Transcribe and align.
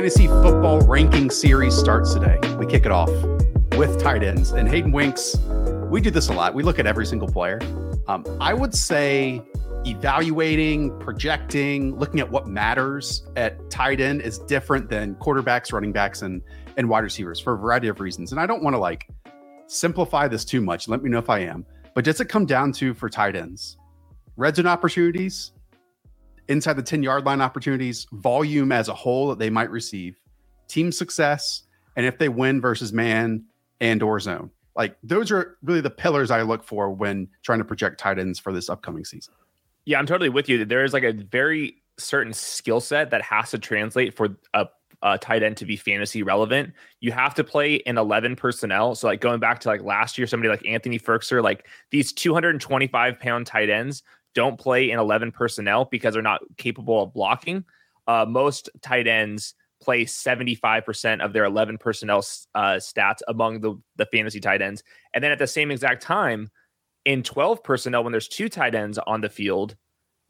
fantasy 0.00 0.28
football 0.28 0.80
ranking 0.86 1.28
series 1.28 1.76
starts 1.76 2.14
today. 2.14 2.38
We 2.58 2.64
kick 2.64 2.86
it 2.86 2.90
off 2.90 3.10
with 3.76 4.00
tight 4.00 4.22
ends. 4.22 4.50
And 4.52 4.66
Hayden 4.66 4.92
Winks, 4.92 5.36
we 5.90 6.00
do 6.00 6.10
this 6.10 6.30
a 6.30 6.32
lot. 6.32 6.54
We 6.54 6.62
look 6.62 6.78
at 6.78 6.86
every 6.86 7.04
single 7.04 7.28
player. 7.28 7.60
Um, 8.08 8.24
I 8.40 8.54
would 8.54 8.74
say 8.74 9.42
evaluating, 9.84 10.98
projecting, 11.00 11.98
looking 11.98 12.18
at 12.18 12.30
what 12.30 12.46
matters 12.46 13.26
at 13.36 13.68
tight 13.68 14.00
end 14.00 14.22
is 14.22 14.38
different 14.38 14.88
than 14.88 15.16
quarterbacks, 15.16 15.70
running 15.70 15.92
backs, 15.92 16.22
and 16.22 16.40
and 16.78 16.88
wide 16.88 17.04
receivers 17.04 17.38
for 17.38 17.52
a 17.52 17.58
variety 17.58 17.88
of 17.88 18.00
reasons. 18.00 18.32
And 18.32 18.40
I 18.40 18.46
don't 18.46 18.62
want 18.62 18.72
to 18.72 18.80
like 18.80 19.06
simplify 19.66 20.28
this 20.28 20.46
too 20.46 20.62
much. 20.62 20.88
Let 20.88 21.02
me 21.02 21.10
know 21.10 21.18
if 21.18 21.28
I 21.28 21.40
am. 21.40 21.66
But 21.94 22.06
does 22.06 22.22
it 22.22 22.30
come 22.30 22.46
down 22.46 22.72
to 22.72 22.94
for 22.94 23.10
tight 23.10 23.36
ends? 23.36 23.76
Red 24.38 24.56
zone 24.56 24.66
opportunities, 24.66 25.52
inside 26.50 26.74
the 26.74 26.82
10 26.82 27.02
yard 27.02 27.24
line 27.24 27.40
opportunities, 27.40 28.06
volume 28.12 28.72
as 28.72 28.88
a 28.88 28.94
whole 28.94 29.28
that 29.28 29.38
they 29.38 29.48
might 29.48 29.70
receive, 29.70 30.20
team 30.68 30.92
success, 30.92 31.62
and 31.96 32.04
if 32.04 32.18
they 32.18 32.28
win 32.28 32.60
versus 32.60 32.92
man 32.92 33.44
and 33.80 34.02
or 34.02 34.20
zone. 34.20 34.50
Like 34.76 34.96
those 35.02 35.30
are 35.30 35.56
really 35.62 35.80
the 35.80 35.90
pillars 35.90 36.30
I 36.30 36.42
look 36.42 36.64
for 36.64 36.90
when 36.90 37.28
trying 37.42 37.60
to 37.60 37.64
project 37.64 37.98
tight 37.98 38.18
ends 38.18 38.38
for 38.38 38.52
this 38.52 38.68
upcoming 38.68 39.04
season. 39.04 39.34
Yeah, 39.84 39.98
I'm 39.98 40.06
totally 40.06 40.28
with 40.28 40.48
you. 40.48 40.64
There 40.64 40.84
is 40.84 40.92
like 40.92 41.02
a 41.04 41.12
very 41.12 41.82
certain 41.98 42.32
skill 42.32 42.80
set 42.80 43.10
that 43.10 43.22
has 43.22 43.50
to 43.50 43.58
translate 43.58 44.14
for 44.16 44.36
a, 44.54 44.66
a, 45.02 45.18
tight 45.18 45.42
end 45.42 45.56
to 45.58 45.66
be 45.66 45.76
fantasy 45.76 46.22
relevant. 46.22 46.72
You 47.00 47.12
have 47.12 47.34
to 47.34 47.44
play 47.44 47.76
in 47.76 47.98
11 47.98 48.36
personnel. 48.36 48.94
So 48.94 49.06
like 49.06 49.20
going 49.20 49.40
back 49.40 49.60
to 49.60 49.68
like 49.68 49.82
last 49.82 50.18
year, 50.18 50.26
somebody 50.26 50.48
like 50.48 50.64
Anthony 50.66 50.98
Firkser, 50.98 51.42
like 51.42 51.66
these 51.90 52.12
225 52.12 53.18
pound 53.18 53.46
tight 53.46 53.70
ends 53.70 54.02
don't 54.34 54.58
play 54.58 54.90
in 54.90 54.98
11 54.98 55.32
personnel 55.32 55.86
because 55.86 56.14
they're 56.14 56.22
not 56.22 56.40
capable 56.56 57.02
of 57.02 57.12
blocking. 57.12 57.64
Uh, 58.06 58.26
most 58.28 58.70
tight 58.82 59.06
ends 59.06 59.54
play 59.82 60.04
75% 60.04 61.24
of 61.24 61.32
their 61.32 61.44
11 61.44 61.78
personnel 61.78 62.18
uh, 62.54 62.74
stats 62.74 63.20
among 63.28 63.60
the, 63.60 63.80
the 63.96 64.06
fantasy 64.06 64.40
tight 64.40 64.62
ends. 64.62 64.82
And 65.14 65.24
then 65.24 65.32
at 65.32 65.38
the 65.38 65.46
same 65.46 65.70
exact 65.70 66.02
time, 66.02 66.50
in 67.04 67.22
12 67.22 67.64
personnel, 67.64 68.04
when 68.04 68.12
there's 68.12 68.28
two 68.28 68.48
tight 68.48 68.74
ends 68.74 68.98
on 68.98 69.20
the 69.20 69.30
field, 69.30 69.76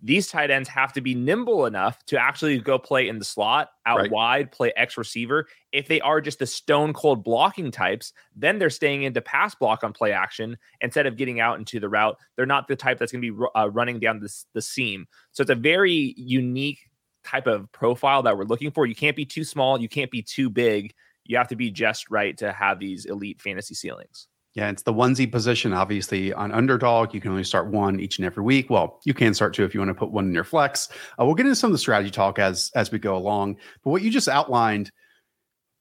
these 0.02 0.28
tight 0.28 0.50
ends 0.50 0.68
have 0.68 0.92
to 0.94 1.00
be 1.00 1.14
nimble 1.14 1.66
enough 1.66 2.04
to 2.06 2.18
actually 2.18 2.58
go 2.58 2.78
play 2.78 3.08
in 3.08 3.18
the 3.18 3.24
slot, 3.24 3.70
out 3.86 3.98
right. 3.98 4.10
wide, 4.10 4.52
play 4.52 4.72
X 4.76 4.96
receiver. 4.96 5.46
If 5.72 5.88
they 5.88 6.00
are 6.00 6.20
just 6.20 6.38
the 6.38 6.46
stone 6.46 6.92
cold 6.92 7.22
blocking 7.22 7.70
types, 7.70 8.12
then 8.34 8.58
they're 8.58 8.70
staying 8.70 9.02
into 9.02 9.20
pass 9.20 9.54
block 9.54 9.84
on 9.84 9.92
play 9.92 10.12
action 10.12 10.56
instead 10.80 11.06
of 11.06 11.16
getting 11.16 11.40
out 11.40 11.58
into 11.58 11.80
the 11.80 11.88
route. 11.88 12.16
They're 12.36 12.46
not 12.46 12.66
the 12.66 12.76
type 12.76 12.98
that's 12.98 13.12
going 13.12 13.22
to 13.22 13.32
be 13.32 13.46
uh, 13.54 13.70
running 13.70 14.00
down 14.00 14.20
the, 14.20 14.34
the 14.54 14.62
seam. 14.62 15.06
So 15.32 15.42
it's 15.42 15.50
a 15.50 15.54
very 15.54 16.14
unique 16.16 16.78
type 17.24 17.46
of 17.46 17.70
profile 17.72 18.22
that 18.22 18.36
we're 18.38 18.44
looking 18.44 18.70
for. 18.70 18.86
You 18.86 18.94
can't 18.94 19.16
be 19.16 19.26
too 19.26 19.44
small, 19.44 19.80
you 19.80 19.88
can't 19.88 20.10
be 20.10 20.22
too 20.22 20.48
big. 20.48 20.94
You 21.26 21.36
have 21.36 21.48
to 21.48 21.56
be 21.56 21.70
just 21.70 22.10
right 22.10 22.36
to 22.38 22.52
have 22.52 22.80
these 22.80 23.04
elite 23.04 23.40
fantasy 23.40 23.74
ceilings. 23.74 24.26
Yeah, 24.54 24.68
it's 24.68 24.82
the 24.82 24.92
onesie 24.92 25.30
position. 25.30 25.72
Obviously, 25.72 26.32
on 26.32 26.50
underdog, 26.50 27.14
you 27.14 27.20
can 27.20 27.30
only 27.30 27.44
start 27.44 27.70
one 27.70 28.00
each 28.00 28.18
and 28.18 28.26
every 28.26 28.42
week. 28.42 28.68
Well, 28.68 29.00
you 29.04 29.14
can 29.14 29.32
start 29.32 29.54
two 29.54 29.64
if 29.64 29.74
you 29.74 29.80
want 29.80 29.90
to 29.90 29.94
put 29.94 30.10
one 30.10 30.26
in 30.26 30.34
your 30.34 30.44
flex. 30.44 30.88
Uh, 31.20 31.24
we'll 31.24 31.36
get 31.36 31.46
into 31.46 31.54
some 31.54 31.68
of 31.68 31.72
the 31.72 31.78
strategy 31.78 32.10
talk 32.10 32.40
as 32.40 32.72
as 32.74 32.90
we 32.90 32.98
go 32.98 33.16
along. 33.16 33.56
But 33.84 33.90
what 33.90 34.02
you 34.02 34.10
just 34.10 34.28
outlined, 34.28 34.90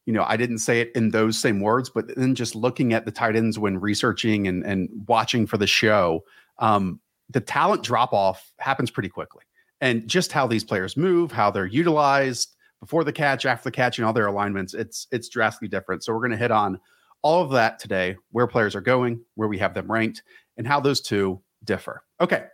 you 0.05 0.13
know, 0.13 0.23
I 0.27 0.37
didn't 0.37 0.59
say 0.59 0.81
it 0.81 0.91
in 0.93 1.09
those 1.09 1.37
same 1.37 1.61
words, 1.61 1.89
but 1.89 2.15
then 2.15 2.35
just 2.35 2.53
looking 2.53 2.93
at 2.93 3.05
the 3.05 3.11
tight 3.11 3.35
ends 3.35 3.57
when 3.57 3.79
researching 3.79 4.47
and 4.47 4.63
and 4.63 4.87
watching 5.07 5.47
for 5.47 5.57
the 5.57 5.67
show, 5.67 6.23
um, 6.59 6.99
the 7.27 7.41
talent 7.41 7.81
drop 7.81 8.13
off 8.13 8.51
happens 8.59 8.91
pretty 8.91 9.09
quickly, 9.09 9.43
and 9.81 10.07
just 10.07 10.31
how 10.31 10.45
these 10.45 10.63
players 10.63 10.95
move, 10.95 11.31
how 11.31 11.49
they're 11.49 11.65
utilized 11.65 12.55
before 12.79 13.03
the 13.03 13.11
catch, 13.11 13.47
after 13.47 13.63
the 13.63 13.71
catch, 13.71 13.97
and 13.97 14.05
all 14.05 14.13
their 14.13 14.27
alignments, 14.27 14.75
it's 14.75 15.07
it's 15.11 15.27
drastically 15.27 15.69
different. 15.69 16.03
So 16.03 16.13
we're 16.13 16.19
going 16.19 16.31
to 16.31 16.37
hit 16.37 16.51
on 16.51 16.79
all 17.21 17.43
of 17.43 17.51
that 17.51 17.79
today, 17.79 18.15
where 18.31 18.47
players 18.47 18.75
are 18.75 18.81
going, 18.81 19.21
where 19.35 19.47
we 19.47 19.57
have 19.57 19.73
them 19.73 19.91
ranked, 19.91 20.23
and 20.57 20.65
how 20.65 20.79
those 20.79 21.01
two 21.01 21.41
differ. 21.63 22.03
Okay, 22.21 22.45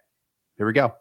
here 0.58 0.66
we 0.66 0.74
go. 0.74 0.94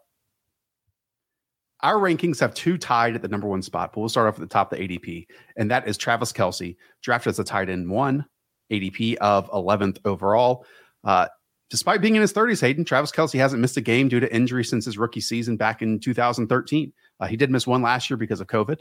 Our 1.81 1.95
rankings 1.95 2.39
have 2.39 2.53
two 2.53 2.77
tied 2.77 3.15
at 3.15 3.21
the 3.21 3.27
number 3.27 3.47
one 3.47 3.61
spot, 3.61 3.93
but 3.93 3.99
we'll 3.99 4.09
start 4.09 4.27
off 4.27 4.35
at 4.35 4.39
the 4.39 4.47
top 4.47 4.71
of 4.71 4.79
the 4.79 4.87
ADP, 4.87 5.27
and 5.57 5.69
that 5.71 5.87
is 5.87 5.97
Travis 5.97 6.31
Kelce, 6.31 6.77
drafted 7.01 7.31
as 7.31 7.39
a 7.39 7.43
tight 7.43 7.69
end 7.69 7.89
one, 7.89 8.25
ADP 8.71 9.15
of 9.17 9.49
11th 9.51 9.99
overall. 10.05 10.65
Uh, 11.03 11.27
despite 11.69 12.01
being 12.01 12.15
in 12.15 12.21
his 12.21 12.33
30s, 12.33 12.61
Hayden, 12.61 12.85
Travis 12.85 13.11
Kelce 13.11 13.37
hasn't 13.37 13.61
missed 13.61 13.77
a 13.77 13.81
game 13.81 14.07
due 14.07 14.19
to 14.19 14.33
injury 14.33 14.63
since 14.63 14.85
his 14.85 14.97
rookie 14.97 15.21
season 15.21 15.57
back 15.57 15.81
in 15.81 15.99
2013. 15.99 16.93
Uh, 17.19 17.27
he 17.27 17.37
did 17.37 17.51
miss 17.51 17.67
one 17.67 17.81
last 17.81 18.09
year 18.09 18.17
because 18.17 18.41
of 18.41 18.47
COVID, 18.47 18.79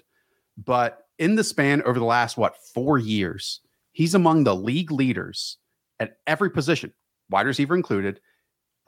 but 0.56 1.06
in 1.18 1.34
the 1.34 1.44
span 1.44 1.82
over 1.82 1.98
the 1.98 2.04
last, 2.04 2.36
what, 2.36 2.56
four 2.56 2.98
years, 2.98 3.60
He's 3.94 4.14
among 4.14 4.42
the 4.42 4.56
league 4.56 4.90
leaders 4.90 5.56
at 6.00 6.18
every 6.26 6.50
position, 6.50 6.92
wide 7.30 7.46
receiver 7.46 7.76
included, 7.76 8.20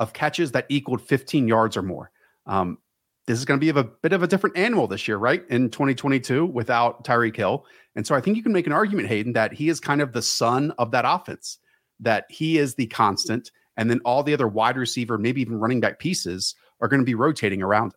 of 0.00 0.12
catches 0.12 0.52
that 0.52 0.66
equaled 0.68 1.00
15 1.00 1.46
yards 1.46 1.76
or 1.76 1.82
more. 1.82 2.10
Um, 2.44 2.78
this 3.28 3.38
is 3.38 3.44
going 3.44 3.58
to 3.58 3.64
be 3.64 3.70
of 3.70 3.76
a 3.76 3.84
bit 3.84 4.12
of 4.12 4.24
a 4.24 4.26
different 4.26 4.58
animal 4.58 4.88
this 4.88 5.06
year, 5.06 5.16
right? 5.16 5.44
In 5.48 5.70
2022 5.70 6.44
without 6.44 7.04
Tyreek 7.04 7.36
Hill. 7.36 7.64
And 7.94 8.04
so 8.04 8.16
I 8.16 8.20
think 8.20 8.36
you 8.36 8.42
can 8.42 8.52
make 8.52 8.66
an 8.66 8.72
argument, 8.72 9.08
Hayden, 9.08 9.32
that 9.32 9.52
he 9.52 9.68
is 9.68 9.78
kind 9.78 10.02
of 10.02 10.12
the 10.12 10.22
sun 10.22 10.72
of 10.78 10.90
that 10.90 11.04
offense, 11.06 11.58
that 12.00 12.26
he 12.28 12.58
is 12.58 12.74
the 12.74 12.86
constant. 12.86 13.52
And 13.76 13.88
then 13.88 14.00
all 14.04 14.24
the 14.24 14.34
other 14.34 14.48
wide 14.48 14.76
receiver, 14.76 15.18
maybe 15.18 15.40
even 15.40 15.58
running 15.58 15.80
back 15.80 16.00
pieces 16.00 16.56
are 16.80 16.88
going 16.88 17.00
to 17.00 17.06
be 17.06 17.14
rotating 17.14 17.62
around 17.62 17.94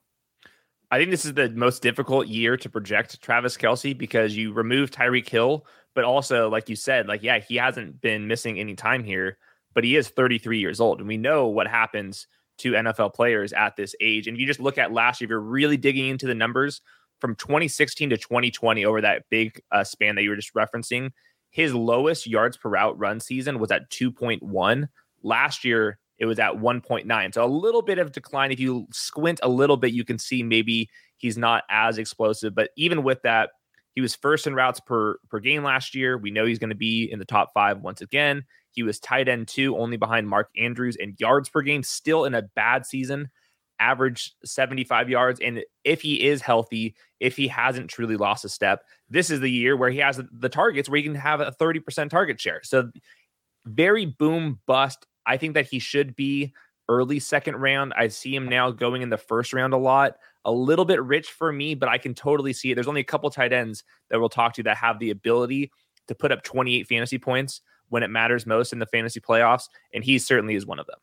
I 0.92 0.98
think 0.98 1.12
this 1.12 1.26
is 1.26 1.36
the 1.36 1.50
most 1.50 1.84
difficult 1.84 2.28
year 2.28 2.58
to 2.58 2.70
project 2.70 3.22
Travis 3.22 3.58
Kelce 3.58 3.96
because 3.96 4.36
you 4.36 4.52
remove 4.52 4.90
Tyreek 4.90 5.30
Hill, 5.30 5.66
but 5.96 6.04
also, 6.04 6.50
like 6.50 6.70
you 6.70 6.76
said, 6.76 7.08
like, 7.08 7.24
yeah, 7.24 7.40
he 7.40 7.56
hasn't 7.56 8.02
been 8.02 8.28
missing 8.28 8.60
any 8.60 8.76
time 8.76 9.04
here, 9.04 9.38
but 9.74 9.84
he 9.84 9.96
is 9.96 10.10
33 10.10 10.60
years 10.60 10.80
old. 10.80 11.00
And 11.00 11.08
we 11.08 11.18
know 11.18 11.48
what 11.48 11.68
happens 11.68 12.28
to 12.60 12.74
NFL 12.74 13.14
players 13.14 13.54
at 13.54 13.76
this 13.76 13.96
age. 14.02 14.28
And 14.28 14.36
if 14.36 14.42
you 14.42 14.48
just 14.48 14.60
look 14.60 14.78
at 14.78 14.92
last 14.92 15.20
year, 15.20 15.26
if 15.28 15.30
you're 15.30 15.40
really 15.40 15.78
digging 15.78 16.08
into 16.08 16.28
the 16.28 16.36
numbers 16.36 16.82
from 17.20 17.36
2016 17.36 18.12
to 18.12 18.18
2020 18.18 18.86
over 18.86 19.02
that 19.02 19.24
big 19.30 19.62
uh, 19.72 19.84
span 19.84 20.16
that 20.16 20.24
you 20.24 20.30
were 20.30 20.36
just 20.36 20.54
referencing, 20.54 21.12
his 21.52 21.74
lowest 21.74 22.28
yards 22.28 22.58
per 22.58 22.70
route 22.70 22.98
run 22.98 23.20
season 23.20 23.60
was 23.60 23.72
at 23.72 23.90
2.1. 23.90 24.88
Last 25.24 25.66
year, 25.66 26.00
it 26.18 26.26
was 26.26 26.38
at 26.38 26.54
1.9. 26.54 27.34
So 27.34 27.44
a 27.44 27.48
little 27.48 27.82
bit 27.82 27.98
of 27.98 28.12
decline. 28.12 28.52
If 28.52 28.60
you 28.60 28.88
squint 28.92 29.40
a 29.42 29.50
little 29.50 29.78
bit, 29.78 29.94
you 29.94 30.04
can 30.04 30.20
see 30.20 30.44
maybe 30.44 30.90
he's 31.18 31.38
not 31.38 31.64
as 31.70 31.98
explosive. 31.98 32.54
But 32.54 32.72
even 32.76 33.04
with 33.04 33.22
that, 33.24 33.52
he 33.96 34.02
was 34.02 34.16
first 34.16 34.48
in 34.48 34.56
routes 34.56 34.80
per 34.80 35.18
per 35.30 35.40
game 35.40 35.64
last 35.64 35.96
year. 35.96 36.18
We 36.18 36.32
know 36.32 36.46
he's 36.46 36.60
going 36.60 36.70
to 36.70 36.76
be 36.76 37.12
in 37.12 37.20
the 37.20 37.26
top 37.26 37.52
five 37.54 37.82
once 37.82 38.02
again. 38.02 38.44
He 38.72 38.84
was 38.84 39.00
tight 39.00 39.28
end 39.28 39.48
two, 39.48 39.78
only 39.78 39.98
behind 39.98 40.30
Mark 40.30 40.50
Andrews 40.58 40.98
and 41.00 41.20
yards 41.20 41.50
per 41.50 41.62
game, 41.62 41.84
still 41.84 42.26
in 42.26 42.36
a 42.36 42.44
bad 42.44 42.86
season, 42.86 43.30
average 43.80 44.34
75 44.46 45.10
yards. 45.10 45.40
And 45.40 45.64
if 45.84 46.02
he 46.02 46.28
is 46.28 46.42
healthy, 46.42 46.96
if 47.20 47.36
he 47.36 47.48
hasn't 47.48 47.90
truly 47.90 48.16
lost 48.16 48.46
a 48.46 48.50
step, 48.50 48.84
this 49.10 49.30
is 49.30 49.40
the 49.40 49.52
year 49.52 49.76
where 49.76 49.90
he 49.90 50.00
has 50.00 50.22
the 50.32 50.50
targets 50.50 50.88
where 50.88 50.98
he 50.98 51.04
can 51.04 51.16
have 51.16 51.42
a 51.42 51.52
30% 51.60 52.10
target 52.10 52.40
share. 52.40 52.62
So 52.64 52.92
very 53.66 54.06
boom 54.06 54.60
bust. 54.66 55.06
I 55.26 55.38
think 55.38 55.56
that 55.56 55.68
he 55.68 55.80
should 55.80 56.16
be 56.16 56.54
early 56.88 57.20
second 57.20 57.56
round. 57.56 57.94
I 57.98 58.08
see 58.08 58.36
him 58.36 58.48
now 58.48 58.72
going 58.72 59.02
in 59.02 59.10
the 59.10 59.18
first 59.18 59.54
round 59.54 59.74
a 59.74 59.78
lot 59.78 60.16
a 60.46 60.52
little 60.52 60.86
bit 60.86 61.02
rich 61.04 61.32
for 61.32 61.52
me, 61.52 61.76
but 61.76 61.90
I 61.90 61.98
can 61.98 62.14
totally 62.14 62.54
see 62.54 62.72
it. 62.72 62.76
There's 62.76 62.88
only 62.88 63.02
a 63.02 63.06
couple 63.06 63.30
tight 63.30 63.54
ends 63.54 63.84
that 64.10 64.20
we'll 64.20 64.30
talk 64.30 64.54
to 64.56 64.64
that 64.64 64.78
have 64.78 65.00
the 65.00 65.10
ability 65.10 65.72
to 66.08 66.16
put 66.16 66.32
up 66.32 66.44
28 66.44 66.88
fantasy 66.88 67.18
points 67.18 67.62
when 67.90 68.04
it 68.04 68.10
matters 68.10 68.46
most 68.46 68.74
in 68.74 68.80
the 68.80 68.86
fantasy 68.86 69.20
playoffs, 69.20 69.68
and 69.94 70.04
he 70.04 70.18
certainly 70.18 70.56
is 70.56 70.66
one 70.66 70.80
of 70.80 70.88
them. 70.88 71.00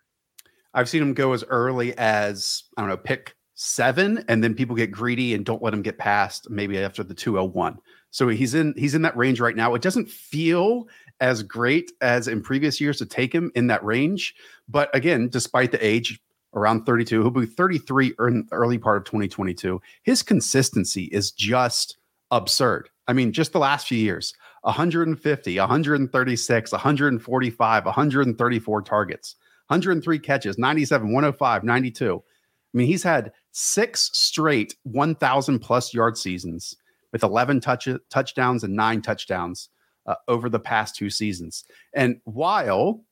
I've 0.74 0.88
seen 0.88 1.02
him 1.02 1.14
go 1.14 1.32
as 1.32 1.44
early 1.44 1.96
as 1.96 2.64
I 2.76 2.82
don't 2.82 2.90
know, 2.90 2.96
pick 2.96 3.34
seven, 3.54 4.24
and 4.28 4.44
then 4.44 4.54
people 4.54 4.76
get 4.76 4.90
greedy 4.90 5.34
and 5.34 5.44
don't 5.44 5.62
let 5.62 5.72
him 5.72 5.82
get 5.82 5.98
past 5.98 6.50
maybe 6.50 6.78
after 6.78 7.02
the 7.02 7.14
201. 7.14 7.78
So 8.10 8.28
he's 8.28 8.54
in 8.54 8.74
he's 8.76 8.94
in 8.94 9.02
that 9.02 9.16
range 9.16 9.40
right 9.40 9.56
now. 9.56 9.74
It 9.74 9.82
doesn't 9.82 10.08
feel 10.08 10.86
as 11.20 11.42
great 11.42 11.92
as 12.02 12.28
in 12.28 12.42
previous 12.42 12.80
years 12.80 12.98
to 12.98 13.06
take 13.06 13.34
him 13.34 13.50
in 13.54 13.68
that 13.68 13.82
range, 13.84 14.34
but 14.68 14.94
again, 14.94 15.28
despite 15.28 15.72
the 15.72 15.84
age, 15.84 16.20
around 16.56 16.84
32. 16.84 17.20
He'll 17.20 17.30
be 17.30 17.46
33 17.46 18.14
in 18.18 18.48
early 18.50 18.78
part 18.78 18.96
of 18.96 19.04
2022. 19.04 19.80
His 20.02 20.22
consistency 20.22 21.04
is 21.04 21.30
just 21.30 21.98
absurd. 22.30 22.88
I 23.06 23.12
mean, 23.12 23.32
just 23.32 23.52
the 23.52 23.60
last 23.60 23.86
few 23.86 23.98
years 23.98 24.34
150, 24.62 25.58
136, 25.58 26.72
145, 26.72 27.84
134 27.84 28.82
targets, 28.82 29.36
103 29.68 30.18
catches, 30.18 30.58
97, 30.58 31.12
105, 31.12 31.62
92. 31.62 32.16
I 32.16 32.76
mean, 32.76 32.86
he's 32.86 33.02
had 33.02 33.32
six 33.52 34.10
straight 34.12 34.74
1,000 34.82 35.60
plus 35.60 35.94
yard 35.94 36.18
seasons 36.18 36.74
with 37.12 37.22
11 37.22 37.60
touch- 37.60 37.88
touchdowns 38.10 38.64
and 38.64 38.74
nine 38.74 39.02
touchdowns 39.02 39.68
uh, 40.06 40.16
over 40.28 40.48
the 40.48 40.60
past 40.60 40.96
two 40.96 41.10
seasons. 41.10 41.64
And 41.94 42.20
while 42.24 43.04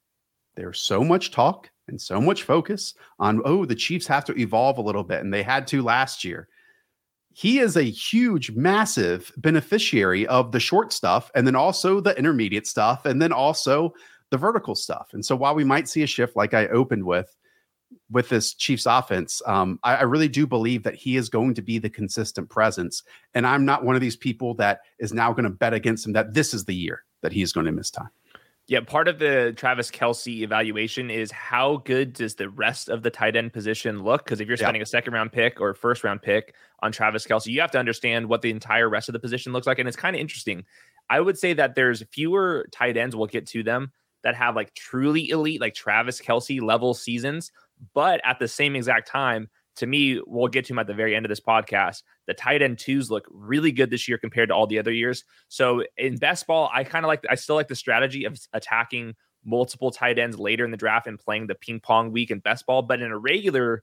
there's 0.57 0.81
so 0.81 1.03
much 1.03 1.31
talk 1.31 1.71
and 1.89 2.01
so 2.01 2.21
much 2.21 2.43
focus 2.45 2.95
on, 3.19 3.41
oh, 3.45 3.65
the 3.65 3.75
Chiefs 3.75 4.07
have 4.07 4.25
to 4.27 4.39
evolve 4.39 4.79
a 4.79 4.83
little 4.83 5.05
bit, 5.05 5.21
and 5.21 5.33
they 5.33 5.43
had 5.43 5.67
to 5.69 5.83
last 5.83 6.25
year. 6.25 6.49
he 7.37 7.59
is 7.59 7.77
a 7.77 7.83
huge, 7.83 8.53
massive 8.53 9.33
beneficiary 9.39 10.25
of 10.29 10.53
the 10.53 10.61
short 10.61 10.93
stuff 10.93 11.33
and 11.35 11.45
then 11.45 11.57
also 11.57 12.01
the 12.01 12.17
intermediate 12.17 12.67
stuff 12.67 13.07
and 13.07 13.21
then 13.21 13.33
also 13.33 13.93
the 14.31 14.39
vertical 14.39 14.75
stuff. 14.75 15.11
And 15.13 15.25
so 15.25 15.37
while 15.37 15.55
we 15.55 15.65
might 15.65 15.89
see 15.89 16.03
a 16.03 16.07
shift 16.07 16.37
like 16.37 16.55
I 16.55 16.69
opened 16.69 17.05
with 17.05 17.37
with 18.11 18.29
this 18.29 18.55
Chiefs 18.55 18.87
offense, 18.87 19.43
um, 19.47 19.79
I, 19.83 19.97
I, 19.97 20.03
really 20.03 20.29
do 20.29 20.47
believe 20.47 20.83
that 20.83 20.97
he 20.97 21.17
is 21.17 21.29
going 21.29 21.55
to 21.55 21.63
be 21.63 21.79
the 21.79 21.91
consistent 21.91 22.49
presence. 22.51 23.03
And 23.35 23.47
I'm 23.47 23.65
not 23.65 23.85
one 23.85 23.95
of 23.95 24.01
these 24.01 24.17
people 24.17 24.55
that 24.55 24.81
is 24.99 25.13
now 25.13 25.33
going 25.33 25.45
to 25.45 25.51
bet 25.51 25.75
against 25.75 26.07
him 26.07 26.13
that 26.15 26.35
this 26.35 26.55
is 26.55 26.65
the 26.65 26.75
year 26.75 27.05
that 27.23 27.33
he 27.33 27.43
is 27.43 27.53
going 27.53 27.67
to 27.67 27.73
miss 27.73 27.91
time. 27.91 28.11
Yeah, 28.67 28.81
part 28.81 29.09
of 29.09 29.19
the 29.19 29.53
Travis 29.57 29.91
Kelce 29.91 30.41
evaluation 30.41 31.11
is 31.11 31.31
how 31.31 31.83
good 31.85 32.15
does 32.15 32.37
the 32.37 32.49
rest 32.49 32.89
of 32.89 33.03
the 33.03 33.11
tight 33.11 33.37
end 33.37 33.53
position 33.53 34.03
look? 34.03 34.25
Because 34.25 34.41
if 34.41 34.49
you're 34.49 34.57
spending 34.57 34.81
yeah. 34.81 34.85
a 34.85 34.87
second 34.87 35.13
round 35.13 35.33
pick 35.33 35.61
or 35.61 35.75
first 35.75 36.03
round 36.03 36.23
pick 36.23 36.55
on 36.81 36.91
Travis 36.91 37.27
Kelce, 37.27 37.49
you 37.49 37.61
have 37.61 37.73
to 37.73 37.79
understand 37.79 38.27
what 38.27 38.41
the 38.41 38.51
entire 38.51 38.89
rest 38.89 39.11
of 39.11 39.13
the 39.13 39.19
position 39.19 39.53
looks 39.53 39.67
like. 39.67 39.79
And 39.79 39.87
it's 39.87 39.99
kind 39.99 40.17
of 40.17 40.21
interesting. 40.21 40.65
I 41.11 41.21
would 41.21 41.39
say 41.39 41.53
that 41.53 41.75
there's 41.75 42.03
fewer 42.11 42.67
tight 42.73 42.97
ends, 42.97 43.15
we'll 43.15 43.27
get 43.27 43.47
to 43.49 43.63
them, 43.63 43.93
that 44.23 44.35
have 44.35 44.57
like 44.57 44.73
truly 44.73 45.29
elite, 45.29 45.61
like 45.61 45.75
Travis 45.75 46.19
Kelce 46.19 46.63
level 46.63 46.95
seasons. 46.95 47.53
But 47.93 48.23
at 48.25 48.39
the 48.39 48.49
same 48.49 48.77
exact 48.77 49.09
time, 49.09 49.51
to 49.77 49.87
me, 49.87 50.23
we'll 50.27 50.49
get 50.49 50.65
to 50.67 50.73
them 50.73 50.79
at 50.79 50.87
the 50.87 50.95
very 50.95 51.15
end 51.15 51.27
of 51.27 51.29
this 51.29 51.41
podcast. 51.41 52.03
The 52.27 52.35
tight 52.35 52.63
end 52.63 52.79
twos 52.79 53.11
look 53.11 53.27
really 53.31 53.73
good 53.73 53.91
this 53.91 54.09
year 54.09 54.19
compared 54.19 54.49
to 54.49 54.55
all 54.55 54.67
the 54.67 54.79
other 54.79 54.93
years. 54.93 55.25
So 55.49 55.85
in 55.97 56.17
best 56.17 56.47
ball, 56.47 56.71
I 56.73 56.85
kind 56.85 57.05
of 57.05 57.09
like, 57.09 57.25
I 57.29 57.35
still 57.35 57.57
like 57.57 57.69
the 57.69 57.77
strategy 57.77 58.25
of 58.25 58.39
attacking 58.53 59.15
multiple 59.45 59.91
tight 59.91 60.19
ends 60.19 60.39
later 60.39 60.65
in 60.65 60.71
the 60.71 60.77
draft 60.77 61.07
and 61.07 61.19
playing 61.19 61.47
the 61.47 61.55
ping 61.55 61.81
pong 61.81 62.13
week 62.13 62.31
in 62.31 62.39
best 62.39 62.67
ball. 62.67 62.83
But 62.83 63.03
in 63.03 63.11
a 63.11 63.19
regular 63.19 63.83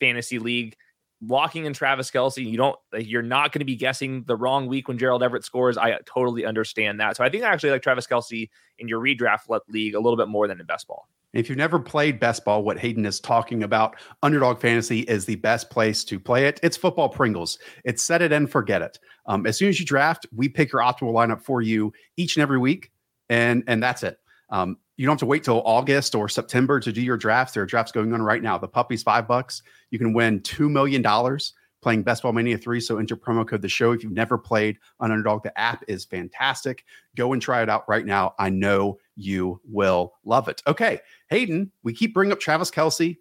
fantasy 0.00 0.38
league, 0.38 0.74
locking 1.24 1.64
in 1.66 1.72
Travis 1.72 2.10
Kelce, 2.10 2.44
you 2.44 2.56
don't, 2.56 2.76
like, 2.92 3.08
you're 3.08 3.22
not 3.22 3.52
going 3.52 3.60
to 3.60 3.64
be 3.64 3.76
guessing 3.76 4.24
the 4.24 4.36
wrong 4.36 4.66
week 4.66 4.88
when 4.88 4.98
Gerald 4.98 5.22
Everett 5.22 5.44
scores. 5.44 5.78
I 5.78 5.98
totally 6.04 6.44
understand 6.44 7.00
that. 7.00 7.16
So 7.16 7.24
I 7.24 7.28
think 7.28 7.44
I 7.44 7.48
actually 7.48 7.70
like 7.70 7.82
Travis 7.82 8.06
Kelce 8.06 8.50
in 8.78 8.88
your 8.88 9.00
redraft 9.00 9.46
league 9.68 9.94
a 9.94 10.00
little 10.00 10.16
bit 10.16 10.28
more 10.28 10.48
than 10.48 10.60
in 10.60 10.66
best 10.66 10.88
ball. 10.88 11.08
If 11.32 11.48
you've 11.48 11.56
never 11.56 11.78
played 11.78 12.20
best 12.20 12.44
ball, 12.44 12.62
what 12.62 12.78
Hayden 12.78 13.06
is 13.06 13.18
talking 13.18 13.62
about, 13.62 13.96
Underdog 14.22 14.60
Fantasy 14.60 15.00
is 15.00 15.24
the 15.24 15.36
best 15.36 15.70
place 15.70 16.04
to 16.04 16.20
play 16.20 16.46
it. 16.46 16.60
It's 16.62 16.76
football 16.76 17.08
Pringles. 17.08 17.58
It's 17.84 18.02
set 18.02 18.20
it 18.20 18.32
and 18.32 18.50
forget 18.50 18.82
it. 18.82 18.98
Um, 19.24 19.46
as 19.46 19.56
soon 19.56 19.70
as 19.70 19.80
you 19.80 19.86
draft, 19.86 20.26
we 20.34 20.48
pick 20.48 20.72
your 20.72 20.82
optimal 20.82 21.14
lineup 21.14 21.40
for 21.40 21.62
you 21.62 21.92
each 22.18 22.36
and 22.36 22.42
every 22.42 22.58
week, 22.58 22.90
and 23.30 23.64
and 23.66 23.82
that's 23.82 24.02
it. 24.02 24.18
Um, 24.50 24.76
you 24.96 25.06
don't 25.06 25.14
have 25.14 25.20
to 25.20 25.26
wait 25.26 25.44
till 25.44 25.62
August 25.64 26.14
or 26.14 26.28
September 26.28 26.80
to 26.80 26.92
do 26.92 27.02
your 27.02 27.16
drafts. 27.16 27.54
There 27.54 27.62
are 27.62 27.66
drafts 27.66 27.92
going 27.92 28.12
on 28.12 28.22
right 28.22 28.42
now. 28.42 28.58
The 28.58 28.68
puppy's 28.68 29.02
five 29.02 29.26
bucks. 29.26 29.62
You 29.90 29.98
can 29.98 30.12
win 30.12 30.40
two 30.42 30.68
million 30.68 31.02
dollars 31.02 31.54
playing 31.82 32.04
Best 32.04 32.22
Ball 32.22 32.32
Mania 32.32 32.56
3. 32.56 32.80
So 32.80 32.96
enter 32.96 33.16
promo 33.16 33.46
code 33.46 33.60
the 33.60 33.68
show. 33.68 33.92
If 33.92 34.02
you've 34.02 34.12
never 34.12 34.38
played 34.38 34.78
on 35.00 35.10
Underdog, 35.10 35.42
the 35.42 35.58
app 35.58 35.82
is 35.88 36.04
fantastic. 36.04 36.84
Go 37.16 37.32
and 37.32 37.42
try 37.42 37.62
it 37.62 37.68
out 37.68 37.88
right 37.88 38.06
now. 38.06 38.34
I 38.38 38.48
know 38.48 38.98
you 39.16 39.60
will 39.64 40.14
love 40.24 40.48
it. 40.48 40.62
Okay. 40.66 41.00
Hayden, 41.28 41.70
we 41.82 41.92
keep 41.92 42.14
bringing 42.14 42.32
up 42.32 42.40
Travis 42.40 42.70
Kelce 42.70 43.18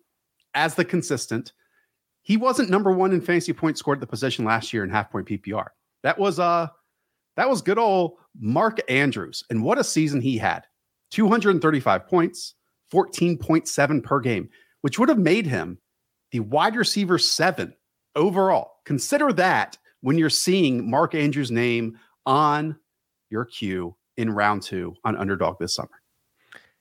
as 0.53 0.75
the 0.75 0.85
consistent. 0.85 1.53
He 2.21 2.37
wasn't 2.37 2.69
number 2.69 2.91
one 2.91 3.13
in 3.13 3.21
fantasy 3.21 3.51
points 3.51 3.79
scored 3.79 3.97
at 3.97 4.01
the 4.01 4.07
position 4.07 4.45
last 4.45 4.71
year 4.71 4.83
in 4.83 4.91
half 4.91 5.11
point 5.11 5.27
PPR. 5.27 5.67
That 6.03 6.19
was 6.19 6.39
uh 6.39 6.67
that 7.35 7.49
was 7.49 7.61
good 7.61 7.79
old 7.79 8.17
Mark 8.39 8.79
Andrews. 8.89 9.43
And 9.49 9.63
what 9.63 9.79
a 9.79 9.83
season 9.83 10.21
he 10.21 10.37
had. 10.37 10.67
235 11.11 12.07
points, 12.07 12.55
14.7 12.93 14.03
per 14.03 14.19
game, 14.19 14.49
which 14.81 14.97
would 14.97 15.09
have 15.09 15.19
made 15.19 15.45
him 15.45 15.77
the 16.31 16.39
wide 16.39 16.75
receiver 16.75 17.17
seven 17.17 17.73
overall. 18.15 18.71
Consider 18.85 19.31
that 19.33 19.77
when 20.01 20.17
you're 20.17 20.29
seeing 20.29 20.89
Mark 20.89 21.13
Andrews' 21.13 21.51
name 21.51 21.97
on 22.25 22.77
your 23.29 23.45
queue 23.45 23.95
in 24.17 24.29
round 24.29 24.61
two 24.61 24.95
on 25.03 25.15
underdog 25.17 25.57
this 25.59 25.75
summer. 25.75 25.89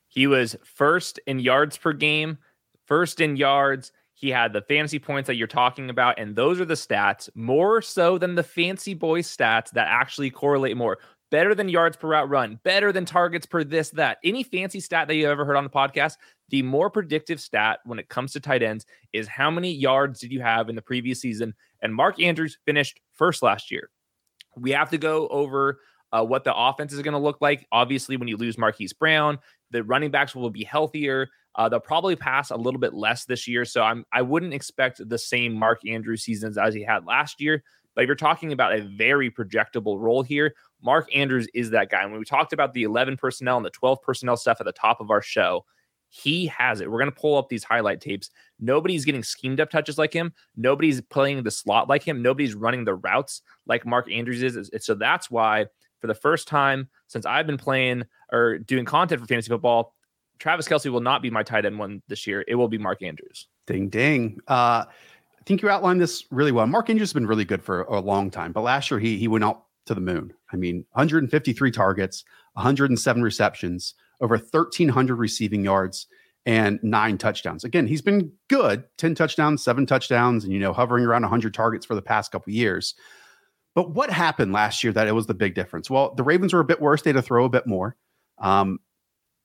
He 0.09 0.27
was 0.27 0.57
first 0.65 1.21
in 1.27 1.39
yards 1.39 1.77
per 1.77 1.93
game, 1.93 2.39
first 2.87 3.21
in 3.21 3.37
yards. 3.37 3.93
He 4.15 4.31
had 4.31 4.53
the 4.53 4.63
fantasy 4.63 4.99
points 4.99 5.29
that 5.29 5.37
you're 5.37 5.47
talking 5.47 5.89
about, 5.89 6.19
and 6.19 6.35
those 6.35 6.61
are 6.61 6.65
the 6.65 6.75
stats 6.75 7.31
more 7.35 7.81
so 7.81 8.19
than 8.19 8.35
the 8.35 8.43
fancy 8.43 8.93
boy 8.93 9.23
stats 9.23 9.71
that 9.71 9.87
actually 9.89 10.31
correlate 10.31 10.77
more. 10.77 10.99
Better 11.31 11.55
than 11.55 11.69
yards 11.69 11.97
per 11.97 12.09
route 12.09 12.29
run, 12.29 12.59
better 12.65 12.93
than 12.93 13.05
targets 13.05 13.47
per 13.47 13.63
this, 13.63 13.91
that. 13.91 14.19
Any 14.25 14.43
fancy 14.43 14.81
stat 14.81 15.07
that 15.07 15.15
you've 15.15 15.29
ever 15.29 15.45
heard 15.45 15.57
on 15.57 15.65
the 15.65 15.71
podcast, 15.71 16.17
the 16.49 16.63
more 16.63 16.91
predictive 16.91 17.41
stat 17.41 17.79
when 17.85 18.01
it 18.01 18.09
comes 18.09 18.33
to 18.33 18.41
tight 18.41 18.63
ends 18.63 18.85
is 19.13 19.29
how 19.29 19.51
many 19.51 19.73
yards 19.73 20.21
did 20.21 20.33
you 20.33 20.41
have 20.41 20.69
in 20.69 20.75
the 20.75 20.83
previous 20.83 21.21
season? 21.21 21.55
And 21.83 21.95
Mark 21.95 22.21
Andrews 22.21 22.59
finished 22.67 23.01
first 23.13 23.43
last 23.43 23.71
year. 23.71 23.91
We 24.57 24.73
have 24.73 24.91
to 24.91 24.99
go 24.99 25.29
over 25.29 25.79
uh, 26.13 26.25
what 26.25 26.45
the 26.45 26.55
offense 26.55 26.93
is 26.93 27.03
going 27.03 27.13
to 27.13 27.19
look 27.19 27.39
like. 27.41 27.67
Obviously, 27.71 28.17
when 28.17 28.29
you 28.29 28.37
lose 28.37 28.59
Marquise 28.59 28.93
Brown, 28.93 29.39
the 29.71 29.85
running 29.85 30.11
backs 30.11 30.35
will 30.35 30.51
be 30.51 30.65
healthier. 30.65 31.29
Uh, 31.55 31.69
they'll 31.69 31.81
probably 31.81 32.17
pass 32.17 32.51
a 32.51 32.57
little 32.57 32.81
bit 32.81 32.95
less 32.95 33.25
this 33.25 33.47
year, 33.47 33.65
so 33.65 33.83
I'm 33.83 34.05
I 34.13 34.23
wouldn't 34.23 34.55
expect 34.55 35.09
the 35.09 35.19
same 35.19 35.53
Mark 35.53 35.81
Andrews 35.87 36.23
seasons 36.23 36.59
as 36.59 36.75
he 36.75 36.83
had 36.83 37.07
last 37.07 37.41
year. 37.41 37.63
But 37.95 38.03
if 38.03 38.07
you're 38.07 38.17
talking 38.17 38.53
about 38.53 38.73
a 38.73 38.83
very 38.83 39.31
projectable 39.31 39.99
role 39.99 40.23
here, 40.23 40.55
Mark 40.83 41.15
Andrews 41.15 41.49
is 41.55 41.71
that 41.71 41.91
guy. 41.91 42.03
And 42.03 42.11
when 42.11 42.21
we 42.21 42.25
talked 42.25 42.53
about 42.53 42.73
the 42.75 42.85
11 42.85 43.17
personnel 43.17 43.57
and 43.57 43.67
the 43.67 43.71
12 43.71 44.03
personnel 44.03 44.37
stuff 44.37 44.59
at 44.61 44.67
the 44.67 44.73
top 44.73 45.01
of 45.01 45.11
our 45.11 45.23
show, 45.23 45.65
he 46.11 46.47
has 46.47 46.81
it. 46.81 46.91
We're 46.91 46.99
going 46.99 47.11
to 47.11 47.21
pull 47.21 47.37
up 47.37 47.49
these 47.49 47.65
highlight 47.65 48.01
tapes. 48.01 48.31
Nobody's 48.59 49.05
getting 49.05 49.23
schemed 49.23 49.61
up 49.61 49.71
touches 49.71 49.97
like 49.97 50.13
him. 50.13 50.33
Nobody's 50.57 51.01
playing 51.01 51.45
the 51.45 51.51
slot 51.51 51.89
like 51.89 52.03
him. 52.03 52.21
Nobody's 52.21 52.55
running 52.55 52.85
the 52.85 52.95
routes 52.95 53.43
like 53.67 53.87
Mark 53.87 54.11
Andrews 54.11 54.43
is. 54.43 54.71
So 54.81 54.95
that's 54.95 55.31
why, 55.31 55.67
for 56.01 56.09
the 56.09 56.15
first 56.15 56.49
time 56.49 56.89
since 57.07 57.27
I've 57.27 57.47
been 57.47 57.59
playing 57.59 58.05
or 58.33 58.59
doing 58.59 58.85
content 58.85 59.21
for 59.21 59.27
fantasy 59.27 59.49
football, 59.49 59.95
Travis 60.41 60.67
Kelce 60.67 60.91
will 60.91 61.01
not 61.01 61.23
be 61.23 61.31
my 61.31 61.43
tight 61.43 61.65
end 61.65 61.79
one 61.79 62.03
this 62.09 62.27
year. 62.27 62.45
It 62.49 62.57
will 62.57 62.69
be 62.69 62.79
Mark 62.79 63.03
Andrews. 63.03 63.47
Ding, 63.67 63.89
ding. 63.89 64.41
Uh, 64.49 64.85
I 64.87 65.43
think 65.47 65.63
you 65.63 65.69
outlined 65.69 66.01
this 66.01 66.25
really 66.31 66.53
well. 66.53 66.67
Mark 66.67 66.91
Andrews 66.91 67.11
has 67.11 67.13
been 67.13 67.27
really 67.27 67.45
good 67.45 67.63
for 67.63 67.83
a 67.83 68.01
long 68.01 68.31
time, 68.31 68.53
but 68.53 68.63
last 68.63 68.91
year 68.91 68.99
he 68.99 69.17
he 69.17 69.29
went 69.29 69.45
out 69.45 69.65
to 69.87 69.95
the 69.95 70.01
moon. 70.01 70.33
I 70.53 70.57
mean, 70.57 70.85
153 70.93 71.71
targets, 71.71 72.25
107 72.55 73.23
receptions, 73.23 73.95
over 74.21 74.37
1,300 74.37 75.15
receiving 75.15 75.65
yards 75.65 76.07
and 76.47 76.81
nine 76.83 77.19
touchdowns. 77.19 77.65
Again, 77.65 77.87
he's 77.87 78.03
been 78.03 78.33
good 78.49 78.85
10 78.99 79.15
touchdowns, 79.15 79.63
seven 79.63 79.87
touchdowns, 79.87 80.45
and, 80.45 80.53
you 80.53 80.59
know, 80.59 80.73
hovering 80.73 81.05
around 81.05 81.23
100 81.23 81.55
targets 81.55 81.87
for 81.87 81.95
the 81.95 82.03
past 82.03 82.33
couple 82.33 82.53
years. 82.53 82.95
But 83.75 83.91
what 83.91 84.11
happened 84.11 84.53
last 84.53 84.83
year 84.83 84.93
that 84.93 85.07
it 85.07 85.13
was 85.13 85.27
the 85.27 85.35
big 85.35 85.55
difference? 85.55 85.89
Well, 85.89 86.15
the 86.15 86.25
Ravens 86.25 86.53
were 86.53 86.61
a 86.61 86.65
bit 86.65 86.81
worse. 86.81 87.03
They 87.03 87.11
had 87.11 87.17
to 87.17 87.23
throw 87.23 87.45
a 87.45 87.51
bit 87.51 87.67
more. 87.67 87.97
Um, 88.39 88.81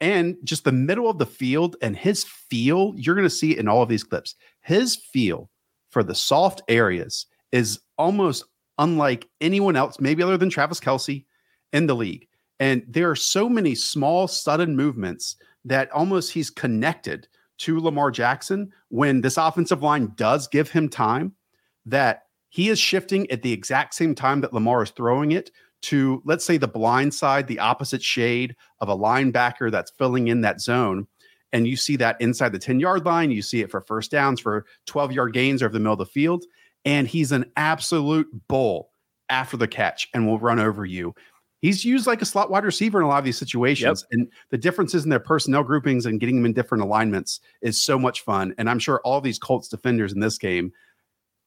and 0.01 0.37
just 0.43 0.63
the 0.63 0.71
middle 0.71 1.09
of 1.09 1.19
the 1.19 1.25
field 1.25 1.75
and 1.81 1.95
his 1.95 2.23
feel, 2.23 2.93
you're 2.97 3.15
going 3.15 3.27
to 3.27 3.29
see 3.29 3.57
in 3.57 3.67
all 3.67 3.81
of 3.81 3.89
these 3.89 4.03
clips. 4.03 4.35
His 4.61 4.95
feel 4.95 5.49
for 5.89 6.03
the 6.03 6.15
soft 6.15 6.61
areas 6.67 7.27
is 7.51 7.79
almost 7.97 8.45
unlike 8.77 9.27
anyone 9.41 9.75
else, 9.75 9.99
maybe 9.99 10.23
other 10.23 10.37
than 10.37 10.49
Travis 10.49 10.79
Kelce 10.79 11.25
in 11.73 11.87
the 11.87 11.95
league. 11.95 12.27
And 12.59 12.83
there 12.87 13.09
are 13.09 13.15
so 13.15 13.49
many 13.49 13.75
small, 13.75 14.27
sudden 14.27 14.75
movements 14.75 15.35
that 15.65 15.91
almost 15.91 16.31
he's 16.31 16.49
connected 16.49 17.27
to 17.57 17.79
Lamar 17.79 18.11
Jackson 18.11 18.71
when 18.89 19.21
this 19.21 19.37
offensive 19.37 19.81
line 19.81 20.13
does 20.15 20.47
give 20.47 20.69
him 20.69 20.89
time 20.89 21.33
that 21.85 22.23
he 22.49 22.69
is 22.69 22.79
shifting 22.79 23.29
at 23.31 23.41
the 23.41 23.51
exact 23.51 23.93
same 23.93 24.15
time 24.15 24.41
that 24.41 24.53
Lamar 24.53 24.83
is 24.83 24.91
throwing 24.91 25.31
it 25.31 25.51
to, 25.83 26.21
let's 26.25 26.45
say, 26.45 26.57
the 26.57 26.67
blind 26.67 27.13
side, 27.13 27.47
the 27.47 27.59
opposite 27.59 28.01
shade 28.01 28.55
of 28.79 28.89
a 28.89 28.95
linebacker 28.95 29.71
that's 29.71 29.91
filling 29.91 30.29
in 30.29 30.41
that 30.41 30.61
zone. 30.61 31.07
And 31.53 31.67
you 31.67 31.77
see 31.77 31.95
that 31.97 32.19
inside 32.19 32.51
the 32.53 32.59
10 32.59 32.79
yard 32.79 33.05
line. 33.05 33.31
You 33.31 33.41
see 33.41 33.61
it 33.61 33.71
for 33.71 33.81
first 33.81 34.11
downs, 34.11 34.39
for 34.39 34.65
12 34.87 35.11
yard 35.11 35.33
gains 35.33 35.61
over 35.61 35.73
the 35.73 35.79
middle 35.79 35.93
of 35.93 35.99
the 35.99 36.05
field. 36.05 36.45
And 36.85 37.07
he's 37.07 37.31
an 37.31 37.51
absolute 37.57 38.27
bull 38.47 38.91
after 39.29 39.57
the 39.57 39.67
catch 39.67 40.07
and 40.13 40.27
will 40.27 40.39
run 40.39 40.59
over 40.59 40.85
you 40.85 41.13
he's 41.65 41.83
used 41.83 42.05
like 42.05 42.21
a 42.21 42.25
slot 42.25 42.51
wide 42.51 42.63
receiver 42.63 42.99
in 42.99 43.05
a 43.05 43.07
lot 43.07 43.17
of 43.17 43.25
these 43.25 43.37
situations. 43.37 44.05
Yep. 44.11 44.19
And 44.19 44.31
the 44.51 44.57
differences 44.57 45.03
in 45.03 45.09
their 45.09 45.19
personnel 45.19 45.63
groupings 45.63 46.05
and 46.05 46.19
getting 46.19 46.35
them 46.35 46.45
in 46.45 46.53
different 46.53 46.83
alignments 46.83 47.39
is 47.61 47.81
so 47.81 47.97
much 47.97 48.21
fun. 48.21 48.53
And 48.57 48.69
I'm 48.69 48.79
sure 48.79 49.01
all 49.03 49.19
these 49.19 49.39
Colts 49.39 49.67
defenders 49.67 50.13
in 50.13 50.19
this 50.19 50.37
game 50.37 50.71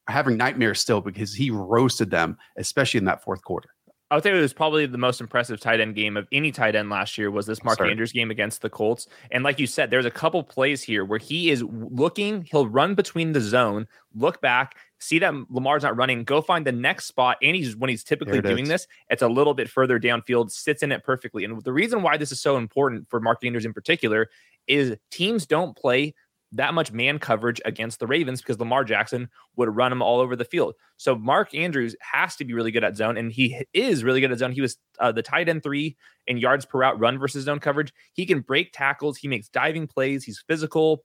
are 0.09 0.13
having 0.13 0.37
nightmares 0.37 0.81
still 0.81 1.01
because 1.01 1.35
he 1.35 1.51
roasted 1.51 2.11
them, 2.11 2.37
especially 2.57 2.99
in 2.99 3.05
that 3.05 3.23
fourth 3.23 3.43
quarter. 3.43 3.71
I 4.11 4.15
would 4.15 4.25
say 4.25 4.31
it 4.31 4.41
was 4.41 4.55
probably 4.55 4.87
the 4.87 4.97
most 4.97 5.21
impressive 5.21 5.61
tight 5.61 5.81
end 5.81 5.95
game 5.95 6.17
of 6.17 6.27
any 6.33 6.51
tight 6.51 6.75
end 6.75 6.89
last 6.89 7.19
year 7.19 7.31
was 7.31 7.47
this 7.47 7.63
Mark 7.63 7.77
Sorry. 7.77 7.91
Andrews 7.91 8.11
game 8.11 8.31
against 8.31 8.63
the 8.63 8.71
Colts. 8.71 9.07
And 9.31 9.45
like 9.45 9.59
you 9.61 9.67
said, 9.67 9.91
there's 9.91 10.07
a 10.07 10.11
couple 10.11 10.43
plays 10.43 10.83
here 10.83 11.05
where 11.05 11.19
he 11.19 11.51
is 11.51 11.63
looking, 11.63 12.43
he'll 12.51 12.67
run 12.67 12.95
between 12.95 13.33
the 13.33 13.41
zone, 13.41 13.87
look 14.15 14.41
back, 14.41 14.77
see 14.99 15.19
that 15.21 15.35
Lamar's 15.51 15.83
not 15.83 15.97
running, 15.97 16.25
go 16.25 16.41
find 16.41 16.67
the 16.67 16.73
next 16.73 17.07
spot. 17.07 17.37
And 17.43 17.55
he's 17.55 17.77
when 17.77 17.91
he's 17.91 18.05
typically 18.05 18.41
doing 18.41 18.65
is. 18.65 18.69
this, 18.69 18.87
it's 19.09 19.23
a 19.23 19.29
little 19.29 19.55
bit 19.55 19.69
further 19.69 19.99
downfield, 19.99 20.51
sits 20.51 20.83
in 20.83 20.93
it 20.93 21.05
perfectly. 21.05 21.45
And 21.45 21.63
the 21.63 21.73
reason 21.73 22.03
why 22.03 22.17
this 22.17 22.33
is 22.33 22.41
so 22.41 22.57
important 22.57 23.09
for 23.09 23.21
Mark 23.21 23.45
Andrews 23.45 23.65
in 23.65 23.73
particular 23.73 24.29
is 24.67 24.97
teams 25.11 25.47
don't 25.47 25.77
play 25.77 26.15
that 26.53 26.73
much 26.73 26.93
man 26.93 27.19
coverage 27.19 27.61
against 27.65 28.01
the 28.01 28.07
Ravens 28.07 28.41
because 28.41 28.59
Lamar 28.59 28.83
Jackson 28.83 29.29
would 29.57 29.75
run 29.75 29.91
them 29.91 30.01
all 30.01 30.19
over 30.21 30.35
the 30.35 30.45
field. 30.45 30.75
So 30.97 31.15
Mark 31.15 31.55
Andrews 31.55 31.95
has 32.01 32.37
to 32.37 32.45
be 32.45 32.55
really 32.55 32.71
good 32.71 32.85
at 32.85 32.97
zone, 32.97 33.19
and 33.19 33.31
he 33.31 33.61
is 33.75 34.03
really 34.03 34.21
good 34.21 34.33
at 34.33 34.39
zone. 34.39 34.53
He 34.53 34.63
was 34.63 34.79
uh, 34.99 35.13
the 35.13 35.23
tight 35.23 35.49
end 35.49 35.63
three 35.63 35.97
in 36.27 36.39
yards 36.39 36.65
per 36.65 36.79
route 36.79 36.99
run 36.99 37.19
versus 37.19 37.45
zone 37.45 37.59
coverage. 37.59 37.93
He 38.15 38.25
can 38.25 38.41
break 38.41 38.71
tackles. 38.73 39.19
He 39.19 39.29
makes 39.29 39.49
diving 39.49 39.87
plays. 39.87 40.25
He's 40.25 40.43
physical. 40.47 41.05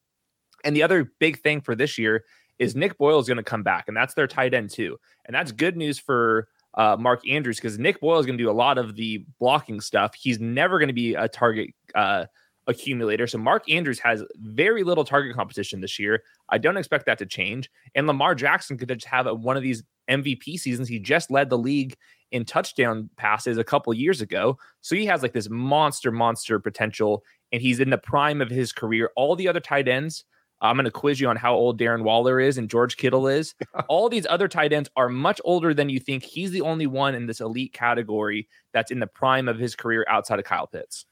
And 0.64 0.76
the 0.76 0.84
other 0.84 1.12
big 1.20 1.42
thing 1.42 1.60
for 1.60 1.76
this 1.76 1.98
year 1.98 2.24
is 2.60 2.76
Nick 2.76 2.98
Boyle 2.98 3.20
is 3.20 3.28
going 3.28 3.38
to 3.38 3.44
come 3.44 3.64
back, 3.64 3.88
and 3.88 3.96
that's 3.96 4.14
their 4.14 4.28
tight 4.28 4.54
end 4.54 4.70
two. 4.70 5.00
And 5.26 5.36
that's 5.36 5.52
good 5.52 5.78
news 5.78 6.00
for 6.00 6.48
uh, 6.76 6.98
Mark 7.00 7.28
Andrews 7.28 7.58
because 7.58 7.78
Nick 7.78 8.00
Boyle 8.00 8.20
is 8.20 8.26
going 8.26 8.38
to 8.38 8.44
do 8.44 8.50
a 8.50 8.52
lot 8.52 8.78
of 8.78 8.96
the 8.96 9.26
blocking 9.40 9.82
stuff. 9.82 10.14
He's 10.16 10.40
never 10.40 10.80
going 10.80 10.88
to 10.88 10.94
be 10.94 11.16
a 11.16 11.28
target. 11.28 11.72
Uh, 11.94 12.26
accumulator. 12.68 13.28
So 13.28 13.38
Mark 13.38 13.70
Andrews 13.70 14.00
has 14.00 14.24
very 14.38 14.84
little 14.84 15.04
target 15.04 15.36
competition 15.36 15.82
this 15.82 16.00
year. 16.00 16.24
I 16.50 16.58
don't 16.58 16.78
expect 16.78 17.06
that 17.08 17.18
to 17.20 17.26
change. 17.26 17.70
And 17.96 18.08
Lamar 18.08 18.36
Jackson 18.36 18.78
could 18.78 18.90
just 18.90 19.06
have 19.06 19.28
a, 19.28 19.34
one 19.34 19.58
of 19.58 19.64
these 19.64 19.84
MVP 20.10 20.60
seasons. 20.60 20.88
He 20.88 21.00
just 21.00 21.32
led 21.32 21.50
the 21.50 21.58
league 21.58 21.96
in 22.32 22.46
touchdown 22.46 23.10
passes 23.16 23.58
a 23.58 23.64
couple 23.64 23.94
years 23.94 24.22
ago. 24.22 24.58
So 24.82 24.96
he 24.96 25.06
has 25.06 25.22
like 25.22 25.34
this 25.34 25.50
monster, 25.50 26.12
monster 26.12 26.60
potential, 26.60 27.24
and 27.52 27.62
he's 27.62 27.80
in 27.80 27.90
the 27.90 27.98
prime 27.98 28.42
of 28.42 28.50
his 28.50 28.72
career. 28.72 29.12
All 29.16 29.36
the 29.36 29.48
other 29.48 29.60
tight 29.60 29.88
ends, 29.88 30.26
I'm 30.64 30.78
going 30.78 30.86
to 30.86 30.92
quiz 30.92 31.20
you 31.20 31.28
on 31.28 31.36
how 31.36 31.54
old 31.54 31.78
Darren 31.78 32.04
Waller 32.04 32.40
is 32.40 32.58
and 32.58 32.70
George 32.70 32.96
Kittle 32.96 33.28
is. 33.28 33.54
All 33.90 34.08
these 34.08 34.26
other 34.30 34.48
tight 34.48 34.72
ends 34.72 34.90
are 34.96 35.10
much 35.10 35.42
older 35.44 35.74
than 35.74 35.90
you 35.90 36.00
think. 36.00 36.24
He's 36.24 36.52
the 36.52 36.62
only 36.62 36.88
one 36.88 37.16
in 37.16 37.28
this 37.28 37.42
elite 37.42 37.74
category 37.74 38.48
that's 38.72 38.90
in 38.90 39.00
the 39.00 39.08
prime 39.08 39.50
of 39.50 39.60
his 39.60 39.76
career 39.76 40.06
outside 40.08 40.40
of 40.40 40.46
Kyle 40.46 40.66
Pitts. 40.66 41.06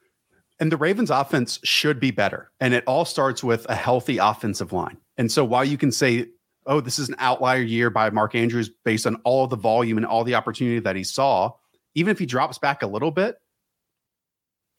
And 0.59 0.71
the 0.71 0.77
Ravens 0.77 1.09
offense 1.09 1.59
should 1.63 1.99
be 1.99 2.11
better. 2.11 2.51
And 2.61 2.73
it 2.73 2.85
all 2.87 3.03
starts 3.03 3.43
with 3.43 3.65
a 3.67 3.75
healthy 3.75 4.19
offensive 4.19 4.71
line. 4.71 4.97
And 5.17 5.29
so 5.29 5.43
while 5.43 5.65
you 5.65 5.77
can 5.77 5.91
say, 5.91 6.27
oh, 6.65 6.79
this 6.79 6.97
is 6.97 7.09
an 7.09 7.15
outlier 7.17 7.61
year 7.61 7.89
by 7.89 8.09
Mark 8.09 8.35
Andrews 8.35 8.69
based 8.85 9.05
on 9.05 9.15
all 9.23 9.47
the 9.47 9.57
volume 9.57 9.97
and 9.97 10.05
all 10.05 10.23
the 10.23 10.35
opportunity 10.35 10.79
that 10.79 10.95
he 10.95 11.03
saw, 11.03 11.51
even 11.95 12.11
if 12.11 12.19
he 12.19 12.25
drops 12.25 12.57
back 12.57 12.83
a 12.83 12.87
little 12.87 13.11
bit, 13.11 13.40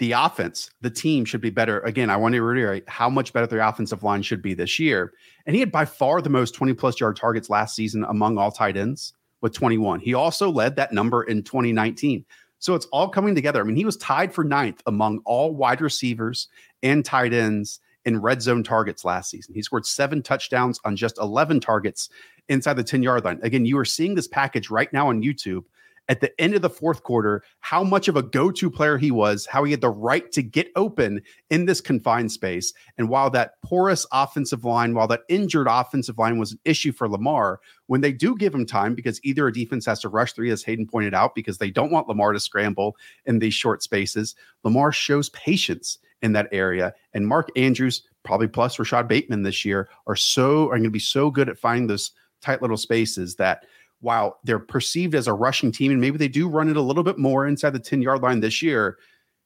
the 0.03 0.11
offense, 0.11 0.69
the 0.81 0.91
team 0.91 1.25
should 1.25 1.41
be 1.41 1.49
better. 1.49 1.79
Again, 1.83 2.11
I 2.11 2.17
want 2.17 2.35
to 2.35 2.43
reiterate 2.43 2.89
how 2.89 3.09
much 3.09 3.33
better 3.33 3.47
the 3.47 3.65
offensive 3.67 4.03
line 4.03 4.21
should 4.23 4.43
be 4.43 4.53
this 4.53 4.81
year. 4.81 5.13
And 5.47 5.55
he 5.55 5.61
had 5.61 5.71
by 5.71 5.85
far 5.85 6.21
the 6.21 6.29
most 6.29 6.57
20 6.57 6.75
plus 6.75 6.99
yard 6.99 7.15
targets 7.15 7.49
last 7.49 7.77
season 7.77 8.03
among 8.09 8.37
all 8.37 8.51
tight 8.51 8.77
ends 8.77 9.13
with 9.43 9.53
21. 9.53 10.01
He 10.01 10.13
also 10.13 10.51
led 10.51 10.75
that 10.75 10.93
number 10.93 11.23
in 11.23 11.45
2019. 11.45 12.25
So 12.59 12.75
it's 12.75 12.87
all 12.87 13.09
coming 13.09 13.37
together. 13.37 13.61
I 13.61 13.63
mean, 13.63 13.77
he 13.77 13.85
was 13.85 13.97
tied 13.99 14.35
for 14.35 14.43
ninth 14.43 14.83
among 14.87 15.21
all 15.25 15.55
wide 15.55 15.81
receivers 15.81 16.49
and 16.83 17.05
tight 17.05 17.33
ends 17.33 17.79
in 18.05 18.21
red 18.21 18.43
zone 18.43 18.65
targets 18.65 19.05
last 19.05 19.31
season. 19.31 19.55
He 19.55 19.63
scored 19.63 19.87
seven 19.87 20.21
touchdowns 20.21 20.81
on 20.85 20.97
just 20.97 21.17
11 21.19 21.61
targets 21.61 22.09
inside 22.49 22.75
the 22.75 22.83
10 22.83 23.05
yard 23.05 23.25
line. 23.25 23.39
Again, 23.45 23.67
you 23.67 23.79
are 23.79 23.85
seeing 23.85 24.17
this 24.17 24.27
package 24.27 24.69
right 24.69 24.93
now 24.93 25.11
on 25.11 25.23
YouTube 25.23 25.63
at 26.09 26.21
the 26.21 26.41
end 26.41 26.55
of 26.55 26.63
the 26.63 26.71
fourth 26.71 27.03
quarter 27.03 27.43
how 27.61 27.85
much 27.85 28.09
of 28.09 28.17
a 28.17 28.23
go-to 28.23 28.71
player 28.71 28.99
he 28.99 29.11
was, 29.11 29.47
how 29.47 29.65
he 29.65 29.71
had 29.71 29.81
the 29.81 29.89
right 29.89 30.31
to 30.33 30.43
get 30.43 30.69
open 30.77 31.23
in 31.51 31.65
this 31.65 31.81
confined 31.81 32.33
space. 32.33 32.73
And 32.99 33.09
while 33.09 33.31
that 33.31 33.61
porous 33.63 34.05
offensive 34.13 34.65
line, 34.65 34.95
while 34.95 35.07
that 35.09 35.23
injured 35.29 35.69
offensive 35.71 36.19
line 36.19 36.39
was 36.39 36.53
an 36.53 36.59
issue 36.65 36.93
for 36.93 37.09
Lamar, 37.09 37.61
when 37.87 38.01
they 38.01 38.13
do 38.13 38.37
give 38.37 38.55
him 38.55 38.67
time, 38.67 38.95
because 38.95 39.21
either 39.23 39.47
a 39.47 39.53
defense 39.53 39.87
has 39.87 40.01
to 40.01 40.09
rush 40.09 40.33
three, 40.33 40.51
as 40.51 40.63
Hayden 40.65 40.87
pointed 40.87 41.15
out, 41.15 41.35
because 41.35 41.59
they 41.59 41.71
don't 41.71 41.93
want 41.93 42.09
Lamar 42.09 42.33
to 42.33 42.41
scramble 42.41 42.97
in 43.27 43.39
these 43.39 43.55
short 43.55 43.83
spaces, 43.83 44.35
Lamar 44.65 44.93
shows 44.93 45.31
patience 45.31 45.99
in 46.21 46.33
that 46.33 46.49
area. 46.53 46.93
And 47.15 47.27
Mark 47.27 47.49
Andrews, 47.57 48.03
probably 48.23 48.49
plus 48.49 48.79
Rashod 48.79 49.09
Bateman 49.09 49.43
this 49.43 49.65
year, 49.65 49.89
are 50.07 50.17
so 50.17 50.65
are 50.65 50.71
going 50.71 50.85
to 50.85 50.91
be 50.91 50.99
so 50.99 51.31
good 51.31 51.49
at 51.49 51.59
finding 51.59 51.87
those 51.87 52.11
tight 52.41 52.61
little 52.61 52.77
spaces 52.77 53.37
that– 53.37 53.67
while 54.03 54.39
they're 54.45 54.59
perceived 54.59 55.15
as 55.15 55.27
a 55.27 55.33
rushing 55.33 55.73
team, 55.73 55.93
and 55.93 56.01
maybe 56.01 56.19
they 56.19 56.29
do 56.29 56.49
run 56.49 56.69
it 56.69 56.77
a 56.77 56.83
little 56.83 57.05
bit 57.05 57.19
more 57.19 57.47
inside 57.47 57.71
the 57.71 57.79
10 57.79 58.03
yard 58.03 58.21
line 58.21 58.41
this 58.41 58.61
year, 58.61 58.99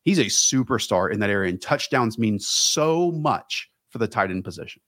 he's 0.02 0.18
a 0.18 0.24
superstar 0.24 1.12
in 1.12 1.20
that 1.20 1.30
area. 1.30 1.50
And 1.50 1.60
touchdowns 1.60 2.18
mean 2.18 2.38
so 2.38 3.12
much 3.12 3.70
for 3.90 3.98
the 3.98 4.08
tight 4.08 4.30
end 4.30 4.44
position. 4.44 4.82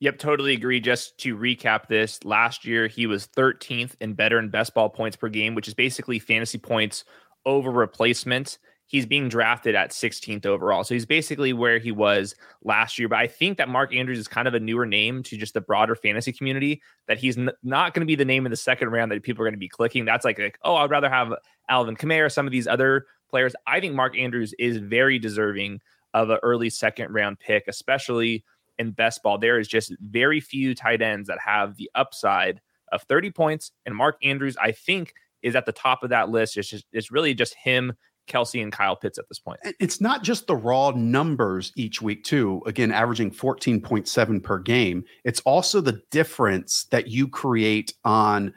Yep, 0.00 0.18
totally 0.18 0.52
agree. 0.52 0.80
Just 0.80 1.16
to 1.18 1.36
recap 1.36 1.86
this, 1.86 2.22
last 2.24 2.64
year 2.64 2.86
he 2.86 3.06
was 3.06 3.28
13th 3.28 3.94
in 4.00 4.14
better 4.14 4.38
and 4.38 4.50
best 4.50 4.74
ball 4.74 4.90
points 4.90 5.16
per 5.16 5.28
game, 5.28 5.54
which 5.54 5.68
is 5.68 5.74
basically 5.74 6.18
fantasy 6.18 6.58
points 6.58 7.04
over 7.46 7.70
replacement 7.70 8.58
he's 8.92 9.06
being 9.06 9.26
drafted 9.26 9.74
at 9.74 9.90
16th 9.90 10.44
overall. 10.44 10.84
So 10.84 10.92
he's 10.92 11.06
basically 11.06 11.54
where 11.54 11.78
he 11.78 11.90
was 11.90 12.34
last 12.62 12.98
year. 12.98 13.08
But 13.08 13.20
I 13.20 13.26
think 13.26 13.56
that 13.56 13.70
Mark 13.70 13.94
Andrews 13.94 14.18
is 14.18 14.28
kind 14.28 14.46
of 14.46 14.52
a 14.52 14.60
newer 14.60 14.84
name 14.84 15.22
to 15.22 15.36
just 15.38 15.54
the 15.54 15.62
broader 15.62 15.96
fantasy 15.96 16.30
community, 16.30 16.82
that 17.08 17.16
he's 17.16 17.38
n- 17.38 17.52
not 17.62 17.94
going 17.94 18.02
to 18.02 18.06
be 18.06 18.16
the 18.16 18.26
name 18.26 18.44
in 18.44 18.50
the 18.50 18.56
second 18.56 18.90
round 18.90 19.10
that 19.10 19.22
people 19.22 19.42
are 19.42 19.46
going 19.46 19.54
to 19.54 19.58
be 19.58 19.68
clicking. 19.68 20.04
That's 20.04 20.26
like, 20.26 20.38
like, 20.38 20.58
oh, 20.62 20.76
I'd 20.76 20.90
rather 20.90 21.08
have 21.08 21.32
Alvin 21.70 21.96
Kamara, 21.96 22.26
or 22.26 22.28
some 22.28 22.46
of 22.46 22.52
these 22.52 22.66
other 22.66 23.06
players. 23.30 23.54
I 23.66 23.80
think 23.80 23.94
Mark 23.94 24.16
Andrews 24.16 24.54
is 24.58 24.76
very 24.76 25.18
deserving 25.18 25.80
of 26.12 26.28
an 26.28 26.38
early 26.42 26.68
second 26.68 27.14
round 27.14 27.38
pick, 27.40 27.64
especially 27.68 28.44
in 28.78 28.90
best 28.90 29.22
ball. 29.22 29.38
There 29.38 29.58
is 29.58 29.68
just 29.68 29.94
very 30.02 30.38
few 30.38 30.74
tight 30.74 31.00
ends 31.00 31.28
that 31.28 31.38
have 31.42 31.76
the 31.76 31.90
upside 31.94 32.60
of 32.92 33.02
30 33.04 33.30
points. 33.30 33.72
And 33.86 33.96
Mark 33.96 34.18
Andrews, 34.22 34.58
I 34.60 34.72
think, 34.72 35.14
is 35.40 35.56
at 35.56 35.64
the 35.64 35.72
top 35.72 36.02
of 36.02 36.10
that 36.10 36.28
list. 36.28 36.58
It's 36.58 36.68
just 36.68 36.84
it's 36.92 37.10
really 37.10 37.32
just 37.32 37.54
him 37.54 37.94
Kelce 38.32 38.62
and 38.62 38.72
Kyle 38.72 38.96
Pitts 38.96 39.18
at 39.18 39.28
this 39.28 39.38
point. 39.38 39.60
It's 39.78 40.00
not 40.00 40.22
just 40.22 40.46
the 40.46 40.56
raw 40.56 40.90
numbers 40.90 41.72
each 41.76 42.00
week, 42.00 42.24
too. 42.24 42.62
Again, 42.66 42.90
averaging 42.90 43.30
14.7 43.30 44.42
per 44.42 44.58
game. 44.58 45.04
It's 45.24 45.40
also 45.40 45.80
the 45.80 46.00
difference 46.10 46.84
that 46.90 47.08
you 47.08 47.28
create 47.28 47.94
on 48.04 48.54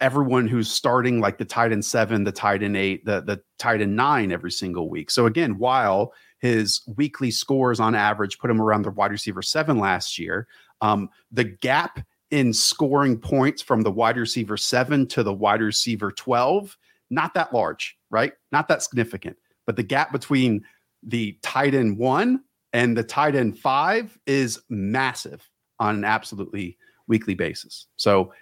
everyone 0.00 0.46
who's 0.46 0.70
starting 0.70 1.20
like 1.20 1.38
the 1.38 1.44
tight 1.44 1.72
end 1.72 1.84
seven, 1.84 2.24
the 2.24 2.32
tight 2.32 2.62
end 2.62 2.76
eight, 2.76 3.04
the, 3.04 3.20
the 3.20 3.40
tight 3.58 3.80
end 3.80 3.96
nine 3.96 4.32
every 4.32 4.52
single 4.52 4.88
week. 4.88 5.10
So 5.10 5.26
again, 5.26 5.58
while 5.58 6.12
his 6.38 6.82
weekly 6.96 7.30
scores 7.30 7.80
on 7.80 7.94
average 7.94 8.38
put 8.38 8.50
him 8.50 8.62
around 8.62 8.82
the 8.82 8.90
wide 8.90 9.10
receiver 9.10 9.42
seven 9.42 9.78
last 9.78 10.18
year, 10.18 10.46
um, 10.80 11.10
the 11.32 11.44
gap 11.44 12.00
in 12.30 12.52
scoring 12.52 13.18
points 13.18 13.60
from 13.60 13.82
the 13.82 13.90
wide 13.90 14.16
receiver 14.16 14.56
seven 14.56 15.06
to 15.08 15.22
the 15.22 15.32
wide 15.32 15.62
receiver 15.62 16.12
12 16.12 16.76
not 17.10 17.34
that 17.34 17.52
large, 17.52 17.97
right? 18.10 18.32
Not 18.52 18.68
that 18.68 18.82
significant. 18.82 19.36
But 19.66 19.76
the 19.76 19.82
gap 19.82 20.12
between 20.12 20.64
the 21.02 21.38
tight 21.42 21.74
end 21.74 21.98
one 21.98 22.42
and 22.72 22.96
the 22.96 23.04
tight 23.04 23.34
end 23.34 23.58
five 23.58 24.18
is 24.26 24.60
massive 24.68 25.48
on 25.78 25.96
an 25.96 26.04
absolutely 26.04 26.76
weekly 27.06 27.34
basis. 27.34 27.86
So 27.96 28.32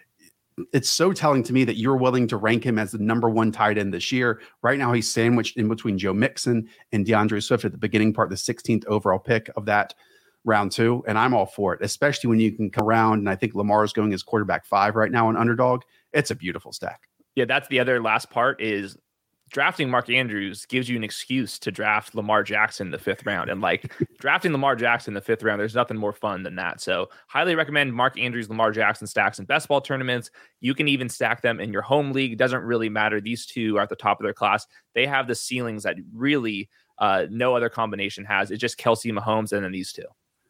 it's 0.72 0.88
so 0.88 1.12
telling 1.12 1.42
to 1.44 1.52
me 1.52 1.64
that 1.64 1.76
you're 1.76 1.96
willing 1.96 2.26
to 2.28 2.36
rank 2.36 2.64
him 2.64 2.78
as 2.78 2.92
the 2.92 2.98
number 2.98 3.28
one 3.28 3.52
tight 3.52 3.76
end 3.76 3.92
this 3.92 4.10
year. 4.10 4.40
Right 4.62 4.78
now, 4.78 4.92
he's 4.92 5.10
sandwiched 5.10 5.56
in 5.56 5.68
between 5.68 5.98
Joe 5.98 6.14
Mixon 6.14 6.68
and 6.92 7.04
D'Andre 7.04 7.40
Swift 7.40 7.64
at 7.64 7.72
the 7.72 7.78
beginning 7.78 8.14
part, 8.14 8.30
the 8.30 8.36
16th 8.36 8.86
overall 8.86 9.18
pick 9.18 9.50
of 9.56 9.66
that 9.66 9.94
round 10.44 10.72
two. 10.72 11.04
And 11.06 11.18
I'm 11.18 11.34
all 11.34 11.46
for 11.46 11.74
it, 11.74 11.80
especially 11.82 12.28
when 12.28 12.40
you 12.40 12.52
can 12.52 12.70
come 12.70 12.86
around. 12.86 13.18
And 13.18 13.28
I 13.28 13.34
think 13.34 13.54
Lamar 13.54 13.84
is 13.84 13.92
going 13.92 14.14
as 14.14 14.22
quarterback 14.22 14.64
five 14.64 14.96
right 14.96 15.10
now 15.10 15.28
on 15.28 15.36
underdog. 15.36 15.82
It's 16.12 16.30
a 16.30 16.34
beautiful 16.34 16.72
stack. 16.72 17.02
Yeah, 17.34 17.44
that's 17.44 17.68
the 17.68 17.80
other 17.80 18.00
last 18.00 18.30
part 18.30 18.62
is 18.62 18.96
drafting 19.50 19.88
Mark 19.88 20.10
Andrews 20.10 20.66
gives 20.66 20.88
you 20.88 20.96
an 20.96 21.04
excuse 21.04 21.58
to 21.60 21.70
draft 21.70 22.14
Lamar 22.14 22.42
Jackson 22.42 22.88
in 22.88 22.90
the 22.90 22.98
fifth 22.98 23.24
round. 23.24 23.48
And 23.48 23.60
like 23.60 23.92
drafting 24.18 24.52
Lamar 24.52 24.76
Jackson 24.76 25.12
in 25.12 25.14
the 25.14 25.20
fifth 25.20 25.42
round, 25.42 25.60
there's 25.60 25.74
nothing 25.74 25.96
more 25.96 26.12
fun 26.12 26.42
than 26.42 26.56
that. 26.56 26.80
So 26.80 27.08
highly 27.28 27.54
recommend 27.54 27.94
Mark 27.94 28.18
Andrews, 28.18 28.48
Lamar 28.48 28.72
Jackson 28.72 29.06
stacks 29.06 29.38
in 29.38 29.44
best 29.44 29.68
ball 29.68 29.80
tournaments. 29.80 30.30
You 30.60 30.74
can 30.74 30.88
even 30.88 31.08
stack 31.08 31.42
them 31.42 31.60
in 31.60 31.72
your 31.72 31.82
home 31.82 32.12
league. 32.12 32.32
It 32.32 32.38
doesn't 32.38 32.62
really 32.62 32.88
matter. 32.88 33.20
These 33.20 33.46
two 33.46 33.76
are 33.78 33.82
at 33.82 33.88
the 33.88 33.96
top 33.96 34.20
of 34.20 34.24
their 34.24 34.34
class. 34.34 34.66
They 34.94 35.06
have 35.06 35.28
the 35.28 35.34
ceilings 35.34 35.84
that 35.84 35.96
really 36.12 36.68
uh, 36.98 37.26
no 37.30 37.54
other 37.54 37.68
combination 37.68 38.24
has. 38.24 38.50
It's 38.50 38.60
just 38.60 38.78
Kelce 38.78 39.12
Mahomes 39.12 39.52
and 39.52 39.64
then 39.64 39.72
these 39.72 39.92
two. 39.92 40.06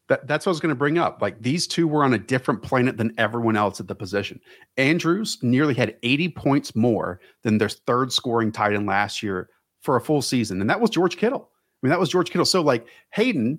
That, 0.08 0.26
that's 0.28 0.46
what 0.46 0.50
I 0.50 0.54
was 0.54 0.60
going 0.60 0.70
to 0.70 0.76
bring 0.76 0.98
up. 0.98 1.20
Like 1.20 1.42
these 1.42 1.66
two 1.66 1.88
were 1.88 2.04
on 2.04 2.14
a 2.14 2.18
different 2.18 2.62
planet 2.62 2.96
than 2.96 3.12
everyone 3.18 3.56
else 3.56 3.80
at 3.80 3.88
the 3.88 3.94
position. 3.94 4.40
Andrews 4.76 5.38
nearly 5.42 5.74
had 5.74 5.96
80 6.02 6.28
points 6.30 6.76
more 6.76 7.20
than 7.42 7.58
their 7.58 7.68
third 7.68 8.12
scoring 8.12 8.52
tight 8.52 8.74
end 8.74 8.86
last 8.86 9.22
year 9.22 9.48
for 9.80 9.96
a 9.96 10.00
full 10.00 10.22
season. 10.22 10.60
And 10.60 10.70
that 10.70 10.80
was 10.80 10.90
George 10.90 11.16
Kittle. 11.16 11.50
I 11.50 11.86
mean, 11.86 11.90
that 11.90 12.00
was 12.00 12.08
George 12.08 12.30
Kittle. 12.30 12.44
So, 12.44 12.60
like 12.60 12.86
Hayden, 13.12 13.58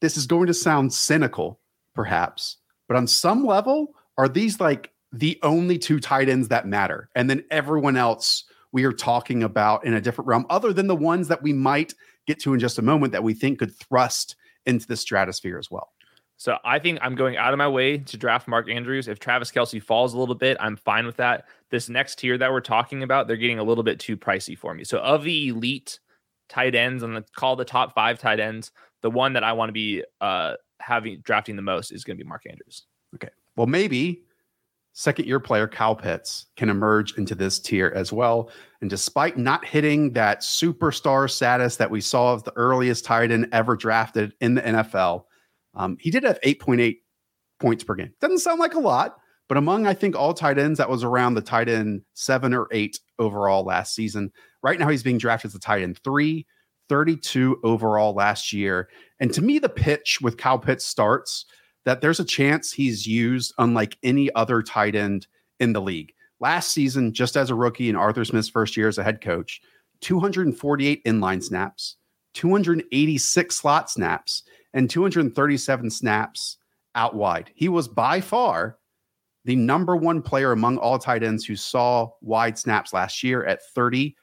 this 0.00 0.16
is 0.16 0.26
going 0.26 0.46
to 0.46 0.54
sound 0.54 0.92
cynical, 0.92 1.60
perhaps, 1.94 2.56
but 2.88 2.96
on 2.96 3.06
some 3.06 3.44
level, 3.44 3.94
are 4.16 4.28
these 4.28 4.60
like 4.60 4.92
the 5.12 5.38
only 5.42 5.78
two 5.78 6.00
tight 6.00 6.28
ends 6.28 6.48
that 6.48 6.66
matter? 6.66 7.08
And 7.14 7.28
then 7.28 7.44
everyone 7.50 7.96
else 7.96 8.44
we 8.72 8.84
are 8.84 8.92
talking 8.92 9.42
about 9.42 9.84
in 9.84 9.94
a 9.94 10.00
different 10.00 10.28
realm, 10.28 10.46
other 10.48 10.72
than 10.72 10.86
the 10.86 10.96
ones 10.96 11.28
that 11.28 11.42
we 11.42 11.52
might 11.52 11.94
get 12.26 12.40
to 12.40 12.54
in 12.54 12.60
just 12.60 12.78
a 12.78 12.82
moment 12.82 13.12
that 13.12 13.24
we 13.24 13.34
think 13.34 13.58
could 13.58 13.74
thrust 13.76 14.36
into 14.66 14.86
the 14.86 14.96
stratosphere 14.96 15.58
as 15.58 15.70
well. 15.70 15.92
So 16.36 16.56
I 16.64 16.78
think 16.78 16.98
I'm 17.02 17.16
going 17.16 17.36
out 17.36 17.52
of 17.52 17.58
my 17.58 17.68
way 17.68 17.98
to 17.98 18.16
draft 18.16 18.48
Mark 18.48 18.70
Andrews. 18.70 19.08
If 19.08 19.18
Travis 19.18 19.50
Kelce 19.50 19.82
falls 19.82 20.14
a 20.14 20.18
little 20.18 20.34
bit, 20.34 20.56
I'm 20.58 20.74
fine 20.74 21.04
with 21.04 21.16
that. 21.16 21.44
This 21.70 21.90
next 21.90 22.18
tier 22.18 22.38
that 22.38 22.50
we're 22.50 22.62
talking 22.62 23.02
about, 23.02 23.28
they're 23.28 23.36
getting 23.36 23.58
a 23.58 23.62
little 23.62 23.84
bit 23.84 24.00
too 24.00 24.16
pricey 24.16 24.56
for 24.56 24.72
me. 24.72 24.82
So 24.84 25.00
of 25.00 25.22
the 25.22 25.48
elite 25.48 25.98
tight 26.48 26.74
ends 26.74 27.02
and 27.02 27.14
the 27.14 27.24
call 27.36 27.56
the 27.56 27.64
top 27.66 27.94
five 27.94 28.18
tight 28.18 28.40
ends, 28.40 28.72
the 29.02 29.10
one 29.10 29.34
that 29.34 29.44
I 29.44 29.52
want 29.52 29.68
to 29.68 29.74
be 29.74 30.02
uh, 30.22 30.54
having 30.78 31.20
drafting 31.20 31.56
the 31.56 31.62
most 31.62 31.90
is 31.90 32.04
going 32.04 32.16
to 32.16 32.24
be 32.24 32.28
Mark 32.28 32.44
Andrews. 32.48 32.86
Okay. 33.16 33.28
Well, 33.56 33.66
maybe 33.66 34.22
second 34.92 35.26
year 35.26 35.40
player 35.40 35.68
Kyle 35.68 35.94
Pitts 35.94 36.46
can 36.56 36.68
emerge 36.68 37.16
into 37.16 37.34
this 37.34 37.58
tier 37.58 37.92
as 37.94 38.12
well. 38.12 38.50
And 38.80 38.90
despite 38.90 39.38
not 39.38 39.64
hitting 39.64 40.12
that 40.14 40.40
superstar 40.40 41.30
status 41.30 41.76
that 41.76 41.90
we 41.90 42.00
saw 42.00 42.32
of 42.32 42.44
the 42.44 42.52
earliest 42.56 43.04
tight 43.04 43.30
end 43.30 43.48
ever 43.52 43.76
drafted 43.76 44.34
in 44.40 44.54
the 44.54 44.62
NFL, 44.62 45.24
um, 45.74 45.96
he 46.00 46.10
did 46.10 46.24
have 46.24 46.40
8.8 46.40 46.98
points 47.60 47.84
per 47.84 47.94
game. 47.94 48.12
Doesn't 48.20 48.38
sound 48.38 48.58
like 48.58 48.74
a 48.74 48.80
lot, 48.80 49.18
but 49.48 49.58
among, 49.58 49.86
I 49.86 49.94
think, 49.94 50.16
all 50.16 50.34
tight 50.34 50.58
ends, 50.58 50.78
that 50.78 50.90
was 50.90 51.04
around 51.04 51.34
the 51.34 51.40
tight 51.40 51.68
end 51.68 52.02
seven 52.14 52.54
or 52.54 52.66
eight 52.72 52.98
overall 53.18 53.64
last 53.64 53.94
season. 53.94 54.32
Right 54.62 54.78
now, 54.78 54.88
he's 54.88 55.02
being 55.02 55.18
drafted 55.18 55.50
as 55.50 55.54
a 55.54 55.60
tight 55.60 55.82
end 55.82 55.98
three, 56.02 56.46
32 56.88 57.60
overall 57.62 58.14
last 58.14 58.52
year. 58.52 58.88
And 59.20 59.32
to 59.34 59.42
me, 59.42 59.58
the 59.58 59.68
pitch 59.68 60.18
with 60.20 60.36
Kyle 60.36 60.58
Pitts 60.58 60.84
starts 60.84 61.46
that 61.84 62.00
there's 62.00 62.20
a 62.20 62.24
chance 62.24 62.72
he's 62.72 63.06
used 63.06 63.54
unlike 63.58 63.96
any 64.02 64.32
other 64.34 64.62
tight 64.62 64.94
end 64.94 65.26
in 65.58 65.72
the 65.72 65.80
league. 65.80 66.12
Last 66.40 66.72
season, 66.72 67.12
just 67.12 67.36
as 67.36 67.50
a 67.50 67.54
rookie 67.54 67.88
in 67.88 67.96
Arthur 67.96 68.24
Smith's 68.24 68.48
first 68.48 68.76
year 68.76 68.88
as 68.88 68.98
a 68.98 69.04
head 69.04 69.20
coach, 69.20 69.60
248 70.00 71.04
inline 71.04 71.42
snaps, 71.42 71.96
286 72.34 73.54
slot 73.54 73.90
snaps, 73.90 74.42
and 74.72 74.88
237 74.88 75.90
snaps 75.90 76.56
out 76.94 77.14
wide. 77.14 77.50
He 77.54 77.68
was 77.68 77.88
by 77.88 78.20
far 78.20 78.78
the 79.44 79.56
number 79.56 79.96
one 79.96 80.22
player 80.22 80.52
among 80.52 80.78
all 80.78 80.98
tight 80.98 81.22
ends 81.22 81.44
who 81.44 81.56
saw 81.56 82.10
wide 82.20 82.58
snaps 82.58 82.92
last 82.92 83.22
year 83.22 83.44
at 83.44 83.60
34%. 83.76 84.14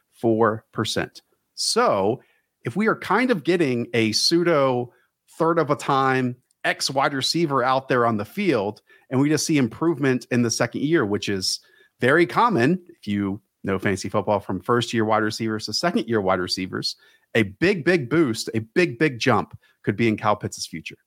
So, 1.55 2.21
if 2.63 2.75
we 2.75 2.87
are 2.87 2.97
kind 2.97 3.31
of 3.31 3.43
getting 3.43 3.87
a 3.93 4.11
pseudo 4.11 4.91
third 5.37 5.57
of 5.57 5.69
a 5.69 5.75
time 5.75 6.35
X 6.67 6.89
wide 6.89 7.13
receiver 7.13 7.63
out 7.63 7.87
there 7.87 8.05
on 8.05 8.17
the 8.17 8.25
field, 8.25 8.81
and 9.09 9.19
we 9.19 9.29
just 9.29 9.45
see 9.45 9.57
improvement 9.57 10.27
in 10.31 10.41
the 10.41 10.51
second 10.51 10.81
year, 10.81 11.05
which 11.05 11.29
is 11.29 11.61
very 12.01 12.25
common 12.25 12.79
if 12.89 13.07
you 13.07 13.41
know 13.63 13.79
fantasy 13.79 14.09
football 14.09 14.39
from 14.39 14.59
first 14.59 14.93
year 14.93 15.05
wide 15.05 15.23
receivers 15.23 15.65
to 15.65 15.73
second 15.73 16.07
year 16.07 16.21
wide 16.21 16.39
receivers. 16.39 16.97
A 17.35 17.43
big, 17.43 17.85
big 17.85 18.09
boost, 18.09 18.49
a 18.53 18.59
big, 18.59 18.99
big 18.99 19.19
jump 19.19 19.57
could 19.83 19.95
be 19.95 20.07
in 20.07 20.17
Kyle 20.17 20.35
Pitts' 20.35 20.67
future. 20.67 20.97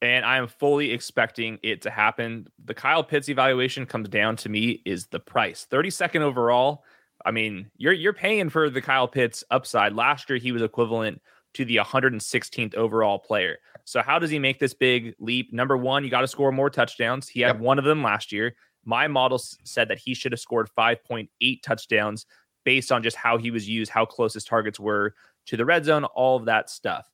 And 0.00 0.24
I 0.24 0.36
am 0.38 0.48
fully 0.48 0.90
expecting 0.90 1.58
it 1.62 1.82
to 1.82 1.90
happen. 1.90 2.46
The 2.64 2.74
Kyle 2.74 3.04
Pitts 3.04 3.28
evaluation 3.28 3.86
comes 3.86 4.08
down 4.08 4.36
to 4.36 4.48
me 4.48 4.82
is 4.84 5.06
the 5.06 5.20
price. 5.20 5.66
32nd 5.70 6.20
overall. 6.20 6.84
I 7.24 7.30
mean, 7.30 7.70
you're 7.76 7.92
you're 7.92 8.12
paying 8.12 8.50
for 8.50 8.70
the 8.70 8.82
Kyle 8.82 9.08
Pitts 9.08 9.44
upside. 9.50 9.94
Last 9.94 10.28
year 10.28 10.38
he 10.38 10.52
was 10.52 10.62
equivalent 10.62 11.20
to 11.54 11.64
the 11.64 11.76
116th 11.76 12.74
overall 12.74 13.18
player. 13.18 13.58
So 13.84 14.02
how 14.02 14.18
does 14.18 14.30
he 14.30 14.38
make 14.38 14.58
this 14.58 14.74
big 14.74 15.14
leap? 15.18 15.52
Number 15.52 15.76
one, 15.76 16.04
you 16.04 16.10
got 16.10 16.20
to 16.22 16.28
score 16.28 16.52
more 16.52 16.70
touchdowns. 16.70 17.28
He 17.28 17.40
had 17.40 17.56
yep. 17.56 17.60
one 17.60 17.78
of 17.78 17.84
them 17.84 18.02
last 18.02 18.32
year. 18.32 18.54
My 18.84 19.06
model 19.08 19.38
said 19.38 19.88
that 19.88 19.98
he 19.98 20.14
should 20.14 20.32
have 20.32 20.40
scored 20.40 20.68
5.8 20.76 21.62
touchdowns 21.62 22.26
based 22.64 22.92
on 22.92 23.02
just 23.02 23.16
how 23.16 23.38
he 23.38 23.50
was 23.50 23.68
used, 23.68 23.90
how 23.90 24.04
close 24.04 24.34
his 24.34 24.44
targets 24.44 24.78
were 24.78 25.14
to 25.46 25.56
the 25.56 25.64
red 25.64 25.84
zone, 25.84 26.04
all 26.04 26.36
of 26.36 26.46
that 26.46 26.70
stuff. 26.70 27.08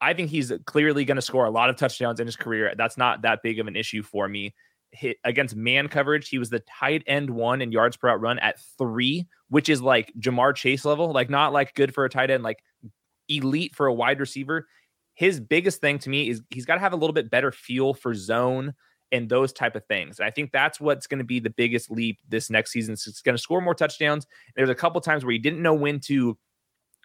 I 0.00 0.12
think 0.12 0.30
he's 0.30 0.52
clearly 0.66 1.04
going 1.04 1.16
to 1.16 1.22
score 1.22 1.46
a 1.46 1.50
lot 1.50 1.70
of 1.70 1.76
touchdowns 1.76 2.20
in 2.20 2.26
his 2.26 2.36
career. 2.36 2.74
That's 2.76 2.98
not 2.98 3.22
that 3.22 3.42
big 3.42 3.58
of 3.58 3.68
an 3.68 3.76
issue 3.76 4.02
for 4.02 4.28
me. 4.28 4.54
Hit 4.90 5.16
against 5.24 5.56
man 5.56 5.88
coverage, 5.88 6.28
he 6.28 6.38
was 6.38 6.50
the 6.50 6.60
tight 6.60 7.02
end 7.06 7.30
one 7.30 7.62
in 7.62 7.72
yards 7.72 7.96
per 7.96 8.08
route 8.08 8.20
run 8.20 8.38
at 8.38 8.60
three, 8.78 9.26
which 9.48 9.68
is 9.68 9.82
like 9.82 10.12
Ja'Marr 10.18 10.54
Chase 10.54 10.84
level, 10.84 11.12
like 11.12 11.30
not 11.30 11.52
like 11.52 11.74
good 11.74 11.94
for 11.94 12.04
a 12.04 12.10
tight 12.10 12.30
end, 12.30 12.44
like 12.44 12.62
elite 13.28 13.74
for 13.74 13.86
a 13.86 13.94
wide 13.94 14.20
receiver 14.20 14.66
his 15.14 15.40
biggest 15.40 15.80
thing 15.80 15.98
to 16.00 16.10
me 16.10 16.28
is 16.28 16.42
he's 16.50 16.66
got 16.66 16.74
to 16.74 16.80
have 16.80 16.92
a 16.92 16.96
little 16.96 17.14
bit 17.14 17.30
better 17.30 17.52
feel 17.52 17.94
for 17.94 18.14
zone 18.14 18.74
and 19.12 19.28
those 19.28 19.52
type 19.52 19.76
of 19.76 19.86
things. 19.86 20.18
And 20.18 20.26
I 20.26 20.30
think 20.30 20.50
that's 20.50 20.80
what's 20.80 21.06
going 21.06 21.18
to 21.18 21.24
be 21.24 21.38
the 21.38 21.50
biggest 21.50 21.90
leap 21.90 22.18
this 22.28 22.50
next 22.50 22.72
season. 22.72 22.96
So 22.96 23.10
it's 23.10 23.22
going 23.22 23.36
to 23.36 23.42
score 23.42 23.60
more 23.60 23.74
touchdowns. 23.74 24.26
There's 24.56 24.70
a 24.70 24.74
couple 24.74 25.00
times 25.00 25.24
where 25.24 25.32
he 25.32 25.38
didn't 25.38 25.62
know 25.62 25.74
when 25.74 26.00
to 26.00 26.36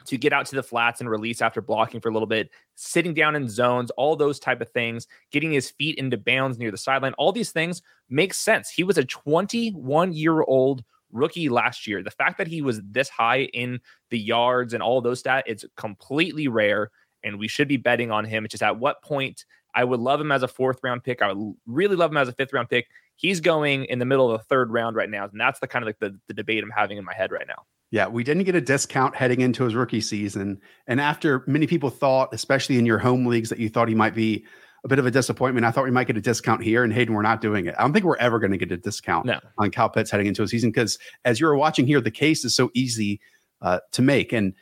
to 0.05 0.17
get 0.17 0.32
out 0.32 0.45
to 0.45 0.55
the 0.55 0.63
flats 0.63 1.01
and 1.01 1.10
release 1.10 1.41
after 1.41 1.62
blocking 1.62 1.99
for 1.99 2.08
a 2.08 2.13
little 2.13 2.25
bit, 2.25 2.49
sitting 2.75 3.13
down 3.13 3.36
in 3.36 3.49
zones, 3.49 3.91
all 3.91 4.15
those 4.15 4.39
type 4.39 4.62
of 4.62 4.69
things, 4.69 5.05
getting 5.29 5.51
his 5.51 5.69
feet 5.71 5.97
into 5.97 6.15
bounds 6.15 6.58
near 6.58 6.71
the 6.71 6.77
sideline. 6.77 7.13
All 7.17 7.34
these 7.34 7.51
things 7.51 7.82
make 8.10 8.34
sense. 8.34 8.69
He 8.69 8.86
was 8.86 8.97
a 8.97 9.03
21 9.03 10.13
year 10.13 10.41
old 10.43 10.86
rookie 11.11 11.49
last 11.49 11.87
year. 11.87 12.03
The 12.03 12.11
fact 12.11 12.37
that 12.37 12.47
he 12.47 12.61
was 12.61 12.81
this 12.83 13.09
high 13.09 13.43
in 13.53 13.79
the 14.09 14.19
yards 14.19 14.73
and 14.73 14.83
all 14.83 15.01
those 15.01 15.23
stats, 15.23 15.43
it's 15.45 15.65
completely 15.75 16.47
rare 16.47 16.91
and 17.23 17.39
we 17.39 17.47
should 17.47 17.67
be 17.67 17.77
betting 17.77 18.11
on 18.11 18.25
him. 18.25 18.45
It's 18.45 18.53
just 18.53 18.63
at 18.63 18.79
what 18.79 19.01
point 19.01 19.45
I 19.75 19.83
would 19.83 19.99
love 19.99 20.19
him 20.19 20.31
as 20.31 20.43
a 20.43 20.47
fourth 20.47 20.79
round 20.83 21.03
pick. 21.03 21.21
I 21.21 21.31
would 21.31 21.55
really 21.65 21.95
love 21.95 22.11
him 22.11 22.17
as 22.17 22.27
a 22.27 22.33
fifth 22.33 22.53
round 22.53 22.69
pick. 22.69 22.87
He's 23.15 23.39
going 23.39 23.85
in 23.85 23.99
the 23.99 24.05
middle 24.05 24.31
of 24.31 24.39
the 24.39 24.43
third 24.45 24.71
round 24.71 24.95
right 24.95 25.09
now. 25.09 25.25
And 25.25 25.39
that's 25.39 25.59
the 25.59 25.67
kind 25.67 25.83
of 25.83 25.87
like 25.87 25.99
the, 25.99 26.17
the 26.27 26.33
debate 26.33 26.63
I'm 26.63 26.71
having 26.71 26.97
in 26.97 27.05
my 27.05 27.13
head 27.13 27.31
right 27.31 27.47
now. 27.47 27.65
Yeah, 27.91 28.07
we 28.07 28.23
didn't 28.23 28.43
get 28.43 28.55
a 28.55 28.61
discount 28.61 29.15
heading 29.15 29.41
into 29.41 29.63
his 29.63 29.73
rookie 29.73 30.01
season. 30.01 30.61
And 30.87 31.01
after 31.01 31.43
many 31.47 31.65
people 31.65 31.89
thought, 31.89 32.29
especially 32.33 32.77
in 32.77 32.85
your 32.85 32.99
home 32.99 33.25
leagues, 33.25 33.49
that 33.49 33.59
you 33.59 33.67
thought 33.67 33.89
he 33.89 33.95
might 33.95 34.13
be 34.13 34.45
a 34.83 34.87
bit 34.87 34.99
of 34.99 35.05
a 35.05 35.11
disappointment. 35.11 35.65
I 35.65 35.71
thought 35.71 35.83
we 35.83 35.91
might 35.91 36.07
get 36.07 36.17
a 36.17 36.21
discount 36.21 36.63
here, 36.63 36.83
and 36.83 36.93
Hayden, 36.93 37.13
we're 37.13 37.21
not 37.21 37.41
doing 37.41 37.65
it. 37.65 37.75
I 37.77 37.81
don't 37.81 37.93
think 37.93 38.05
we're 38.05 38.17
ever 38.17 38.39
going 38.39 38.51
to 38.51 38.57
get 38.57 38.71
a 38.71 38.77
discount 38.77 39.25
no. 39.25 39.39
on 39.57 39.71
Kyle 39.71 39.89
Pitts 39.89 40.11
heading 40.11 40.27
into 40.27 40.43
a 40.43 40.47
season 40.47 40.71
because, 40.71 40.97
as 41.25 41.39
you're 41.39 41.55
watching 41.55 41.85
here, 41.85 42.01
the 42.01 42.11
case 42.11 42.45
is 42.45 42.55
so 42.55 42.71
easy 42.73 43.19
uh, 43.61 43.79
to 43.91 44.01
make. 44.01 44.31
And 44.31 44.53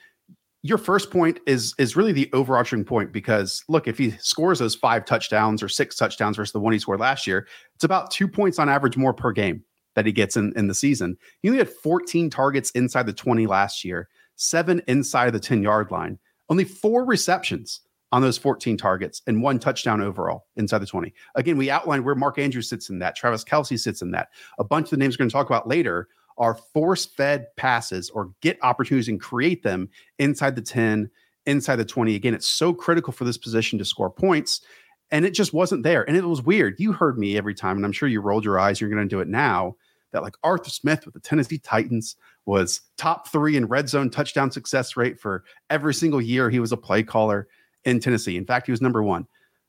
your 0.64 0.78
first 0.78 1.12
point 1.12 1.40
is 1.46 1.74
is 1.78 1.96
really 1.96 2.12
the 2.12 2.30
overarching 2.34 2.84
point 2.84 3.12
because 3.12 3.64
look, 3.70 3.88
if 3.88 3.98
he 3.98 4.12
scores 4.20 4.60
those 4.60 4.76
five 4.76 5.06
touchdowns 5.06 5.62
or 5.62 5.70
six 5.70 5.96
touchdowns 5.96 6.38
versus 6.38 6.52
the 6.52 6.60
one 6.60 6.74
he 6.74 6.80
scored 6.80 7.00
last 7.00 7.28
year, 7.28 7.48
it's 7.76 7.84
about 7.84 8.12
two 8.12 8.28
points 8.28 8.60
on 8.60 8.70
average 8.70 8.98
more 8.98 9.14
per 9.14 9.32
game 9.32 9.64
that 9.96 10.06
he 10.06 10.12
gets 10.12 10.36
in, 10.36 10.54
in 10.56 10.68
the 10.68 10.76
season. 10.76 11.18
He 11.42 11.50
only 11.50 11.60
had 11.60 11.70
14 11.70 12.30
targets 12.30 12.70
inside 12.72 13.06
the 13.08 13.14
20 13.14 13.48
last 13.48 13.84
year, 13.84 14.10
seven 14.36 14.82
inside 14.88 15.32
the 15.32 15.40
10 15.40 15.64
yard 15.64 15.90
line, 15.90 16.20
only 16.50 16.66
four 16.66 17.06
receptions 17.06 17.82
on 18.12 18.22
those 18.22 18.38
14 18.38 18.78
targets 18.78 19.22
and 19.28 19.42
one 19.42 19.60
touchdown 19.60 20.02
overall 20.02 20.46
inside 20.56 20.80
the 20.80 20.86
20. 20.86 21.14
Again, 21.36 21.58
we 21.58 21.70
outlined 21.70 22.06
where 22.06 22.16
Mark 22.16 22.40
Andrews 22.40 22.70
sits 22.70 22.90
in 22.90 23.00
that, 23.00 23.16
Travis 23.16 23.44
Kelce 23.44 23.80
sits 23.80 24.02
in 24.02 24.12
that. 24.12 24.30
A 24.60 24.64
bunch 24.64 24.88
of 24.88 24.92
the 24.92 24.98
names 24.98 25.16
we're 25.16 25.24
going 25.24 25.30
to 25.30 25.34
talk 25.34 25.48
about 25.48 25.68
later 25.68 26.08
are 26.38 26.56
force 26.56 27.06
fed 27.06 27.48
passes 27.56 28.10
or 28.10 28.32
get 28.42 28.58
opportunities 28.62 29.10
and 29.10 29.20
create 29.20 29.64
them 29.64 29.90
inside 30.20 30.56
the 30.56 30.62
10, 30.62 31.10
inside 31.46 31.78
the 31.78 31.86
20. 31.86 32.16
Again, 32.16 32.34
it's 32.34 32.50
so 32.50 32.74
critical 32.74 33.12
for 33.12 33.26
this 33.26 33.38
position 33.38 33.80
to 33.80 33.86
score 33.86 34.10
points. 34.10 34.62
And 35.10 35.26
it 35.26 35.32
just 35.32 35.54
wasn't 35.54 35.84
there. 35.84 36.08
And 36.08 36.18
it 36.18 36.26
was 36.26 36.42
weird. 36.42 36.76
You 36.80 36.92
heard 36.92 37.18
me 37.18 37.38
every 37.38 37.56
time, 37.56 37.78
and 37.78 37.86
I'm 37.86 37.94
sure 37.94 38.10
you 38.10 38.20
rolled 38.20 38.44
your 38.44 38.60
eyes. 38.60 38.80
You're 38.80 38.90
going 38.90 39.08
to 39.08 39.08
do 39.08 39.22
it 39.22 39.28
now. 39.28 39.76
That 40.12 40.24
like 40.24 40.36
Arthur 40.44 40.70
Smith 40.70 41.06
with 41.06 41.14
the 41.14 41.20
Tennessee 41.20 41.58
Titans 41.58 42.16
was 42.46 42.82
top 42.98 43.28
three 43.28 43.58
in 43.58 43.66
red 43.66 43.90
zone 43.90 44.10
touchdown 44.10 44.52
success 44.52 44.96
rate 44.96 45.20
for 45.20 45.44
every 45.70 45.94
single 45.94 46.22
year 46.22 46.50
he 46.50 46.60
was 46.60 46.72
a 46.72 46.78
play 46.78 47.04
caller 47.04 47.48
in 47.88 48.00
Tennessee. 48.02 48.38
In 48.38 48.46
fact, 48.46 48.68
he 48.68 48.72
was 48.72 48.82
number 48.82 49.02
one. 49.02 49.26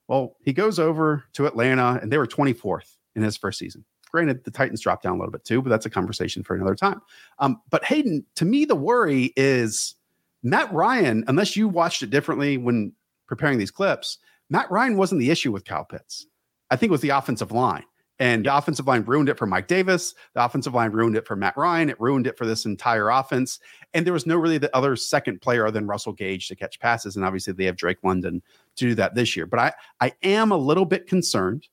Well, 0.09 0.37
he 0.43 0.53
goes 0.53 0.79
over 0.79 1.25
to 1.35 1.47
Atlanta, 1.47 1.99
and 2.03 2.13
they 2.13 2.19
were 2.19 2.27
24th 2.27 2.97
in 3.15 3.23
his 3.23 3.37
first 3.37 3.59
season. 3.59 3.85
Granted, 4.11 4.43
the 4.45 4.51
Titans 4.51 4.81
dropped 4.81 5.05
down 5.05 5.15
a 5.15 5.19
little 5.19 5.31
bit 5.31 5.45
too, 5.45 5.63
but 5.63 5.71
that's 5.71 5.87
a 5.87 5.91
conversation 5.91 6.43
for 6.43 6.57
another 6.57 6.75
time. 6.75 7.01
Um, 7.39 7.61
but 7.71 7.85
Hayden, 7.85 8.25
to 8.35 8.45
me, 8.45 8.65
the 8.65 8.75
worry 8.75 9.33
is 9.37 9.95
Matt 10.43 10.73
Ryan, 10.73 11.25
unless 11.29 11.57
you 11.57 11.69
watched 11.69 12.03
it 12.03 12.11
differently 12.11 12.57
when 12.57 12.93
preparing 13.27 13.59
these 13.59 13.71
clips, 13.71 14.19
Matt 14.51 14.71
Ryan 14.71 14.97
wasn't 14.97 15.21
the 15.21 15.31
issue 15.31 15.53
with 15.53 15.65
Kyle 15.65 15.85
Pitts. 15.85 16.27
I 16.71 16.77
think 16.77 16.91
it 16.91 16.93
was 16.93 17.03
the 17.03 17.11
offensive 17.11 17.53
line. 17.53 17.85
And 18.21 18.45
the 18.45 18.57
offensive 18.57 18.87
line 18.87 19.05
ruined 19.05 19.29
it 19.29 19.39
for 19.39 19.47
Mike 19.47 19.69
Davis. 19.69 20.15
The 20.35 20.45
offensive 20.45 20.75
line 20.75 20.91
ruined 20.91 21.17
it 21.17 21.27
for 21.27 21.37
Matt 21.37 21.57
Ryan. 21.57 21.89
It 21.89 22.01
ruined 22.01 22.27
it 22.27 22.37
for 22.37 22.47
this 22.47 22.65
entire 22.65 23.11
offense. 23.11 23.61
And 23.95 24.05
there 24.05 24.13
was 24.13 24.27
no 24.27 24.37
really 24.37 24.59
the 24.59 24.75
other 24.77 24.97
second 24.97 25.41
player 25.41 25.67
other 25.67 25.79
than 25.79 25.87
Russell 25.87 26.13
Gage 26.13 26.49
to 26.49 26.57
catch 26.57 26.81
passes. 26.81 27.15
And 27.15 27.25
obviously 27.25 27.53
they 27.53 27.65
have 27.65 27.77
Drake 27.77 27.99
London 28.03 28.43
to 28.77 28.87
do 28.87 28.95
that 28.97 29.15
this 29.15 29.37
year. 29.37 29.47
But 29.47 29.61
I, 29.61 29.73
I 30.01 30.13
am 30.23 30.51
a 30.51 30.57
little 30.57 30.85
bit 30.85 31.07
concerned. 31.07 31.69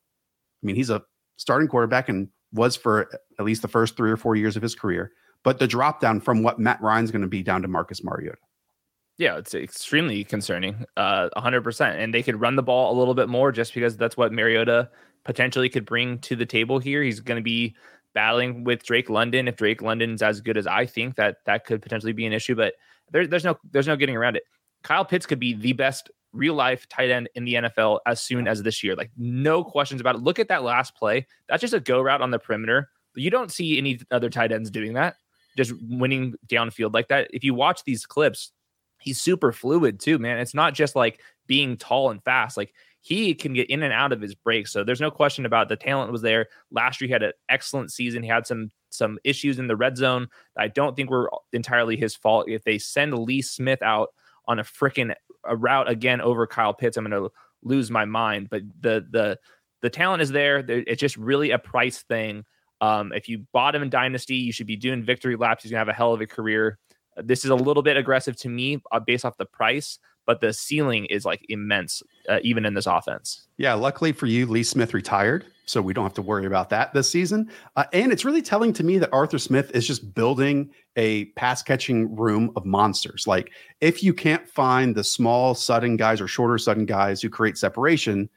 I 0.64 0.66
mean, 0.66 0.76
he's 0.76 0.92
a 0.92 1.02
starting 1.38 1.68
quarterback 1.68 2.10
and 2.10 2.30
was 2.54 2.76
for 2.76 3.10
at 3.40 3.46
least 3.46 3.64
the 3.64 3.68
first 3.68 3.98
three 3.98 4.12
or 4.12 4.18
four 4.18 4.36
years 4.36 4.56
of 4.56 4.62
his 4.62 4.76
career. 4.76 5.12
But 5.44 5.60
the 5.60 5.68
drop 5.68 6.00
down 6.00 6.22
from 6.22 6.44
what 6.44 6.60
Matt 6.60 6.82
Ryan's 6.82 7.12
going 7.12 7.22
to 7.22 7.28
be 7.28 7.44
down 7.44 7.62
to 7.64 7.68
Marcus 7.68 8.04
Mariota. 8.04 8.38
Yeah, 9.18 9.38
it's 9.38 9.54
extremely 9.54 10.24
concerning, 10.24 10.86
uh, 10.98 11.30
100%. 11.38 11.96
And 11.96 12.14
they 12.14 12.22
could 12.22 12.40
run 12.40 12.56
the 12.56 12.64
ball 12.64 12.96
a 12.96 12.98
little 12.98 13.14
bit 13.14 13.30
more 13.30 13.52
just 13.52 13.74
because 13.74 13.96
that's 13.96 14.18
what 14.18 14.34
Mariota 14.34 14.90
potentially 15.26 15.68
could 15.70 15.86
bring 15.86 16.20
to 16.20 16.36
the 16.36 16.46
table 16.46 16.80
here. 16.80 17.04
He's 17.04 17.20
going 17.20 17.40
to 17.40 17.44
be 17.44 17.76
battling 18.14 18.64
with 18.64 18.84
Drake 18.84 19.10
London. 19.10 19.48
If 19.48 19.58
Drake 19.58 19.82
London's 19.82 20.22
as 20.22 20.40
good 20.40 20.58
as 20.58 20.66
I 20.68 20.86
think, 20.86 21.16
that 21.16 21.38
that 21.46 21.66
could 21.66 21.82
potentially 21.82 22.14
be 22.14 22.26
an 22.26 22.34
issue. 22.34 22.56
But 22.56 22.76
there, 23.12 23.28
there's 23.28 23.44
no 23.44 23.58
there's 23.72 23.88
no 23.88 23.98
getting 23.98 24.16
around 24.16 24.38
it. 24.38 24.44
Kyle 24.84 25.04
Pitts 25.04 25.26
could 25.26 25.40
be 25.40 25.54
the 25.54 25.74
best 25.74 26.10
real 26.32 26.54
life 26.54 26.88
tight 26.90 27.10
end 27.10 27.30
in 27.36 27.46
the 27.46 27.56
NFL 27.56 28.00
as 28.06 28.22
soon 28.22 28.48
as 28.48 28.62
this 28.62 28.84
year. 28.84 28.96
Like, 28.96 29.12
no 29.18 29.64
questions 29.64 30.02
about 30.02 30.16
it. 30.16 30.22
Look 30.22 30.38
at 30.38 30.50
that 30.50 30.64
last 30.64 30.96
play. 30.96 31.26
That's 31.48 31.62
just 31.62 31.74
a 31.74 31.80
go 31.80 32.02
route 32.02 32.22
on 32.22 32.32
the 32.32 32.40
perimeter. 32.40 32.90
You 33.16 33.30
don't 33.32 33.52
see 33.52 33.78
any 33.78 34.00
other 34.12 34.30
tight 34.30 34.52
ends 34.52 34.70
doing 34.70 34.94
that, 34.94 35.16
just 35.58 35.74
winning 35.90 36.36
downfield 36.48 36.94
like 36.94 37.08
that. 37.08 37.30
If 37.34 37.44
you 37.44 37.54
watch 37.54 37.84
these 37.84 38.06
clips, 38.06 38.52
he's 39.00 39.22
super 39.22 39.52
fluid 39.52 40.00
too, 40.00 40.20
man. 40.20 40.38
It's 40.38 40.54
not 40.54 40.74
just 40.74 40.96
like 40.96 41.22
being 41.48 41.78
tall 41.78 42.12
and 42.12 42.22
fast. 42.24 42.58
Like 42.58 42.74
he 43.06 43.36
can 43.36 43.54
get 43.54 43.70
in 43.70 43.84
and 43.84 43.94
out 43.94 44.12
of 44.12 44.20
his 44.20 44.34
breaks. 44.34 44.72
So 44.72 44.84
there's 44.84 45.00
no 45.00 45.12
question 45.12 45.46
about 45.46 45.70
the 45.70 45.76
talent 45.76 46.12
was 46.12 46.24
there. 46.24 46.48
Last 46.72 47.00
year 47.00 47.08
he 47.08 47.12
had 47.12 47.22
an 47.22 47.34
excellent 47.50 47.92
season. 47.92 48.24
He 48.24 48.30
had 48.30 48.48
some 48.48 48.72
some 48.90 49.20
issues 49.24 49.60
in 49.60 49.68
the 49.68 49.76
red 49.76 49.96
zone. 49.96 50.28
I 50.58 50.70
don't 50.70 50.96
think 50.96 51.12
were 51.12 51.30
entirely 51.54 51.98
his 51.98 52.16
fault. 52.16 52.50
If 52.50 52.64
they 52.64 52.80
send 52.80 53.14
Lee 53.14 53.44
Smith 53.44 53.84
out 53.84 54.10
on 54.48 54.58
a 54.58 54.64
freaking 54.64 55.14
a 55.44 55.56
route 55.56 55.88
again 55.88 56.20
over 56.20 56.48
Kyle 56.48 56.74
Pitts, 56.74 56.98
I'm 56.98 57.08
going 57.08 57.24
to 57.24 57.32
lose 57.62 57.92
my 57.92 58.06
mind. 58.06 58.50
But 58.50 58.64
the 58.82 59.06
the 59.12 59.38
the 59.84 59.92
talent 59.92 60.24
is 60.24 60.32
there. 60.32 60.66
It's 60.68 61.00
just 61.00 61.16
really 61.16 61.52
a 61.52 61.60
price 61.60 62.02
thing. 62.02 62.44
Um, 62.82 63.14
if 63.14 63.30
you 63.30 63.46
bought 63.54 63.76
him 63.76 63.84
in 63.84 63.92
Dynasty, 63.92 64.38
you 64.38 64.52
should 64.52 64.66
be 64.66 64.78
doing 64.78 65.04
victory 65.04 65.36
laps. 65.36 65.62
He's 65.62 65.72
gonna 65.72 65.80
have 65.82 65.90
a 65.90 65.94
hell 65.94 66.14
of 66.14 66.22
a 66.22 66.26
career. 66.28 66.80
This 67.18 67.46
is 67.46 67.52
a 67.52 67.56
little 67.56 67.84
bit 67.84 67.98
aggressive 67.98 68.36
to 68.38 68.50
me 68.50 68.82
uh, 68.92 69.00
based 69.00 69.26
off 69.26 69.38
the 69.38 69.46
price, 69.46 70.00
but 70.26 70.42
the 70.42 70.54
ceiling 70.54 71.06
is 71.06 71.26
like 71.26 71.46
immense, 71.50 72.02
uh, 72.30 72.40
even 72.44 72.66
in 72.66 72.74
this 72.74 72.88
offense. 72.88 73.48
Yeah, 73.58 73.74
luckily 73.74 74.12
for 74.12 74.26
you, 74.26 74.46
Lee 74.46 74.64
Smith 74.64 74.94
retired, 74.94 75.46
so 75.66 75.82
we 75.82 75.94
don't 75.94 76.04
have 76.04 76.14
to 76.16 76.22
worry 76.22 76.46
about 76.46 76.70
that 76.70 76.94
this 76.94 77.10
season. 77.10 77.50
Uh, 77.76 77.86
and 77.94 78.12
it's 78.12 78.26
really 78.26 78.42
telling 78.42 78.74
to 78.74 78.84
me 78.84 78.98
that 78.98 79.14
Arthur 79.14 79.40
Smith 79.40 79.72
is 79.74 79.88
just 79.88 80.14
building 80.14 80.70
a 80.96 81.26
pass 81.26 81.62
catching 81.62 82.16
room 82.16 82.52
of 82.56 82.66
monsters. 82.66 83.26
Like, 83.28 83.52
if 83.82 84.04
you 84.04 84.14
can't 84.14 84.48
find 84.48 84.96
the 84.96 85.04
small, 85.04 85.56
sudden 85.56 85.98
guys 85.98 86.22
or 86.22 86.28
shorter, 86.28 86.58
sudden 86.58 86.86
guys 86.86 87.22
who 87.22 87.30
create 87.30 87.58
separation, 87.58 88.30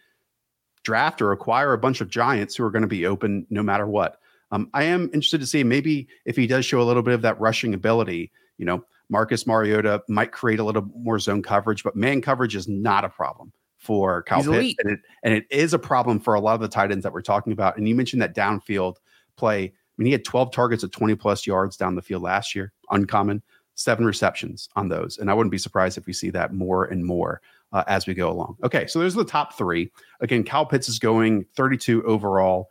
draft 0.85 1.20
or 1.20 1.33
acquire 1.33 1.72
a 1.72 1.79
bunch 1.79 2.01
of 2.01 2.09
giants 2.09 2.57
who 2.57 2.64
are 2.64 2.70
going 2.70 2.83
to 2.83 2.88
be 2.88 3.07
open 3.07 3.46
no 3.51 3.62
matter 3.62 3.87
what. 3.87 4.20
Um, 4.51 4.70
I 4.72 4.85
am 4.85 5.05
interested 5.12 5.40
to 5.40 5.46
see 5.46 5.62
maybe 5.62 6.09
if 6.24 6.37
he 6.37 6.46
does 6.46 6.64
show 6.64 6.81
a 6.81 6.85
little 6.85 7.03
bit 7.03 7.14
of 7.14 7.22
that 7.22 7.38
rushing 7.38 7.74
ability, 7.74 8.33
you 8.57 8.64
know, 8.64 8.85
Marcus 9.11 9.47
Mariota 9.47 10.03
might 10.09 10.33
create 10.33 10.59
a 10.59 10.64
little 10.64 10.88
more 10.97 11.18
zone 11.18 11.42
coverage, 11.42 11.83
but 11.83 11.97
man 11.97 12.21
coverage 12.21 12.55
is 12.55 12.68
not 12.68 13.05
a 13.05 13.09
problem 13.09 13.53
for 13.79 14.23
Kyle 14.25 14.42
Pitts. 14.42 14.75
And 14.85 14.92
it, 14.92 15.01
and 15.23 15.35
it 15.35 15.47
is 15.51 15.73
a 15.73 15.79
problem 15.79 16.21
for 16.21 16.35
a 16.35 16.40
lot 16.40 16.55
of 16.55 16.61
the 16.61 16.68
tight 16.68 16.92
ends 16.92 17.05
that 17.05 17.12
we're 17.12 17.23
talking 17.23 17.53
about. 17.53 17.77
And 17.77 17.88
you 17.88 17.94
mentioned 17.94 18.21
that 18.23 18.35
downfield 18.35 18.97
play. 19.37 19.64
I 19.64 19.73
mean, 19.97 20.07
he 20.07 20.12
had 20.12 20.25
12 20.25 20.53
targets 20.53 20.85
at 20.85 20.92
20 20.92 21.14
plus 21.14 21.47
yards 21.47 21.77
down 21.77 21.94
the 21.94 22.03
field 22.03 22.23
last 22.23 22.55
year, 22.55 22.73
uncommon, 22.90 23.42
seven 23.75 24.05
receptions 24.05 24.68
on 24.77 24.88
those. 24.88 25.18
And 25.18 25.31
I 25.31 25.35
wouldn't 25.35 25.53
be 25.53 25.59
surprised 25.59 25.97
if 25.97 26.07
we 26.07 26.12
see 26.12 26.31
that 26.31 26.53
more 26.53 26.85
and 26.85 27.05
more 27.05 27.40
uh, 27.73 27.85
as 27.87 28.07
we 28.07 28.14
go 28.14 28.31
along. 28.31 28.57
Okay, 28.64 28.87
so 28.87 28.99
there's 28.99 29.14
the 29.14 29.25
top 29.25 29.57
three. 29.57 29.90
Again, 30.21 30.44
Kyle 30.44 30.66
Pitts 30.66 30.88
is 30.88 30.99
going 30.99 31.47
32 31.57 32.03
overall, 32.05 32.68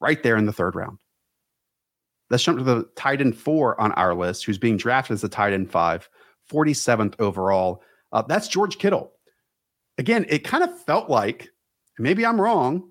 right 0.00 0.22
there 0.22 0.36
in 0.36 0.46
the 0.46 0.52
third 0.52 0.74
round. 0.74 0.98
Let's 2.30 2.42
jump 2.42 2.58
to 2.58 2.64
the 2.64 2.88
tight 2.96 3.20
end 3.20 3.36
four 3.36 3.80
on 3.80 3.92
our 3.92 4.14
list, 4.14 4.44
who's 4.44 4.58
being 4.58 4.76
drafted 4.76 5.14
as 5.14 5.22
the 5.22 5.28
tight 5.28 5.52
end 5.52 5.70
five, 5.70 6.08
47th 6.50 7.14
overall. 7.18 7.82
Uh, 8.12 8.22
that's 8.22 8.48
George 8.48 8.78
Kittle. 8.78 9.12
Again, 9.96 10.26
it 10.28 10.44
kind 10.44 10.62
of 10.62 10.82
felt 10.82 11.10
like, 11.10 11.50
maybe 11.98 12.24
I'm 12.24 12.40
wrong, 12.40 12.90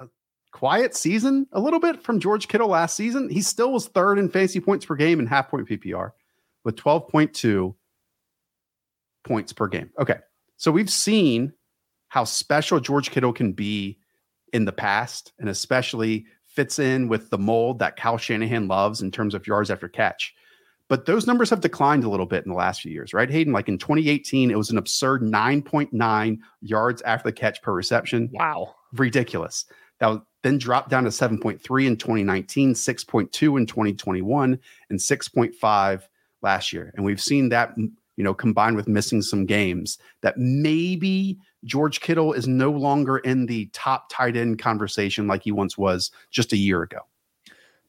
a 0.00 0.06
quiet 0.50 0.94
season 0.94 1.46
a 1.52 1.60
little 1.60 1.80
bit 1.80 2.02
from 2.02 2.20
George 2.20 2.48
Kittle 2.48 2.68
last 2.68 2.96
season. 2.96 3.28
He 3.28 3.42
still 3.42 3.72
was 3.72 3.86
third 3.86 4.18
in 4.18 4.28
fantasy 4.28 4.60
points 4.60 4.84
per 4.84 4.96
game 4.96 5.18
and 5.18 5.28
half 5.28 5.48
point 5.48 5.68
PPR 5.68 6.10
with 6.64 6.76
12.2 6.76 7.74
points 9.24 9.52
per 9.52 9.68
game. 9.68 9.90
Okay. 9.98 10.18
So 10.56 10.70
we've 10.70 10.90
seen 10.90 11.52
how 12.08 12.24
special 12.24 12.78
George 12.78 13.10
Kittle 13.10 13.32
can 13.32 13.52
be 13.52 13.98
in 14.52 14.64
the 14.64 14.72
past, 14.72 15.32
and 15.38 15.48
especially 15.48 16.26
fits 16.54 16.78
in 16.78 17.08
with 17.08 17.30
the 17.30 17.38
mold 17.38 17.78
that 17.78 17.96
Kyle 17.96 18.18
Shanahan 18.18 18.68
loves 18.68 19.00
in 19.00 19.10
terms 19.10 19.34
of 19.34 19.46
yards 19.46 19.70
after 19.70 19.88
catch. 19.88 20.34
But 20.88 21.06
those 21.06 21.26
numbers 21.26 21.48
have 21.48 21.60
declined 21.60 22.04
a 22.04 22.10
little 22.10 22.26
bit 22.26 22.44
in 22.44 22.50
the 22.50 22.56
last 22.56 22.82
few 22.82 22.92
years, 22.92 23.14
right, 23.14 23.30
Hayden? 23.30 23.52
Like 23.52 23.68
in 23.68 23.78
2018, 23.78 24.50
it 24.50 24.58
was 24.58 24.70
an 24.70 24.76
absurd 24.76 25.22
9.9 25.22 26.38
yards 26.60 27.00
after 27.02 27.28
the 27.28 27.32
catch 27.32 27.62
per 27.62 27.72
reception. 27.72 28.28
Wow. 28.32 28.74
Ridiculous. 28.92 29.64
That 30.00 30.20
then 30.42 30.58
dropped 30.58 30.90
down 30.90 31.04
to 31.04 31.10
7.3 31.10 31.86
in 31.86 31.96
2019, 31.96 32.74
6.2 32.74 33.58
in 33.58 33.66
2021, 33.66 34.58
and 34.90 34.98
6.5 34.98 36.02
last 36.42 36.72
year. 36.72 36.92
And 36.94 37.06
we've 37.06 37.22
seen 37.22 37.48
that, 37.48 37.72
you 37.78 38.24
know, 38.24 38.34
combined 38.34 38.76
with 38.76 38.88
missing 38.88 39.22
some 39.22 39.46
games, 39.46 39.96
that 40.20 40.36
maybe 40.36 41.38
George 41.64 42.00
Kittle 42.00 42.32
is 42.32 42.48
no 42.48 42.70
longer 42.70 43.18
in 43.18 43.46
the 43.46 43.66
top 43.72 44.08
tight 44.10 44.36
end 44.36 44.58
conversation 44.58 45.26
like 45.26 45.44
he 45.44 45.52
once 45.52 45.78
was 45.78 46.10
just 46.30 46.52
a 46.52 46.56
year 46.56 46.82
ago. 46.82 46.98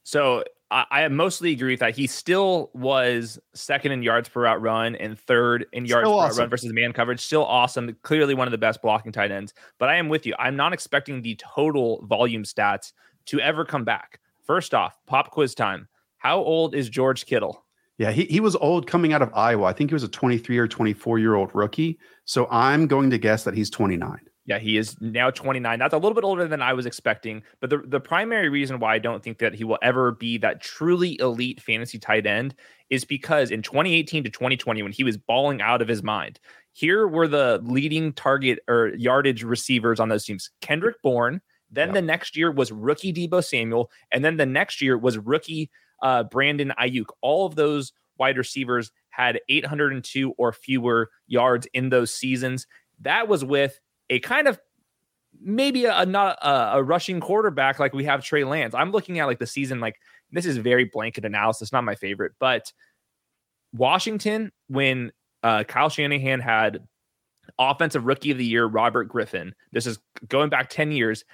So 0.04 0.44
I, 0.70 0.84
I 0.90 1.08
mostly 1.08 1.52
agree 1.52 1.72
with 1.72 1.80
that. 1.80 1.96
He 1.96 2.06
still 2.06 2.70
was 2.74 3.38
second 3.54 3.92
in 3.92 4.02
yards 4.02 4.28
per 4.28 4.42
route 4.42 4.60
run 4.60 4.96
and 4.96 5.18
third 5.18 5.66
in 5.72 5.86
yards 5.86 6.06
still 6.06 6.18
per 6.18 6.26
awesome. 6.26 6.38
run 6.40 6.50
versus 6.50 6.72
man 6.72 6.92
coverage. 6.92 7.20
Still 7.20 7.44
awesome. 7.44 7.96
Clearly 8.02 8.34
one 8.34 8.46
of 8.46 8.52
the 8.52 8.58
best 8.58 8.82
blocking 8.82 9.12
tight 9.12 9.30
ends. 9.30 9.54
But 9.78 9.88
I 9.88 9.96
am 9.96 10.08
with 10.08 10.26
you. 10.26 10.34
I'm 10.38 10.56
not 10.56 10.72
expecting 10.72 11.22
the 11.22 11.36
total 11.36 12.04
volume 12.06 12.42
stats 12.44 12.92
to 13.26 13.40
ever 13.40 13.64
come 13.64 13.84
back. 13.84 14.20
First 14.42 14.74
off, 14.74 14.98
pop 15.06 15.30
quiz 15.30 15.54
time. 15.54 15.88
How 16.18 16.38
old 16.38 16.74
is 16.74 16.88
George 16.88 17.26
Kittle? 17.26 17.63
Yeah, 17.98 18.10
he, 18.10 18.24
he 18.24 18.40
was 18.40 18.56
old 18.56 18.86
coming 18.86 19.12
out 19.12 19.22
of 19.22 19.30
Iowa. 19.34 19.66
I 19.66 19.72
think 19.72 19.90
he 19.90 19.94
was 19.94 20.02
a 20.02 20.08
23 20.08 20.58
or 20.58 20.66
24 20.66 21.18
year 21.18 21.34
old 21.34 21.54
rookie. 21.54 21.98
So 22.24 22.48
I'm 22.50 22.86
going 22.86 23.10
to 23.10 23.18
guess 23.18 23.44
that 23.44 23.54
he's 23.54 23.70
29. 23.70 24.18
Yeah, 24.46 24.58
he 24.58 24.76
is 24.76 25.00
now 25.00 25.30
29. 25.30 25.78
That's 25.78 25.94
a 25.94 25.96
little 25.96 26.14
bit 26.14 26.24
older 26.24 26.46
than 26.46 26.60
I 26.60 26.74
was 26.74 26.84
expecting. 26.84 27.42
But 27.60 27.70
the, 27.70 27.78
the 27.78 28.00
primary 28.00 28.50
reason 28.50 28.78
why 28.78 28.94
I 28.94 28.98
don't 28.98 29.22
think 29.22 29.38
that 29.38 29.54
he 29.54 29.64
will 29.64 29.78
ever 29.80 30.12
be 30.12 30.36
that 30.38 30.60
truly 30.60 31.18
elite 31.18 31.62
fantasy 31.62 31.98
tight 31.98 32.26
end 32.26 32.54
is 32.90 33.06
because 33.06 33.50
in 33.50 33.62
2018 33.62 34.24
to 34.24 34.30
2020, 34.30 34.82
when 34.82 34.92
he 34.92 35.02
was 35.02 35.16
balling 35.16 35.62
out 35.62 35.80
of 35.80 35.88
his 35.88 36.02
mind, 36.02 36.40
here 36.72 37.08
were 37.08 37.28
the 37.28 37.60
leading 37.64 38.12
target 38.12 38.58
or 38.68 38.88
yardage 38.96 39.44
receivers 39.44 39.98
on 39.98 40.10
those 40.10 40.24
teams 40.24 40.50
Kendrick 40.60 41.00
Bourne. 41.02 41.40
Then 41.70 41.92
the 41.92 42.02
next 42.02 42.36
year 42.36 42.52
was 42.52 42.70
rookie 42.70 43.12
Deebo 43.12 43.42
Samuel. 43.42 43.90
And 44.12 44.24
then 44.24 44.36
the 44.36 44.46
next 44.46 44.80
year 44.80 44.96
was 44.96 45.18
rookie 45.18 45.70
uh, 46.02 46.24
Brandon 46.24 46.72
Aiyuk. 46.78 47.06
All 47.20 47.46
of 47.46 47.54
those 47.54 47.92
wide 48.18 48.38
receivers 48.38 48.92
had 49.10 49.40
802 49.48 50.32
or 50.36 50.52
fewer 50.52 51.10
yards 51.26 51.66
in 51.72 51.88
those 51.88 52.12
seasons. 52.12 52.66
That 53.00 53.28
was 53.28 53.44
with 53.44 53.80
a 54.10 54.20
kind 54.20 54.48
of 54.48 54.58
maybe 55.40 55.84
a, 55.84 56.00
a 56.00 56.06
not 56.06 56.38
a, 56.42 56.76
a, 56.76 56.82
rushing 56.82 57.20
quarterback 57.20 57.78
like 57.78 57.92
we 57.92 58.04
have 58.04 58.24
Trey 58.24 58.44
Lance. 58.44 58.74
I'm 58.74 58.92
looking 58.92 59.18
at 59.18 59.26
like 59.26 59.38
the 59.38 59.46
season 59.46 59.80
like 59.80 60.00
this 60.30 60.46
is 60.46 60.56
very 60.56 60.84
blanket 60.84 61.24
analysis, 61.24 61.72
not 61.72 61.84
my 61.84 61.94
favorite, 61.94 62.32
but 62.38 62.72
Washington 63.72 64.52
when 64.68 65.12
uh, 65.42 65.64
Kyle 65.64 65.88
Shanahan 65.88 66.40
had 66.40 66.80
offensive 67.58 68.06
rookie 68.06 68.30
of 68.30 68.38
the 68.38 68.44
year 68.44 68.66
Robert 68.66 69.04
Griffin. 69.04 69.54
This 69.72 69.86
is 69.86 69.98
going 70.28 70.50
back 70.50 70.70
10 70.70 70.92
years. 70.92 71.24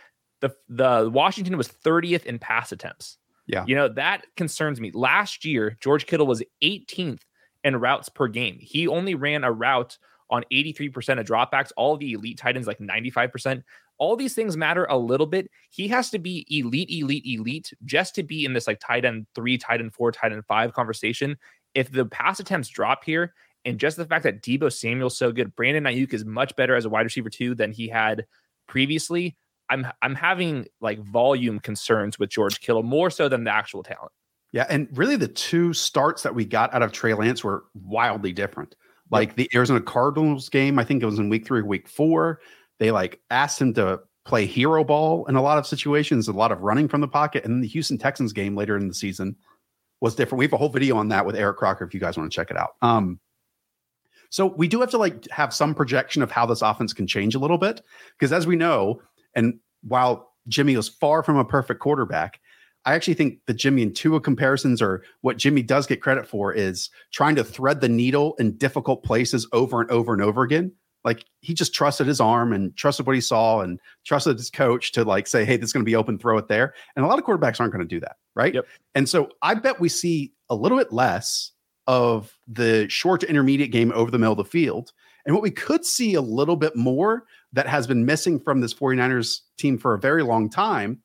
The 0.40 0.50
the 0.68 1.10
Washington 1.12 1.56
was 1.56 1.68
30th 1.68 2.24
in 2.24 2.38
pass 2.38 2.72
attempts. 2.72 3.18
Yeah. 3.50 3.64
You 3.66 3.74
know, 3.74 3.88
that 3.88 4.26
concerns 4.36 4.80
me. 4.80 4.90
Last 4.92 5.44
year, 5.44 5.76
George 5.80 6.06
Kittle 6.06 6.26
was 6.26 6.42
18th 6.62 7.22
in 7.64 7.76
routes 7.76 8.08
per 8.08 8.28
game. 8.28 8.58
He 8.60 8.86
only 8.86 9.14
ran 9.14 9.44
a 9.44 9.52
route 9.52 9.98
on 10.30 10.44
83% 10.52 11.18
of 11.18 11.26
dropbacks. 11.26 11.72
All 11.76 11.96
the 11.96 12.12
elite 12.12 12.38
tight 12.38 12.56
ends, 12.56 12.68
like 12.68 12.78
95%. 12.78 13.62
All 13.98 14.16
these 14.16 14.34
things 14.34 14.56
matter 14.56 14.86
a 14.86 14.96
little 14.96 15.26
bit. 15.26 15.50
He 15.70 15.88
has 15.88 16.10
to 16.10 16.18
be 16.18 16.46
elite, 16.48 16.90
elite, 16.90 17.24
elite 17.26 17.72
just 17.84 18.14
to 18.14 18.22
be 18.22 18.44
in 18.44 18.54
this 18.54 18.66
like 18.66 18.80
tight 18.80 19.04
end 19.04 19.26
three, 19.34 19.58
tight 19.58 19.80
end 19.80 19.92
four, 19.92 20.12
tight 20.12 20.32
end 20.32 20.46
five 20.46 20.72
conversation. 20.72 21.36
If 21.74 21.92
the 21.92 22.06
pass 22.06 22.40
attempts 22.40 22.68
drop 22.68 23.04
here, 23.04 23.34
and 23.64 23.78
just 23.78 23.96
the 23.96 24.06
fact 24.06 24.22
that 24.24 24.42
Deebo 24.42 24.72
Samuel's 24.72 25.18
so 25.18 25.32
good, 25.32 25.54
Brandon 25.54 25.84
Aiyuk 25.84 26.14
is 26.14 26.24
much 26.24 26.56
better 26.56 26.74
as 26.74 26.86
a 26.86 26.88
wide 26.88 27.02
receiver 27.02 27.28
too 27.28 27.54
than 27.54 27.72
he 27.72 27.88
had 27.88 28.24
previously. 28.66 29.36
I'm 29.70 29.86
I'm 30.02 30.14
having 30.14 30.66
like 30.80 30.98
volume 31.00 31.60
concerns 31.60 32.18
with 32.18 32.30
George 32.30 32.60
Kittle 32.60 32.82
more 32.82 33.10
so 33.10 33.28
than 33.28 33.44
the 33.44 33.52
actual 33.52 33.82
talent. 33.82 34.12
Yeah, 34.52 34.66
and 34.68 34.88
really 34.92 35.16
the 35.16 35.28
two 35.28 35.72
starts 35.72 36.22
that 36.24 36.34
we 36.34 36.44
got 36.44 36.74
out 36.74 36.82
of 36.82 36.92
Trey 36.92 37.14
Lance 37.14 37.44
were 37.44 37.64
wildly 37.74 38.32
different. 38.32 38.74
Like 39.10 39.36
the 39.36 39.48
Arizona 39.54 39.80
Cardinals 39.80 40.48
game, 40.48 40.78
I 40.78 40.84
think 40.84 41.02
it 41.02 41.06
was 41.06 41.18
in 41.18 41.28
week 41.28 41.46
three, 41.46 41.62
week 41.62 41.88
four. 41.88 42.40
They 42.78 42.90
like 42.90 43.20
asked 43.30 43.60
him 43.60 43.74
to 43.74 44.00
play 44.24 44.46
hero 44.46 44.84
ball 44.84 45.24
in 45.26 45.36
a 45.36 45.42
lot 45.42 45.58
of 45.58 45.66
situations, 45.66 46.28
a 46.28 46.32
lot 46.32 46.52
of 46.52 46.60
running 46.60 46.88
from 46.88 47.00
the 47.00 47.08
pocket. 47.08 47.44
And 47.44 47.54
then 47.54 47.60
the 47.60 47.68
Houston 47.68 47.98
Texans 47.98 48.32
game 48.32 48.56
later 48.56 48.76
in 48.76 48.88
the 48.88 48.94
season 48.94 49.36
was 50.00 50.14
different. 50.14 50.38
We 50.38 50.44
have 50.44 50.52
a 50.52 50.56
whole 50.56 50.68
video 50.68 50.96
on 50.96 51.08
that 51.08 51.26
with 51.26 51.36
Eric 51.36 51.56
Crocker 51.56 51.84
if 51.84 51.94
you 51.94 52.00
guys 52.00 52.16
want 52.16 52.30
to 52.30 52.34
check 52.34 52.50
it 52.50 52.56
out. 52.56 52.70
Um, 52.82 53.20
so 54.30 54.46
we 54.46 54.68
do 54.68 54.80
have 54.80 54.90
to 54.90 54.98
like 54.98 55.28
have 55.30 55.52
some 55.52 55.74
projection 55.74 56.22
of 56.22 56.30
how 56.30 56.46
this 56.46 56.62
offense 56.62 56.92
can 56.92 57.06
change 57.06 57.34
a 57.34 57.38
little 57.38 57.58
bit 57.58 57.82
because 58.18 58.32
as 58.32 58.46
we 58.46 58.56
know, 58.56 59.02
and 59.34 59.58
while 59.82 60.32
Jimmy 60.48 60.76
was 60.76 60.88
far 60.88 61.22
from 61.22 61.36
a 61.36 61.44
perfect 61.44 61.80
quarterback, 61.80 62.40
I 62.84 62.94
actually 62.94 63.14
think 63.14 63.40
the 63.46 63.54
Jimmy 63.54 63.82
and 63.82 63.94
Tua 63.94 64.20
comparisons 64.20 64.80
are 64.80 65.02
what 65.20 65.36
Jimmy 65.36 65.62
does 65.62 65.86
get 65.86 66.00
credit 66.00 66.26
for 66.26 66.52
is 66.52 66.88
trying 67.12 67.36
to 67.36 67.44
thread 67.44 67.80
the 67.80 67.88
needle 67.88 68.34
in 68.38 68.56
difficult 68.56 69.04
places 69.04 69.46
over 69.52 69.82
and 69.82 69.90
over 69.90 70.12
and 70.12 70.22
over 70.22 70.42
again. 70.42 70.72
Like 71.04 71.24
he 71.40 71.54
just 71.54 71.74
trusted 71.74 72.06
his 72.06 72.20
arm 72.20 72.52
and 72.52 72.76
trusted 72.76 73.06
what 73.06 73.14
he 73.14 73.20
saw 73.20 73.60
and 73.60 73.78
trusted 74.04 74.36
his 74.36 74.50
coach 74.50 74.92
to 74.92 75.04
like 75.04 75.26
say, 75.26 75.44
hey, 75.44 75.56
this 75.56 75.68
is 75.68 75.72
going 75.72 75.84
to 75.84 75.90
be 75.90 75.96
open, 75.96 76.18
throw 76.18 76.38
it 76.38 76.48
there. 76.48 76.74
And 76.96 77.04
a 77.04 77.08
lot 77.08 77.18
of 77.18 77.24
quarterbacks 77.24 77.60
aren't 77.60 77.72
going 77.72 77.86
to 77.86 77.94
do 77.94 78.00
that. 78.00 78.16
Right. 78.34 78.54
Yep. 78.54 78.66
And 78.94 79.08
so 79.08 79.28
I 79.42 79.54
bet 79.54 79.80
we 79.80 79.88
see 79.88 80.32
a 80.48 80.54
little 80.54 80.78
bit 80.78 80.92
less 80.92 81.52
of 81.86 82.36
the 82.46 82.86
short 82.88 83.20
to 83.20 83.28
intermediate 83.28 83.72
game 83.72 83.92
over 83.94 84.10
the 84.10 84.18
middle 84.18 84.32
of 84.32 84.38
the 84.38 84.44
field 84.44 84.92
And 85.24 85.34
what 85.34 85.42
we 85.42 85.50
could 85.50 85.84
see 85.84 86.14
a 86.14 86.20
little 86.20 86.56
bit 86.56 86.76
more 86.76 87.24
that 87.52 87.66
has 87.66 87.86
been 87.86 88.04
missing 88.04 88.38
from 88.38 88.60
this 88.60 88.74
49ers 88.74 89.40
team 89.58 89.78
for 89.78 89.94
a 89.94 89.98
very 89.98 90.22
long 90.22 90.48
time 90.48 91.00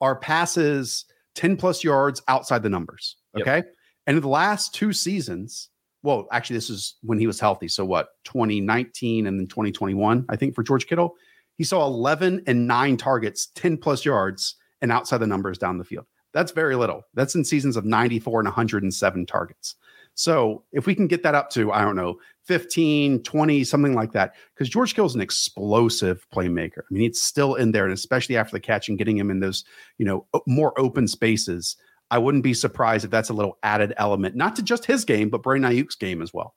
are 0.00 0.16
passes 0.16 1.04
10 1.34 1.56
plus 1.56 1.82
yards 1.82 2.22
outside 2.28 2.62
the 2.62 2.68
numbers. 2.68 3.16
Okay. 3.38 3.56
Yep. 3.56 3.74
And 4.06 4.16
in 4.16 4.22
the 4.22 4.28
last 4.28 4.74
two 4.74 4.92
seasons, 4.92 5.68
well, 6.02 6.28
actually, 6.32 6.56
this 6.56 6.70
is 6.70 6.96
when 7.02 7.18
he 7.18 7.26
was 7.26 7.40
healthy. 7.40 7.68
So 7.68 7.84
what, 7.84 8.08
2019 8.24 9.26
and 9.26 9.38
then 9.38 9.46
2021, 9.46 10.24
I 10.28 10.36
think, 10.36 10.54
for 10.54 10.62
George 10.62 10.86
Kittle, 10.86 11.14
he 11.56 11.64
saw 11.64 11.84
11 11.84 12.44
and 12.46 12.66
nine 12.66 12.96
targets, 12.96 13.48
10 13.56 13.76
plus 13.78 14.04
yards, 14.04 14.54
and 14.80 14.92
outside 14.92 15.18
the 15.18 15.26
numbers 15.26 15.58
down 15.58 15.76
the 15.76 15.84
field. 15.84 16.06
That's 16.32 16.52
very 16.52 16.76
little. 16.76 17.02
That's 17.14 17.34
in 17.34 17.44
seasons 17.44 17.76
of 17.76 17.84
94 17.84 18.40
and 18.40 18.46
107 18.46 19.26
targets. 19.26 19.74
So 20.14 20.64
if 20.72 20.86
we 20.86 20.94
can 20.94 21.06
get 21.06 21.22
that 21.24 21.34
up 21.34 21.50
to, 21.50 21.72
I 21.72 21.82
don't 21.82 21.96
know, 21.96 22.18
15, 22.48 23.22
20, 23.22 23.62
something 23.62 23.94
like 23.94 24.12
that, 24.12 24.34
because 24.54 24.70
George 24.70 24.94
Kittle 24.94 25.06
is 25.06 25.14
an 25.14 25.20
explosive 25.20 26.26
playmaker. 26.34 26.78
I 26.78 26.90
mean, 26.90 27.04
it's 27.04 27.22
still 27.22 27.54
in 27.54 27.72
there, 27.72 27.84
and 27.84 27.92
especially 27.92 28.38
after 28.38 28.52
the 28.52 28.60
catch 28.60 28.88
and 28.88 28.98
getting 28.98 29.18
him 29.18 29.30
in 29.30 29.40
those, 29.40 29.64
you 29.98 30.06
know, 30.06 30.26
more 30.46 30.78
open 30.80 31.06
spaces. 31.06 31.76
I 32.10 32.16
wouldn't 32.16 32.42
be 32.42 32.54
surprised 32.54 33.04
if 33.04 33.10
that's 33.10 33.28
a 33.28 33.34
little 33.34 33.58
added 33.62 33.92
element, 33.98 34.34
not 34.34 34.56
to 34.56 34.62
just 34.62 34.86
his 34.86 35.04
game, 35.04 35.28
but 35.28 35.42
Brandon 35.42 35.70
Aiyuk's 35.70 35.94
game 35.94 36.22
as 36.22 36.32
well. 36.32 36.54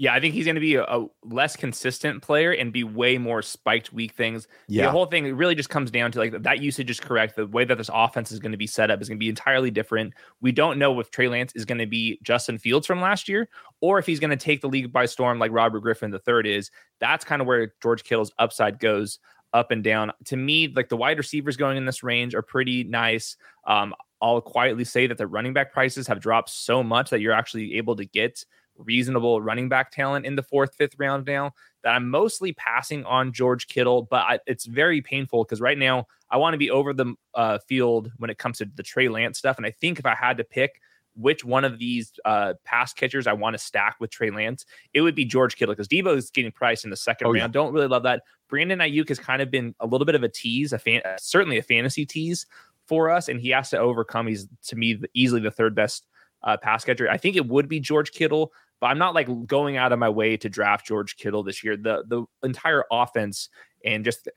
Yeah, 0.00 0.14
I 0.14 0.20
think 0.20 0.32
he's 0.32 0.46
going 0.46 0.54
to 0.54 0.62
be 0.62 0.76
a, 0.76 0.84
a, 0.84 1.06
less 1.24 1.56
consistent 1.56 2.22
player 2.22 2.52
and 2.52 2.72
be 2.72 2.84
way 2.84 3.18
more 3.18 3.42
spiked 3.42 3.92
week 3.92 4.14
things. 4.14 4.48
Yeah. 4.66 4.86
The 4.86 4.92
whole 4.92 5.04
thing 5.04 5.36
really 5.36 5.54
just 5.54 5.68
comes 5.68 5.90
down 5.90 6.10
to 6.12 6.18
like 6.18 6.42
that 6.42 6.62
usage 6.62 6.88
is 6.88 6.98
correct. 6.98 7.36
The 7.36 7.46
way 7.46 7.66
that 7.66 7.76
this 7.76 7.90
offense 7.92 8.32
is 8.32 8.38
going 8.38 8.52
to 8.52 8.56
be 8.56 8.66
set 8.66 8.90
up 8.90 9.02
is 9.02 9.10
going 9.10 9.18
to 9.18 9.20
be 9.22 9.28
entirely 9.28 9.70
different. 9.70 10.14
We 10.40 10.52
don't 10.52 10.78
know 10.78 10.98
if 11.00 11.10
Trey 11.10 11.28
Lance 11.28 11.52
is 11.54 11.66
going 11.66 11.80
to 11.80 11.86
be 11.86 12.18
Justin 12.22 12.56
Fields 12.56 12.86
from 12.86 13.02
last 13.02 13.28
year 13.28 13.50
or 13.82 13.98
if 13.98 14.06
he's 14.06 14.20
going 14.20 14.30
to 14.30 14.38
take 14.38 14.62
the 14.62 14.70
league 14.70 14.90
by 14.90 15.04
storm 15.04 15.38
like 15.38 15.52
Robert 15.52 15.80
Griffin 15.80 16.14
III 16.14 16.50
is. 16.56 16.70
That's 16.98 17.22
kind 17.22 17.42
of 17.42 17.46
where 17.46 17.74
George 17.82 18.02
Kittle's 18.02 18.32
upside 18.38 18.78
goes 18.78 19.18
up 19.52 19.70
and 19.70 19.84
down. 19.84 20.12
To 20.24 20.36
me, 20.38 20.68
like 20.68 20.88
the 20.88 20.96
wide 20.96 21.18
receivers 21.18 21.58
going 21.58 21.76
in 21.76 21.84
this 21.84 22.02
range 22.02 22.34
are 22.34 22.40
pretty 22.40 22.84
nice. 22.84 23.36
Um, 23.66 23.94
I'll 24.22 24.40
quietly 24.40 24.84
say 24.84 25.06
that 25.08 25.18
the 25.18 25.26
running 25.26 25.52
back 25.52 25.74
prices 25.74 26.06
have 26.06 26.20
dropped 26.20 26.48
so 26.48 26.82
much 26.82 27.10
that 27.10 27.20
you're 27.20 27.34
actually 27.34 27.74
able 27.76 27.96
to 27.96 28.06
get 28.06 28.46
reasonable 28.84 29.40
running 29.40 29.68
back 29.68 29.90
talent 29.90 30.26
in 30.26 30.36
the 30.36 30.42
fourth, 30.42 30.74
fifth 30.74 30.94
round 30.98 31.26
now 31.26 31.52
that 31.82 31.90
I'm 31.90 32.10
mostly 32.10 32.52
passing 32.52 33.04
on 33.04 33.32
George 33.32 33.68
Kittle, 33.68 34.02
but 34.02 34.22
I, 34.22 34.38
it's 34.46 34.66
very 34.66 35.00
painful 35.00 35.44
because 35.44 35.60
right 35.60 35.78
now 35.78 36.06
I 36.30 36.36
want 36.36 36.54
to 36.54 36.58
be 36.58 36.70
over 36.70 36.92
the 36.92 37.14
uh, 37.34 37.58
field 37.58 38.10
when 38.18 38.30
it 38.30 38.38
comes 38.38 38.58
to 38.58 38.70
the 38.74 38.82
Trey 38.82 39.08
Lance 39.08 39.38
stuff. 39.38 39.56
And 39.56 39.66
I 39.66 39.70
think 39.70 39.98
if 39.98 40.06
I 40.06 40.14
had 40.14 40.36
to 40.38 40.44
pick 40.44 40.80
which 41.16 41.44
one 41.44 41.64
of 41.64 41.78
these 41.78 42.12
uh, 42.24 42.54
pass 42.64 42.92
catchers 42.92 43.26
I 43.26 43.32
want 43.32 43.54
to 43.54 43.58
stack 43.58 43.96
with 44.00 44.10
Trey 44.10 44.30
Lance, 44.30 44.64
it 44.94 45.00
would 45.00 45.14
be 45.14 45.24
George 45.24 45.56
Kittle 45.56 45.74
because 45.74 45.88
Deebo 45.88 46.16
is 46.16 46.30
getting 46.30 46.52
priced 46.52 46.84
in 46.84 46.90
the 46.90 46.96
second 46.96 47.26
oh, 47.26 47.30
round. 47.30 47.54
Yeah. 47.54 47.60
Don't 47.60 47.72
really 47.72 47.88
love 47.88 48.04
that. 48.04 48.22
Brandon 48.48 48.78
Aiyuk 48.78 49.08
has 49.08 49.18
kind 49.18 49.42
of 49.42 49.50
been 49.50 49.74
a 49.80 49.86
little 49.86 50.04
bit 50.04 50.14
of 50.14 50.22
a 50.22 50.28
tease, 50.28 50.72
a 50.72 50.78
fan, 50.78 51.02
certainly 51.18 51.58
a 51.58 51.62
fantasy 51.62 52.06
tease 52.06 52.46
for 52.86 53.10
us, 53.10 53.28
and 53.28 53.40
he 53.40 53.50
has 53.50 53.70
to 53.70 53.78
overcome. 53.78 54.26
He's 54.26 54.48
to 54.66 54.76
me 54.76 55.00
easily 55.14 55.40
the 55.40 55.50
third 55.50 55.74
best 55.74 56.06
uh, 56.42 56.56
pass 56.56 56.84
catcher. 56.84 57.08
I 57.08 57.16
think 57.16 57.36
it 57.36 57.46
would 57.46 57.68
be 57.68 57.80
George 57.80 58.12
Kittle, 58.12 58.52
but 58.80 58.86
I'm 58.86 58.98
not 58.98 59.14
like 59.14 59.28
going 59.46 59.76
out 59.76 59.92
of 59.92 59.98
my 59.98 60.08
way 60.08 60.36
to 60.38 60.48
draft 60.48 60.86
George 60.86 61.16
Kittle 61.16 61.42
this 61.42 61.62
year. 61.62 61.76
The 61.76 62.04
the 62.06 62.24
entire 62.42 62.84
offense 62.90 63.48
and 63.84 64.04
just 64.04 64.28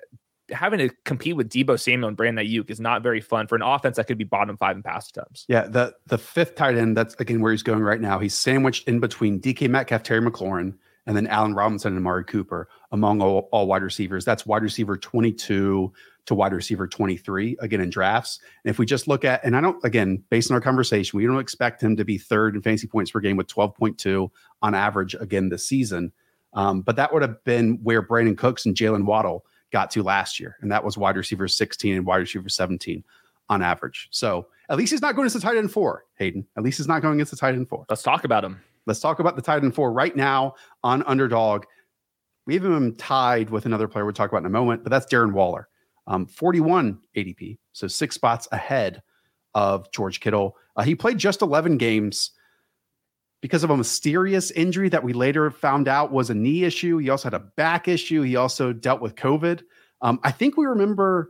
having 0.51 0.79
to 0.79 0.89
compete 1.06 1.36
with 1.36 1.49
Deebo 1.49 1.79
Samuel 1.79 2.10
and 2.10 2.17
Brandon 2.17 2.45
Aiyuk 2.45 2.69
is 2.69 2.79
not 2.79 3.01
very 3.01 3.21
fun 3.21 3.47
for 3.47 3.56
an 3.56 3.62
offense 3.62 3.95
that 3.97 4.08
could 4.08 4.17
be 4.17 4.25
bottom 4.25 4.58
five 4.58 4.75
in 4.75 4.84
pass 4.84 5.10
attempts. 5.10 5.45
Yeah, 5.47 5.67
the 5.67 5.95
the 6.08 6.17
fifth 6.17 6.56
tight 6.56 6.77
end, 6.77 6.97
that's 6.97 7.15
again 7.15 7.41
where 7.41 7.51
he's 7.51 7.63
going 7.63 7.82
right 7.82 8.01
now. 8.01 8.19
He's 8.19 8.36
sandwiched 8.36 8.88
in 8.88 8.99
between 8.99 9.39
DK 9.39 9.69
Metcalf, 9.69 10.03
Terry 10.03 10.21
McLaurin, 10.21 10.75
and 11.06 11.15
then 11.15 11.27
Allen 11.27 11.53
Robinson 11.53 11.93
and 11.93 11.99
Amari 11.99 12.25
Cooper 12.25 12.69
among 12.91 13.21
all, 13.21 13.49
all 13.51 13.67
wide 13.67 13.84
receivers. 13.84 14.25
That's 14.25 14.45
wide 14.45 14.63
receiver 14.63 14.97
22 14.97 15.91
to 16.25 16.36
wide 16.36 16.53
receiver 16.53 16.88
23 16.88 17.57
again 17.59 17.81
in 17.81 17.89
drafts. 17.89 18.39
And 18.63 18.69
if 18.69 18.79
we 18.79 18.86
just 18.86 19.07
look 19.07 19.25
at, 19.25 19.43
and 19.43 19.55
I 19.55 19.62
don't, 19.62 19.83
again, 19.83 20.23
based 20.29 20.49
on 20.49 20.55
our 20.55 20.62
conversation, 20.62 21.17
we 21.17 21.25
don't 21.25 21.39
expect 21.39 21.83
him 21.83 21.95
to 21.97 22.05
be 22.05 22.17
third 22.17 22.55
in 22.55 22.62
fantasy 22.62 22.88
points 22.88 23.12
per 23.12 23.19
game 23.19 23.38
with 23.38 23.47
12.2 23.47 24.29
on 24.62 24.75
average 24.75 25.15
again 25.15 25.49
this 25.49 25.67
season. 25.67 26.12
Um, 26.53 26.81
but 26.81 26.95
that 26.95 27.12
would 27.12 27.21
have 27.23 27.43
been 27.43 27.79
where 27.83 28.01
Brandin 28.01 28.38
Cooks 28.38 28.65
and 28.65 28.75
Jaylen 28.75 29.05
Waddle 29.05 29.45
got 29.71 29.91
to 29.91 30.03
last 30.03 30.39
year. 30.39 30.55
And 30.62 30.71
that 30.71 30.83
was 30.83 30.97
wide 30.97 31.17
receiver 31.17 31.47
16 31.47 31.95
and 31.95 32.05
wide 32.05 32.17
receiver 32.17 32.47
17 32.47 33.03
on 33.49 33.62
average. 33.62 34.07
So 34.12 34.47
at 34.69 34.77
least 34.77 34.91
he's 34.91 35.01
not 35.01 35.15
going 35.15 35.25
into 35.25 35.39
the 35.39 35.43
tight 35.43 35.57
end 35.57 35.71
four, 35.71 36.05
Hayden. 36.15 36.45
At 36.55 36.63
least 36.63 36.77
he's 36.77 36.88
not 36.88 37.01
going 37.01 37.19
into 37.19 37.36
tight 37.36 37.55
end 37.55 37.67
four. 37.67 37.86
Let's 37.89 38.03
talk 38.03 38.23
about 38.23 38.45
him. 38.45 38.62
Let's 38.86 38.99
talk 38.99 39.19
about 39.19 39.36
the 39.36 39.41
tight 39.41 39.63
end 39.63 39.75
four 39.75 39.91
right 39.91 40.15
now 40.15 40.55
on 40.83 41.03
underdog. 41.03 41.65
We 42.45 42.53
have 42.55 42.65
him 42.65 42.95
tied 42.95 43.49
with 43.49 43.65
another 43.65 43.88
player 43.88 44.05
we'll 44.05 44.13
talk 44.13 44.29
about 44.29 44.39
in 44.39 44.45
a 44.45 44.49
moment, 44.49 44.83
but 44.83 44.89
that's 44.89 45.05
Darren 45.05 45.33
Waller 45.33 45.69
um, 46.07 46.25
41 46.25 46.99
ADP, 47.15 47.57
so 47.71 47.87
six 47.87 48.15
spots 48.15 48.47
ahead 48.51 49.01
of 49.53 49.91
George 49.91 50.19
Kittle. 50.19 50.55
Uh, 50.75 50.83
he 50.83 50.95
played 50.95 51.17
just 51.17 51.41
11 51.41 51.77
games 51.77 52.31
because 53.41 53.63
of 53.63 53.69
a 53.69 53.77
mysterious 53.77 54.51
injury 54.51 54.89
that 54.89 55.03
we 55.03 55.13
later 55.13 55.51
found 55.51 55.87
out 55.87 56.11
was 56.11 56.29
a 56.29 56.33
knee 56.35 56.63
issue. 56.63 56.97
He 56.97 57.09
also 57.09 57.25
had 57.25 57.33
a 57.33 57.39
back 57.57 57.87
issue. 57.87 58.21
He 58.21 58.35
also 58.35 58.73
dealt 58.73 59.01
with 59.01 59.15
COVID. 59.15 59.63
Um, 60.01 60.19
I 60.23 60.31
think 60.31 60.57
we 60.57 60.65
remember 60.65 61.29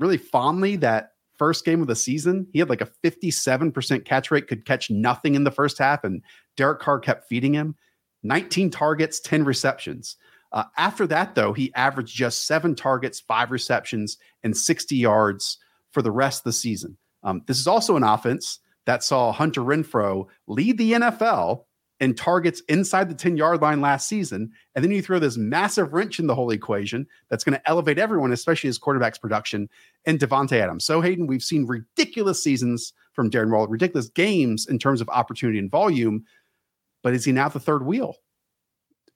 really 0.00 0.16
fondly 0.16 0.76
that 0.76 1.12
first 1.36 1.64
game 1.64 1.80
of 1.80 1.88
the 1.88 1.96
season. 1.96 2.46
He 2.52 2.58
had 2.58 2.68
like 2.68 2.80
a 2.80 2.90
57% 3.04 4.04
catch 4.04 4.30
rate, 4.30 4.48
could 4.48 4.64
catch 4.64 4.90
nothing 4.90 5.34
in 5.34 5.44
the 5.44 5.50
first 5.50 5.78
half, 5.78 6.04
and 6.04 6.22
Derek 6.56 6.80
Carr 6.80 7.00
kept 7.00 7.28
feeding 7.28 7.54
him. 7.54 7.74
19 8.22 8.70
targets, 8.70 9.20
10 9.20 9.44
receptions. 9.44 10.16
Uh, 10.52 10.64
after 10.76 11.06
that, 11.06 11.34
though, 11.34 11.52
he 11.52 11.72
averaged 11.74 12.14
just 12.14 12.46
seven 12.46 12.74
targets, 12.74 13.20
five 13.20 13.50
receptions, 13.50 14.18
and 14.42 14.56
60 14.56 14.96
yards 14.96 15.58
for 15.90 16.02
the 16.02 16.10
rest 16.10 16.40
of 16.40 16.44
the 16.44 16.52
season. 16.52 16.96
Um, 17.22 17.42
this 17.46 17.58
is 17.58 17.66
also 17.66 17.96
an 17.96 18.02
offense 18.02 18.58
that 18.84 19.02
saw 19.02 19.32
Hunter 19.32 19.62
Renfrow 19.62 20.26
lead 20.46 20.76
the 20.76 20.92
NFL 20.92 21.64
in 22.00 22.14
targets 22.14 22.60
inside 22.68 23.08
the 23.08 23.14
10 23.14 23.36
yard 23.36 23.62
line 23.62 23.80
last 23.80 24.08
season. 24.08 24.50
And 24.74 24.84
then 24.84 24.90
you 24.90 25.00
throw 25.00 25.20
this 25.20 25.36
massive 25.36 25.92
wrench 25.92 26.18
in 26.18 26.26
the 26.26 26.34
whole 26.34 26.50
equation 26.50 27.06
that's 27.30 27.44
going 27.44 27.54
to 27.54 27.70
elevate 27.70 27.98
everyone, 27.98 28.32
especially 28.32 28.68
his 28.68 28.78
quarterback's 28.78 29.18
production, 29.18 29.68
and 30.04 30.18
Davante 30.18 30.60
Adams. 30.60 30.84
So, 30.84 31.00
Hayden, 31.00 31.28
we've 31.28 31.44
seen 31.44 31.64
ridiculous 31.64 32.42
seasons 32.42 32.92
from 33.12 33.30
Darren 33.30 33.52
Waller, 33.52 33.68
ridiculous 33.68 34.08
games 34.08 34.66
in 34.66 34.80
terms 34.80 35.00
of 35.00 35.08
opportunity 35.10 35.60
and 35.60 35.70
volume. 35.70 36.24
But 37.04 37.14
is 37.14 37.24
he 37.24 37.30
now 37.30 37.48
the 37.48 37.60
third 37.60 37.86
wheel? 37.86 38.16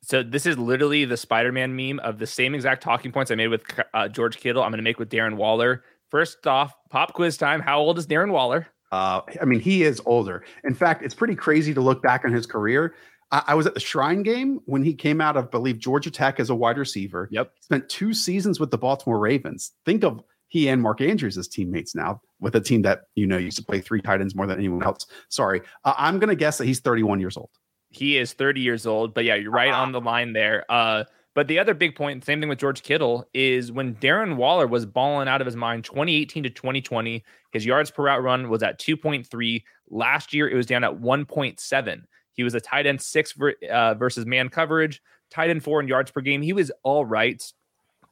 So 0.02 0.22
this 0.22 0.46
is 0.46 0.58
literally 0.58 1.04
the 1.04 1.16
Spider-Man 1.16 1.74
meme 1.74 1.98
of 2.00 2.18
the 2.18 2.26
same 2.26 2.54
exact 2.54 2.82
talking 2.82 3.12
points 3.12 3.30
I 3.30 3.34
made 3.34 3.48
with 3.48 3.62
uh, 3.92 4.08
George 4.08 4.38
Kittle. 4.38 4.62
I'm 4.62 4.70
going 4.70 4.78
to 4.78 4.84
make 4.84 4.98
with 4.98 5.10
Darren 5.10 5.36
Waller. 5.36 5.82
First 6.10 6.46
off, 6.46 6.72
pop 6.90 7.12
quiz 7.12 7.36
time. 7.36 7.60
How 7.60 7.80
old 7.80 7.98
is 7.98 8.06
Darren 8.06 8.30
Waller? 8.30 8.68
Uh, 8.92 9.22
I 9.40 9.44
mean, 9.44 9.60
he 9.60 9.82
is 9.82 10.00
older. 10.06 10.44
In 10.64 10.74
fact, 10.74 11.02
it's 11.02 11.14
pretty 11.14 11.34
crazy 11.34 11.74
to 11.74 11.80
look 11.80 12.02
back 12.02 12.24
on 12.24 12.32
his 12.32 12.46
career. 12.46 12.94
I, 13.32 13.42
I 13.48 13.54
was 13.54 13.66
at 13.66 13.74
the 13.74 13.80
Shrine 13.80 14.22
game 14.22 14.60
when 14.66 14.84
he 14.84 14.94
came 14.94 15.20
out 15.20 15.36
of, 15.36 15.50
believe, 15.50 15.78
Georgia 15.78 16.10
Tech 16.10 16.38
as 16.38 16.50
a 16.50 16.54
wide 16.54 16.78
receiver. 16.78 17.28
Yep. 17.32 17.52
Spent 17.60 17.88
two 17.88 18.14
seasons 18.14 18.60
with 18.60 18.70
the 18.70 18.78
Baltimore 18.78 19.18
Ravens. 19.18 19.72
Think 19.84 20.04
of 20.04 20.22
he 20.48 20.68
and 20.68 20.80
Mark 20.80 21.00
Andrews 21.00 21.36
as 21.36 21.48
teammates 21.48 21.94
now 21.94 22.20
with 22.40 22.54
a 22.54 22.60
team 22.60 22.82
that 22.82 23.02
you 23.14 23.26
know 23.26 23.36
used 23.36 23.56
to 23.58 23.64
play 23.64 23.80
three 23.80 24.00
tight 24.00 24.20
ends 24.20 24.34
more 24.34 24.46
than 24.46 24.58
anyone 24.58 24.82
else. 24.84 25.06
Sorry, 25.28 25.60
uh, 25.84 25.94
I'm 25.98 26.18
going 26.18 26.28
to 26.28 26.36
guess 26.36 26.58
that 26.58 26.66
he's 26.66 26.80
31 26.80 27.20
years 27.20 27.36
old. 27.36 27.50
He 27.96 28.18
is 28.18 28.32
30 28.32 28.60
years 28.60 28.86
old, 28.86 29.14
but 29.14 29.24
yeah, 29.24 29.34
you're 29.34 29.50
right 29.50 29.70
uh-huh. 29.70 29.82
on 29.82 29.92
the 29.92 30.00
line 30.00 30.32
there. 30.32 30.64
Uh, 30.68 31.04
but 31.34 31.48
the 31.48 31.58
other 31.58 31.74
big 31.74 31.94
point, 31.96 32.24
same 32.24 32.40
thing 32.40 32.48
with 32.48 32.58
George 32.58 32.82
Kittle, 32.82 33.28
is 33.34 33.70
when 33.70 33.94
Darren 33.96 34.36
Waller 34.36 34.66
was 34.66 34.86
balling 34.86 35.28
out 35.28 35.40
of 35.40 35.46
his 35.46 35.56
mind 35.56 35.84
2018 35.84 36.44
to 36.44 36.50
2020, 36.50 37.22
his 37.52 37.66
yards 37.66 37.90
per 37.90 38.04
route 38.04 38.22
run 38.22 38.48
was 38.48 38.62
at 38.62 38.78
2.3. 38.78 39.62
Last 39.90 40.32
year, 40.32 40.48
it 40.48 40.54
was 40.54 40.66
down 40.66 40.84
at 40.84 40.92
1.7. 40.92 42.02
He 42.32 42.42
was 42.42 42.54
a 42.54 42.60
tight 42.60 42.86
end 42.86 43.00
six 43.00 43.34
uh, 43.70 43.94
versus 43.94 44.26
man 44.26 44.48
coverage, 44.50 45.02
tight 45.30 45.50
end 45.50 45.64
four 45.64 45.80
in 45.80 45.88
yards 45.88 46.10
per 46.10 46.20
game. 46.20 46.42
He 46.42 46.52
was 46.52 46.70
all 46.82 47.04
right, 47.04 47.42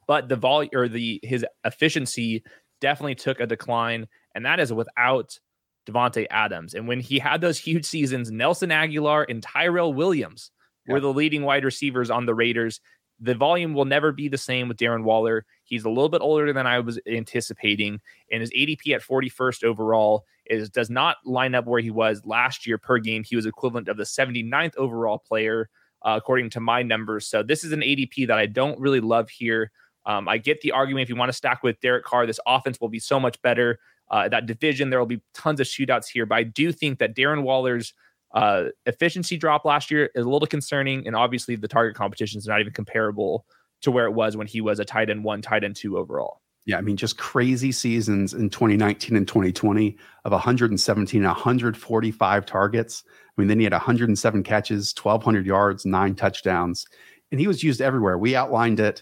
but 0.07 0.29
the 0.29 0.35
volume 0.35 0.71
or 0.73 0.87
the 0.87 1.19
his 1.23 1.45
efficiency 1.63 2.43
definitely 2.81 3.15
took 3.15 3.39
a 3.39 3.47
decline, 3.47 4.07
and 4.33 4.45
that 4.45 4.59
is 4.59 4.73
without 4.73 5.39
Davante 5.85 6.25
Adams. 6.29 6.73
And 6.73 6.87
when 6.87 6.99
he 6.99 7.19
had 7.19 7.41
those 7.41 7.59
huge 7.59 7.85
seasons, 7.85 8.31
Nelson 8.31 8.69
Agholor 8.69 9.25
and 9.29 9.41
Tyrell 9.41 9.93
Williams 9.93 10.51
were 10.87 10.99
the 10.99 11.13
leading 11.13 11.43
wide 11.43 11.63
receivers 11.63 12.09
on 12.09 12.25
the 12.25 12.35
Raiders. 12.35 12.79
The 13.19 13.35
volume 13.35 13.73
will 13.73 13.85
never 13.85 14.11
be 14.11 14.27
the 14.27 14.37
same 14.37 14.67
with 14.67 14.77
Darren 14.77 15.03
Waller. 15.03 15.45
He's 15.63 15.85
a 15.85 15.89
little 15.89 16.09
bit 16.09 16.21
older 16.21 16.51
than 16.51 16.67
I 16.67 16.79
was 16.79 16.99
anticipating, 17.07 18.01
and 18.31 18.41
his 18.41 18.51
ADP 18.51 18.93
at 18.93 19.01
41st 19.01 19.63
overall 19.63 20.25
is 20.45 20.69
does 20.69 20.89
not 20.89 21.17
line 21.25 21.55
up 21.55 21.65
where 21.65 21.81
he 21.81 21.91
was 21.91 22.21
last 22.25 22.67
year 22.67 22.77
per 22.77 22.99
game. 22.99 23.23
He 23.23 23.35
was 23.35 23.45
equivalent 23.45 23.87
of 23.87 23.97
the 23.97 24.03
79th 24.03 24.75
overall 24.75 25.17
player, 25.17 25.69
uh, 26.03 26.15
according 26.17 26.49
to 26.51 26.59
my 26.59 26.83
numbers. 26.83 27.25
So 27.25 27.41
this 27.41 27.63
is 27.63 27.71
an 27.71 27.81
ADP 27.81 28.27
that 28.27 28.37
I 28.37 28.45
don't 28.45 28.79
really 28.79 28.99
love 28.99 29.29
here. 29.29 29.71
Um, 30.05 30.27
I 30.27 30.37
get 30.37 30.61
the 30.61 30.71
argument 30.71 31.03
if 31.03 31.09
you 31.09 31.15
want 31.15 31.29
to 31.29 31.33
stack 31.33 31.63
with 31.63 31.79
Derek 31.79 32.05
Carr, 32.05 32.27
this 32.27 32.39
offense 32.45 32.79
will 32.79 32.89
be 32.89 32.99
so 32.99 33.19
much 33.19 33.41
better 33.41 33.79
uh, 34.09 34.29
that 34.29 34.45
division. 34.45 34.89
There 34.89 34.99
will 34.99 35.05
be 35.05 35.21
tons 35.33 35.59
of 35.59 35.67
shootouts 35.67 36.07
here, 36.07 36.25
but 36.25 36.35
I 36.35 36.43
do 36.43 36.71
think 36.71 36.99
that 36.99 37.15
Darren 37.15 37.43
Waller's 37.43 37.93
Uh, 38.33 38.65
efficiency 38.85 39.37
drop 39.37 39.63
last 39.63 39.89
year 39.89 40.09
is 40.13 40.25
a 40.25 40.29
little 40.29 40.47
concerning, 40.47 41.07
and 41.07 41.15
obviously 41.15 41.55
the 41.55 41.69
target 41.69 41.95
competition 41.95 42.37
is 42.37 42.45
not 42.45 42.59
even 42.59 42.73
comparable 42.73 43.45
to 43.79 43.91
where 43.91 44.05
it 44.05 44.11
was 44.11 44.35
when 44.35 44.45
he 44.45 44.59
was 44.59 44.77
a 44.77 44.83
tight 44.83 45.09
end 45.09 45.23
one, 45.23 45.41
tight 45.41 45.63
end 45.63 45.73
two 45.73 45.97
overall. 45.97 46.41
Yeah, 46.65 46.77
I 46.77 46.81
mean, 46.81 46.97
just 46.97 47.17
crazy 47.17 47.71
seasons 47.71 48.33
in 48.33 48.49
2019 48.49 49.15
and 49.15 49.25
2020 49.25 49.97
of 50.25 50.31
117 50.33 51.23
145 51.23 52.45
targets. 52.45 53.03
I 53.07 53.41
mean, 53.41 53.47
then 53.47 53.59
he 53.59 53.63
had 53.63 53.71
107 53.71 54.43
catches, 54.43 54.93
1,200 55.01 55.45
yards, 55.45 55.85
nine 55.85 56.13
touchdowns, 56.13 56.85
and 57.31 57.39
he 57.39 57.47
was 57.47 57.63
used 57.63 57.79
everywhere. 57.79 58.17
We 58.17 58.35
outlined 58.35 58.81
it 58.81 59.01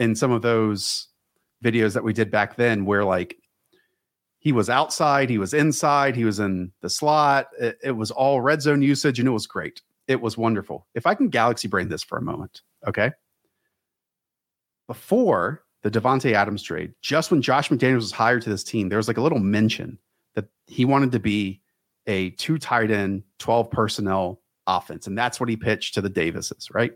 in 0.00 0.16
some 0.16 0.32
of 0.32 0.42
those 0.42 1.06
videos 1.62 1.94
that 1.94 2.02
we 2.02 2.12
did 2.12 2.32
back 2.32 2.56
then, 2.56 2.84
where 2.84 3.04
like 3.04 3.36
he 4.46 4.52
was 4.52 4.70
outside, 4.70 5.28
he 5.28 5.38
was 5.38 5.52
inside, 5.52 6.14
he 6.14 6.24
was 6.24 6.38
in 6.38 6.70
the 6.80 6.88
slot. 6.88 7.48
It, 7.58 7.78
it 7.82 7.90
was 7.90 8.12
all 8.12 8.40
red 8.40 8.62
zone 8.62 8.80
usage, 8.80 9.18
and 9.18 9.26
it 9.26 9.32
was 9.32 9.44
great. 9.44 9.82
It 10.06 10.20
was 10.20 10.38
wonderful. 10.38 10.86
If 10.94 11.04
I 11.04 11.16
can 11.16 11.30
galaxy 11.30 11.66
brain 11.66 11.88
this 11.88 12.04
for 12.04 12.16
a 12.16 12.22
moment, 12.22 12.62
okay? 12.86 13.10
Before 14.86 15.64
the 15.82 15.90
Davante 15.90 16.32
Adams 16.32 16.62
trade, 16.62 16.94
just 17.02 17.32
when 17.32 17.42
Josh 17.42 17.70
McDaniels 17.70 17.96
was 17.96 18.12
hired 18.12 18.42
to 18.42 18.50
this 18.50 18.62
team, 18.62 18.88
there 18.88 18.98
was 18.98 19.08
like 19.08 19.16
a 19.16 19.20
little 19.20 19.40
mention 19.40 19.98
that 20.36 20.44
he 20.68 20.84
wanted 20.84 21.10
to 21.10 21.18
be 21.18 21.60
a 22.06 22.30
two 22.30 22.56
tight 22.56 22.92
end, 22.92 23.24
12 23.40 23.68
personnel 23.68 24.40
offense. 24.68 25.08
And 25.08 25.18
that's 25.18 25.40
what 25.40 25.48
he 25.48 25.56
pitched 25.56 25.94
to 25.94 26.00
the 26.00 26.08
Davises, 26.08 26.68
right? 26.72 26.92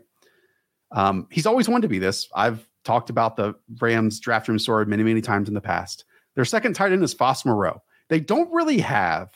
Um, 0.93 1.27
he's 1.29 1.45
always 1.45 1.67
wanted 1.67 1.81
to 1.81 1.89
be 1.89 1.99
this. 1.99 2.29
I've 2.33 2.65
talked 2.85 3.09
about 3.09 3.35
the 3.35 3.55
Rams 3.81 4.21
draft 4.21 4.47
room 4.47 4.57
story 4.57 4.85
many, 4.85 5.03
many 5.03 5.19
times 5.19 5.49
in 5.49 5.53
the 5.53 5.59
past. 5.59 6.05
Their 6.35 6.45
second 6.45 6.73
tight 6.73 6.91
end 6.91 7.03
is 7.03 7.13
Foster 7.13 7.49
Moreau. 7.49 7.81
They 8.09 8.19
don't 8.19 8.51
really 8.51 8.79
have 8.79 9.29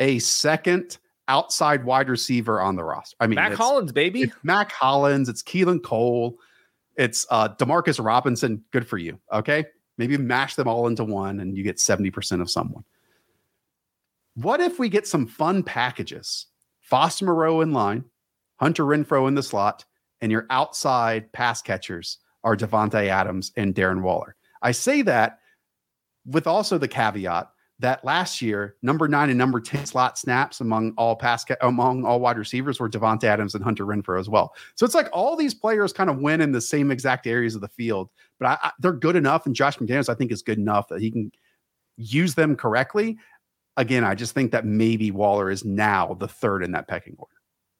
a 0.00 0.18
second 0.18 0.98
outside 1.28 1.84
wide 1.84 2.08
receiver 2.08 2.60
on 2.60 2.76
the 2.76 2.84
roster. 2.84 3.16
I 3.20 3.26
mean, 3.26 3.36
Mack 3.36 3.52
Hollins, 3.52 3.92
baby. 3.92 4.22
It's 4.22 4.34
Mack 4.42 4.72
Hollins. 4.72 5.28
It's 5.28 5.42
Keelan 5.42 5.82
Cole. 5.82 6.38
It's 6.96 7.26
uh, 7.30 7.50
Demarcus 7.56 8.02
Robinson. 8.02 8.64
Good 8.72 8.86
for 8.86 8.98
you. 8.98 9.18
Okay. 9.32 9.66
Maybe 9.98 10.16
mash 10.16 10.54
them 10.54 10.68
all 10.68 10.86
into 10.86 11.04
one 11.04 11.40
and 11.40 11.56
you 11.56 11.62
get 11.62 11.76
70% 11.76 12.40
of 12.40 12.50
someone. 12.50 12.84
What 14.34 14.60
if 14.60 14.78
we 14.78 14.88
get 14.88 15.06
some 15.06 15.26
fun 15.26 15.62
packages? 15.62 16.46
Foster 16.80 17.26
Moreau 17.26 17.60
in 17.60 17.72
line, 17.72 18.04
Hunter 18.56 18.84
Renfrow 18.84 19.28
in 19.28 19.34
the 19.34 19.42
slot, 19.42 19.84
and 20.20 20.32
your 20.32 20.46
outside 20.50 21.30
pass 21.32 21.60
catchers 21.60 22.18
are 22.44 22.56
Davante 22.56 23.08
Adams 23.08 23.52
and 23.56 23.74
Darren 23.74 24.02
Waller. 24.02 24.36
I 24.62 24.72
say 24.72 25.02
that 25.02 25.40
with 26.28 26.46
also 26.46 26.78
the 26.78 26.88
caveat 26.88 27.50
that 27.80 28.04
last 28.04 28.42
year, 28.42 28.74
number 28.82 29.06
nine 29.06 29.30
and 29.30 29.38
number 29.38 29.60
10 29.60 29.86
slot 29.86 30.18
snaps 30.18 30.60
among 30.60 30.92
all 30.96 31.14
pass 31.14 31.44
ca- 31.44 31.56
among 31.60 32.04
all 32.04 32.20
wide 32.20 32.36
receivers 32.36 32.80
were 32.80 32.88
Davante 32.88 33.24
Adams 33.24 33.54
and 33.54 33.62
Hunter 33.62 33.86
Renfrow 33.86 34.18
as 34.18 34.28
well. 34.28 34.52
So 34.74 34.84
it's 34.84 34.96
like 34.96 35.08
all 35.12 35.36
these 35.36 35.54
players 35.54 35.92
kind 35.92 36.10
of 36.10 36.18
win 36.18 36.40
in 36.40 36.50
the 36.50 36.60
same 36.60 36.90
exact 36.90 37.26
areas 37.26 37.54
of 37.54 37.60
the 37.60 37.68
field, 37.68 38.10
but 38.40 38.48
I, 38.48 38.58
I, 38.68 38.72
they're 38.80 38.92
good 38.92 39.14
enough. 39.14 39.46
And 39.46 39.54
Josh 39.54 39.78
McDaniels, 39.78 40.08
I 40.08 40.14
think, 40.14 40.32
is 40.32 40.42
good 40.42 40.58
enough 40.58 40.88
that 40.88 41.00
he 41.00 41.10
can 41.10 41.30
use 41.96 42.34
them 42.34 42.56
correctly 42.56 43.16
again, 43.78 44.04
I 44.04 44.14
just 44.14 44.34
think 44.34 44.52
that 44.52 44.66
maybe 44.66 45.10
Waller 45.10 45.50
is 45.50 45.64
now 45.64 46.14
the 46.18 46.28
third 46.28 46.62
in 46.62 46.72
that 46.72 46.88
pecking 46.88 47.14
order. 47.16 47.32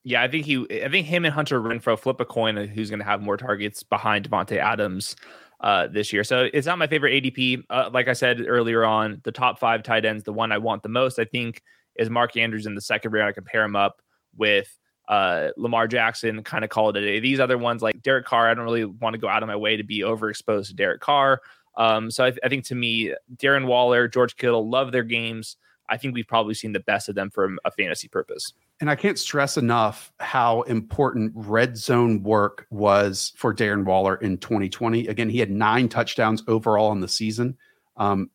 Yeah, 0.05 0.23
I 0.23 0.29
think 0.29 0.47
he, 0.47 0.65
I 0.83 0.89
think 0.89 1.07
him 1.07 1.27
and 1.27 1.35
Hunter 1.35 1.61
Renfrow 1.61 1.99
flip 1.99 2.21
a 2.21 2.25
coin 2.25 2.57
who's 2.57 2.89
going 2.89 3.01
to 3.01 3.05
have 3.05 3.21
more 3.21 3.37
targets 3.37 3.83
behind 3.83 4.31
Davante 4.31 4.57
Adams 4.57 5.17
uh, 5.61 5.88
this 5.88 6.12
year. 6.12 6.25
So 6.25 6.49
it's 6.53 6.66
not 6.66 6.79
my 6.79 6.87
favorite 6.87 7.23
ADP. 7.23 7.64
Uh, 7.68 7.90
like 7.92 8.09
I 8.09 8.12
said 8.12 8.44
earlier 8.47 8.85
on, 8.85 9.21
the 9.25 9.33
top 9.33 9.59
five 9.59 9.83
tight 9.83 10.05
ends, 10.05 10.25
the 10.25 10.33
one 10.33 10.53
I 10.53 10.59
want 10.59 10.83
the 10.83 10.88
most, 10.88 11.18
I 11.18 11.25
think, 11.25 11.62
is 11.97 12.11
Mark 12.11 12.37
Andrews 12.37 12.66
in 12.66 12.75
the 12.75 12.81
second 12.81 13.12
round. 13.12 13.29
I 13.29 13.33
can 13.33 13.44
pair 13.44 13.64
him 13.64 13.77
up 13.77 14.01
with 14.37 14.73
uh, 15.09 15.49
Lamar 15.57 15.88
Jackson, 15.88 16.42
kind 16.44 16.64
of 16.64 16.71
call 16.71 16.90
it 16.90 16.97
a 16.97 17.01
day. 17.01 17.18
These 17.18 17.40
other 17.40 17.59
ones, 17.59 17.83
like 17.83 18.03
Derek 18.03 18.27
Carr, 18.27 18.49
I 18.49 18.55
don't 18.55 18.64
really 18.64 18.85
want 18.85 19.14
to 19.14 19.18
go 19.18 19.29
out 19.29 19.42
of 19.42 19.49
my 19.49 19.57
way 19.57 19.77
to 19.77 19.83
be 19.83 20.01
overexposed 20.01 20.68
to 20.68 20.75
Derek 20.75 21.01
Carr. 21.01 21.40
Um, 21.77 22.11
so 22.11 22.25
I, 22.25 22.31
th- 22.31 22.40
I 22.44 22.49
think 22.49 22.64
to 22.66 22.75
me, 22.75 23.14
Darren 23.37 23.66
Waller, 23.66 24.07
George 24.07 24.37
Kittle, 24.37 24.68
love 24.68 24.92
their 24.92 25.05
games. 25.05 25.57
I 25.88 25.96
think 25.96 26.14
we've 26.14 26.27
probably 26.27 26.55
seen 26.55 26.72
the 26.72 26.81
best 26.81 27.09
of 27.09 27.14
them 27.14 27.31
from 27.31 27.59
a 27.64 27.70
fantasy 27.70 28.09
purpose. 28.09 28.53
And 28.81 28.90
I 28.90 28.96
can't 28.96 29.18
stress 29.18 29.57
enough 29.57 30.12
how 30.20 30.62
important 30.62 31.33
red 31.35 31.77
zone 31.77 32.22
work 32.22 32.66
was 32.70 33.33
for 33.37 33.55
Darren 33.55 33.85
Waller 33.85 34.16
in 34.16 34.38
2020. 34.38 35.07
Again, 35.09 35.29
he 35.29 35.38
had 35.38 35.51
nine 35.51 35.88
touchdowns 35.88 36.42
overall 36.46 36.92
in 36.92 37.01
the 37.01 37.09
season. 37.09 37.57
Um, 37.96 38.31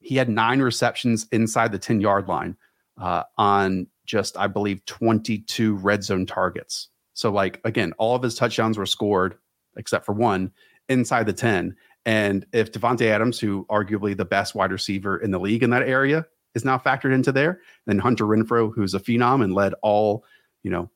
he 0.00 0.16
had 0.16 0.28
nine 0.28 0.60
receptions 0.60 1.26
inside 1.32 1.72
the 1.72 1.78
10 1.78 2.00
yard 2.00 2.28
line 2.28 2.56
uh, 3.00 3.24
on 3.38 3.86
just, 4.04 4.36
I 4.36 4.46
believe, 4.46 4.84
22 4.86 5.76
red 5.76 6.04
zone 6.04 6.26
targets. 6.26 6.88
So, 7.14 7.30
like, 7.30 7.60
again, 7.64 7.92
all 7.98 8.14
of 8.14 8.22
his 8.22 8.34
touchdowns 8.34 8.78
were 8.78 8.86
scored 8.86 9.36
except 9.76 10.06
for 10.06 10.12
one 10.12 10.52
inside 10.88 11.26
the 11.26 11.32
10. 11.32 11.76
And 12.04 12.46
if 12.52 12.70
Davante 12.70 13.06
Adams, 13.06 13.40
who 13.40 13.66
arguably 13.68 14.16
the 14.16 14.24
best 14.24 14.54
wide 14.54 14.70
receiver 14.70 15.18
in 15.18 15.32
the 15.32 15.40
league 15.40 15.62
in 15.62 15.70
that 15.70 15.88
area, 15.88 16.26
is 16.56 16.64
now 16.64 16.78
factored 16.78 17.14
into 17.14 17.30
there. 17.30 17.60
Then 17.86 17.98
Hunter 17.98 18.24
Renfrow, 18.24 18.72
who's 18.74 18.94
a 18.94 18.98
phenom 18.98 19.44
and 19.44 19.54
led 19.54 19.74
all, 19.82 20.24
you 20.64 20.70
know, 20.70 20.90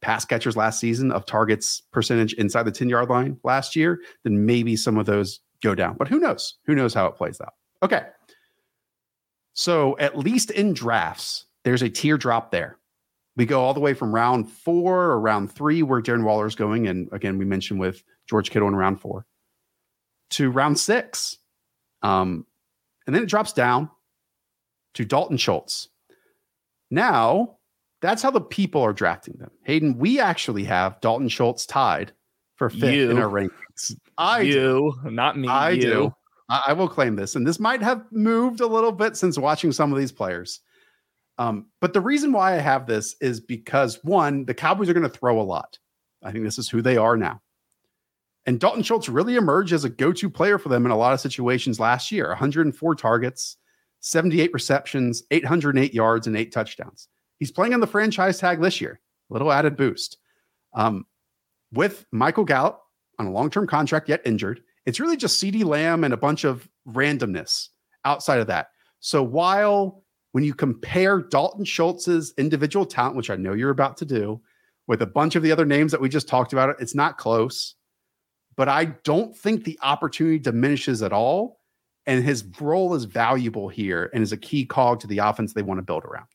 pass 0.00 0.24
catchers 0.24 0.56
last 0.56 0.78
season 0.78 1.10
of 1.10 1.26
targets 1.26 1.82
percentage 1.92 2.34
inside 2.34 2.62
the 2.64 2.70
10 2.70 2.88
yard 2.88 3.08
line 3.08 3.38
last 3.42 3.74
year, 3.74 4.00
then 4.22 4.46
maybe 4.46 4.76
some 4.76 4.96
of 4.96 5.06
those 5.06 5.40
go 5.62 5.74
down. 5.74 5.96
But 5.98 6.06
who 6.06 6.20
knows? 6.20 6.58
Who 6.66 6.74
knows 6.74 6.94
how 6.94 7.06
it 7.06 7.16
plays 7.16 7.40
out? 7.40 7.54
Okay. 7.82 8.02
So 9.54 9.98
at 9.98 10.16
least 10.16 10.52
in 10.52 10.72
drafts, 10.72 11.46
there's 11.64 11.82
a 11.82 11.90
teardrop 11.90 12.52
there. 12.52 12.78
We 13.36 13.46
go 13.46 13.60
all 13.60 13.74
the 13.74 13.80
way 13.80 13.94
from 13.94 14.14
round 14.14 14.50
four 14.50 15.04
or 15.04 15.20
round 15.20 15.50
three, 15.50 15.82
where 15.82 16.02
Darren 16.02 16.24
Waller 16.24 16.46
is 16.46 16.54
going. 16.54 16.86
And 16.86 17.08
again, 17.12 17.38
we 17.38 17.44
mentioned 17.44 17.80
with 17.80 18.02
George 18.28 18.50
Kittle 18.50 18.68
in 18.68 18.76
round 18.76 19.00
four 19.00 19.26
to 20.30 20.50
round 20.50 20.78
six. 20.78 21.38
Um, 22.02 22.46
and 23.06 23.14
then 23.14 23.22
it 23.22 23.28
drops 23.28 23.52
down 23.52 23.90
to 24.94 25.04
Dalton 25.04 25.36
Schultz. 25.36 25.88
Now, 26.90 27.58
that's 28.00 28.22
how 28.22 28.30
the 28.30 28.40
people 28.40 28.82
are 28.82 28.92
drafting 28.92 29.34
them. 29.38 29.50
Hayden, 29.64 29.98
we 29.98 30.20
actually 30.20 30.64
have 30.64 31.00
Dalton 31.00 31.28
Schultz 31.28 31.66
tied 31.66 32.12
for 32.56 32.70
fifth 32.70 32.92
you. 32.92 33.10
in 33.10 33.18
our 33.18 33.28
rankings. 33.28 33.94
I 34.16 34.40
you, 34.40 34.94
do. 35.04 35.10
not 35.10 35.38
me. 35.38 35.48
I 35.48 35.70
you. 35.70 35.82
do. 35.82 36.14
I, 36.48 36.62
I, 36.68 36.72
will 36.72 36.88
claim 36.88 37.16
this, 37.16 37.36
and 37.36 37.46
this 37.46 37.60
might 37.60 37.82
have 37.82 38.04
moved 38.10 38.60
a 38.60 38.66
little 38.66 38.92
bit 38.92 39.16
since 39.16 39.38
watching 39.38 39.72
some 39.72 39.92
of 39.92 39.98
these 39.98 40.12
players. 40.12 40.60
Um, 41.38 41.66
but 41.80 41.92
the 41.92 42.00
reason 42.00 42.32
why 42.32 42.54
I 42.54 42.58
have 42.58 42.86
this 42.86 43.14
is 43.20 43.40
because 43.40 44.02
one, 44.02 44.44
the 44.44 44.54
Cowboys 44.54 44.88
are 44.88 44.94
going 44.94 45.08
to 45.08 45.08
throw 45.08 45.40
a 45.40 45.42
lot. 45.42 45.78
I 46.22 46.32
think 46.32 46.44
this 46.44 46.58
is 46.58 46.68
who 46.68 46.82
they 46.82 46.96
are 46.96 47.16
now. 47.16 47.40
And 48.44 48.58
Dalton 48.58 48.82
Schultz 48.82 49.08
really 49.08 49.36
emerged 49.36 49.72
as 49.72 49.84
a 49.84 49.90
go-to 49.90 50.30
player 50.30 50.58
for 50.58 50.68
them 50.68 50.84
in 50.84 50.90
a 50.90 50.96
lot 50.96 51.12
of 51.12 51.20
situations 51.20 51.78
last 51.78 52.10
year. 52.10 52.28
104 52.28 52.94
targets, 52.94 53.56
78 54.00 54.52
receptions, 54.52 55.22
808 55.30 55.92
yards, 55.92 56.26
and 56.26 56.36
eight 56.36 56.52
touchdowns. 56.52 57.08
He's 57.38 57.50
playing 57.50 57.74
on 57.74 57.80
the 57.80 57.86
franchise 57.86 58.38
tag 58.38 58.60
this 58.60 58.80
year. 58.80 59.00
A 59.30 59.32
little 59.32 59.52
added 59.52 59.76
boost. 59.76 60.18
Um, 60.74 61.06
with 61.72 62.06
Michael 62.12 62.44
Gallup 62.44 62.80
on 63.18 63.26
a 63.26 63.30
long 63.30 63.50
term 63.50 63.66
contract, 63.66 64.08
yet 64.08 64.22
injured, 64.24 64.60
it's 64.86 65.00
really 65.00 65.16
just 65.16 65.42
CeeDee 65.42 65.64
Lamb 65.64 66.04
and 66.04 66.14
a 66.14 66.18
bunch 66.18 66.44
of 66.44 66.68
randomness 66.88 67.68
outside 68.04 68.40
of 68.40 68.46
that. 68.46 68.68
So 69.00 69.22
while 69.22 70.02
when 70.32 70.44
you 70.44 70.54
compare 70.54 71.20
Dalton 71.20 71.64
Schultz's 71.64 72.32
individual 72.38 72.86
talent, 72.86 73.16
which 73.16 73.30
I 73.30 73.36
know 73.36 73.54
you're 73.54 73.70
about 73.70 73.96
to 73.98 74.04
do, 74.04 74.40
with 74.86 75.02
a 75.02 75.06
bunch 75.06 75.36
of 75.36 75.42
the 75.42 75.52
other 75.52 75.66
names 75.66 75.92
that 75.92 76.00
we 76.00 76.08
just 76.08 76.28
talked 76.28 76.52
about, 76.52 76.80
it's 76.80 76.94
not 76.94 77.18
close. 77.18 77.74
But 78.56 78.68
I 78.68 78.86
don't 79.04 79.36
think 79.36 79.64
the 79.64 79.78
opportunity 79.82 80.38
diminishes 80.38 81.02
at 81.02 81.12
all 81.12 81.57
and 82.08 82.24
his 82.24 82.42
role 82.58 82.94
is 82.94 83.04
valuable 83.04 83.68
here 83.68 84.10
and 84.14 84.22
is 84.22 84.32
a 84.32 84.36
key 84.36 84.64
cog 84.64 84.98
to 85.00 85.06
the 85.06 85.18
offense 85.18 85.52
they 85.52 85.62
want 85.62 85.76
to 85.78 85.82
build 85.82 86.04
around. 86.04 86.26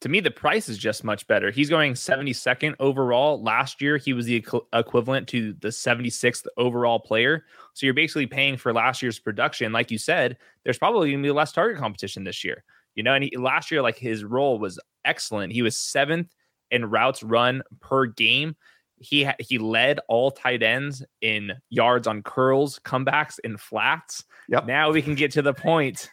To 0.00 0.08
me, 0.08 0.18
the 0.18 0.30
price 0.30 0.68
is 0.68 0.76
just 0.76 1.04
much 1.04 1.26
better. 1.28 1.52
He's 1.52 1.70
going 1.70 1.94
72nd 1.94 2.74
overall. 2.80 3.40
Last 3.40 3.80
year, 3.80 3.96
he 3.96 4.12
was 4.12 4.26
the 4.26 4.44
equivalent 4.72 5.28
to 5.28 5.54
the 5.60 5.68
76th 5.68 6.46
overall 6.56 6.98
player. 6.98 7.44
So 7.74 7.86
you're 7.86 7.94
basically 7.94 8.26
paying 8.26 8.56
for 8.56 8.72
last 8.72 9.00
year's 9.00 9.20
production. 9.20 9.72
Like 9.72 9.92
you 9.92 9.98
said, 9.98 10.36
there's 10.64 10.78
probably 10.78 11.10
going 11.10 11.22
to 11.22 11.28
be 11.28 11.32
less 11.32 11.52
target 11.52 11.78
competition 11.78 12.24
this 12.24 12.44
year. 12.44 12.64
You 12.96 13.04
know, 13.04 13.14
and 13.14 13.24
he, 13.24 13.36
last 13.36 13.70
year, 13.70 13.82
like 13.82 13.98
his 13.98 14.24
role 14.24 14.58
was 14.58 14.80
excellent. 15.04 15.52
He 15.52 15.62
was 15.62 15.76
seventh 15.76 16.34
in 16.72 16.90
routes 16.90 17.22
run 17.22 17.62
per 17.80 18.06
game 18.06 18.56
he 19.00 19.28
he 19.38 19.58
led 19.58 20.00
all 20.08 20.30
tight 20.30 20.62
ends 20.62 21.04
in 21.20 21.52
yards 21.70 22.06
on 22.06 22.22
curls, 22.22 22.78
comebacks, 22.80 23.38
and 23.44 23.60
flats. 23.60 24.24
Yep. 24.48 24.66
Now 24.66 24.90
we 24.90 25.02
can 25.02 25.14
get 25.14 25.32
to 25.32 25.42
the 25.42 25.54
point. 25.54 26.10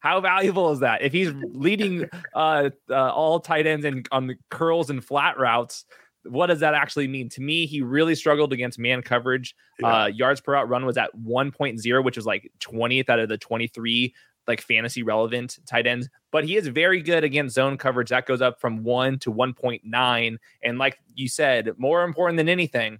How 0.00 0.20
valuable 0.20 0.72
is 0.72 0.80
that? 0.80 1.02
If 1.02 1.12
he's 1.12 1.32
leading 1.32 2.08
uh, 2.34 2.70
uh, 2.90 3.10
all 3.12 3.38
tight 3.38 3.66
ends 3.66 3.84
in 3.84 4.04
on 4.10 4.26
the 4.26 4.34
curls 4.50 4.90
and 4.90 5.04
flat 5.04 5.38
routes, 5.38 5.84
what 6.24 6.46
does 6.46 6.60
that 6.60 6.74
actually 6.74 7.06
mean? 7.06 7.28
To 7.30 7.40
me, 7.40 7.66
he 7.66 7.82
really 7.82 8.14
struggled 8.14 8.52
against 8.52 8.78
man 8.78 9.02
coverage. 9.02 9.54
Yeah. 9.78 10.02
Uh, 10.02 10.06
yards 10.06 10.40
per 10.40 10.54
route 10.54 10.68
run 10.68 10.84
was 10.86 10.96
at 10.96 11.10
1.0, 11.16 12.04
which 12.04 12.16
was 12.16 12.26
like 12.26 12.50
20th 12.60 13.08
out 13.08 13.20
of 13.20 13.28
the 13.28 13.38
23 13.38 14.14
like 14.46 14.60
fantasy 14.60 15.02
relevant 15.02 15.58
tight 15.66 15.86
ends, 15.86 16.08
but 16.30 16.44
he 16.44 16.56
is 16.56 16.66
very 16.66 17.00
good 17.00 17.24
against 17.24 17.54
zone 17.54 17.78
coverage. 17.78 18.10
That 18.10 18.26
goes 18.26 18.42
up 18.42 18.60
from 18.60 18.82
one 18.82 19.18
to 19.20 19.32
1.9. 19.32 20.36
And 20.62 20.78
like 20.78 20.98
you 21.14 21.28
said, 21.28 21.70
more 21.78 22.02
important 22.02 22.36
than 22.36 22.48
anything, 22.48 22.98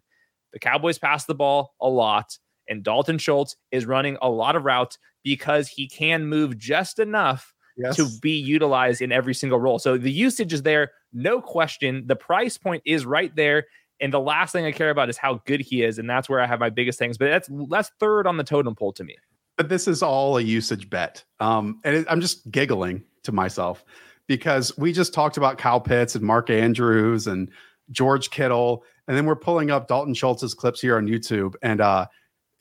the 0.53 0.59
Cowboys 0.59 0.99
pass 0.99 1.25
the 1.25 1.35
ball 1.35 1.75
a 1.81 1.89
lot, 1.89 2.39
and 2.69 2.85
Dalton 2.85 3.19
Schultz 3.19 3.57
is 3.71 3.87
running 3.87 4.19
a 4.23 4.29
lot 4.29 4.57
of 4.57 4.65
routes 4.65 4.99
because 5.23 5.69
he 5.69 5.89
can 5.89 6.27
move 6.27 6.59
just 6.59 6.99
enough 6.99 7.55
yes. 7.77 7.97
to 7.97 8.09
be 8.21 8.33
utilized 8.33 9.03
in 9.03 9.13
every 9.13 9.35
single 9.35 9.59
role. 9.59 9.79
So 9.79 9.97
the 9.97 10.13
usage 10.13 10.53
is 10.53 10.63
there, 10.63 10.93
no 11.13 11.41
question. 11.41 12.07
The 12.07 12.17
price 12.17 12.59
point 12.59 12.83
is 12.85 13.07
right 13.07 13.35
there. 13.35 13.67
And 14.01 14.13
the 14.13 14.21
last 14.21 14.53
thing 14.53 14.65
I 14.65 14.73
care 14.73 14.91
about 14.91 15.09
is 15.11 15.17
how 15.17 15.41
good 15.47 15.61
he 15.61 15.85
is, 15.85 15.99
and 15.99 16.11
that's 16.11 16.29
where 16.29 16.41
I 16.41 16.47
have 16.47 16.59
my 16.59 16.71
biggest 16.71 16.99
things. 16.99 17.17
But 17.17 17.29
that's 17.29 17.49
that's 17.71 17.93
third 18.01 18.27
on 18.27 18.37
the 18.37 18.43
totem 18.43 18.75
pole 18.75 18.93
to 18.95 19.05
me. 19.05 19.17
But 19.57 19.69
this 19.69 19.87
is 19.87 20.03
all 20.03 20.39
a 20.39 20.43
usage 20.43 20.89
bet, 20.89 21.25
um, 21.41 21.81
and 21.85 21.95
it, 21.97 22.07
I'm 22.09 22.21
just 22.21 22.51
giggling 22.51 23.05
to 23.25 23.33
myself 23.33 23.85
because 24.27 24.77
we 24.79 24.93
just 24.93 25.13
talked 25.13 25.37
about 25.37 25.59
Kyle 25.59 25.81
Pitts 25.81 26.15
and 26.15 26.25
Mark 26.25 26.49
Andrews 26.51 27.27
and 27.27 27.51
George 27.91 28.31
Kittle, 28.31 28.85
and 29.07 29.17
then 29.17 29.27
we're 29.27 29.37
pulling 29.37 29.71
up 29.71 29.89
Dalton 29.89 30.15
Schultz's 30.15 30.55
clips 30.55 30.81
here 30.81 30.97
on 30.97 31.07
YouTube, 31.07 31.55
and 31.63 31.81
uh, 31.81 32.07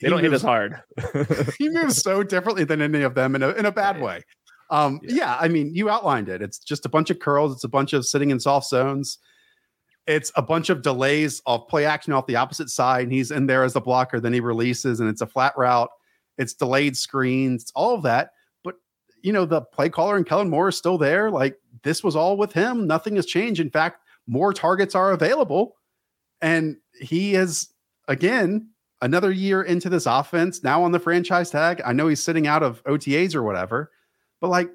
they 0.00 0.08
don't 0.08 0.20
moves, 0.20 0.30
hit 0.30 0.34
as 0.34 0.42
hard. 0.42 0.82
he 1.58 1.68
moves 1.68 1.96
so 2.02 2.22
differently 2.22 2.64
than 2.64 2.82
any 2.82 3.02
of 3.02 3.14
them 3.14 3.34
in 3.34 3.42
a 3.42 3.50
in 3.50 3.66
a 3.66 3.72
bad 3.72 4.00
way. 4.00 4.22
Um, 4.72 5.00
yeah. 5.02 5.14
yeah, 5.14 5.36
I 5.38 5.48
mean, 5.48 5.74
you 5.74 5.90
outlined 5.90 6.30
it. 6.30 6.40
It's 6.40 6.58
just 6.58 6.86
a 6.86 6.88
bunch 6.88 7.10
of 7.10 7.18
curls. 7.18 7.52
It's 7.52 7.64
a 7.64 7.68
bunch 7.68 7.92
of 7.92 8.06
sitting 8.06 8.30
in 8.30 8.40
soft 8.40 8.68
zones. 8.68 9.18
It's 10.06 10.32
a 10.34 10.42
bunch 10.42 10.70
of 10.70 10.80
delays 10.82 11.42
of 11.44 11.68
play 11.68 11.84
action 11.84 12.14
off 12.14 12.26
the 12.26 12.36
opposite 12.36 12.70
side. 12.70 13.04
And 13.04 13.12
he's 13.12 13.30
in 13.30 13.46
there 13.46 13.64
as 13.64 13.76
a 13.76 13.80
blocker. 13.82 14.18
Then 14.18 14.32
he 14.32 14.40
releases, 14.40 14.98
and 14.98 15.10
it's 15.10 15.20
a 15.20 15.26
flat 15.26 15.52
route. 15.58 15.90
It's 16.38 16.54
delayed 16.54 16.96
screens. 16.96 17.62
It's 17.62 17.72
all 17.74 17.94
of 17.94 18.02
that. 18.02 18.32
But 18.62 18.76
you 19.22 19.32
know, 19.32 19.44
the 19.44 19.62
play 19.62 19.88
caller 19.88 20.16
and 20.16 20.26
Kellen 20.26 20.50
Moore 20.50 20.68
is 20.68 20.76
still 20.76 20.98
there. 20.98 21.30
Like 21.30 21.58
this 21.82 22.02
was 22.02 22.16
all 22.16 22.36
with 22.36 22.52
him. 22.52 22.86
Nothing 22.86 23.16
has 23.16 23.26
changed. 23.26 23.60
In 23.60 23.70
fact, 23.70 24.00
more 24.26 24.52
targets 24.52 24.94
are 24.94 25.12
available, 25.12 25.76
and 26.40 26.76
he 27.00 27.34
is 27.34 27.68
again 28.08 28.68
another 29.00 29.32
year 29.32 29.62
into 29.62 29.88
this 29.88 30.06
offense. 30.06 30.62
Now 30.62 30.82
on 30.82 30.92
the 30.92 31.00
franchise 31.00 31.50
tag. 31.50 31.82
I 31.84 31.92
know 31.92 32.08
he's 32.08 32.22
sitting 32.22 32.46
out 32.46 32.62
of 32.62 32.84
OTAs 32.84 33.34
or 33.34 33.42
whatever 33.42 33.90
but 34.42 34.48
like, 34.48 34.70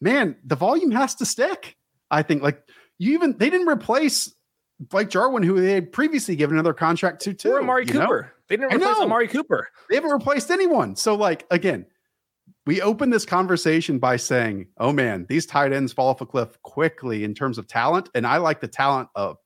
man, 0.00 0.36
the 0.44 0.54
volume 0.54 0.92
has 0.92 1.16
to 1.16 1.26
stick. 1.26 1.76
I 2.10 2.22
think 2.22 2.42
like 2.42 2.62
you 2.98 3.14
even 3.14 3.36
they 3.36 3.50
didn't 3.50 3.66
replace 3.66 4.32
Blake 4.78 5.08
Jarwin, 5.08 5.42
who 5.42 5.58
they 5.60 5.72
had 5.72 5.90
previously 5.90 6.36
given 6.36 6.54
another 6.54 6.74
contract 6.74 7.22
to 7.22 7.32
too. 7.32 7.52
Or 7.52 7.60
Amari 7.60 7.86
Cooper. 7.86 8.22
Know? 8.22 8.28
They 8.48 8.56
didn't 8.56 8.74
replace 8.74 8.96
Amari 8.98 9.28
Cooper. 9.28 9.68
They 9.88 9.96
haven't 9.96 10.10
replaced 10.10 10.50
anyone. 10.50 10.96
So 10.96 11.14
like 11.14 11.46
again, 11.50 11.86
we 12.64 12.80
open 12.80 13.10
this 13.10 13.24
conversation 13.24 13.98
by 13.98 14.16
saying, 14.16 14.66
"Oh 14.78 14.92
man, 14.92 15.26
these 15.28 15.46
tight 15.46 15.72
ends 15.72 15.92
fall 15.92 16.08
off 16.08 16.20
a 16.20 16.26
cliff 16.26 16.60
quickly 16.62 17.24
in 17.24 17.34
terms 17.34 17.58
of 17.58 17.66
talent." 17.66 18.08
And 18.14 18.26
I 18.26 18.36
like 18.38 18.60
the 18.60 18.68
talent 18.68 19.08
of 19.14 19.36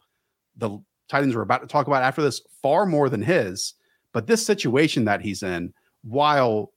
the 0.56 0.78
tight 1.08 1.22
ends 1.22 1.34
we're 1.34 1.42
about 1.42 1.62
to 1.62 1.66
talk 1.66 1.86
about 1.86 2.02
after 2.02 2.22
this 2.22 2.42
far 2.62 2.86
more 2.86 3.08
than 3.08 3.22
his. 3.22 3.74
But 4.12 4.26
this 4.26 4.44
situation 4.44 5.04
that 5.04 5.20
he's 5.20 5.42
in, 5.42 5.72
while 6.02 6.72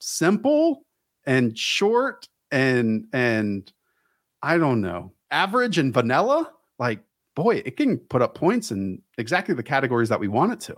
simple 0.00 0.84
and 1.26 1.56
short 1.56 2.26
and 2.50 3.06
and 3.12 3.72
I 4.42 4.58
don't 4.58 4.80
know, 4.80 5.12
average 5.30 5.78
and 5.78 5.92
vanilla, 5.92 6.50
like 6.78 7.00
boy, 7.36 7.62
it 7.64 7.76
can 7.76 7.98
put 7.98 8.22
up 8.22 8.34
points 8.34 8.70
in 8.70 9.02
exactly 9.18 9.54
the 9.54 9.62
categories 9.62 10.08
that 10.08 10.20
we 10.20 10.28
want 10.28 10.52
it 10.52 10.60
to. 10.60 10.76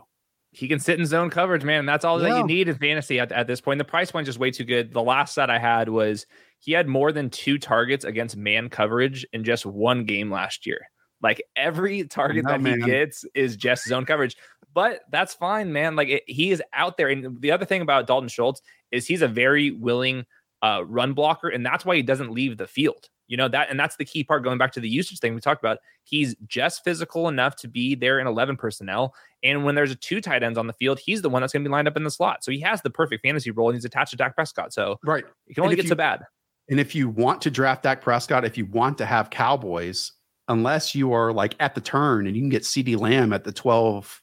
He 0.54 0.68
can 0.68 0.78
sit 0.78 0.98
in 0.98 1.06
zone 1.06 1.30
coverage, 1.30 1.64
man. 1.64 1.86
That's 1.86 2.04
all 2.04 2.22
yeah. 2.22 2.28
that 2.28 2.38
you 2.38 2.44
need 2.44 2.68
in 2.68 2.76
fantasy 2.76 3.18
at, 3.18 3.32
at 3.32 3.46
this 3.46 3.60
point. 3.60 3.78
The 3.78 3.84
price 3.84 4.10
point 4.10 4.26
just 4.26 4.38
way 4.38 4.50
too 4.50 4.64
good. 4.64 4.92
The 4.92 5.02
last 5.02 5.34
set 5.34 5.48
I 5.48 5.58
had 5.58 5.88
was 5.88 6.26
he 6.58 6.72
had 6.72 6.86
more 6.86 7.10
than 7.10 7.30
two 7.30 7.58
targets 7.58 8.04
against 8.04 8.36
man 8.36 8.68
coverage 8.68 9.26
in 9.32 9.44
just 9.44 9.64
one 9.64 10.04
game 10.04 10.30
last 10.30 10.66
year. 10.66 10.86
Like 11.22 11.42
every 11.56 12.04
target 12.04 12.44
that 12.46 12.60
man. 12.60 12.80
he 12.80 12.86
gets 12.86 13.24
is 13.34 13.56
just 13.56 13.88
zone 13.88 14.04
coverage. 14.04 14.36
But 14.74 15.00
that's 15.10 15.34
fine, 15.34 15.72
man. 15.72 15.96
Like 15.96 16.08
it, 16.08 16.22
he 16.26 16.50
is 16.50 16.62
out 16.72 16.96
there. 16.96 17.08
And 17.08 17.40
the 17.40 17.52
other 17.52 17.64
thing 17.64 17.80
about 17.80 18.06
Dalton 18.06 18.28
Schultz 18.28 18.60
is 18.90 19.06
he's 19.06 19.22
a 19.22 19.28
very 19.28 19.70
willing 19.70 20.24
uh, 20.62 20.84
run 20.84 21.12
blocker, 21.12 21.48
and 21.48 21.64
that's 21.64 21.84
why 21.84 21.96
he 21.96 22.02
doesn't 22.02 22.30
leave 22.30 22.56
the 22.56 22.66
field. 22.66 23.08
You 23.32 23.38
know 23.38 23.48
that, 23.48 23.70
and 23.70 23.80
that's 23.80 23.96
the 23.96 24.04
key 24.04 24.24
part. 24.24 24.44
Going 24.44 24.58
back 24.58 24.72
to 24.72 24.80
the 24.80 24.90
usage 24.90 25.18
thing 25.18 25.34
we 25.34 25.40
talked 25.40 25.64
about, 25.64 25.78
he's 26.04 26.36
just 26.46 26.84
physical 26.84 27.28
enough 27.28 27.56
to 27.56 27.66
be 27.66 27.94
there 27.94 28.18
in 28.18 28.26
eleven 28.26 28.58
personnel. 28.58 29.14
And 29.42 29.64
when 29.64 29.74
there's 29.74 29.90
a 29.90 29.94
two 29.94 30.20
tight 30.20 30.42
ends 30.42 30.58
on 30.58 30.66
the 30.66 30.74
field, 30.74 30.98
he's 30.98 31.22
the 31.22 31.30
one 31.30 31.40
that's 31.40 31.50
going 31.50 31.64
to 31.64 31.68
be 31.70 31.72
lined 31.72 31.88
up 31.88 31.96
in 31.96 32.04
the 32.04 32.10
slot. 32.10 32.44
So 32.44 32.52
he 32.52 32.60
has 32.60 32.82
the 32.82 32.90
perfect 32.90 33.22
fantasy 33.22 33.50
role, 33.50 33.70
and 33.70 33.74
he's 33.74 33.86
attached 33.86 34.10
to 34.10 34.18
Dak 34.18 34.34
Prescott. 34.34 34.74
So 34.74 35.00
right, 35.02 35.24
it 35.46 35.54
can 35.54 35.64
only 35.64 35.76
get 35.76 35.86
you, 35.86 35.88
so 35.88 35.94
bad. 35.94 36.26
And 36.68 36.78
if 36.78 36.94
you 36.94 37.08
want 37.08 37.40
to 37.40 37.50
draft 37.50 37.84
Dak 37.84 38.02
Prescott, 38.02 38.44
if 38.44 38.58
you 38.58 38.66
want 38.66 38.98
to 38.98 39.06
have 39.06 39.30
Cowboys, 39.30 40.12
unless 40.48 40.94
you 40.94 41.14
are 41.14 41.32
like 41.32 41.54
at 41.58 41.74
the 41.74 41.80
turn 41.80 42.26
and 42.26 42.36
you 42.36 42.42
can 42.42 42.50
get 42.50 42.64
CeeDee 42.64 43.00
Lamb 43.00 43.32
at 43.32 43.44
the 43.44 43.52
12, 43.52 44.20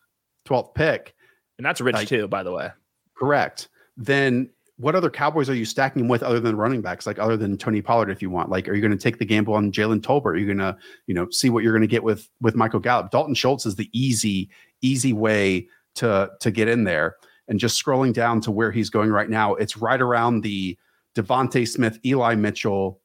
12th 0.47 0.75
pick, 0.75 1.15
and 1.57 1.65
that's 1.65 1.81
rich 1.81 1.95
like, 1.95 2.07
too, 2.07 2.27
by 2.27 2.43
the 2.43 2.51
way. 2.51 2.69
Correct. 3.17 3.69
Then 3.97 4.51
what 4.79 4.95
other 4.95 5.09
Cowboys 5.09 5.49
are 5.49 5.55
you 5.55 5.65
stacking 5.65 6.07
with 6.07 6.23
other 6.23 6.39
than 6.39 6.55
running 6.55 6.81
backs, 6.81 7.05
like 7.05 7.19
other 7.19 7.35
than 7.35 7.57
Tony 7.57 7.81
Pollard, 7.81 8.09
if 8.09 8.21
you 8.21 8.29
want? 8.29 8.49
Like, 8.49 8.69
are 8.69 8.73
you 8.73 8.81
going 8.81 8.97
to 8.97 9.03
take 9.03 9.19
the 9.19 9.25
gamble 9.25 9.53
on 9.53 9.73
Jalen 9.73 9.99
Tolbert? 9.99 10.27
Are 10.27 10.37
you 10.37 10.45
going 10.45 10.59
to, 10.59 10.77
you 11.05 11.13
know, 11.13 11.29
see 11.31 11.49
what 11.49 11.65
you're 11.65 11.73
going 11.73 11.81
to 11.81 11.87
get 11.87 12.01
with 12.01 12.29
with 12.39 12.55
Michael 12.55 12.79
Gallup? 12.79 13.11
Dalton 13.11 13.35
Schultz 13.35 13.65
is 13.65 13.75
the 13.75 13.89
easy, 13.91 14.49
easy 14.81 15.11
way 15.11 15.67
to 15.95 16.31
to 16.39 16.49
get 16.49 16.69
in 16.69 16.85
there. 16.85 17.17
And 17.49 17.59
just 17.59 17.83
scrolling 17.83 18.13
down 18.13 18.39
to 18.41 18.51
where 18.51 18.71
he's 18.71 18.89
going 18.89 19.09
right 19.09 19.29
now, 19.29 19.55
it's 19.55 19.75
right 19.75 19.99
around 19.99 20.41
the 20.41 20.77
DeVonta 21.13 21.67
Smith, 21.67 21.99
Eli 22.05 22.35
Mitchell, 22.35 23.01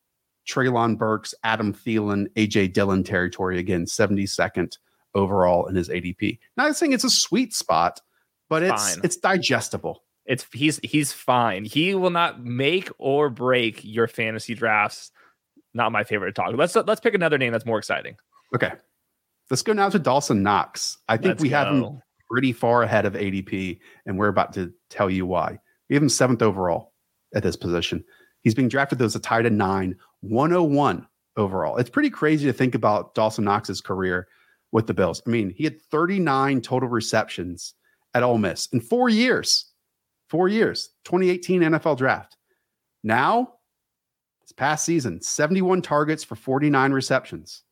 Treylon 0.47 0.97
Burks, 0.97 1.35
Adam 1.43 1.75
Thielen, 1.75 2.29
AJ 2.35 2.72
Dillon 2.72 3.03
territory 3.03 3.59
again, 3.59 3.85
72nd 3.85 4.79
overall 5.16 5.66
in 5.66 5.75
his 5.75 5.89
ADP. 5.89 6.39
Not 6.57 6.77
saying 6.77 6.93
it's 6.93 7.03
a 7.03 7.11
sweet 7.11 7.53
spot, 7.53 8.01
but 8.49 8.62
it's 8.62 8.95
Fine. 8.95 9.01
it's 9.03 9.16
digestible. 9.16 10.04
It's 10.27 10.47
he's 10.53 10.81
he's 10.83 11.12
fine. 11.12 11.64
He 11.64 11.95
will 11.95 12.11
not 12.11 12.43
make 12.43 12.91
or 12.99 13.29
break 13.31 13.81
your 13.85 14.09
fantasy 14.09 14.55
drafts. 14.55 15.11
Not 15.75 15.93
my 15.93 16.05
favorite 16.05 16.35
to 16.35 16.43
talk. 16.43 16.55
Let's 16.55 16.75
let's 16.75 17.01
pick 17.01 17.14
another 17.14 17.39
name 17.39 17.53
that's 17.53 17.66
more 17.66 17.79
exciting. 17.79 18.16
Okay. 18.55 18.72
Let's 19.51 19.62
go 19.62 19.75
now 19.75 19.91
to 19.91 19.99
Dawson 19.99 20.43
Knox. 20.43 20.99
I 21.09 21.16
think 21.16 21.27
let's 21.27 21.43
we 21.43 21.51
go. 21.51 21.57
have 21.57 21.75
him 21.75 22.03
pretty 22.31 22.53
far 22.53 22.83
ahead 22.83 23.05
of 23.05 23.12
ADP, 23.12 23.79
and 24.07 24.18
we're 24.18 24.29
about 24.29 24.55
to 24.55 24.72
tell 24.89 25.11
you 25.11 25.27
why. 25.27 25.59
We 25.89 25.95
have 25.95 26.03
him 26.03 26.09
seventh 26.09 26.41
overall 26.41 26.95
at 27.35 27.43
this 27.43 27.57
position. 27.57 28.03
He's 28.41 28.55
being 28.55 28.68
drafted 28.68 29.03
as 29.03 29.14
a 29.14 29.20
tight 29.20 29.45
end 29.45 29.59
nine, 29.59 29.97
101 30.20 31.07
overall. 31.37 31.77
It's 31.77 31.91
pretty 31.91 32.11
crazy 32.11 32.47
to 32.47 32.53
think 32.53 32.75
about 32.75 33.14
Dawson 33.14 33.45
Knox's 33.45 33.81
career 33.81 34.29
with 34.72 34.87
the 34.87 34.95
Bills. 34.95 35.22
I 35.27 35.31
mean, 35.31 35.51
he 35.51 35.64
had 35.64 35.81
39 35.81 36.61
total 36.62 36.89
receptions 36.89 37.75
at 38.14 38.22
Ole 38.22 38.39
Miss 38.39 38.68
in 38.72 38.81
four 38.81 39.09
years 39.09 39.66
four 40.29 40.49
years, 40.49 40.91
2018 41.05 41.62
NFL 41.62 41.97
draft. 41.97 42.37
Now, 43.03 43.55
this 44.43 44.53
past 44.53 44.85
season, 44.85 45.20
71 45.20 45.83
targets 45.83 46.25
for 46.25 46.37
49 46.37 46.93
receptions, 46.93 47.62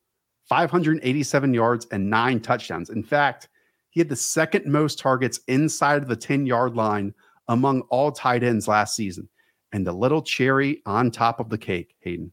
587 0.48 1.54
yards, 1.54 1.86
and 1.90 2.08
nine 2.08 2.40
touchdowns. 2.40 2.90
In 2.90 3.02
fact, 3.02 3.48
he 3.90 4.00
had 4.00 4.08
the 4.08 4.16
second 4.16 4.66
most 4.66 4.98
targets 4.98 5.40
inside 5.48 6.02
of 6.02 6.08
the 6.08 6.16
10 6.16 6.46
yard 6.46 6.74
line 6.74 7.14
among 7.48 7.82
all 7.82 8.10
tight 8.10 8.42
ends 8.42 8.68
last 8.68 8.96
season. 8.96 9.28
And 9.72 9.86
the 9.86 9.92
little 9.92 10.22
cherry 10.22 10.82
on 10.86 11.10
top 11.10 11.40
of 11.40 11.48
the 11.48 11.58
cake, 11.58 11.94
Hayden, 12.00 12.32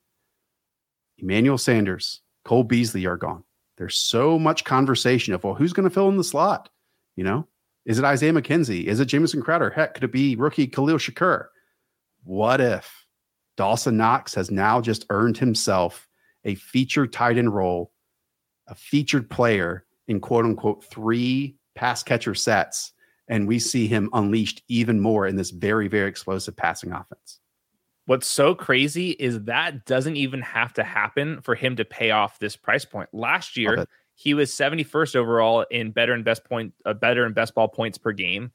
Emmanuel 1.18 1.58
Sanders, 1.58 2.22
Cole 2.46 2.64
Beasley 2.64 3.06
are 3.06 3.18
gone. 3.18 3.44
There's 3.78 3.98
so 3.98 4.38
much 4.38 4.66
conversation 4.66 5.34
of, 5.34 5.44
well, 5.44 5.54
who's 5.54 5.74
going 5.74 5.88
to 5.88 5.94
fill 5.94 6.10
in 6.10 6.18
the 6.18 6.24
slot? 6.24 6.70
You 7.16 7.24
know, 7.24 7.48
is 7.90 7.98
it 7.98 8.06
Isaiah 8.06 8.32
McKenzie? 8.32 8.86
Is 8.86 9.00
it 9.00 9.06
Jamison 9.06 9.42
Crowder? 9.42 9.72
Heck, 9.72 9.96
could 9.96 10.04
it 10.04 10.12
be 10.12 10.36
rookie 10.36 10.68
Khalil 10.68 11.00
Shakir? 11.00 11.48
What 12.24 12.62
if 12.62 13.08
Dawson 13.58 13.98
Knox 13.98 14.36
has 14.36 14.52
now 14.52 14.80
just 14.80 15.08
earned 15.10 15.40
himself 15.40 16.08
a 16.46 16.54
featured 16.54 17.12
tight 17.12 17.40
end 17.40 17.52
role, 17.52 17.92
a 18.68 18.76
featured 18.76 19.28
player 19.28 19.86
in 20.08 20.20
quote 20.20 20.46
unquote 20.46 20.86
three 20.86 21.58
pass 21.74 22.04
catcher 22.04 22.36
sets, 22.36 22.92
and 23.28 23.48
we 23.48 23.58
see 23.58 23.88
him 23.88 24.12
unleashed 24.14 24.62
even 24.68 25.00
more 25.00 25.26
in 25.26 25.36
this 25.36 25.50
very, 25.50 25.88
very 25.88 26.08
explosive 26.08 26.56
passing 26.56 26.92
offense? 26.92 27.40
What's 28.06 28.28
so 28.28 28.54
crazy 28.54 29.12
is 29.12 29.46
that 29.46 29.86
doesn't 29.86 30.16
even 30.16 30.42
have 30.42 30.74
to 30.74 30.84
happen 30.84 31.42
for 31.42 31.56
him 31.56 31.76
to 31.78 31.86
pay 31.86 32.12
off 32.12 32.38
this 32.38 32.56
price 32.56 32.86
point. 32.86 33.10
Last 33.14 33.58
year, 33.58 33.88
he 34.20 34.34
was 34.34 34.52
71st 34.52 35.16
overall 35.16 35.66
in 35.72 35.92
better 35.92 36.12
and 36.12 36.26
best 36.26 36.44
point, 36.44 36.74
uh, 36.86 36.94
better 36.94 37.24
and 37.24 37.34
best 37.34 37.56
ball 37.56 37.70
points 37.70 37.98
per 37.98 38.12
game, 38.12 38.52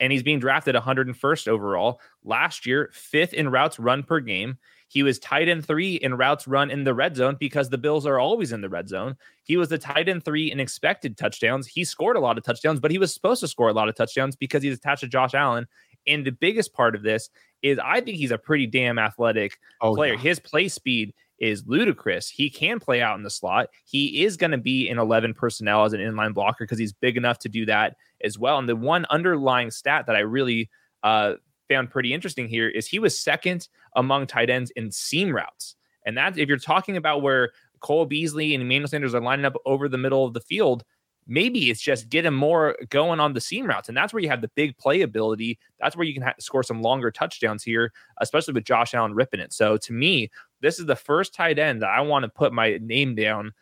and 0.00 0.12
he's 0.12 0.24
being 0.24 0.40
drafted 0.40 0.74
101st 0.74 1.46
overall. 1.46 2.00
Last 2.24 2.66
year, 2.66 2.90
fifth 2.92 3.32
in 3.32 3.48
routes 3.48 3.78
run 3.78 4.02
per 4.02 4.18
game. 4.18 4.58
He 4.88 5.04
was 5.04 5.20
tight 5.20 5.48
end 5.48 5.64
three 5.64 5.94
in 5.94 6.16
routes 6.16 6.48
run 6.48 6.72
in 6.72 6.82
the 6.82 6.92
red 6.92 7.14
zone 7.14 7.36
because 7.38 7.68
the 7.68 7.78
Bills 7.78 8.04
are 8.04 8.18
always 8.18 8.50
in 8.50 8.62
the 8.62 8.68
red 8.68 8.88
zone. 8.88 9.16
He 9.44 9.56
was 9.56 9.68
the 9.68 9.78
tight 9.78 10.08
end 10.08 10.24
three 10.24 10.50
in 10.50 10.58
expected 10.58 11.16
touchdowns. 11.16 11.68
He 11.68 11.84
scored 11.84 12.16
a 12.16 12.20
lot 12.20 12.36
of 12.36 12.42
touchdowns, 12.42 12.80
but 12.80 12.90
he 12.90 12.98
was 12.98 13.14
supposed 13.14 13.40
to 13.42 13.48
score 13.48 13.68
a 13.68 13.72
lot 13.72 13.88
of 13.88 13.94
touchdowns 13.94 14.34
because 14.34 14.64
he's 14.64 14.76
attached 14.76 15.02
to 15.02 15.08
Josh 15.08 15.34
Allen. 15.34 15.68
And 16.08 16.26
the 16.26 16.32
biggest 16.32 16.72
part 16.72 16.96
of 16.96 17.04
this 17.04 17.30
is 17.62 17.78
I 17.78 18.00
think 18.00 18.16
he's 18.16 18.32
a 18.32 18.38
pretty 18.38 18.66
damn 18.66 18.98
athletic 18.98 19.60
oh, 19.80 19.94
player. 19.94 20.14
Yeah. 20.14 20.20
His 20.20 20.40
play 20.40 20.66
speed 20.66 21.14
is 21.38 21.64
ludicrous. 21.66 22.28
He 22.30 22.48
can 22.48 22.80
play 22.80 23.02
out 23.02 23.16
in 23.16 23.22
the 23.22 23.30
slot. 23.30 23.68
He 23.84 24.24
is 24.24 24.36
going 24.36 24.52
to 24.52 24.58
be 24.58 24.88
in 24.88 24.98
11 24.98 25.34
personnel 25.34 25.84
as 25.84 25.92
an 25.92 26.00
inline 26.00 26.34
blocker 26.34 26.64
because 26.64 26.78
he's 26.78 26.92
big 26.92 27.16
enough 27.16 27.38
to 27.40 27.48
do 27.48 27.66
that 27.66 27.96
as 28.24 28.38
well. 28.38 28.58
And 28.58 28.68
the 28.68 28.76
one 28.76 29.06
underlying 29.10 29.70
stat 29.70 30.06
that 30.06 30.16
I 30.16 30.20
really 30.20 30.70
uh, 31.02 31.34
found 31.68 31.90
pretty 31.90 32.12
interesting 32.12 32.48
here 32.48 32.68
is 32.68 32.86
he 32.86 32.98
was 32.98 33.18
second 33.18 33.68
among 33.94 34.26
tight 34.26 34.50
ends 34.50 34.70
in 34.72 34.90
seam 34.90 35.34
routes. 35.34 35.76
And 36.04 36.16
that, 36.16 36.38
if 36.38 36.48
you're 36.48 36.58
talking 36.58 36.96
about 36.96 37.22
where 37.22 37.50
Cole 37.80 38.06
Beasley 38.06 38.54
and 38.54 38.62
Emmanuel 38.62 38.88
Sanders 38.88 39.14
are 39.14 39.20
lining 39.20 39.44
up 39.44 39.54
over 39.66 39.88
the 39.88 39.98
middle 39.98 40.24
of 40.24 40.34
the 40.34 40.40
field, 40.40 40.84
maybe 41.26 41.70
it's 41.70 41.80
just 41.80 42.08
get 42.08 42.24
him 42.24 42.34
more 42.34 42.76
going 42.90 43.20
on 43.20 43.32
the 43.32 43.40
seam 43.40 43.66
routes. 43.66 43.88
And 43.88 43.96
that's 43.96 44.12
where 44.12 44.22
you 44.22 44.28
have 44.28 44.40
the 44.40 44.50
big 44.54 44.76
playability. 44.78 45.58
That's 45.80 45.96
where 45.96 46.06
you 46.06 46.14
can 46.14 46.22
ha- 46.22 46.34
score 46.38 46.62
some 46.62 46.82
longer 46.82 47.10
touchdowns 47.10 47.62
here, 47.62 47.92
especially 48.20 48.54
with 48.54 48.64
Josh 48.64 48.94
Allen 48.94 49.14
ripping 49.14 49.40
it. 49.40 49.52
So 49.52 49.76
to 49.78 49.92
me, 49.92 50.30
this 50.60 50.78
is 50.78 50.86
the 50.86 50.96
first 50.96 51.34
tight 51.34 51.58
end 51.58 51.82
that 51.82 51.90
I 51.90 52.00
want 52.00 52.22
to 52.22 52.28
put 52.28 52.52
my 52.52 52.78
name 52.80 53.14
down 53.14 53.52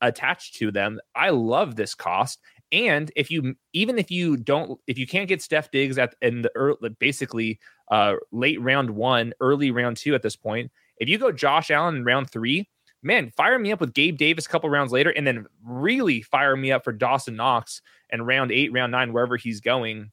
attached 0.00 0.56
to 0.56 0.70
them. 0.70 1.00
I 1.14 1.30
love 1.30 1.76
this 1.76 1.94
cost. 1.94 2.40
And 2.72 3.12
if 3.16 3.30
you 3.30 3.54
even 3.74 3.98
if 3.98 4.10
you 4.10 4.36
don't 4.36 4.80
if 4.86 4.98
you 4.98 5.06
can't 5.06 5.28
get 5.28 5.42
Steph 5.42 5.70
Diggs 5.70 5.98
at 5.98 6.14
in 6.22 6.42
the 6.42 6.50
early, 6.54 6.88
basically 6.98 7.60
uh 7.90 8.14
late 8.32 8.60
round 8.60 8.90
one, 8.90 9.34
early 9.40 9.70
round 9.70 9.98
two 9.98 10.14
at 10.14 10.22
this 10.22 10.36
point, 10.36 10.72
if 10.96 11.08
you 11.08 11.18
go 11.18 11.30
Josh 11.30 11.70
Allen 11.70 11.96
in 11.96 12.04
round 12.04 12.30
three, 12.30 12.68
man, 13.02 13.30
fire 13.36 13.58
me 13.58 13.72
up 13.72 13.80
with 13.80 13.94
Gabe 13.94 14.16
Davis 14.16 14.46
a 14.46 14.48
couple 14.48 14.70
rounds 14.70 14.92
later, 14.92 15.10
and 15.10 15.26
then 15.26 15.46
really 15.64 16.22
fire 16.22 16.56
me 16.56 16.72
up 16.72 16.84
for 16.84 16.92
Dawson 16.92 17.36
Knox 17.36 17.82
and 18.10 18.26
round 18.26 18.52
eight, 18.52 18.72
round 18.72 18.92
nine, 18.92 19.12
wherever 19.12 19.36
he's 19.36 19.60
going. 19.60 20.10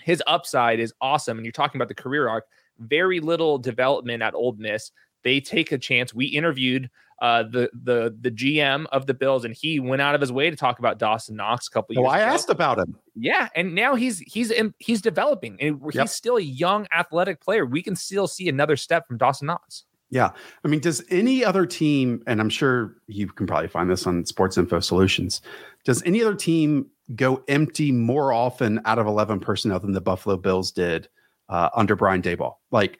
His 0.00 0.22
upside 0.26 0.80
is 0.80 0.92
awesome. 1.00 1.38
And 1.38 1.44
you're 1.44 1.52
talking 1.52 1.78
about 1.78 1.88
the 1.88 1.94
career 1.94 2.28
arc, 2.28 2.46
very 2.78 3.20
little 3.20 3.58
development 3.58 4.22
at 4.22 4.34
Ole 4.34 4.56
Miss. 4.58 4.90
They 5.22 5.40
take 5.40 5.70
a 5.70 5.78
chance. 5.78 6.12
We 6.12 6.26
interviewed 6.26 6.90
uh, 7.20 7.44
the 7.44 7.70
the 7.84 8.16
the 8.20 8.32
GM 8.32 8.86
of 8.90 9.06
the 9.06 9.14
Bills, 9.14 9.44
and 9.44 9.54
he 9.54 9.78
went 9.78 10.02
out 10.02 10.16
of 10.16 10.20
his 10.20 10.32
way 10.32 10.50
to 10.50 10.56
talk 10.56 10.80
about 10.80 10.98
Dawson 10.98 11.36
Knox 11.36 11.68
a 11.68 11.70
couple 11.70 11.94
years. 11.94 12.00
Ago. 12.00 12.08
Oh, 12.08 12.10
I 12.10 12.18
ago. 12.18 12.34
asked 12.34 12.50
about 12.50 12.80
him. 12.80 12.98
Yeah, 13.14 13.48
and 13.54 13.76
now 13.76 13.94
he's 13.94 14.18
he's 14.18 14.52
he's 14.80 15.00
developing, 15.00 15.56
and 15.60 15.80
he's 15.84 15.94
yep. 15.94 16.08
still 16.08 16.38
a 16.38 16.42
young 16.42 16.88
athletic 16.92 17.40
player. 17.40 17.64
We 17.64 17.80
can 17.80 17.94
still 17.94 18.26
see 18.26 18.48
another 18.48 18.76
step 18.76 19.06
from 19.06 19.18
Dawson 19.18 19.46
Knox. 19.46 19.84
Yeah. 20.12 20.30
I 20.62 20.68
mean, 20.68 20.80
does 20.80 21.02
any 21.08 21.42
other 21.42 21.64
team, 21.64 22.22
and 22.26 22.38
I'm 22.38 22.50
sure 22.50 22.96
you 23.06 23.26
can 23.28 23.46
probably 23.46 23.68
find 23.68 23.90
this 23.90 24.06
on 24.06 24.26
Sports 24.26 24.58
Info 24.58 24.78
Solutions, 24.78 25.40
does 25.86 26.02
any 26.04 26.22
other 26.22 26.34
team 26.34 26.86
go 27.16 27.42
empty 27.48 27.92
more 27.92 28.30
often 28.30 28.78
out 28.84 28.98
of 28.98 29.06
11 29.06 29.40
personnel 29.40 29.80
than 29.80 29.92
the 29.92 30.02
Buffalo 30.02 30.36
Bills 30.36 30.70
did 30.70 31.08
uh, 31.48 31.70
under 31.74 31.96
Brian 31.96 32.20
Daboll? 32.20 32.56
Like, 32.70 32.98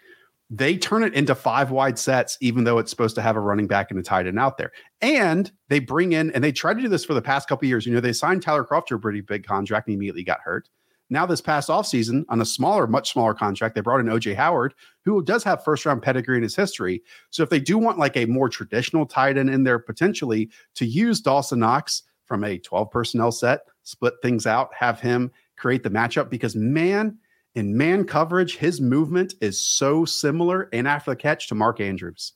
they 0.49 0.77
turn 0.77 1.03
it 1.03 1.13
into 1.13 1.35
five 1.35 1.71
wide 1.71 1.99
sets, 1.99 2.39
even 2.41 2.65
though 2.65 2.79
it's 2.79 2.91
supposed 2.91 3.15
to 3.17 3.23
have 3.23 3.37
a 3.37 3.41
running 3.41 3.67
back 3.67 3.91
and 3.91 4.01
a 4.01 4.03
tight 4.03 4.27
end 4.27 4.39
out 4.39 4.57
there. 4.57 4.73
And 5.03 5.53
they 5.69 5.81
bring 5.81 6.13
in, 6.13 6.31
and 6.33 6.43
they 6.43 6.53
tried 6.53 6.75
to 6.75 6.81
do 6.81 6.89
this 6.89 7.05
for 7.05 7.15
the 7.15 7.23
past 7.23 7.47
couple 7.47 7.69
years. 7.69 7.85
You 7.85 7.93
know, 7.93 8.01
they 8.01 8.13
signed 8.15 8.43
Tyler 8.43 8.65
Kroft 8.65 8.87
to 8.87 8.95
a 8.95 8.99
pretty 8.99 9.21
big 9.21 9.47
contract 9.47 9.87
and 9.87 9.95
immediately 9.95 10.25
got 10.25 10.41
hurt. 10.41 10.69
Now, 11.13 11.27
this 11.27 11.43
past 11.43 11.69
offseason, 11.69 12.25
on 12.31 12.41
a 12.41 12.45
smaller, 12.47 12.87
much 12.87 13.13
smaller 13.13 13.35
contract, 13.35 13.75
they 13.75 13.83
brought 13.83 14.01
in 14.01 14.07
OJ 14.07 14.35
Howard, 14.35 14.73
who 15.05 15.23
does 15.23 15.45
have 15.45 15.63
first 15.63 15.85
round 15.85 16.01
pedigree 16.01 16.39
in 16.39 16.43
his 16.43 16.57
history. 16.57 17.03
So, 17.29 17.43
if 17.43 17.51
they 17.51 17.61
do 17.61 17.77
want 17.77 17.99
like 17.99 18.17
a 18.17 18.25
more 18.25 18.49
traditional 18.49 19.05
tight 19.05 19.37
end 19.37 19.51
in 19.51 19.63
there 19.63 19.79
potentially 19.79 20.49
to 20.75 20.87
use 20.87 21.21
Dawson 21.21 21.59
Knox 21.59 22.05
from 22.25 22.45
a 22.45 22.57
12 22.57 22.91
personnel 22.91 23.31
set, 23.31 23.61
split 23.83 24.15
things 24.23 24.47
out, 24.47 24.71
have 24.75 25.01
him 25.01 25.31
create 25.59 25.83
the 25.83 25.91
matchup, 25.91 26.31
because 26.31 26.57
man, 26.57 27.19
in 27.57 27.77
man 27.77 28.05
coverage, 28.05 28.57
his 28.57 28.81
movement 28.81 29.35
is 29.43 29.61
so 29.61 30.07
similar 30.07 30.71
and 30.73 30.89
after 30.89 31.11
the 31.11 31.17
catch 31.17 31.47
to 31.49 31.55
Mark 31.55 31.79
Andrews. 31.79 32.33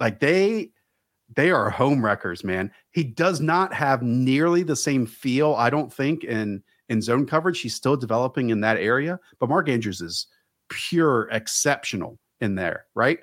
Like 0.00 0.18
they, 0.18 0.70
they 1.36 1.50
are 1.50 1.68
home 1.68 2.02
wreckers, 2.02 2.42
man. 2.42 2.72
He 2.90 3.04
does 3.04 3.42
not 3.42 3.74
have 3.74 4.02
nearly 4.02 4.62
the 4.62 4.76
same 4.76 5.04
feel, 5.04 5.54
I 5.56 5.68
don't 5.68 5.92
think, 5.92 6.24
in 6.24 6.62
in 6.88 7.02
zone 7.02 7.26
coverage. 7.26 7.60
He's 7.60 7.74
still 7.74 7.96
developing 7.96 8.50
in 8.50 8.60
that 8.60 8.78
area, 8.78 9.18
but 9.38 9.48
Mark 9.48 9.68
Andrews 9.68 10.00
is 10.00 10.26
pure 10.68 11.28
exceptional 11.30 12.18
in 12.40 12.54
there, 12.54 12.86
right? 12.94 13.20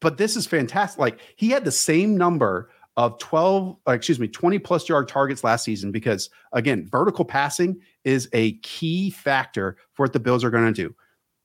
But 0.00 0.18
this 0.18 0.36
is 0.36 0.46
fantastic. 0.46 0.98
Like 0.98 1.20
he 1.36 1.48
had 1.50 1.64
the 1.64 1.72
same 1.72 2.16
number 2.16 2.70
of 2.96 3.18
12, 3.18 3.76
uh, 3.88 3.92
excuse 3.92 4.20
me, 4.20 4.28
20 4.28 4.58
plus 4.60 4.88
yard 4.88 5.08
targets 5.08 5.42
last 5.42 5.64
season 5.64 5.90
because, 5.90 6.30
again, 6.52 6.86
vertical 6.90 7.24
passing 7.24 7.80
is 8.04 8.28
a 8.32 8.52
key 8.58 9.10
factor 9.10 9.76
for 9.94 10.04
what 10.04 10.12
the 10.12 10.20
Bills 10.20 10.44
are 10.44 10.50
going 10.50 10.72
to 10.72 10.82
do. 10.88 10.94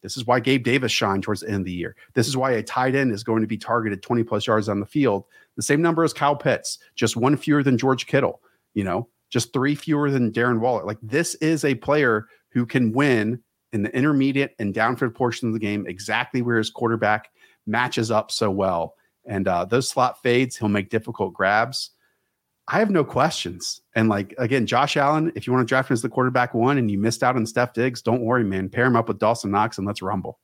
This 0.02 0.16
is 0.16 0.26
why 0.26 0.40
Gabe 0.40 0.64
Davis 0.64 0.92
shined 0.92 1.24
towards 1.24 1.42
the 1.42 1.48
end 1.48 1.62
of 1.62 1.66
the 1.66 1.72
year. 1.72 1.96
This 2.14 2.28
is 2.28 2.38
why 2.38 2.52
a 2.52 2.64
tight 2.64 2.96
end 2.96 3.12
is 3.12 3.24
going 3.24 3.42
to 3.42 3.48
be 3.48 3.58
targeted 3.58 4.02
20 4.02 4.24
plus 4.24 4.48
yards 4.48 4.70
on 4.70 4.80
the 4.80 4.86
field. 4.86 5.26
The 5.58 5.62
same 5.62 5.82
number 5.82 6.04
as 6.04 6.14
Kyle 6.14 6.36
Pitts, 6.36 6.80
just 6.96 7.18
one 7.18 7.36
fewer 7.36 7.64
than 7.64 7.78
George 7.78 8.06
Kittle. 8.06 8.42
You 8.76 8.84
know, 8.84 9.10
just 9.30 9.54
three 9.54 9.76
fewer 9.76 10.10
than 10.12 10.32
Darren 10.32 10.60
Waller. 10.60 10.84
Like 10.84 11.00
this 11.02 11.36
is 11.36 11.64
a 11.66 11.76
player 11.76 12.28
who 12.52 12.66
can 12.66 12.92
win 12.92 13.42
in 13.72 13.84
the 13.84 13.96
intermediate 13.96 14.56
and 14.60 14.74
downfield 14.74 15.16
portion 15.16 15.48
of 15.48 15.54
the 15.54 15.60
game 15.60 15.86
exactly 15.88 16.42
where 16.42 16.58
his 16.58 16.72
quarterback 16.72 17.30
matches 17.68 18.12
up 18.12 18.32
so 18.32 18.50
well. 18.50 18.96
And 19.26 19.48
uh, 19.48 19.66
those 19.66 19.88
slot 19.88 20.22
fades, 20.22 20.56
he'll 20.58 20.70
make 20.70 20.90
difficult 20.90 21.34
grabs. 21.34 21.92
I 22.68 22.80
have 22.80 22.92
no 22.92 23.04
questions. 23.04 23.82
And 23.96 24.10
like 24.10 24.34
again, 24.38 24.66
Josh 24.68 24.96
Allen, 24.96 25.32
if 25.36 25.48
you 25.48 25.54
want 25.54 25.68
to 25.68 25.72
draft 25.72 25.90
him 25.90 25.94
as 25.94 26.02
the 26.02 26.10
quarterback 26.10 26.54
one 26.54 26.78
and 26.78 26.90
you 26.90 27.00
missed 27.00 27.24
out 27.24 27.36
on 27.36 27.46
Steph 27.46 27.74
Diggs, 27.74 28.02
don't 28.02 28.22
worry, 28.22 28.44
man. 28.44 28.70
Pair 28.70 28.86
him 28.86 28.96
up 28.96 29.08
with 29.08 29.20
Dawson 29.20 29.52
Knox 29.52 29.78
and 29.78 29.88
let's 29.88 30.02
rumble. 30.02 30.40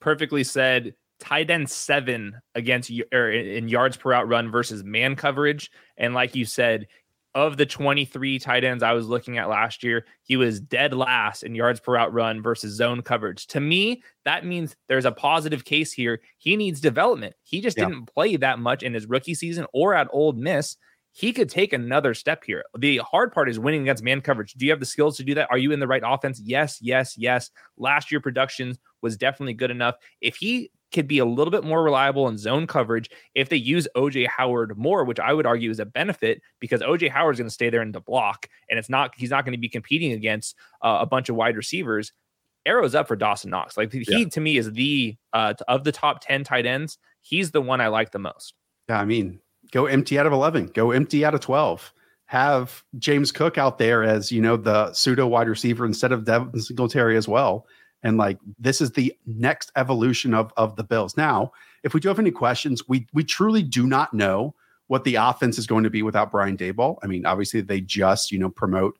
Perfectly 0.00 0.44
said. 0.44 0.94
Tight 1.20 1.48
end 1.48 1.70
seven 1.70 2.34
against 2.54 2.90
or 3.12 3.30
in 3.30 3.68
yards 3.68 3.96
per 3.96 4.10
route 4.10 4.28
run 4.28 4.50
versus 4.50 4.82
man 4.82 5.14
coverage. 5.14 5.70
And 5.96 6.12
like 6.12 6.34
you 6.34 6.44
said, 6.44 6.86
of 7.34 7.56
the 7.56 7.66
23 7.66 8.38
tight 8.38 8.64
ends 8.64 8.82
I 8.82 8.92
was 8.92 9.08
looking 9.08 9.38
at 9.38 9.48
last 9.48 9.82
year, 9.82 10.06
he 10.22 10.36
was 10.36 10.60
dead 10.60 10.94
last 10.94 11.42
in 11.42 11.54
yards 11.54 11.80
per 11.80 11.94
route 11.94 12.12
run 12.12 12.42
versus 12.42 12.74
zone 12.74 13.02
coverage. 13.02 13.46
To 13.48 13.60
me, 13.60 14.02
that 14.24 14.46
means 14.46 14.76
there's 14.88 15.04
a 15.04 15.12
positive 15.12 15.64
case 15.64 15.92
here. 15.92 16.20
He 16.38 16.56
needs 16.56 16.80
development. 16.80 17.34
He 17.42 17.60
just 17.60 17.76
yeah. 17.76 17.86
didn't 17.86 18.06
play 18.06 18.36
that 18.36 18.58
much 18.58 18.82
in 18.82 18.94
his 18.94 19.06
rookie 19.06 19.34
season 19.34 19.66
or 19.72 19.94
at 19.94 20.08
Ole 20.12 20.32
Miss. 20.32 20.76
He 21.10 21.32
could 21.32 21.48
take 21.48 21.72
another 21.72 22.12
step 22.12 22.42
here. 22.44 22.64
The 22.76 22.98
hard 22.98 23.32
part 23.32 23.48
is 23.48 23.58
winning 23.58 23.82
against 23.82 24.02
man 24.02 24.20
coverage. 24.20 24.54
Do 24.54 24.66
you 24.66 24.72
have 24.72 24.80
the 24.80 24.86
skills 24.86 25.16
to 25.16 25.24
do 25.24 25.34
that? 25.34 25.48
Are 25.50 25.58
you 25.58 25.70
in 25.70 25.78
the 25.78 25.86
right 25.86 26.02
offense? 26.04 26.40
Yes, 26.42 26.78
yes, 26.80 27.16
yes. 27.16 27.50
Last 27.76 28.10
year 28.10 28.20
production 28.20 28.76
was 29.00 29.16
definitely 29.16 29.54
good 29.54 29.70
enough. 29.70 29.94
If 30.20 30.36
he 30.36 30.72
could 30.94 31.06
be 31.06 31.18
a 31.18 31.24
little 31.24 31.50
bit 31.50 31.64
more 31.64 31.82
reliable 31.82 32.28
in 32.28 32.38
zone 32.38 32.66
coverage 32.66 33.10
if 33.34 33.50
they 33.50 33.56
use 33.56 33.86
OJ 33.96 34.28
Howard 34.28 34.78
more, 34.78 35.04
which 35.04 35.20
I 35.20 35.34
would 35.34 35.44
argue 35.44 35.70
is 35.70 35.80
a 35.80 35.84
benefit 35.84 36.40
because 36.60 36.80
OJ 36.80 37.10
Howard 37.10 37.34
is 37.34 37.38
going 37.40 37.48
to 37.48 37.54
stay 37.54 37.68
there 37.68 37.82
in 37.82 37.92
the 37.92 38.00
block 38.00 38.48
and 38.70 38.78
it's 38.78 38.88
not 38.88 39.12
he's 39.16 39.30
not 39.30 39.44
going 39.44 39.52
to 39.52 39.58
be 39.58 39.68
competing 39.68 40.12
against 40.12 40.54
uh, 40.80 40.98
a 41.00 41.06
bunch 41.06 41.28
of 41.28 41.36
wide 41.36 41.56
receivers. 41.56 42.12
Arrows 42.64 42.94
up 42.94 43.08
for 43.08 43.16
Dawson 43.16 43.50
Knox. 43.50 43.76
Like 43.76 43.92
he 43.92 44.06
yeah. 44.08 44.24
to 44.24 44.40
me 44.40 44.56
is 44.56 44.72
the 44.72 45.16
uh, 45.34 45.52
of 45.68 45.84
the 45.84 45.92
top 45.92 46.22
10 46.22 46.44
tight 46.44 46.64
ends, 46.64 46.96
he's 47.20 47.50
the 47.50 47.60
one 47.60 47.82
I 47.82 47.88
like 47.88 48.12
the 48.12 48.18
most. 48.18 48.54
Yeah, 48.88 49.00
I 49.00 49.04
mean, 49.04 49.40
go 49.70 49.84
empty 49.84 50.18
out 50.18 50.26
of 50.26 50.32
11, 50.32 50.68
go 50.68 50.92
empty 50.92 51.26
out 51.26 51.34
of 51.34 51.40
12 51.40 51.92
have 52.26 52.82
James 52.98 53.30
Cook 53.30 53.58
out 53.58 53.78
there 53.78 54.02
as 54.02 54.32
you 54.32 54.40
know 54.40 54.56
the 54.56 54.92
pseudo 54.92 55.26
wide 55.26 55.48
receiver 55.48 55.84
instead 55.84 56.10
of 56.10 56.24
Devin 56.24 56.58
Singletary 56.60 57.16
as 57.16 57.28
well. 57.28 57.66
And 58.04 58.18
like 58.18 58.38
this 58.58 58.80
is 58.80 58.92
the 58.92 59.12
next 59.26 59.72
evolution 59.76 60.34
of 60.34 60.52
of 60.56 60.76
the 60.76 60.84
Bills. 60.84 61.16
Now, 61.16 61.52
if 61.82 61.94
we 61.94 62.00
do 62.00 62.08
have 62.08 62.18
any 62.18 62.30
questions, 62.30 62.86
we 62.88 63.06
we 63.12 63.24
truly 63.24 63.62
do 63.62 63.86
not 63.86 64.14
know 64.14 64.54
what 64.86 65.04
the 65.04 65.16
offense 65.16 65.58
is 65.58 65.66
going 65.66 65.84
to 65.84 65.90
be 65.90 66.02
without 66.02 66.30
Brian 66.30 66.56
Daboll. 66.56 66.98
I 67.02 67.06
mean, 67.06 67.24
obviously 67.26 67.62
they 67.62 67.80
just, 67.80 68.30
you 68.30 68.38
know, 68.38 68.50
promote 68.50 68.98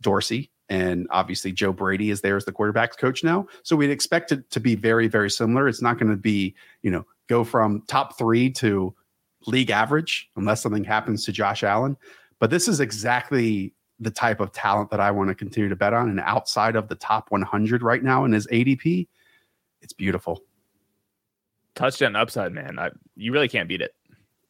Dorsey 0.00 0.50
and 0.68 1.06
obviously 1.10 1.52
Joe 1.52 1.72
Brady 1.72 2.10
is 2.10 2.20
there 2.20 2.36
as 2.36 2.44
the 2.44 2.52
quarterbacks 2.52 2.96
coach 2.96 3.24
now. 3.24 3.46
So 3.62 3.76
we'd 3.76 3.90
expect 3.90 4.32
it 4.32 4.50
to 4.50 4.60
be 4.60 4.74
very, 4.74 5.08
very 5.08 5.30
similar. 5.30 5.68
It's 5.68 5.82
not 5.82 5.98
going 5.98 6.10
to 6.10 6.16
be, 6.16 6.54
you 6.82 6.90
know, 6.90 7.04
go 7.28 7.44
from 7.44 7.82
top 7.88 8.16
three 8.18 8.50
to 8.50 8.94
league 9.46 9.70
average 9.70 10.28
unless 10.36 10.62
something 10.62 10.84
happens 10.84 11.24
to 11.24 11.32
Josh 11.32 11.62
Allen. 11.62 11.96
But 12.38 12.50
this 12.50 12.68
is 12.68 12.80
exactly 12.80 13.72
the 14.00 14.10
type 14.10 14.40
of 14.40 14.52
talent 14.52 14.90
that 14.90 15.00
I 15.00 15.10
want 15.10 15.28
to 15.28 15.34
continue 15.34 15.68
to 15.68 15.76
bet 15.76 15.94
on. 15.94 16.10
And 16.10 16.20
outside 16.20 16.76
of 16.76 16.88
the 16.88 16.94
top 16.94 17.30
100 17.30 17.82
right 17.82 18.02
now 18.02 18.24
in 18.24 18.32
his 18.32 18.46
ADP, 18.48 19.08
it's 19.80 19.92
beautiful. 19.92 20.42
Touchdown 21.74 22.16
upside, 22.16 22.52
man. 22.52 22.78
I, 22.78 22.90
you 23.16 23.32
really 23.32 23.48
can't 23.48 23.68
beat 23.68 23.80
it. 23.80 23.94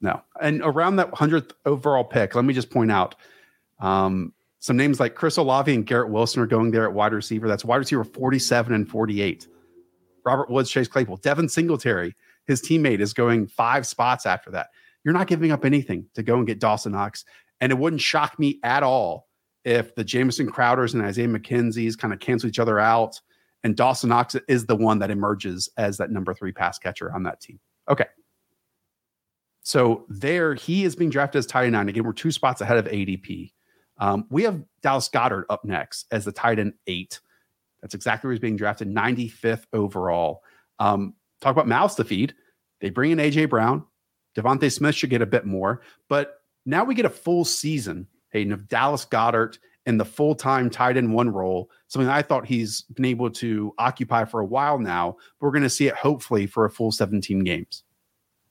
No. 0.01 0.23
And 0.41 0.63
around 0.63 0.97
that 0.97 1.11
100th 1.13 1.53
overall 1.65 2.05
pick, 2.05 2.35
let 2.35 2.45
me 2.45 2.55
just 2.55 2.71
point 2.71 2.91
out 2.91 3.15
um, 3.81 4.33
some 4.59 4.77
names 4.77 5.01
like 5.01 5.15
Chris 5.15 5.37
Olave 5.37 5.73
and 5.73 5.87
Garrett 5.87 6.11
Wilson 6.11 6.43
are 6.43 6.47
going 6.47 6.71
there 6.71 6.85
at 6.85 6.93
wide 6.93 7.13
receiver. 7.13 7.49
That's 7.49 7.65
wide 7.65 7.77
receiver 7.77 8.05
47 8.05 8.75
and 8.75 8.89
48. 8.89 9.49
Robert 10.25 10.51
Woods, 10.51 10.71
Chase 10.71 10.89
Claypool, 10.89 11.19
Devin 11.19 11.49
Singletary, 11.49 12.15
his 12.47 12.61
teammate, 12.61 13.01
is 13.01 13.13
going 13.13 13.47
five 13.47 13.87
spots 13.87 14.27
after 14.27 14.51
that. 14.51 14.71
You're 15.05 15.15
not 15.15 15.29
giving 15.29 15.53
up 15.53 15.65
anything 15.65 16.07
to 16.15 16.23
go 16.23 16.37
and 16.37 16.47
get 16.47 16.59
Dawson 16.59 16.93
Knox. 16.93 17.25
And 17.61 17.71
it 17.71 17.79
wouldn't 17.79 18.03
shock 18.03 18.39
me 18.39 18.59
at 18.65 18.83
all 18.83 19.29
if 19.67 19.95
the 19.97 20.05
Jamison 20.05 20.51
Crowders 20.51 20.95
and 20.95 21.03
Isaiah 21.03 21.29
McKenzie's 21.29 21.97
kind 21.97 22.15
of 22.15 22.21
cancel 22.21 22.49
each 22.49 22.59
other 22.59 22.79
out 22.79 23.21
and 23.67 23.77
Dawson 23.77 24.11
Knox 24.11 24.37
is 24.47 24.65
the 24.65 24.77
one 24.77 25.01
that 25.01 25.11
emerges 25.11 25.69
as 25.77 25.97
that 25.97 26.13
number 26.13 26.33
three 26.33 26.53
pass 26.53 26.79
catcher 26.79 27.13
on 27.13 27.25
that 27.25 27.41
team. 27.41 27.59
Okay. 27.89 28.07
So 29.63 30.07
there, 30.09 30.55
he 30.55 30.85
is 30.85 30.95
being 30.95 31.11
drafted 31.11 31.41
as 31.41 31.47
tight 31.47 31.65
end 31.65 31.73
nine. 31.73 31.89
Again, 31.89 32.05
we're 32.05 32.13
two 32.13 32.31
spots 32.31 32.61
ahead 32.61 32.77
of 32.77 32.85
ADP. 32.85 33.53
Um, 33.99 34.27
we 34.31 34.45
have 34.45 34.63
Dallas 34.83 35.09
Goedert 35.09 35.47
up 35.51 35.65
next 35.65 36.07
as 36.13 36.25
the 36.25 36.31
tight 36.31 36.61
end 36.61 36.75
eight. 36.87 37.19
That's 37.83 37.95
exactly 37.95 38.29
where 38.29 38.35
he's 38.35 38.41
being 38.41 38.57
drafted, 38.57 38.89
95th 38.89 39.65
overall. 39.73 40.43
Um, 40.79 41.15
talk 41.41 41.51
about 41.51 41.67
mouths 41.67 41.97
to 41.97 42.05
feed. 42.05 42.35
They 42.81 42.91
bring 42.91 43.11
in 43.11 43.19
AJ 43.19 43.51
Brown. 43.51 43.85
DeVonta 44.37 44.71
Smith 44.71 44.95
should 44.95 45.11
get 45.11 45.23
a 45.23 45.27
bit 45.27 45.45
more, 45.45 45.83
but 46.09 46.43
now 46.67 46.85
we 46.85 46.95
get 46.95 47.05
a 47.05 47.11
full 47.11 47.45
season, 47.45 48.07
Hayden, 48.31 48.53
of 48.53 48.69
Dallas 48.69 49.05
Goedert 49.05 49.59
in 49.87 49.99
the 49.99 50.05
full 50.05 50.35
time 50.35 50.69
tight 50.69 50.97
end 50.97 51.15
one 51.15 51.31
role, 51.31 51.71
something 51.89 52.09
I 52.09 52.23
thought 52.23 52.47
he's 52.47 52.83
been 52.83 53.05
able 53.05 53.31
to 53.31 53.73
occupy 53.79 54.25
for 54.25 54.41
a 54.41 54.47
while 54.47 54.79
now. 54.79 55.17
But 55.39 55.47
We're 55.47 55.53
going 55.53 55.63
to 55.63 55.71
see 55.71 55.87
it 55.87 55.95
hopefully 55.95 56.47
for 56.47 56.65
a 56.65 56.71
full 56.71 56.93
17 56.93 57.45
games. 57.45 57.85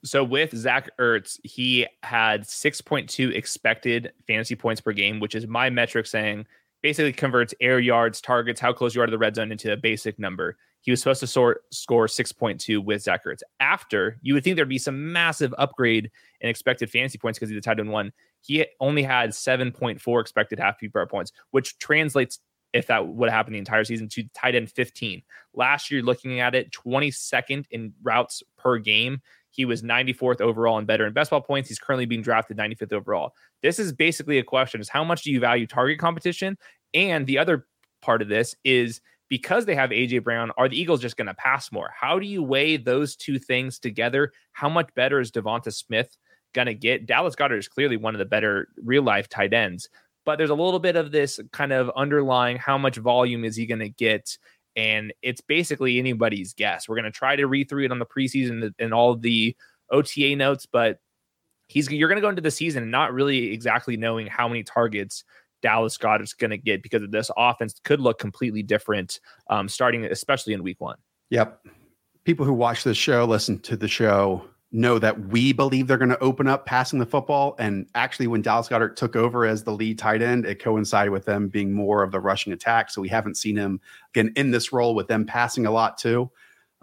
So 0.04 0.24
with 0.24 0.56
Zach 0.56 0.90
Ertz, 1.00 1.40
he 1.44 1.88
had 2.04 2.44
6.2 2.44 3.34
expected 3.34 4.14
fantasy 4.28 4.56
points 4.56 4.80
per 4.80 4.94
game, 4.94 5.20
which 5.20 5.36
is 5.36 5.48
my 5.48 5.70
metric 5.70 6.06
saying 6.06 6.46
basically 6.84 7.12
converts 7.12 7.56
air 7.60 7.80
yards, 7.80 8.22
targets, 8.22 8.62
how 8.62 8.72
close 8.72 8.94
you 8.94 9.02
are 9.02 9.08
to 9.08 9.12
the 9.12 9.18
red 9.18 9.36
zone 9.36 9.52
into 9.52 9.74
a 9.74 9.78
basic 9.78 10.20
number. 10.20 10.58
He 10.86 10.92
was 10.92 11.00
supposed 11.00 11.20
to 11.22 11.28
score 11.28 11.58
6.2 11.72 12.86
with 12.86 13.02
Zach 13.02 13.26
Ertz. 13.26 13.42
After, 13.60 14.20
you 14.22 14.36
would 14.36 14.44
think 14.44 14.56
there'd 14.56 14.70
be 14.70 14.78
some 14.78 15.12
massive 15.12 15.52
upgrade 15.58 16.12
in 16.42 16.50
expected 16.50 16.92
fantasy 16.92 17.18
points 17.18 17.40
because 17.40 17.50
he's 17.50 17.58
the 17.58 17.62
tight 17.62 17.80
end 17.80 17.90
one. 17.90 18.14
He 18.42 18.68
only 18.80 19.02
had 19.02 19.32
7.4 19.32 20.22
expected 20.22 20.60
half 20.60 20.80
PPR 20.80 21.10
points, 21.10 21.32
which 21.50 21.80
translates, 21.80 22.40
if 22.72 22.86
that 22.86 23.08
would 23.08 23.32
happen 23.32 23.54
the 23.54 23.58
entire 23.58 23.84
season, 23.84 24.08
to 24.10 24.26
tight 24.36 24.54
end 24.54 24.70
15. 24.70 25.24
Last 25.56 25.90
year, 25.90 26.04
looking 26.04 26.40
at 26.40 26.54
it, 26.54 26.72
22nd 26.72 27.66
in 27.72 27.92
routes 28.04 28.44
per 28.56 28.78
game. 28.78 29.24
He 29.50 29.66
was 29.66 29.82
94th 29.82 30.40
overall 30.40 30.78
in 30.78 30.86
better 30.86 31.08
in 31.08 31.14
best 31.14 31.32
ball 31.32 31.42
points. 31.42 31.68
He's 31.68 31.80
currently 31.80 32.06
being 32.06 32.22
drafted 32.22 32.58
95th 32.58 32.94
overall. 32.94 33.32
This 33.64 33.80
is 33.80 33.92
basically 33.92 34.38
a 34.38 34.44
question: 34.44 34.82
is 34.82 34.90
how 34.90 35.04
much 35.04 35.24
do 35.24 35.32
you 35.32 35.40
value 35.40 35.66
target 35.66 35.98
competition? 35.98 36.60
And 36.94 37.26
the 37.26 37.40
other 37.40 37.66
part 38.04 38.22
of 38.22 38.28
this 38.28 38.56
is 38.64 39.02
because 39.36 39.66
they 39.66 39.76
have 39.76 39.90
AJ 39.90 40.24
Brown, 40.24 40.50
are 40.56 40.70
the 40.70 40.80
Eagles 40.80 41.02
just 41.02 41.18
going 41.18 41.28
to 41.28 41.34
pass 41.34 41.70
more? 41.70 41.92
How 41.94 42.20
do 42.20 42.26
you 42.26 42.42
weigh 42.42 42.78
those 42.78 43.18
two 43.18 43.38
things 43.38 43.80
together? 43.80 44.32
How 44.54 44.70
much 44.70 44.88
better 44.96 45.20
is 45.20 45.30
Devonta 45.30 45.74
Smith 45.74 46.16
going 46.54 46.68
to 46.68 46.74
get? 46.74 47.06
Dallas 47.06 47.36
Goedert 47.36 47.60
is 47.60 47.68
clearly 47.68 47.98
one 47.98 48.16
of 48.16 48.20
the 48.20 48.26
better 48.26 48.70
real 48.82 49.04
life 49.04 49.28
tight 49.28 49.52
ends, 49.52 49.90
but 50.24 50.38
there's 50.38 50.52
a 50.52 50.56
little 50.56 50.80
bit 50.80 50.96
of 50.96 51.12
this 51.12 51.38
kind 51.52 51.74
of 51.74 51.92
underlying 51.98 52.56
how 52.56 52.78
much 52.78 52.96
volume 52.96 53.44
is 53.44 53.58
he 53.58 53.66
going 53.66 53.80
to 53.80 53.90
get? 53.90 54.38
And 54.78 55.14
it's 55.22 55.42
basically 55.42 56.00
anybody's 56.00 56.54
guess. 56.54 56.88
We're 56.88 56.96
going 56.96 57.04
to 57.04 57.12
try 57.12 57.36
to 57.36 57.46
read 57.46 57.68
through 57.68 57.84
it 57.84 57.92
on 57.92 58.00
the 58.00 58.06
preseason 58.06 58.74
and 58.80 58.94
all 58.94 59.18
the 59.18 59.54
OTA 59.92 60.38
notes, 60.38 60.66
but 60.66 61.02
he's 61.68 61.92
you're 61.92 62.08
going 62.08 62.16
to 62.16 62.22
go 62.22 62.30
into 62.30 62.42
the 62.42 62.52
season 62.52 62.90
not 62.90 63.14
really 63.14 63.52
exactly 63.52 63.98
knowing 63.98 64.28
how 64.28 64.48
many 64.48 64.64
targets 64.64 65.26
Dallas 65.66 65.98
Goedert's 65.98 66.34
going 66.34 66.52
to 66.52 66.60
get 66.60 66.84
because 66.84 67.02
of 67.02 67.10
this 67.10 67.32
offense 67.36 67.82
could 67.84 68.00
look 68.00 68.20
completely 68.20 68.62
different 68.62 69.20
um, 69.50 69.68
starting, 69.68 70.06
especially 70.06 70.54
in 70.54 70.62
week 70.62 70.80
one. 70.80 70.98
Yep. 71.32 71.66
People 72.24 72.46
who 72.46 72.54
watch 72.54 72.84
this 72.84 72.98
show, 72.98 73.26
listen 73.26 73.58
to 73.62 73.76
the 73.76 73.88
show, 73.88 74.46
know 74.72 75.00
that 75.00 75.20
we 75.30 75.54
believe 75.54 75.88
they're 75.88 75.98
going 75.98 76.10
to 76.10 76.20
open 76.20 76.48
up 76.48 76.68
passing 76.68 77.00
the 77.00 77.06
football. 77.08 77.56
And 77.58 77.88
actually, 77.96 78.28
when 78.28 78.44
Dallas 78.44 78.68
Goedert 78.68 78.96
took 78.96 79.16
over 79.16 79.44
as 79.44 79.64
the 79.64 79.72
lead 79.72 79.98
tight 79.98 80.22
end, 80.22 80.46
it 80.46 80.62
coincided 80.62 81.10
with 81.12 81.26
them 81.26 81.48
being 81.48 81.74
more 81.74 82.04
of 82.04 82.12
the 82.12 82.20
rushing 82.20 82.54
attack. 82.54 82.92
So 82.92 83.02
we 83.02 83.10
haven't 83.10 83.36
seen 83.36 83.58
him 83.58 83.82
again 84.14 84.34
in 84.36 84.52
this 84.52 84.72
role 84.72 84.94
with 84.94 85.08
them 85.08 85.26
passing 85.26 85.66
a 85.66 85.72
lot 85.72 85.98
too. 85.98 86.30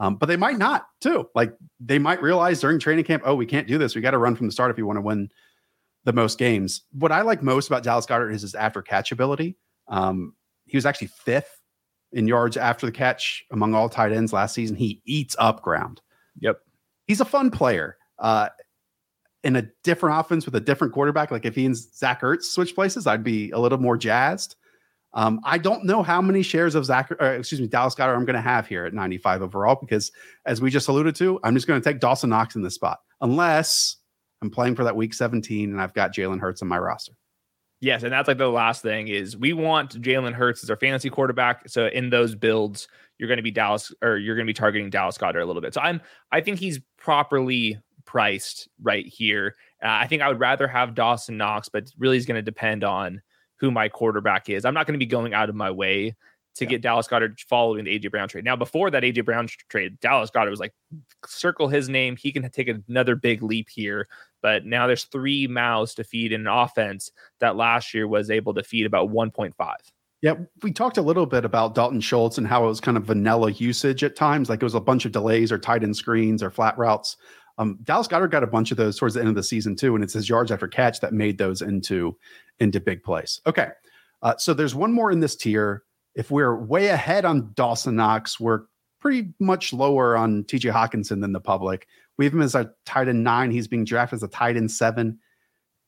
Um, 0.00 0.16
but 0.16 0.26
they 0.26 0.36
might 0.36 0.58
not 0.58 0.88
too. 1.00 1.28
Like 1.36 1.54
they 1.78 2.00
might 2.00 2.20
realize 2.20 2.60
during 2.60 2.80
training 2.80 3.04
camp, 3.04 3.22
oh, 3.24 3.36
we 3.36 3.46
can't 3.46 3.68
do 3.68 3.78
this. 3.78 3.94
We 3.94 4.00
got 4.00 4.10
to 4.10 4.18
run 4.18 4.34
from 4.34 4.46
the 4.46 4.52
start 4.52 4.72
if 4.72 4.76
we 4.76 4.82
want 4.82 4.96
to 4.96 5.02
win 5.02 5.30
the 6.04 6.12
most 6.12 6.38
games. 6.38 6.82
What 6.92 7.12
I 7.12 7.22
like 7.22 7.42
most 7.42 7.68
about 7.68 7.82
Dallas 7.82 8.06
Goedert 8.06 8.32
is 8.32 8.42
his 8.42 8.54
after 8.54 8.82
catch 8.82 9.12
ability. 9.12 9.56
Um, 9.88 10.34
he 10.66 10.76
was 10.76 10.86
actually 10.86 11.08
fifth 11.08 11.60
in 12.12 12.26
yards 12.26 12.56
after 12.56 12.86
the 12.86 12.92
catch 12.92 13.44
among 13.50 13.74
all 13.74 13.88
tight 13.88 14.12
ends 14.12 14.32
last 14.32 14.54
season. 14.54 14.76
He 14.76 15.00
eats 15.04 15.36
up 15.38 15.62
ground. 15.62 16.00
Yep. 16.40 16.60
He's 17.06 17.20
a 17.20 17.24
fun 17.24 17.50
player. 17.50 17.96
Uh, 18.18 18.48
in 19.44 19.56
a 19.56 19.62
different 19.82 20.20
offense 20.20 20.46
with 20.46 20.54
a 20.54 20.60
different 20.60 20.92
quarterback, 20.92 21.30
like 21.30 21.44
if 21.44 21.54
he 21.54 21.66
and 21.66 21.76
Zach 21.76 22.20
Ertz 22.22 22.44
switch 22.44 22.74
places, 22.74 23.06
I'd 23.06 23.24
be 23.24 23.50
a 23.50 23.58
little 23.58 23.78
more 23.78 23.96
jazzed. 23.96 24.56
Um, 25.14 25.40
I 25.44 25.58
don't 25.58 25.84
know 25.84 26.02
how 26.02 26.22
many 26.22 26.42
shares 26.42 26.74
of 26.74 26.84
Zach, 26.86 27.10
or 27.10 27.34
excuse 27.34 27.60
me, 27.60 27.66
Dallas 27.66 27.94
Goedert 27.94 28.16
I'm 28.16 28.24
going 28.24 28.36
to 28.36 28.40
have 28.40 28.66
here 28.66 28.86
at 28.86 28.94
95 28.94 29.42
overall 29.42 29.74
because, 29.74 30.10
as 30.46 30.62
we 30.62 30.70
just 30.70 30.88
alluded 30.88 31.14
to, 31.16 31.38
I'm 31.42 31.54
just 31.54 31.66
going 31.66 31.80
to 31.80 31.84
take 31.84 32.00
Dawson 32.00 32.30
Knox 32.30 32.54
in 32.54 32.62
this 32.62 32.74
spot, 32.74 33.00
unless 33.20 33.96
I'm 34.42 34.50
playing 34.50 34.74
for 34.74 34.84
that 34.84 34.96
week 34.96 35.14
17 35.14 35.70
and 35.70 35.80
I've 35.80 35.94
got 35.94 36.12
Jalen 36.12 36.40
Hurts 36.40 36.60
on 36.62 36.68
my 36.68 36.78
roster. 36.78 37.12
Yes, 37.80 38.02
and 38.02 38.12
that's 38.12 38.28
like 38.28 38.38
the 38.38 38.48
last 38.48 38.82
thing 38.82 39.08
is 39.08 39.36
we 39.36 39.52
want 39.52 40.00
Jalen 40.00 40.34
Hurts 40.34 40.62
as 40.62 40.70
our 40.70 40.76
fantasy 40.76 41.10
quarterback. 41.10 41.68
So 41.68 41.86
in 41.86 42.10
those 42.10 42.34
builds, 42.34 42.86
you're 43.18 43.28
going 43.28 43.38
to 43.38 43.42
be 43.42 43.50
Dallas 43.50 43.92
or 44.02 44.18
you're 44.18 44.36
going 44.36 44.46
to 44.46 44.50
be 44.50 44.54
targeting 44.54 44.90
Dallas 44.90 45.18
Goedert 45.18 45.42
a 45.42 45.44
little 45.44 45.62
bit. 45.62 45.74
So 45.74 45.80
I'm 45.80 46.00
I 46.30 46.40
think 46.40 46.58
he's 46.58 46.80
properly 46.96 47.78
priced 48.04 48.68
right 48.80 49.06
here. 49.06 49.54
Uh, 49.82 49.88
I 49.88 50.06
think 50.06 50.22
I 50.22 50.28
would 50.28 50.40
rather 50.40 50.68
have 50.68 50.94
Dawson 50.94 51.36
Knox, 51.36 51.68
but 51.68 51.90
really 51.98 52.16
is 52.16 52.26
going 52.26 52.36
to 52.36 52.42
depend 52.42 52.84
on 52.84 53.20
who 53.56 53.70
my 53.70 53.88
quarterback 53.88 54.48
is. 54.48 54.64
I'm 54.64 54.74
not 54.74 54.86
going 54.86 54.94
to 54.94 55.04
be 55.04 55.06
going 55.06 55.34
out 55.34 55.48
of 55.48 55.54
my 55.54 55.70
way 55.70 56.16
to 56.54 56.64
yeah. 56.64 56.70
get 56.70 56.82
Dallas 56.82 57.08
Goedert 57.08 57.40
following 57.40 57.84
the 57.84 57.98
AJ 57.98 58.10
Brown 58.10 58.28
trade. 58.28 58.44
Now, 58.44 58.56
before 58.56 58.90
that 58.90 59.02
AJ 59.02 59.24
Brown 59.24 59.48
trade, 59.68 59.98
Dallas 60.00 60.30
Goedert 60.30 60.50
was 60.50 60.60
like, 60.60 60.74
circle 61.26 61.68
his 61.68 61.88
name. 61.88 62.16
He 62.16 62.32
can 62.32 62.48
take 62.50 62.68
another 62.68 63.16
big 63.16 63.42
leap 63.42 63.68
here. 63.70 64.08
But 64.42 64.66
now 64.66 64.86
there's 64.86 65.04
three 65.04 65.46
mouths 65.46 65.94
to 65.94 66.04
feed 66.04 66.32
in 66.32 66.42
an 66.42 66.46
offense 66.48 67.10
that 67.40 67.56
last 67.56 67.94
year 67.94 68.08
was 68.08 68.30
able 68.30 68.54
to 68.54 68.62
feed 68.62 68.86
about 68.86 69.10
1.5. 69.10 69.54
Yeah, 70.20 70.34
we 70.62 70.70
talked 70.72 70.98
a 70.98 71.02
little 71.02 71.26
bit 71.26 71.44
about 71.44 71.74
Dalton 71.74 72.00
Schultz 72.00 72.38
and 72.38 72.46
how 72.46 72.64
it 72.64 72.68
was 72.68 72.80
kind 72.80 72.96
of 72.96 73.04
vanilla 73.04 73.50
usage 73.50 74.04
at 74.04 74.14
times, 74.14 74.48
like 74.48 74.62
it 74.62 74.64
was 74.64 74.74
a 74.74 74.80
bunch 74.80 75.04
of 75.04 75.10
delays 75.10 75.50
or 75.50 75.58
tight 75.58 75.82
end 75.82 75.96
screens 75.96 76.44
or 76.44 76.50
flat 76.50 76.78
routes. 76.78 77.16
Um, 77.58 77.78
Dallas 77.82 78.06
Goedert 78.06 78.30
got 78.30 78.44
a 78.44 78.46
bunch 78.46 78.70
of 78.70 78.76
those 78.76 78.96
towards 78.96 79.14
the 79.14 79.20
end 79.20 79.28
of 79.28 79.34
the 79.34 79.42
season 79.42 79.74
too, 79.74 79.96
and 79.96 80.04
it's 80.04 80.12
his 80.12 80.28
yards 80.28 80.52
after 80.52 80.68
catch 80.68 81.00
that 81.00 81.12
made 81.12 81.38
those 81.38 81.60
into 81.60 82.16
into 82.60 82.80
big 82.80 83.02
plays. 83.02 83.40
Okay, 83.46 83.70
uh, 84.22 84.36
so 84.36 84.54
there's 84.54 84.76
one 84.76 84.92
more 84.92 85.10
in 85.10 85.18
this 85.18 85.34
tier 85.34 85.82
if 86.14 86.30
we're 86.30 86.56
way 86.56 86.88
ahead 86.88 87.24
on 87.24 87.52
Dawson 87.54 87.96
Knox, 87.96 88.38
we're 88.38 88.62
pretty 89.00 89.32
much 89.40 89.72
lower 89.72 90.16
on 90.16 90.44
TJ 90.44 90.72
Hockenson 90.72 91.20
than 91.20 91.32
the 91.32 91.40
public. 91.40 91.88
We 92.16 92.24
have 92.24 92.34
him 92.34 92.42
as 92.42 92.54
a 92.54 92.70
tight 92.84 93.08
end 93.08 93.24
nine. 93.24 93.50
He's 93.50 93.68
being 93.68 93.84
drafted 93.84 94.18
as 94.18 94.22
a 94.22 94.28
tight 94.28 94.56
end 94.56 94.70
seven, 94.70 95.18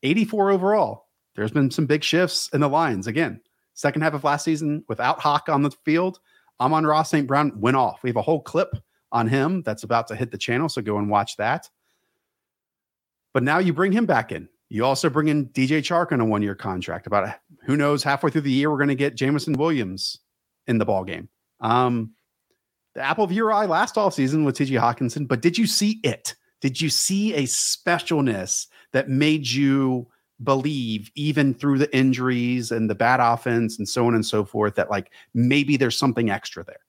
84 0.02 0.50
overall. 0.50 1.06
There's 1.36 1.50
been 1.50 1.70
some 1.70 1.86
big 1.86 2.02
shifts 2.02 2.48
in 2.52 2.60
the 2.60 2.68
lines. 2.68 3.06
Again, 3.06 3.40
second 3.74 4.02
half 4.02 4.14
of 4.14 4.24
last 4.24 4.44
season 4.44 4.84
without 4.88 5.20
Hawk 5.20 5.48
on 5.48 5.62
the 5.62 5.70
field, 5.70 6.20
Amon-Ra 6.60 7.02
St. 7.02 7.26
Brown 7.26 7.52
went 7.60 7.76
off. 7.76 8.02
We 8.02 8.10
have 8.10 8.16
a 8.16 8.22
whole 8.22 8.40
clip 8.40 8.76
on 9.12 9.28
him 9.28 9.62
that's 9.62 9.82
about 9.82 10.06
to 10.08 10.16
hit 10.16 10.30
the 10.30 10.38
channel. 10.38 10.68
So 10.68 10.82
go 10.82 10.98
and 10.98 11.10
watch 11.10 11.36
that. 11.36 11.68
But 13.32 13.42
now 13.42 13.58
you 13.58 13.72
bring 13.72 13.92
him 13.92 14.06
back 14.06 14.32
in. 14.32 14.48
You 14.74 14.84
also 14.84 15.08
bring 15.08 15.28
in 15.28 15.50
DJ 15.50 15.78
Chark 15.78 16.10
on 16.10 16.18
a 16.18 16.24
one 16.24 16.42
year 16.42 16.56
contract. 16.56 17.06
About 17.06 17.32
who 17.62 17.76
knows, 17.76 18.02
halfway 18.02 18.32
through 18.32 18.40
the 18.40 18.50
year, 18.50 18.72
we're 18.72 18.76
going 18.76 18.88
to 18.88 18.96
get 18.96 19.14
Jameson 19.14 19.52
Williams 19.52 20.18
in 20.66 20.78
the 20.78 20.84
ball 20.84 21.04
game. 21.04 21.28
Um, 21.60 22.10
the 22.96 23.02
apple 23.02 23.22
of 23.22 23.30
your 23.30 23.52
eye 23.52 23.66
last 23.66 23.96
off 23.96 24.14
season 24.14 24.44
with 24.44 24.56
TJ 24.56 24.80
Hockenson, 24.80 25.28
but 25.28 25.40
did 25.40 25.56
you 25.56 25.68
see 25.68 26.00
it? 26.02 26.34
Did 26.60 26.80
you 26.80 26.90
see 26.90 27.34
a 27.34 27.44
specialness 27.44 28.66
that 28.92 29.08
made 29.08 29.46
you 29.46 30.08
believe, 30.42 31.08
even 31.14 31.54
through 31.54 31.78
the 31.78 31.96
injuries 31.96 32.72
and 32.72 32.90
the 32.90 32.96
bad 32.96 33.20
offense 33.20 33.78
and 33.78 33.88
so 33.88 34.08
on 34.08 34.16
and 34.16 34.26
so 34.26 34.44
forth, 34.44 34.74
that 34.74 34.90
like 34.90 35.12
maybe 35.34 35.76
there's 35.76 35.96
something 35.96 36.30
extra 36.30 36.64
there? 36.64 36.80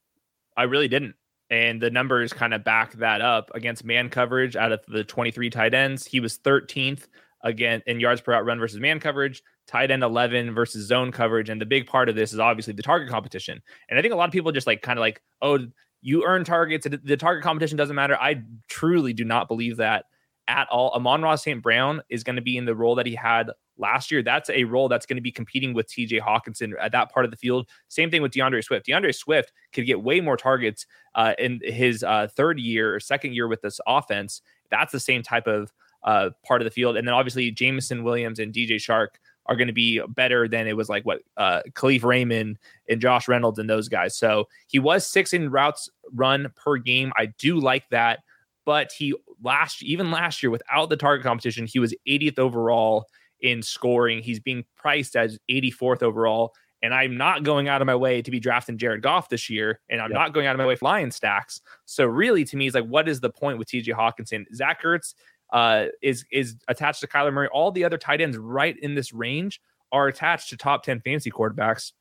I 0.58 0.64
really 0.64 0.88
didn't. 0.88 1.14
And 1.52 1.80
the 1.80 1.92
numbers 1.92 2.34
kind 2.34 2.56
of 2.56 2.64
back 2.64 2.94
that 2.94 3.22
up 3.22 3.52
against 3.54 3.86
man 3.86 4.10
coverage 4.10 4.56
out 4.56 4.72
of 4.72 4.80
the 4.88 5.04
23 5.04 5.52
tight 5.52 5.76
ends. 5.76 6.04
He 6.08 6.20
was 6.20 6.40
13th 6.40 7.06
again 7.46 7.82
in 7.86 8.00
yards 8.00 8.20
per 8.20 8.34
route 8.34 8.46
run 8.46 8.60
versus 8.60 8.80
man 8.80 9.00
coverage, 9.00 9.42
tight 9.68 9.92
end 9.92 10.04
11 10.04 10.54
versus 10.54 10.86
zone 10.86 11.12
coverage. 11.12 11.50
And 11.50 11.62
the 11.62 11.66
big 11.66 11.88
part 11.88 12.10
of 12.10 12.16
this 12.16 12.34
is 12.34 12.40
obviously 12.40 12.74
the 12.74 12.84
target 12.84 13.08
competition. 13.08 13.62
And 13.88 13.98
I 13.98 14.02
think 14.02 14.14
a 14.14 14.18
lot 14.18 14.28
of 14.28 14.34
people 14.34 14.52
just 14.52 14.68
like 14.68 14.82
kind 14.82 15.00
of 15.00 15.02
like, 15.02 15.22
oh, 15.42 15.60
you 16.02 16.26
earn 16.26 16.44
targets. 16.44 16.86
The 17.04 17.18
target 17.18 17.44
competition 17.44 17.78
doesn't 17.78 17.96
matter. 17.96 18.18
I 18.20 18.44
truly 18.68 19.14
do 19.14 19.24
not 19.24 19.48
believe 19.48 19.78
that 19.78 20.06
at 20.48 20.68
all. 20.70 20.92
Amon-Ra 20.92 21.36
St. 21.36 21.62
Brown 21.62 22.02
is 22.10 22.24
going 22.24 22.36
to 22.36 22.42
be 22.42 22.58
in 22.58 22.66
the 22.66 22.76
role 22.76 22.96
that 22.96 23.06
he 23.06 23.16
had 23.16 23.52
last 23.78 24.12
year. 24.12 24.22
That's 24.22 24.50
a 24.50 24.64
role 24.66 24.88
that's 24.88 25.06
going 25.06 25.18
to 25.18 25.22
be 25.22 25.32
competing 25.32 25.74
with 25.74 25.88
TJ 25.88 26.22
Hockenson 26.22 26.74
at 26.80 26.92
that 26.92 27.12
part 27.12 27.26
of 27.26 27.32
the 27.32 27.38
field. 27.38 27.68
Same 27.88 28.12
thing 28.12 28.22
with 28.22 28.34
D'Andre 28.34 28.62
Swift. 28.62 28.86
D'Andre 28.86 29.12
Swift 29.12 29.52
could 29.74 29.86
get 29.86 30.02
way 30.02 30.22
more 30.22 30.38
targets 30.38 30.86
uh, 31.16 31.34
in 31.40 31.60
his 31.64 32.04
uh, 32.04 32.28
third 32.36 32.60
year 32.60 32.96
or 32.96 33.00
second 33.00 33.34
year 33.34 33.48
with 33.48 33.62
this 33.62 33.80
offense. 33.88 34.42
That's 34.70 34.92
the 34.92 35.00
same 35.00 35.24
type 35.24 35.48
of 35.48 35.72
uh, 36.06 36.30
part 36.46 36.62
of 36.62 36.66
the 36.66 36.72
field. 36.72 36.96
And 36.96 37.08
then 37.08 37.14
obviously 37.14 37.52
Jameson 37.52 38.04
Williams 38.04 38.40
and 38.40 38.54
DJ 38.54 38.76
Chark 38.76 39.08
are 39.48 39.56
going 39.56 39.68
to 39.68 39.74
be 39.74 40.02
better 40.10 40.48
than 40.48 40.68
it 40.68 40.76
was 40.76 40.90
like 40.90 41.06
what 41.06 41.22
uh 41.38 41.62
Kalif 41.74 42.04
Raymond 42.04 42.58
and 42.90 43.02
Josh 43.02 43.28
Reynolds 43.28 43.60
and 43.60 43.70
those 43.70 43.90
guys. 43.90 44.18
So 44.18 44.48
he 44.68 44.80
was 44.80 45.06
six 45.06 45.34
in 45.34 45.52
routes 45.52 45.90
run 46.14 46.52
per 46.56 46.78
game. 46.78 47.12
I 47.18 47.28
do 47.38 47.60
like 47.60 47.90
that, 47.90 48.20
but 48.66 48.92
he 48.92 49.14
last 49.44 49.84
even 49.84 50.12
last 50.12 50.42
year 50.42 50.50
without 50.50 50.90
the 50.90 50.98
target 50.98 51.24
competition, 51.24 51.66
he 51.68 51.80
was 51.80 51.94
80th 52.08 52.40
overall 52.40 53.06
in 53.42 53.62
scoring. 53.62 54.22
He's 54.22 54.40
being 54.40 54.64
priced 54.76 55.16
as 55.16 55.38
84th 55.50 56.04
overall. 56.04 56.54
And 56.82 56.94
I'm 56.94 57.18
not 57.18 57.44
going 57.44 57.68
out 57.68 57.82
of 57.82 57.88
my 57.88 57.96
way 57.96 58.22
to 58.22 58.30
be 58.30 58.40
drafting 58.40 58.78
Jared 58.78 59.02
Goff 59.02 59.30
this 59.30 59.50
year, 59.50 59.80
and 59.90 60.00
I'm 60.00 60.12
yep. 60.12 60.20
not 60.20 60.34
going 60.34 60.46
out 60.46 60.54
of 60.54 60.60
my 60.60 60.68
way 60.68 60.76
flying 60.76 61.10
stacks. 61.10 61.62
So 61.86 62.06
really, 62.06 62.44
to 62.46 62.58
me, 62.58 62.68
it's 62.68 62.76
like, 62.76 62.86
what 62.86 63.10
is 63.10 63.22
the 63.22 63.30
point 63.30 63.58
with 63.58 63.70
TJ 63.70 63.88
Hockenson? 63.88 64.46
Zach 64.54 64.84
Ertz 64.84 65.16
uh, 65.52 65.86
is 66.02 66.26
is 66.32 66.56
attached 66.68 67.02
to 67.02 67.08
Kyler 67.08 67.34
Murray. 67.34 67.48
All 67.52 67.72
the 67.72 67.84
other 67.84 67.98
tight 67.98 68.22
ends 68.22 68.38
right 68.38 68.76
in 68.82 68.96
this 68.96 69.14
range 69.14 69.62
are 69.92 70.08
attached 70.08 70.50
to 70.50 70.58
top 70.58 70.84
10 70.84 71.02
fantasy 71.02 71.32
quarterbacks. 71.32 71.92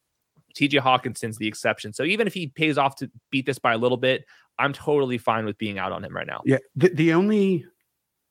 TJ 0.57 0.81
Hockenson's 0.81 1.37
the 1.37 1.47
exception. 1.47 1.93
So 1.93 2.05
even 2.05 2.27
if 2.27 2.35
he 2.35 2.49
pays 2.49 2.79
off 2.79 2.97
to 2.97 3.11
beat 3.31 3.47
this 3.47 3.59
by 3.59 3.75
a 3.75 3.79
little 3.79 3.97
bit, 3.97 4.25
I'm 4.59 4.73
totally 4.73 5.19
fine 5.19 5.45
with 5.45 5.59
being 5.59 5.79
out 5.79 5.93
on 5.93 6.05
him 6.05 6.15
right 6.15 6.27
now. 6.27 6.43
Yeah. 6.45 6.59
The, 6.77 6.89
the 6.91 7.13
only, 7.13 7.65
I'm 7.65 7.71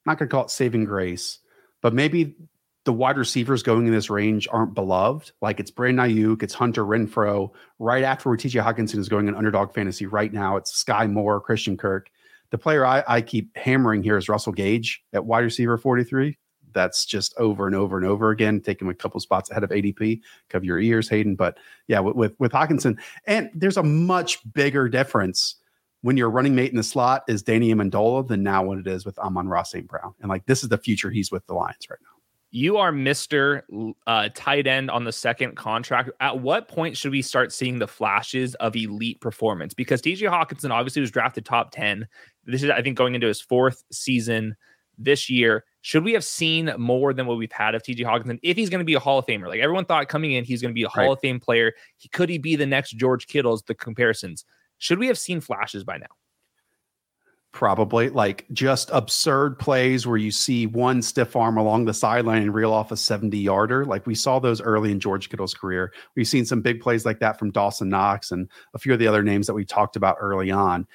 not 0.06 0.20
going 0.20 0.30
to 0.30 0.34
call 0.34 0.46
it 0.46 0.50
saving 0.50 0.86
grace, 0.86 1.40
but 1.82 1.94
maybe 1.94 2.36
the 2.86 2.94
wide 2.94 3.18
receivers 3.18 3.64
going 3.64 3.88
in 3.88 3.94
this 3.94 4.10
range 4.10 4.48
aren't 4.52 4.74
beloved. 4.74 5.32
Like 5.42 5.60
it's 5.60 5.72
Brandon 5.72 6.10
Aiyuk, 6.10 6.44
it's 6.44 6.54
Hunter 6.54 6.86
Renfrow. 6.86 7.52
Right 7.80 8.04
after 8.04 8.30
where 8.30 8.38
TJ 8.38 8.64
Hockenson 8.64 9.00
is 9.00 9.10
going 9.10 9.28
in 9.28 9.36
underdog 9.36 9.74
fantasy 9.74 10.06
right 10.06 10.32
now, 10.32 10.58
it's 10.58 10.84
Skyy 10.84 11.12
Moore, 11.12 11.40
Christian 11.40 11.78
Kirk. 11.78 12.10
The 12.54 12.60
player 12.60 12.86
I, 12.86 13.04
I 13.08 13.22
keep 13.22 13.58
hammering 13.58 14.04
here 14.04 14.16
is 14.16 14.30
Russell 14.30 14.54
Gage 14.54 15.02
at 15.12 15.26
wide 15.26 15.40
receiver 15.40 15.76
43. 15.76 16.38
That's 16.72 17.04
just 17.04 17.34
over 17.40 17.66
and 17.66 17.76
over 17.76 17.98
and 17.98 18.06
over 18.06 18.30
again, 18.30 18.62
taking 18.62 18.88
a 18.90 18.94
couple 18.94 19.20
spots 19.20 19.50
ahead 19.50 19.64
of 19.64 19.72
ADP. 19.72 20.22
Cover 20.50 20.64
your 20.64 20.80
ears, 20.80 21.10
Hayden. 21.10 21.36
But 21.36 21.58
yeah, 21.88 22.00
with, 22.00 22.16
with, 22.16 22.36
with 22.38 22.52
Hockenson, 22.52 23.00
and 23.26 23.50
there's 23.56 23.78
a 23.78 23.82
much 23.82 24.38
bigger 24.54 24.88
difference 24.88 25.56
when 26.02 26.16
your 26.16 26.30
running 26.30 26.54
mate 26.54 26.70
in 26.70 26.78
the 26.78 26.84
slot 26.84 27.24
is 27.28 27.42
Danny 27.42 27.74
Amendola 27.74 28.28
than 28.28 28.44
now 28.44 28.64
when 28.64 28.78
it 28.78 28.86
is 28.86 29.04
with 29.04 29.18
Amon-Ra 29.18 29.64
St. 29.64 29.88
Brown. 29.88 30.14
And 30.22 30.30
like 30.30 30.46
this 30.46 30.62
is 30.62 30.70
the 30.70 30.78
future 30.78 31.10
he's 31.10 31.32
with 31.32 31.48
the 31.48 31.56
Lions 31.56 31.88
right 31.90 31.98
now 32.04 32.13
you 32.54 32.78
are 32.78 32.92
Mr. 32.92 33.64
Uh, 34.06 34.30
tight 34.36 34.68
end 34.68 34.92
on 34.92 35.04
the 35.04 35.12
second 35.12 35.56
contract. 35.56 36.12
At 36.20 36.40
what 36.40 36.68
point 36.68 36.96
should 36.96 37.12
we 37.12 37.24
start 37.24 37.52
seeing 37.52 37.80
the 37.80 37.88
flashes 37.88 38.54
of 38.56 38.76
elite 38.76 39.20
performance? 39.20 39.74
Because 39.74 40.04
TJ 40.04 40.30
Hockenson 40.30 40.70
obviously 40.70 41.02
was 41.02 41.10
drafted 41.10 41.46
top 41.46 41.72
10. 41.72 42.08
This 42.46 42.62
is, 42.62 42.70
I 42.70 42.84
think, 42.84 42.96
going 42.96 43.16
into 43.16 43.26
his 43.26 43.42
fourth 43.42 43.84
season 43.92 44.56
this 45.00 45.32
year. 45.32 45.66
Should 45.82 46.04
we 46.04 46.14
have 46.14 46.24
seen 46.24 46.72
more 46.78 47.12
than 47.12 47.26
what 47.26 47.40
we've 47.40 47.52
had 47.52 47.74
of 47.74 47.82
TJ 47.82 48.02
Hockenson 48.02 48.38
if 48.44 48.56
he's 48.56 48.70
going 48.70 48.82
to 48.82 48.86
be 48.86 48.94
a 48.94 49.00
Hall 49.00 49.18
of 49.18 49.26
Famer? 49.26 49.48
Like 49.48 49.60
everyone 49.60 49.86
thought 49.86 50.08
coming 50.08 50.34
in, 50.34 50.44
he's 50.44 50.62
going 50.62 50.72
to 50.72 50.76
be 50.76 50.84
a 50.84 50.90
Hall 50.90 51.06
right. 51.06 51.12
of 51.14 51.22
Fame 51.22 51.40
player. 51.40 51.74
He 51.98 52.08
could 52.08 52.30
he 52.30 52.38
be 52.38 52.56
the 52.56 52.68
next 52.68 52.92
George 52.92 53.26
Kittle's 53.26 53.64
the 53.64 53.74
comparisons. 53.74 54.46
Should 54.78 55.00
we 55.00 55.08
have 55.08 55.18
seen 55.18 55.42
flashes 55.42 55.84
by 55.84 55.98
now? 55.98 56.06
Probably 57.54 58.10
like 58.10 58.46
just 58.52 58.90
absurd 58.92 59.60
plays 59.60 60.08
where 60.08 60.18
you 60.18 60.32
see 60.32 60.66
one 60.66 61.04
stiff 61.04 61.36
arm 61.36 61.56
along 61.56 61.86
the 61.86 61.94
sideline 61.94 62.42
and 62.42 62.54
reel 62.54 62.74
off 62.74 62.92
a 62.92 62.98
70 62.98 63.38
yarder. 63.38 63.86
Like 63.86 64.08
we 64.08 64.16
saw 64.16 64.40
those 64.40 64.60
early 64.60 64.92
in 64.92 65.00
George 65.00 65.30
Kittle's 65.30 65.54
career. 65.54 65.94
We've 66.16 66.28
seen 66.28 66.46
some 66.46 66.62
big 66.62 66.82
plays 66.82 67.06
like 67.06 67.20
that 67.20 67.38
from 67.38 67.52
Dawson 67.52 67.90
Knox 67.90 68.32
and 68.32 68.50
a 68.74 68.80
few 68.80 68.92
of 68.92 68.98
the 68.98 69.08
other 69.08 69.22
names 69.22 69.46
that 69.46 69.54
we 69.54 69.66
talked 69.66 69.96
about 69.96 70.18
early 70.20 70.50
on. 70.50 70.88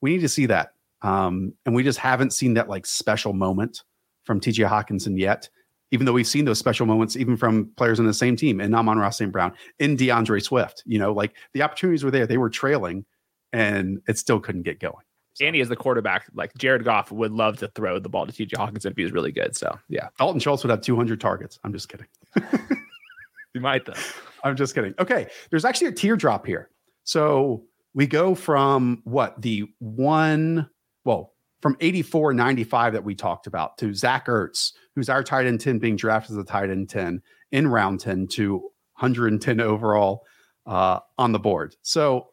We 0.00 0.12
need 0.12 0.20
to 0.20 0.28
see 0.28 0.46
that. 0.46 0.74
Um, 1.02 1.52
and 1.66 1.74
we 1.74 1.82
just 1.82 1.98
haven't 1.98 2.32
seen 2.32 2.54
that 2.54 2.68
like 2.68 2.86
special 2.86 3.32
moment 3.32 3.82
from 4.22 4.40
TJ 4.40 4.68
Hockenson 4.68 5.18
yet, 5.18 5.50
even 5.90 6.06
though 6.06 6.12
we've 6.12 6.28
seen 6.28 6.44
those 6.44 6.60
special 6.60 6.86
moments 6.86 7.16
even 7.16 7.36
from 7.36 7.70
players 7.76 7.98
in 7.98 8.06
the 8.06 8.14
same 8.14 8.36
team 8.36 8.60
in 8.60 8.72
Amon-Ra 8.72 9.10
St. 9.10 9.32
Brown, 9.32 9.52
in 9.80 9.96
D'Andre 9.96 10.38
Swift. 10.38 10.84
You 10.86 11.00
know, 11.00 11.12
like 11.12 11.34
the 11.54 11.62
opportunities 11.62 12.04
were 12.04 12.12
there. 12.12 12.28
They 12.28 12.38
were 12.38 12.50
trailing 12.50 13.04
and 13.52 14.00
it 14.06 14.16
still 14.16 14.38
couldn't 14.38 14.62
get 14.62 14.78
going. 14.78 15.04
So. 15.34 15.46
Andy 15.46 15.60
is 15.60 15.68
the 15.68 15.76
quarterback. 15.76 16.26
Like 16.34 16.54
Jared 16.56 16.84
Goff 16.84 17.10
would 17.10 17.32
love 17.32 17.58
to 17.58 17.68
throw 17.68 17.98
the 17.98 18.08
ball 18.08 18.26
to 18.26 18.32
TJ 18.32 18.52
Hockenson 18.52 18.92
if 18.92 18.96
he 18.96 19.02
was 19.02 19.12
really 19.12 19.32
good. 19.32 19.56
So 19.56 19.78
yeah. 19.88 20.08
Dalton 20.18 20.40
Schultz 20.40 20.62
would 20.64 20.70
have 20.70 20.80
200 20.80 21.20
targets. 21.20 21.58
I'm 21.64 21.72
just 21.72 21.88
kidding. 21.88 22.06
he 23.52 23.58
might 23.60 23.84
though. 23.84 23.94
I'm 24.44 24.56
just 24.56 24.74
kidding. 24.74 24.94
Okay. 24.98 25.28
There's 25.50 25.64
actually 25.64 25.88
a 25.88 25.92
teardrop 25.92 26.46
here. 26.46 26.70
So 27.04 27.64
we 27.94 28.06
go 28.06 28.34
from 28.34 29.02
what 29.04 29.40
the 29.40 29.64
one, 29.78 30.68
well, 31.04 31.32
from 31.62 31.76
84 31.80 32.34
95 32.34 32.92
that 32.92 33.04
we 33.04 33.14
talked 33.14 33.46
about 33.46 33.78
to 33.78 33.94
Zach 33.94 34.26
Ertz, 34.26 34.72
who's 34.94 35.08
our 35.08 35.22
tight 35.22 35.46
end 35.46 35.60
10 35.60 35.78
being 35.78 35.96
drafted 35.96 36.32
as 36.32 36.38
a 36.38 36.44
tight 36.44 36.70
end 36.70 36.90
10 36.90 37.22
in 37.52 37.68
round 37.68 38.00
10 38.00 38.26
to 38.28 38.56
110 38.98 39.60
overall 39.60 40.24
uh, 40.66 41.00
on 41.18 41.32
the 41.32 41.38
board. 41.38 41.74
So 41.82 42.28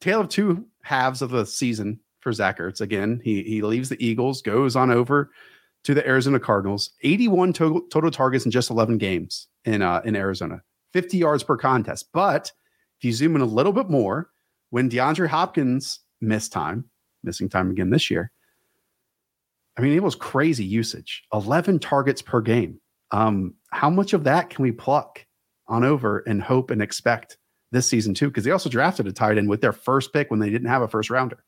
tale 0.00 0.20
of 0.20 0.28
two 0.28 0.66
halves 0.82 1.22
of 1.22 1.30
the 1.30 1.46
season 1.46 2.00
for 2.20 2.32
Zach 2.32 2.58
Ertz. 2.58 2.80
Again, 2.80 3.20
he 3.24 3.42
he 3.42 3.62
leaves 3.62 3.88
the 3.88 4.04
Eagles, 4.04 4.42
goes 4.42 4.76
on 4.76 4.90
over 4.90 5.30
to 5.84 5.94
the 5.94 6.06
Arizona 6.06 6.38
Cardinals. 6.38 6.90
81 7.02 7.52
total, 7.52 7.80
total 7.90 8.10
targets 8.10 8.44
in 8.44 8.50
just 8.50 8.70
11 8.70 8.98
games 8.98 9.48
in 9.64 9.82
uh, 9.82 10.00
in 10.04 10.16
Arizona, 10.16 10.62
50 10.92 11.18
yards 11.18 11.42
per 11.42 11.56
contest. 11.56 12.08
But 12.12 12.52
if 12.98 13.04
you 13.04 13.12
zoom 13.12 13.36
in 13.36 13.42
a 13.42 13.46
little 13.46 13.72
bit 13.72 13.90
more, 13.90 14.30
when 14.70 14.88
DeAndre 14.88 15.28
Hopkins 15.28 16.00
missed 16.20 16.52
time, 16.52 16.84
missing 17.22 17.48
time 17.48 17.70
again 17.70 17.90
this 17.90 18.10
year, 18.10 18.30
I 19.76 19.80
mean, 19.80 19.94
it 19.94 20.02
was 20.02 20.14
crazy 20.14 20.64
usage 20.64 21.24
11 21.32 21.78
targets 21.78 22.22
per 22.22 22.40
game. 22.40 22.80
Um, 23.10 23.54
how 23.70 23.90
much 23.90 24.12
of 24.12 24.24
that 24.24 24.50
can 24.50 24.62
we 24.62 24.72
pluck 24.72 25.24
on 25.68 25.84
over 25.84 26.20
and 26.20 26.42
hope 26.42 26.70
and 26.70 26.80
expect 26.80 27.38
this 27.72 27.86
season 27.86 28.14
too, 28.14 28.28
because 28.28 28.44
they 28.44 28.50
also 28.50 28.68
drafted 28.68 29.06
a 29.06 29.12
tight 29.12 29.38
end 29.38 29.48
with 29.48 29.60
their 29.60 29.72
first 29.72 30.12
pick 30.12 30.30
when 30.30 30.38
they 30.38 30.50
didn't 30.50 30.68
have 30.68 30.82
a 30.82 30.88
first 30.88 31.10
rounder. 31.10 31.42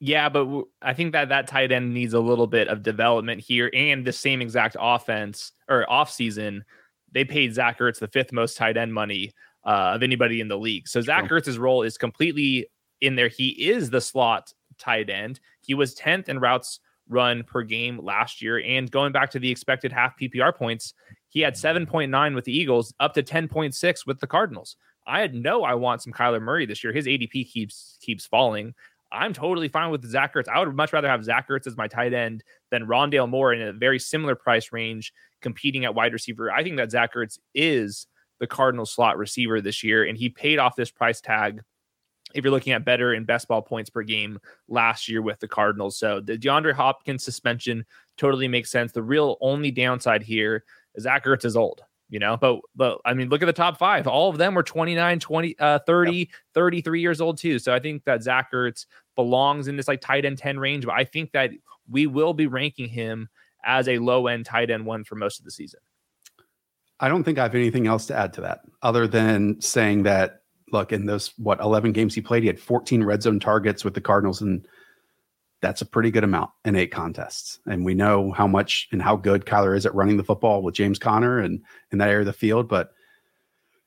Yeah, 0.00 0.28
but 0.28 0.44
w- 0.44 0.68
I 0.82 0.92
think 0.94 1.12
that 1.12 1.30
that 1.30 1.46
tight 1.46 1.72
end 1.72 1.94
needs 1.94 2.12
a 2.12 2.20
little 2.20 2.46
bit 2.46 2.68
of 2.68 2.82
development 2.82 3.40
here, 3.40 3.70
and 3.72 4.04
the 4.04 4.12
same 4.12 4.42
exact 4.42 4.76
offense 4.78 5.52
or 5.68 5.90
off 5.90 6.10
season, 6.10 6.64
they 7.12 7.24
paid 7.24 7.54
Zach 7.54 7.78
Ertz 7.78 7.98
the 7.98 8.08
fifth 8.08 8.32
most 8.32 8.56
tight 8.56 8.76
end 8.76 8.92
money 8.92 9.32
uh, 9.64 9.92
of 9.94 10.02
anybody 10.02 10.40
in 10.40 10.48
the 10.48 10.58
league. 10.58 10.86
So 10.86 11.00
Zach 11.00 11.28
Ertz's 11.30 11.58
role 11.58 11.82
is 11.82 11.98
completely 11.98 12.66
in 13.00 13.16
there. 13.16 13.28
He 13.28 13.48
is 13.48 13.90
the 13.90 14.00
slot 14.00 14.52
tight 14.78 15.10
end. 15.10 15.40
He 15.62 15.74
was 15.74 15.94
tenth 15.94 16.28
in 16.28 16.38
routes 16.38 16.80
run 17.08 17.42
per 17.42 17.62
game 17.62 17.98
last 18.02 18.42
year, 18.42 18.60
and 18.60 18.90
going 18.90 19.12
back 19.12 19.30
to 19.30 19.38
the 19.38 19.50
expected 19.50 19.92
half 19.92 20.18
PPR 20.18 20.54
points, 20.54 20.94
he 21.28 21.40
had 21.40 21.54
7.9 21.54 22.34
with 22.34 22.44
the 22.44 22.56
Eagles, 22.56 22.94
up 23.00 23.14
to 23.14 23.22
10.6 23.22 24.06
with 24.06 24.20
the 24.20 24.26
Cardinals. 24.26 24.76
I 25.08 25.26
know 25.28 25.64
I 25.64 25.74
want 25.74 26.02
some 26.02 26.12
Kyler 26.12 26.40
Murray 26.40 26.66
this 26.66 26.84
year. 26.84 26.92
His 26.92 27.06
ADP 27.06 27.50
keeps 27.50 27.98
keeps 28.00 28.26
falling. 28.26 28.74
I'm 29.10 29.32
totally 29.32 29.68
fine 29.68 29.90
with 29.90 30.04
Zach 30.04 30.34
Ertz. 30.34 30.48
I 30.48 30.58
would 30.58 30.74
much 30.74 30.92
rather 30.92 31.08
have 31.08 31.24
Zach 31.24 31.48
Ertz 31.48 31.66
as 31.66 31.78
my 31.78 31.88
tight 31.88 32.12
end 32.12 32.44
than 32.70 32.86
Rondale 32.86 33.28
Moore 33.28 33.54
in 33.54 33.62
a 33.62 33.72
very 33.72 33.98
similar 33.98 34.34
price 34.34 34.70
range 34.70 35.14
competing 35.40 35.86
at 35.86 35.94
wide 35.94 36.12
receiver. 36.12 36.52
I 36.52 36.62
think 36.62 36.76
that 36.76 36.90
Zach 36.90 37.14
Ertz 37.14 37.38
is 37.54 38.06
the 38.38 38.46
Cardinal 38.46 38.84
slot 38.84 39.16
receiver 39.16 39.62
this 39.62 39.82
year, 39.82 40.04
and 40.04 40.18
he 40.18 40.28
paid 40.28 40.58
off 40.58 40.76
this 40.76 40.90
price 40.90 41.22
tag. 41.22 41.62
If 42.34 42.44
you're 42.44 42.52
looking 42.52 42.74
at 42.74 42.84
better 42.84 43.14
in 43.14 43.24
best 43.24 43.48
ball 43.48 43.62
points 43.62 43.88
per 43.88 44.02
game 44.02 44.38
last 44.68 45.08
year 45.08 45.22
with 45.22 45.40
the 45.40 45.48
Cardinals, 45.48 45.96
so 45.96 46.20
the 46.20 46.36
DeAndre 46.36 46.74
Hopkins 46.74 47.24
suspension 47.24 47.86
totally 48.18 48.46
makes 48.46 48.70
sense. 48.70 48.92
The 48.92 49.02
real 49.02 49.38
only 49.40 49.70
downside 49.70 50.22
here 50.22 50.64
is 50.94 51.04
Zach 51.04 51.24
Ertz 51.24 51.46
is 51.46 51.56
old 51.56 51.82
you 52.08 52.18
know 52.18 52.36
but 52.36 52.60
but 52.74 52.98
i 53.04 53.12
mean 53.14 53.28
look 53.28 53.42
at 53.42 53.46
the 53.46 53.52
top 53.52 53.78
five. 53.78 54.06
All 54.06 54.30
of 54.30 54.38
them 54.38 54.54
were 54.54 54.62
29 54.62 55.20
20 55.20 55.58
uh 55.58 55.78
30 55.86 56.16
yep. 56.16 56.28
33 56.54 57.00
years 57.00 57.20
old 57.20 57.38
too. 57.38 57.58
So 57.58 57.74
i 57.74 57.78
think 57.78 58.04
that 58.04 58.22
zach 58.22 58.52
ertz 58.52 58.86
belongs 59.14 59.68
in 59.68 59.76
this 59.76 59.88
like 59.88 60.00
tight 60.00 60.24
end 60.24 60.38
10 60.38 60.58
range 60.58 60.86
but 60.86 60.94
i 60.94 61.04
think 61.04 61.32
that 61.32 61.50
we 61.90 62.06
will 62.06 62.34
be 62.34 62.46
ranking 62.46 62.88
him 62.88 63.28
as 63.64 63.88
a 63.88 63.98
low 63.98 64.26
end 64.26 64.46
tight 64.46 64.70
end 64.70 64.86
one 64.86 65.04
for 65.04 65.16
most 65.16 65.38
of 65.38 65.44
the 65.44 65.50
season. 65.50 65.80
I 67.00 67.08
don't 67.08 67.24
think 67.24 67.38
i 67.38 67.42
have 67.42 67.54
anything 67.54 67.86
else 67.86 68.06
to 68.06 68.16
add 68.16 68.32
to 68.34 68.40
that 68.42 68.60
other 68.82 69.06
than 69.06 69.60
saying 69.60 70.02
that 70.04 70.42
look 70.72 70.92
in 70.92 71.06
those 71.06 71.32
what 71.38 71.60
11 71.60 71.92
games 71.92 72.14
he 72.14 72.20
played 72.20 72.42
he 72.42 72.46
had 72.48 72.60
14 72.60 73.02
red 73.02 73.22
zone 73.22 73.40
targets 73.40 73.84
with 73.84 73.94
the 73.94 74.00
cardinals 74.00 74.42
and 74.42 74.66
that's 75.60 75.80
a 75.80 75.86
pretty 75.86 76.10
good 76.10 76.24
amount 76.24 76.50
in 76.64 76.76
eight 76.76 76.92
contests. 76.92 77.58
And 77.66 77.84
we 77.84 77.94
know 77.94 78.32
how 78.32 78.46
much 78.46 78.88
and 78.92 79.02
how 79.02 79.16
good 79.16 79.44
Kyler 79.44 79.76
is 79.76 79.86
at 79.86 79.94
running 79.94 80.16
the 80.16 80.24
football 80.24 80.62
with 80.62 80.74
James 80.74 80.98
Conner 80.98 81.40
and 81.40 81.60
in 81.90 81.98
that 81.98 82.08
area 82.08 82.20
of 82.20 82.26
the 82.26 82.32
field. 82.32 82.68
But 82.68 82.92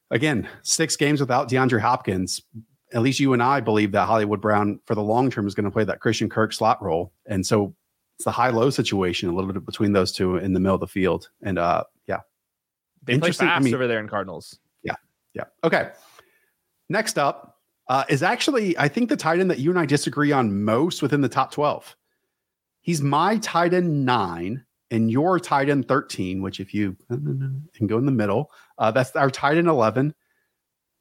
again, 0.09 0.47
six 0.63 0.95
games 0.95 1.19
without 1.19 1.49
DeAndre 1.49 1.79
Hopkins, 1.79 2.41
at 2.93 3.01
least 3.01 3.19
you 3.19 3.33
and 3.33 3.41
I 3.41 3.61
believe 3.61 3.93
that 3.93 4.05
Hollywood 4.05 4.41
Brown 4.41 4.79
for 4.85 4.95
the 4.95 5.03
long 5.03 5.31
term 5.31 5.47
is 5.47 5.55
going 5.55 5.65
to 5.65 5.71
play 5.71 5.85
that 5.85 6.01
Christian 6.01 6.29
Kirk 6.29 6.51
slot 6.51 6.81
role. 6.83 7.13
And 7.25 7.45
so 7.45 7.73
it's 8.17 8.25
the 8.25 8.31
high 8.31 8.49
low 8.49 8.69
situation 8.69 9.29
a 9.29 9.33
little 9.33 9.51
bit 9.51 9.65
between 9.65 9.93
those 9.93 10.11
two 10.11 10.35
in 10.35 10.53
the 10.53 10.59
middle 10.59 10.75
of 10.75 10.81
the 10.81 10.87
field. 10.87 11.29
And 11.41 11.57
uh 11.57 11.85
yeah. 12.07 12.19
They 13.03 13.17
play 13.17 13.31
fast 13.31 13.41
I 13.41 13.59
mean, 13.59 13.73
over 13.73 13.87
there 13.87 13.99
in 13.99 14.07
Cardinals. 14.07 14.59
Yeah. 14.83 14.95
Yeah. 15.33 15.45
Okay. 15.63 15.89
Next 16.89 17.17
up, 17.17 17.50
uh, 17.91 18.05
is 18.07 18.23
actually, 18.23 18.77
I 18.77 18.87
think, 18.87 19.09
the 19.09 19.17
tight 19.17 19.41
end 19.41 19.51
that 19.51 19.59
you 19.59 19.69
and 19.69 19.77
I 19.77 19.85
disagree 19.85 20.31
on 20.31 20.63
most 20.63 21.01
within 21.01 21.19
the 21.19 21.27
top 21.27 21.51
12. 21.51 21.97
He's 22.79 23.01
my 23.01 23.37
tight 23.39 23.73
end 23.73 24.05
nine 24.05 24.63
and 24.91 25.11
your 25.11 25.41
tight 25.41 25.67
end 25.67 25.89
13, 25.89 26.41
which 26.41 26.61
if 26.61 26.73
you 26.73 26.95
can 27.09 27.87
go 27.87 27.97
in 27.97 28.05
the 28.05 28.11
middle, 28.13 28.49
uh, 28.77 28.91
that's 28.91 29.13
our 29.17 29.29
tight 29.29 29.57
end 29.57 29.67
11. 29.67 30.15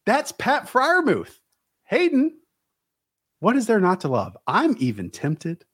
That's 0.05 0.33
Pat 0.33 0.67
Freiermuth. 0.67 1.39
Hayden, 1.85 2.37
what 3.39 3.55
is 3.55 3.69
there 3.69 3.79
not 3.79 4.01
to 4.01 4.09
love? 4.09 4.37
I'm 4.49 4.75
even 4.81 5.11
tempted 5.11 5.65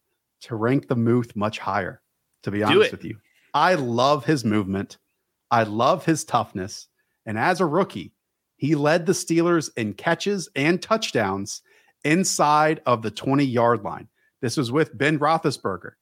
to 0.42 0.54
rank 0.54 0.86
the 0.86 0.96
Muth 0.96 1.34
much 1.34 1.58
higher, 1.58 2.02
to 2.42 2.50
be 2.50 2.62
honest 2.62 2.92
with 2.92 3.04
you. 3.06 3.16
I 3.54 3.76
love 3.76 4.26
his 4.26 4.44
movement. 4.44 4.98
I 5.50 5.62
love 5.62 6.04
his 6.04 6.26
toughness. 6.26 6.88
And 7.24 7.38
as 7.38 7.62
a 7.62 7.66
rookie, 7.66 8.12
he 8.56 8.74
led 8.74 9.06
the 9.06 9.12
Steelers 9.12 9.70
in 9.76 9.94
catches 9.94 10.48
and 10.56 10.80
touchdowns 10.80 11.62
inside 12.04 12.80
of 12.86 13.02
the 13.02 13.10
20 13.10 13.44
yard 13.44 13.82
line. 13.82 14.08
This 14.40 14.56
was 14.56 14.72
with 14.72 14.96
Ben 14.96 15.18
Roethlisberger. 15.18 15.92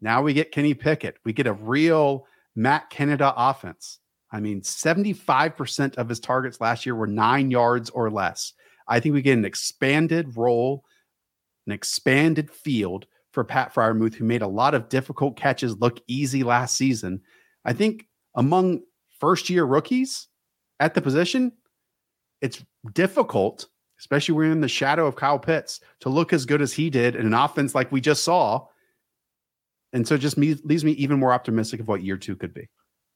Now 0.00 0.22
we 0.22 0.32
get 0.32 0.52
Kenny 0.52 0.74
Pickett. 0.74 1.16
We 1.24 1.32
get 1.32 1.46
a 1.46 1.52
real 1.52 2.26
Matt 2.56 2.90
Canada 2.90 3.32
offense. 3.36 4.00
I 4.32 4.40
mean, 4.40 4.62
75% 4.62 5.96
of 5.96 6.08
his 6.08 6.18
targets 6.18 6.60
last 6.60 6.86
year 6.86 6.94
were 6.94 7.06
nine 7.06 7.50
yards 7.50 7.90
or 7.90 8.10
less. 8.10 8.54
I 8.88 8.98
think 8.98 9.14
we 9.14 9.22
get 9.22 9.38
an 9.38 9.44
expanded 9.44 10.36
role, 10.36 10.84
an 11.66 11.72
expanded 11.72 12.50
field 12.50 13.06
for 13.30 13.44
Pat 13.44 13.74
Freiermuth, 13.74 14.14
who 14.14 14.24
made 14.24 14.42
a 14.42 14.48
lot 14.48 14.74
of 14.74 14.88
difficult 14.88 15.36
catches 15.36 15.78
look 15.78 16.00
easy 16.06 16.42
last 16.42 16.76
season. 16.76 17.20
I 17.64 17.72
think 17.72 18.06
among 18.34 18.82
first 19.20 19.48
year 19.48 19.64
rookies 19.64 20.28
at 20.80 20.94
the 20.94 21.02
position, 21.02 21.52
it's 22.40 22.64
difficult, 22.92 23.66
especially 23.98 24.34
when 24.34 24.50
in 24.50 24.60
the 24.60 24.68
shadow 24.68 25.06
of 25.06 25.16
Kyle 25.16 25.38
Pitts, 25.38 25.80
to 26.00 26.08
look 26.08 26.32
as 26.32 26.44
good 26.44 26.62
as 26.62 26.72
he 26.72 26.90
did 26.90 27.16
in 27.16 27.26
an 27.26 27.34
offense 27.34 27.74
like 27.74 27.92
we 27.92 28.00
just 28.00 28.24
saw 28.24 28.66
and 29.92 30.08
so 30.08 30.14
it 30.14 30.18
just 30.18 30.38
me, 30.38 30.54
leaves 30.64 30.84
me 30.84 30.92
even 30.92 31.18
more 31.18 31.32
optimistic 31.32 31.80
of 31.80 31.88
what 31.88 32.02
year 32.02 32.16
two 32.16 32.36
could 32.36 32.54
be. 32.54 32.68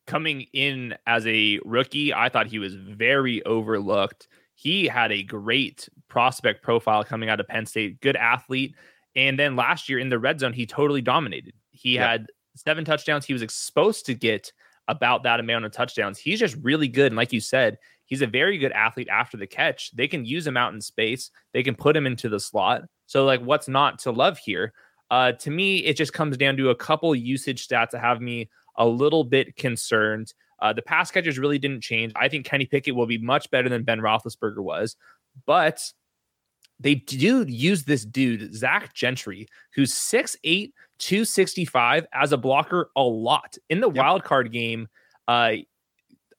Coming 0.07 0.47
in 0.53 0.95
as 1.07 1.27
a 1.27 1.59
rookie, 1.65 2.15
I 2.15 2.29
thought 2.29 2.47
he 2.47 2.59
was 2.59 2.75
very 2.75 3.45
overlooked. 3.45 4.29
He 4.55 4.87
had 4.87 5.11
a 5.11 5.23
great 5.23 5.89
prospect 6.09 6.63
profile 6.63 7.03
coming 7.03 7.29
out 7.29 7.41
of 7.41 7.49
Penn 7.49 7.67
State, 7.67 8.01
good 8.01 8.17
athlete. 8.17 8.75
And 9.15 9.39
then 9.39 9.57
last 9.57 9.89
year 9.89 9.99
in 9.99 10.11
the 10.11 10.19
red 10.19 10.41
zone, 10.41 10.53
he 10.53 10.67
totally 10.67 11.01
dominated. 11.01 11.55
He 11.71 11.95
yep. 11.95 12.09
had 12.09 12.27
seven 12.55 12.85
touchdowns. 12.85 13.27
He 13.27 13.33
was 13.33 13.43
exposed 13.43 14.07
to 14.07 14.15
get 14.15 14.53
about 14.89 15.23
that 15.25 15.41
amount 15.41 15.65
of 15.65 15.73
touchdowns. 15.73 16.19
He's 16.19 16.39
just 16.39 16.57
really 16.63 16.89
good. 16.89 17.09
And 17.09 17.17
like 17.17 17.33
you 17.33 17.41
said, 17.41 17.79
he's 18.05 18.23
a 18.23 18.27
very 18.27 18.59
good 18.59 18.73
athlete 18.73 19.09
after 19.09 19.37
the 19.37 19.47
catch. 19.47 19.91
They 19.93 20.09
can 20.09 20.25
use 20.25 20.47
him 20.47 20.57
out 20.57 20.73
in 20.73 20.81
space, 20.81 21.31
they 21.53 21.63
can 21.63 21.75
put 21.75 21.97
him 21.97 22.07
into 22.07 22.29
the 22.29 22.41
slot. 22.41 22.83
So, 23.07 23.25
like, 23.25 23.41
what's 23.41 23.69
not 23.69 24.01
to 24.01 24.11
love 24.11 24.39
here? 24.39 24.73
Uh, 25.11 25.33
to 25.33 25.51
me, 25.51 25.79
it 25.79 25.97
just 25.97 26.13
comes 26.13 26.37
down 26.37 26.57
to 26.57 26.71
a 26.71 26.75
couple 26.75 27.15
usage 27.15 27.67
stats 27.67 27.91
that 27.91 28.01
have 28.01 28.21
me 28.21 28.51
a 28.77 28.87
little 28.87 29.25
bit 29.25 29.57
concerned. 29.57 30.33
Uh, 30.61 30.73
the 30.73 30.83
pass 30.83 31.11
catchers 31.11 31.39
really 31.39 31.59
didn't 31.59 31.83
change. 31.83 32.13
I 32.17 32.29
think 32.29 32.47
Kenny 32.47 32.67
Pickett 32.67 32.97
will 32.97 33.07
be 33.07 33.19
much 33.19 33.51
better 33.51 33.69
than 33.69 33.85
Ben 33.85 34.01
Roethlisberger 34.01 34.63
was, 34.63 34.97
but 35.45 35.81
they 36.81 36.97
do 36.97 37.45
use 37.49 37.85
this 37.85 38.05
dude, 38.05 38.55
Zach 38.55 38.95
Gentry, 38.95 39.49
who's 39.75 39.95
6'8, 39.95 40.73
265 40.99 42.07
as 42.13 42.33
a 42.33 42.37
blocker 42.37 42.91
a 42.97 43.03
lot. 43.03 43.57
In 43.69 43.81
the 43.81 43.91
yep. 43.91 43.97
wild 43.97 44.25
card 44.25 44.53
game, 44.53 44.89
uh, 45.29 45.53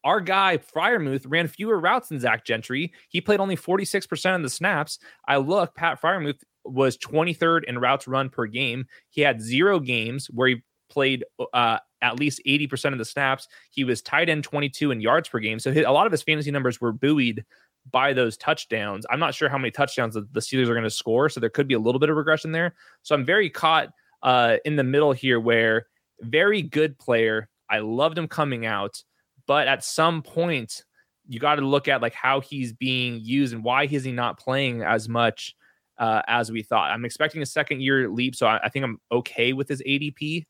our 0.03 0.21
guy 0.21 0.57
Freiermuth 0.57 1.25
ran 1.27 1.47
fewer 1.47 1.79
routes 1.79 2.09
than 2.09 2.19
Zach 2.19 2.45
Gentry. 2.45 2.93
He 3.09 3.19
played 3.19 3.39
only 3.39 3.57
46% 3.57 4.35
of 4.35 4.41
the 4.41 4.49
snaps. 4.49 4.99
I 5.27 5.37
look, 5.37 5.75
Pat 5.75 6.01
Freiermuth 6.01 6.41
was 6.63 6.97
23rd 6.97 7.65
in 7.65 7.79
routes 7.79 8.07
run 8.07 8.29
per 8.29 8.45
game. 8.45 8.85
He 9.09 9.21
had 9.21 9.41
zero 9.41 9.79
games 9.79 10.27
where 10.27 10.47
he 10.49 10.63
played 10.89 11.25
uh, 11.53 11.79
at 12.01 12.19
least 12.19 12.41
80% 12.45 12.93
of 12.93 12.99
the 12.99 13.05
snaps. 13.05 13.47
He 13.71 13.83
was 13.83 14.01
tight 14.01 14.29
end 14.29 14.43
22 14.43 14.91
in 14.91 15.01
yards 15.01 15.29
per 15.29 15.39
game. 15.39 15.59
So 15.59 15.71
his, 15.71 15.85
a 15.85 15.91
lot 15.91 16.05
of 16.05 16.11
his 16.11 16.23
fantasy 16.23 16.51
numbers 16.51 16.79
were 16.79 16.93
buoyed 16.93 17.43
by 17.91 18.13
those 18.13 18.37
touchdowns. 18.37 19.05
I'm 19.09 19.19
not 19.19 19.33
sure 19.33 19.49
how 19.49 19.57
many 19.57 19.71
touchdowns 19.71 20.13
the, 20.13 20.27
the 20.31 20.39
Steelers 20.39 20.67
are 20.67 20.73
going 20.73 20.83
to 20.83 20.89
score. 20.89 21.29
So 21.29 21.39
there 21.39 21.49
could 21.49 21.67
be 21.67 21.73
a 21.73 21.79
little 21.79 21.99
bit 21.99 22.09
of 22.09 22.17
regression 22.17 22.51
there. 22.51 22.75
So 23.03 23.15
I'm 23.15 23.25
very 23.25 23.49
caught 23.49 23.89
uh, 24.23 24.57
in 24.65 24.75
the 24.75 24.83
middle 24.83 25.13
here 25.13 25.39
where 25.39 25.87
very 26.21 26.61
good 26.61 26.97
player. 26.97 27.49
I 27.69 27.79
loved 27.79 28.17
him 28.17 28.27
coming 28.27 28.65
out. 28.65 29.03
But 29.45 29.67
at 29.67 29.83
some 29.83 30.21
point, 30.21 30.83
you 31.27 31.39
got 31.39 31.55
to 31.55 31.65
look 31.65 31.87
at 31.87 32.01
like 32.01 32.13
how 32.13 32.41
he's 32.41 32.73
being 32.73 33.19
used 33.21 33.53
and 33.53 33.63
why 33.63 33.85
is 33.85 34.03
he 34.03 34.11
not 34.11 34.39
playing 34.39 34.81
as 34.81 35.07
much 35.07 35.55
uh, 35.97 36.21
as 36.27 36.51
we 36.51 36.63
thought. 36.63 36.91
I'm 36.91 37.05
expecting 37.05 37.41
a 37.41 37.45
second 37.45 37.81
year 37.81 38.09
leap, 38.09 38.35
so 38.35 38.47
I, 38.47 38.59
I 38.63 38.69
think 38.69 38.85
I'm 38.85 38.99
okay 39.11 39.53
with 39.53 39.67
his 39.67 39.81
ADP. 39.81 40.45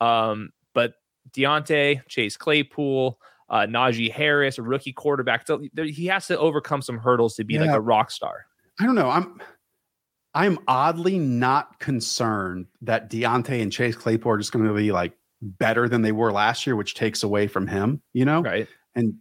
Um, 0.00 0.50
but 0.74 0.94
Diontae, 1.32 2.06
Chase 2.08 2.36
Claypool, 2.36 3.18
uh, 3.48 3.66
Najee 3.68 4.12
Harris, 4.12 4.58
a 4.58 4.62
rookie 4.62 4.92
quarterback, 4.92 5.46
so 5.46 5.60
he 5.76 6.06
has 6.06 6.26
to 6.28 6.38
overcome 6.38 6.82
some 6.82 6.98
hurdles 6.98 7.34
to 7.36 7.44
be 7.44 7.54
yeah. 7.54 7.62
like 7.62 7.70
a 7.70 7.80
rock 7.80 8.10
star. 8.10 8.46
I 8.80 8.86
don't 8.86 8.94
know. 8.94 9.10
I'm 9.10 9.40
I'm 10.34 10.58
oddly 10.66 11.18
not 11.18 11.78
concerned 11.78 12.66
that 12.82 13.10
Diontae 13.10 13.60
and 13.60 13.72
Chase 13.72 13.96
Claypool 13.96 14.32
are 14.32 14.38
just 14.38 14.52
going 14.52 14.66
to 14.66 14.74
be 14.74 14.92
like 14.92 15.12
better 15.42 15.88
than 15.88 16.02
they 16.02 16.12
were 16.12 16.32
last 16.32 16.66
year, 16.66 16.76
which 16.76 16.94
takes 16.94 17.22
away 17.22 17.46
from 17.46 17.66
him, 17.66 18.00
you 18.12 18.24
know? 18.24 18.40
Right. 18.42 18.68
And 18.94 19.14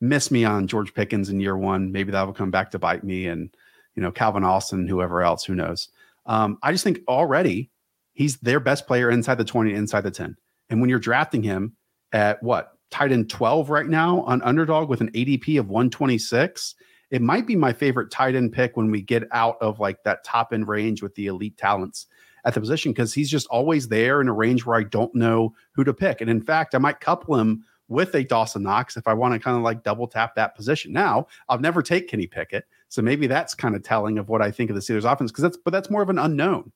miss 0.00 0.30
me 0.30 0.44
on 0.44 0.66
George 0.66 0.92
Pickens 0.92 1.30
in 1.30 1.40
year 1.40 1.56
one. 1.56 1.92
Maybe 1.92 2.12
that 2.12 2.26
will 2.26 2.34
come 2.34 2.50
back 2.50 2.70
to 2.72 2.78
bite 2.78 3.04
me. 3.04 3.26
And 3.26 3.54
you 3.94 4.02
know, 4.02 4.12
Calvin 4.12 4.44
Austin, 4.44 4.86
whoever 4.86 5.22
else, 5.22 5.44
who 5.44 5.54
knows. 5.54 5.88
Um, 6.26 6.58
I 6.62 6.72
just 6.72 6.84
think 6.84 7.00
already 7.08 7.70
he's 8.14 8.38
their 8.38 8.60
best 8.60 8.86
player 8.86 9.10
inside 9.10 9.36
the 9.36 9.44
20, 9.44 9.72
inside 9.72 10.02
the 10.02 10.10
10. 10.10 10.36
And 10.70 10.80
when 10.80 10.90
you're 10.90 10.98
drafting 10.98 11.42
him 11.42 11.76
at 12.12 12.42
what, 12.42 12.72
tight 12.90 13.10
end 13.10 13.30
12 13.30 13.70
right 13.70 13.86
now 13.86 14.20
on 14.22 14.42
underdog 14.42 14.88
with 14.88 15.00
an 15.00 15.10
ADP 15.12 15.58
of 15.58 15.68
126, 15.68 16.74
it 17.12 17.20
might 17.20 17.46
be 17.46 17.54
my 17.54 17.74
favorite 17.74 18.10
tight 18.10 18.34
end 18.34 18.52
pick 18.52 18.74
when 18.74 18.90
we 18.90 19.02
get 19.02 19.28
out 19.32 19.58
of 19.60 19.78
like 19.78 20.02
that 20.02 20.24
top 20.24 20.52
end 20.52 20.66
range 20.66 21.02
with 21.02 21.14
the 21.14 21.26
elite 21.26 21.58
talents 21.58 22.06
at 22.46 22.54
the 22.54 22.60
position 22.60 22.90
because 22.90 23.12
he's 23.12 23.30
just 23.30 23.46
always 23.48 23.86
there 23.86 24.22
in 24.22 24.28
a 24.28 24.32
range 24.32 24.64
where 24.64 24.78
I 24.78 24.82
don't 24.82 25.14
know 25.14 25.54
who 25.72 25.84
to 25.84 25.92
pick. 25.92 26.22
And 26.22 26.30
in 26.30 26.40
fact, 26.40 26.74
I 26.74 26.78
might 26.78 27.00
couple 27.00 27.36
him 27.36 27.64
with 27.88 28.14
a 28.14 28.24
Dawson 28.24 28.62
Knox 28.62 28.96
if 28.96 29.06
I 29.06 29.12
want 29.12 29.34
to 29.34 29.38
kind 29.38 29.58
of 29.58 29.62
like 29.62 29.84
double 29.84 30.08
tap 30.08 30.34
that 30.34 30.56
position. 30.56 30.90
Now, 30.90 31.26
I'll 31.50 31.58
never 31.58 31.82
take 31.82 32.08
Kenny 32.08 32.26
Pickett. 32.26 32.64
So 32.88 33.02
maybe 33.02 33.26
that's 33.26 33.54
kind 33.54 33.76
of 33.76 33.82
telling 33.82 34.16
of 34.16 34.30
what 34.30 34.40
I 34.40 34.50
think 34.50 34.70
of 34.70 34.74
the 34.74 34.80
Steelers 34.80 35.10
offense 35.10 35.30
because 35.30 35.42
that's 35.42 35.58
but 35.58 35.70
that's 35.70 35.90
more 35.90 36.02
of 36.02 36.08
an 36.08 36.18
unknown. 36.18 36.72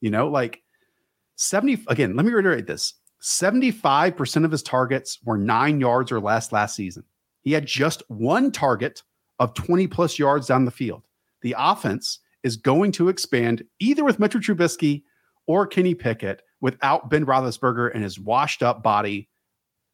You 0.00 0.10
know, 0.10 0.26
like 0.26 0.64
70 1.36 1.84
again, 1.86 2.16
let 2.16 2.26
me 2.26 2.32
reiterate 2.32 2.66
this. 2.66 2.94
75% 3.22 4.44
of 4.44 4.50
his 4.50 4.62
targets 4.64 5.20
were 5.24 5.38
9 5.38 5.80
yards 5.80 6.10
or 6.10 6.20
less 6.20 6.50
last 6.50 6.74
season. 6.74 7.04
He 7.42 7.52
had 7.52 7.66
just 7.66 8.02
one 8.08 8.50
target 8.50 9.02
of 9.38 9.54
20 9.54 9.86
plus 9.86 10.18
yards 10.18 10.46
down 10.46 10.64
the 10.64 10.70
field. 10.70 11.02
The 11.42 11.54
offense 11.58 12.20
is 12.42 12.56
going 12.56 12.92
to 12.92 13.08
expand 13.08 13.64
either 13.80 14.04
with 14.04 14.18
Mitchell 14.18 14.40
Trubisky 14.40 15.02
or 15.46 15.66
Kenny 15.66 15.94
Pickett 15.94 16.42
without 16.60 17.10
Ben 17.10 17.26
Roethlisberger 17.26 17.92
and 17.94 18.02
his 18.02 18.18
washed 18.18 18.62
up 18.62 18.82
body 18.82 19.28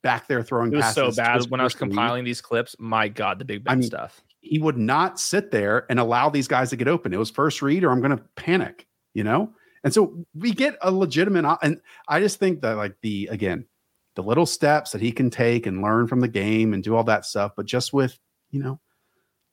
back 0.02 0.28
there 0.28 0.42
throwing 0.42 0.72
passes. 0.72 0.96
it 0.96 1.04
was 1.04 1.16
so 1.16 1.22
bad 1.22 1.50
when 1.50 1.60
I 1.60 1.64
was 1.64 1.74
compiling 1.74 2.24
these 2.24 2.40
clips. 2.40 2.76
My 2.78 3.08
God, 3.08 3.38
the 3.38 3.44
Big 3.44 3.64
Ben 3.64 3.72
I 3.72 3.76
mean, 3.76 3.86
stuff 3.86 4.22
he 4.42 4.58
would 4.58 4.76
not 4.76 5.18
sit 5.18 5.50
there 5.50 5.86
and 5.88 5.98
allow 5.98 6.28
these 6.28 6.48
guys 6.48 6.70
to 6.70 6.76
get 6.76 6.88
open. 6.88 7.14
It 7.14 7.18
was 7.18 7.30
first 7.30 7.62
read 7.62 7.84
or 7.84 7.90
I'm 7.90 8.00
going 8.00 8.16
to 8.16 8.22
panic, 8.34 8.86
you 9.14 9.24
know? 9.24 9.52
And 9.84 9.94
so 9.94 10.26
we 10.34 10.52
get 10.52 10.76
a 10.82 10.90
legitimate, 10.92 11.44
and 11.62 11.80
I 12.06 12.20
just 12.20 12.38
think 12.38 12.60
that, 12.60 12.76
like, 12.76 12.96
the 13.02 13.28
again, 13.32 13.66
the 14.14 14.22
little 14.22 14.46
steps 14.46 14.92
that 14.92 15.00
he 15.00 15.10
can 15.10 15.30
take 15.30 15.66
and 15.66 15.82
learn 15.82 16.06
from 16.06 16.20
the 16.20 16.28
game 16.28 16.72
and 16.72 16.84
do 16.84 16.94
all 16.94 17.02
that 17.04 17.24
stuff, 17.24 17.52
but 17.56 17.66
just 17.66 17.92
with, 17.92 18.16
you 18.50 18.62
know, 18.62 18.78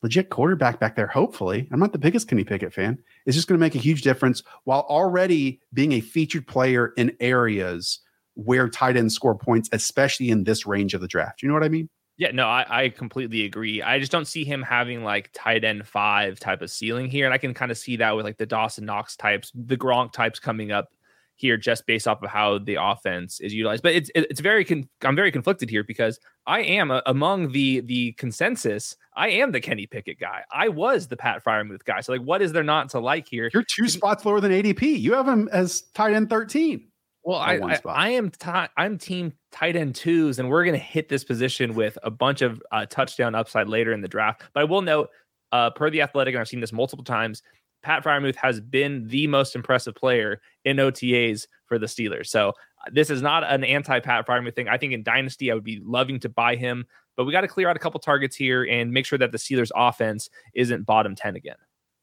legit 0.01 0.29
quarterback 0.29 0.79
back 0.79 0.95
there, 0.95 1.07
hopefully, 1.07 1.67
I'm 1.71 1.79
not 1.79 1.91
the 1.91 1.99
biggest 1.99 2.27
Kenny 2.27 2.43
Pickett 2.43 2.73
fan, 2.73 2.97
It's 3.25 3.35
just 3.35 3.47
going 3.47 3.57
to 3.57 3.63
make 3.63 3.75
a 3.75 3.79
huge 3.79 4.01
difference 4.01 4.43
while 4.63 4.85
already 4.89 5.59
being 5.73 5.93
a 5.93 6.01
featured 6.01 6.47
player 6.47 6.93
in 6.97 7.15
areas 7.19 7.99
where 8.35 8.69
tight 8.69 8.95
ends 8.95 9.13
score 9.13 9.35
points, 9.35 9.69
especially 9.71 10.29
in 10.29 10.43
this 10.43 10.65
range 10.65 10.93
of 10.93 11.01
the 11.01 11.07
draft. 11.07 11.41
You 11.41 11.47
know 11.49 11.53
what 11.53 11.63
I 11.63 11.69
mean? 11.69 11.89
Yeah, 12.17 12.31
no, 12.33 12.47
I, 12.47 12.65
I 12.83 12.89
completely 12.89 13.45
agree. 13.45 13.81
I 13.81 13.97
just 13.97 14.11
don't 14.11 14.27
see 14.27 14.43
him 14.43 14.61
having 14.61 15.03
like 15.05 15.29
tight 15.33 15.63
end 15.63 15.87
five 15.87 16.37
type 16.39 16.61
of 16.61 16.69
ceiling 16.69 17.09
here. 17.09 17.25
And 17.25 17.33
I 17.33 17.37
can 17.37 17.53
kind 17.53 17.71
of 17.71 17.77
see 17.77 17.95
that 17.97 18.15
with 18.15 18.25
like 18.25 18.37
the 18.37 18.45
Dawson 18.45 18.85
Knox 18.85 19.15
types, 19.15 19.51
the 19.55 19.77
Gronk 19.77 20.11
types 20.11 20.37
coming 20.37 20.71
up 20.71 20.89
here 21.35 21.55
just 21.55 21.87
based 21.87 22.05
off 22.05 22.21
of 22.21 22.29
how 22.29 22.57
the 22.57 22.75
offense 22.75 23.39
is 23.39 23.53
utilized. 23.53 23.83
But 23.83 23.93
it's 23.93 24.11
it's 24.13 24.41
very 24.41 24.65
con- 24.65 24.89
I'm 25.01 25.15
very 25.15 25.31
conflicted 25.31 25.69
here 25.69 25.85
because 25.85 26.19
I 26.49 26.61
am 26.61 26.89
a, 26.89 27.03
among 27.05 27.51
the 27.51 27.81
the 27.81 28.13
consensus. 28.13 28.97
I 29.15 29.29
am 29.29 29.51
the 29.51 29.61
Kenny 29.61 29.85
Pickett 29.85 30.19
guy. 30.19 30.43
I 30.51 30.67
was 30.69 31.07
the 31.07 31.15
Pat 31.15 31.43
Freiermuth 31.43 31.85
guy. 31.85 32.01
So 32.01 32.11
like, 32.11 32.23
what 32.23 32.41
is 32.41 32.51
there 32.53 32.63
not 32.63 32.89
to 32.89 32.99
like 32.99 33.27
here? 33.27 33.51
You're 33.53 33.63
two 33.63 33.87
spots 33.87 34.25
lower 34.25 34.41
than 34.41 34.51
ADP. 34.51 34.99
You 34.99 35.13
have 35.13 35.27
him 35.27 35.47
as 35.51 35.83
tight 35.93 36.15
end 36.15 36.29
13. 36.29 36.87
Well, 37.23 37.37
I, 37.37 37.57
I, 37.57 37.79
I, 37.85 38.09
am 38.09 38.31
t- 38.31 38.49
I'm 38.77 38.97
team 38.97 39.33
tight 39.51 39.75
end 39.75 39.93
twos, 39.93 40.39
and 40.39 40.49
we're 40.49 40.63
going 40.63 40.77
to 40.77 40.83
hit 40.83 41.07
this 41.07 41.23
position 41.23 41.75
with 41.75 41.99
a 42.01 42.09
bunch 42.09 42.41
of 42.41 42.63
uh, 42.71 42.87
touchdown 42.87 43.35
upside 43.35 43.67
later 43.67 43.93
in 43.93 44.01
the 44.01 44.07
draft. 44.07 44.41
But 44.53 44.61
I 44.61 44.63
will 44.63 44.81
note, 44.81 45.09
uh, 45.51 45.69
per 45.69 45.91
the 45.91 46.01
athletic, 46.01 46.33
and 46.33 46.41
I've 46.41 46.47
seen 46.47 46.61
this 46.61 46.73
multiple 46.73 47.03
times, 47.03 47.43
Pat 47.81 48.03
Freiermuth 48.03 48.35
has 48.35 48.59
been 48.59 49.07
the 49.07 49.27
most 49.27 49.55
impressive 49.55 49.95
player 49.95 50.41
in 50.65 50.77
OTAs 50.77 51.47
for 51.65 51.79
the 51.79 51.85
Steelers. 51.85 52.27
So 52.27 52.49
uh, 52.49 52.89
this 52.91 53.09
is 53.09 53.21
not 53.21 53.43
an 53.43 53.63
anti 53.63 53.99
Pat 53.99 54.27
Freiermuth 54.27 54.55
thing. 54.55 54.67
I 54.67 54.77
think 54.77 54.93
in 54.93 55.03
Dynasty, 55.03 55.51
I 55.51 55.53
would 55.53 55.63
be 55.63 55.81
loving 55.83 56.19
to 56.21 56.29
buy 56.29 56.55
him, 56.55 56.85
but 57.15 57.25
we 57.25 57.31
got 57.31 57.41
to 57.41 57.47
clear 57.47 57.69
out 57.69 57.75
a 57.75 57.79
couple 57.79 57.99
targets 57.99 58.35
here 58.35 58.63
and 58.63 58.91
make 58.91 59.05
sure 59.05 59.19
that 59.19 59.31
the 59.31 59.37
Steelers 59.37 59.71
offense 59.75 60.29
isn't 60.53 60.85
bottom 60.85 61.15
10 61.15 61.35
again. 61.35 61.55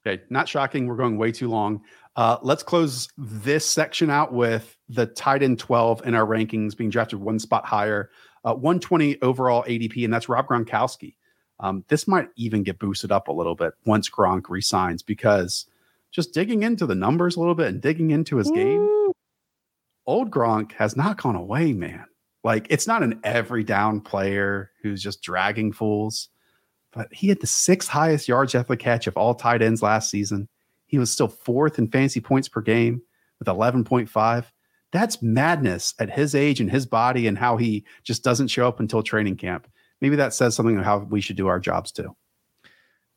Okay, 0.07 0.23
not 0.31 0.49
shocking. 0.49 0.87
We're 0.87 0.97
going 0.97 1.19
way 1.19 1.33
too 1.33 1.49
long. 1.49 1.83
Uh, 2.15 2.39
let's 2.43 2.63
close 2.63 3.09
this 3.19 3.67
section 3.67 4.09
out 4.09 4.33
with 4.33 4.77
the 4.89 5.07
tight 5.07 5.43
end 5.43 5.59
12 5.59 6.07
in 6.07 6.15
our 6.15 6.25
rankings 6.25 6.77
being 6.77 6.91
drafted 6.91 7.19
one 7.19 7.41
spot 7.41 7.67
higher, 7.67 8.11
uh, 8.45 8.55
120 8.55 9.21
overall 9.23 9.65
ADP, 9.65 10.05
and 10.05 10.15
that's 10.15 10.29
Rob 10.29 10.47
Gronkowski. 10.47 11.16
Um, 11.61 11.85
this 11.89 12.07
might 12.07 12.29
even 12.37 12.63
get 12.63 12.79
boosted 12.79 13.11
up 13.11 13.29
a 13.29 13.33
little 13.33 13.55
bit 13.55 13.75
once 13.85 14.11
Gronk 14.11 14.49
resigns 14.49 15.03
because 15.03 15.67
just 16.11 16.35
digging 16.35 16.63
into 16.63 16.87
the 16.87 16.95
numbers 16.95 17.37
a 17.37 17.41
little 17.41 17.55
bit 17.55 17.69
and 17.69 17.81
digging 17.81 18.11
into 18.11 18.37
his 18.37 18.51
game, 18.51 19.11
old 20.07 20.31
Gronk 20.31 20.73
has 20.73 20.97
not 20.97 21.21
gone 21.21 21.37
away, 21.37 21.73
man. 21.73 22.05
Like 22.45 22.67
it's 22.71 22.87
not 22.87 23.03
an 23.03 23.21
every 23.25 23.65
down 23.65 24.01
player 24.01 24.71
who's 24.83 25.03
just 25.03 25.23
dragging 25.23 25.73
fools 25.73 26.29
but 26.97 27.13
he 27.13 27.29
had 27.29 27.41
the 27.41 27.47
sixth 27.47 27.91
highest 27.91 28.27
yards 28.27 28.55
after 28.55 28.75
catch 28.75 29.07
of 29.07 29.19
all 29.19 29.35
tight 29.35 29.61
ends 29.61 29.83
last 29.83 30.11
season. 30.11 30.49
He 30.87 30.99
was 30.99 31.13
still 31.13 31.29
fourth 31.29 31.79
in 31.79 31.89
fantasy 31.89 32.21
points 32.21 32.49
per 32.49 32.63
game 32.63 33.03
with 33.39 33.49
11.5. 33.49 34.45
That's 34.93 35.21
madness 35.21 35.93
at 36.01 36.09
his 36.09 36.35
age 36.35 36.59
and 36.59 36.71
his 36.71 36.87
body 36.87 37.27
and 37.27 37.37
how 37.37 37.59
he 37.59 37.85
just 38.03 38.25
doesn't 38.25 38.49
show 38.49 38.67
up 38.67 38.81
until 38.81 39.03
training 39.03 39.37
camp. 39.37 39.69
Maybe 40.01 40.17
that 40.17 40.35
says 40.35 40.55
something 40.55 40.79
of 40.79 40.85
how 40.85 40.99
we 40.99 41.21
should 41.21 41.37
do 41.37 41.47
our 41.47 41.61
jobs 41.61 41.93
too. 41.93 42.15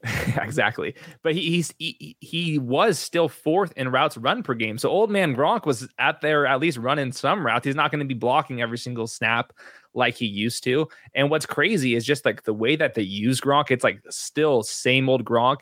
exactly. 0.38 0.95
But 1.23 1.36
he, 1.36 1.41
he's 1.49 1.73
he, 1.77 2.15
he 2.21 2.57
was 2.57 2.97
still 2.97 3.27
fourth 3.27 3.73
in 3.75 3.89
routes 3.89 4.17
run 4.17 4.43
per 4.43 4.53
game. 4.53 4.77
So 4.77 4.89
old 4.89 5.11
man 5.11 5.36
Gronk 5.36 5.65
was 5.65 5.89
at 5.97 6.21
there 6.21 6.45
at 6.45 6.61
least 6.61 6.77
running 6.77 7.11
some 7.11 7.45
routes. 7.45 7.65
He's 7.65 7.75
not 7.75 7.91
going 7.91 7.99
to 7.99 8.05
be 8.05 8.13
blocking 8.13 8.61
every 8.61 8.77
single 8.77 9.07
snap 9.07 9.51
like 9.93 10.15
he 10.15 10.25
used 10.25 10.63
to. 10.63 10.88
And 11.15 11.30
what's 11.30 11.45
crazy 11.45 11.95
is 11.95 12.05
just 12.05 12.23
like 12.23 12.43
the 12.43 12.53
way 12.53 12.77
that 12.77 12.93
they 12.93 13.01
use 13.01 13.41
Gronk. 13.41 13.71
It's 13.71 13.84
like 13.84 14.01
still 14.09 14.63
same 14.63 15.09
old 15.09 15.25
Gronk. 15.25 15.57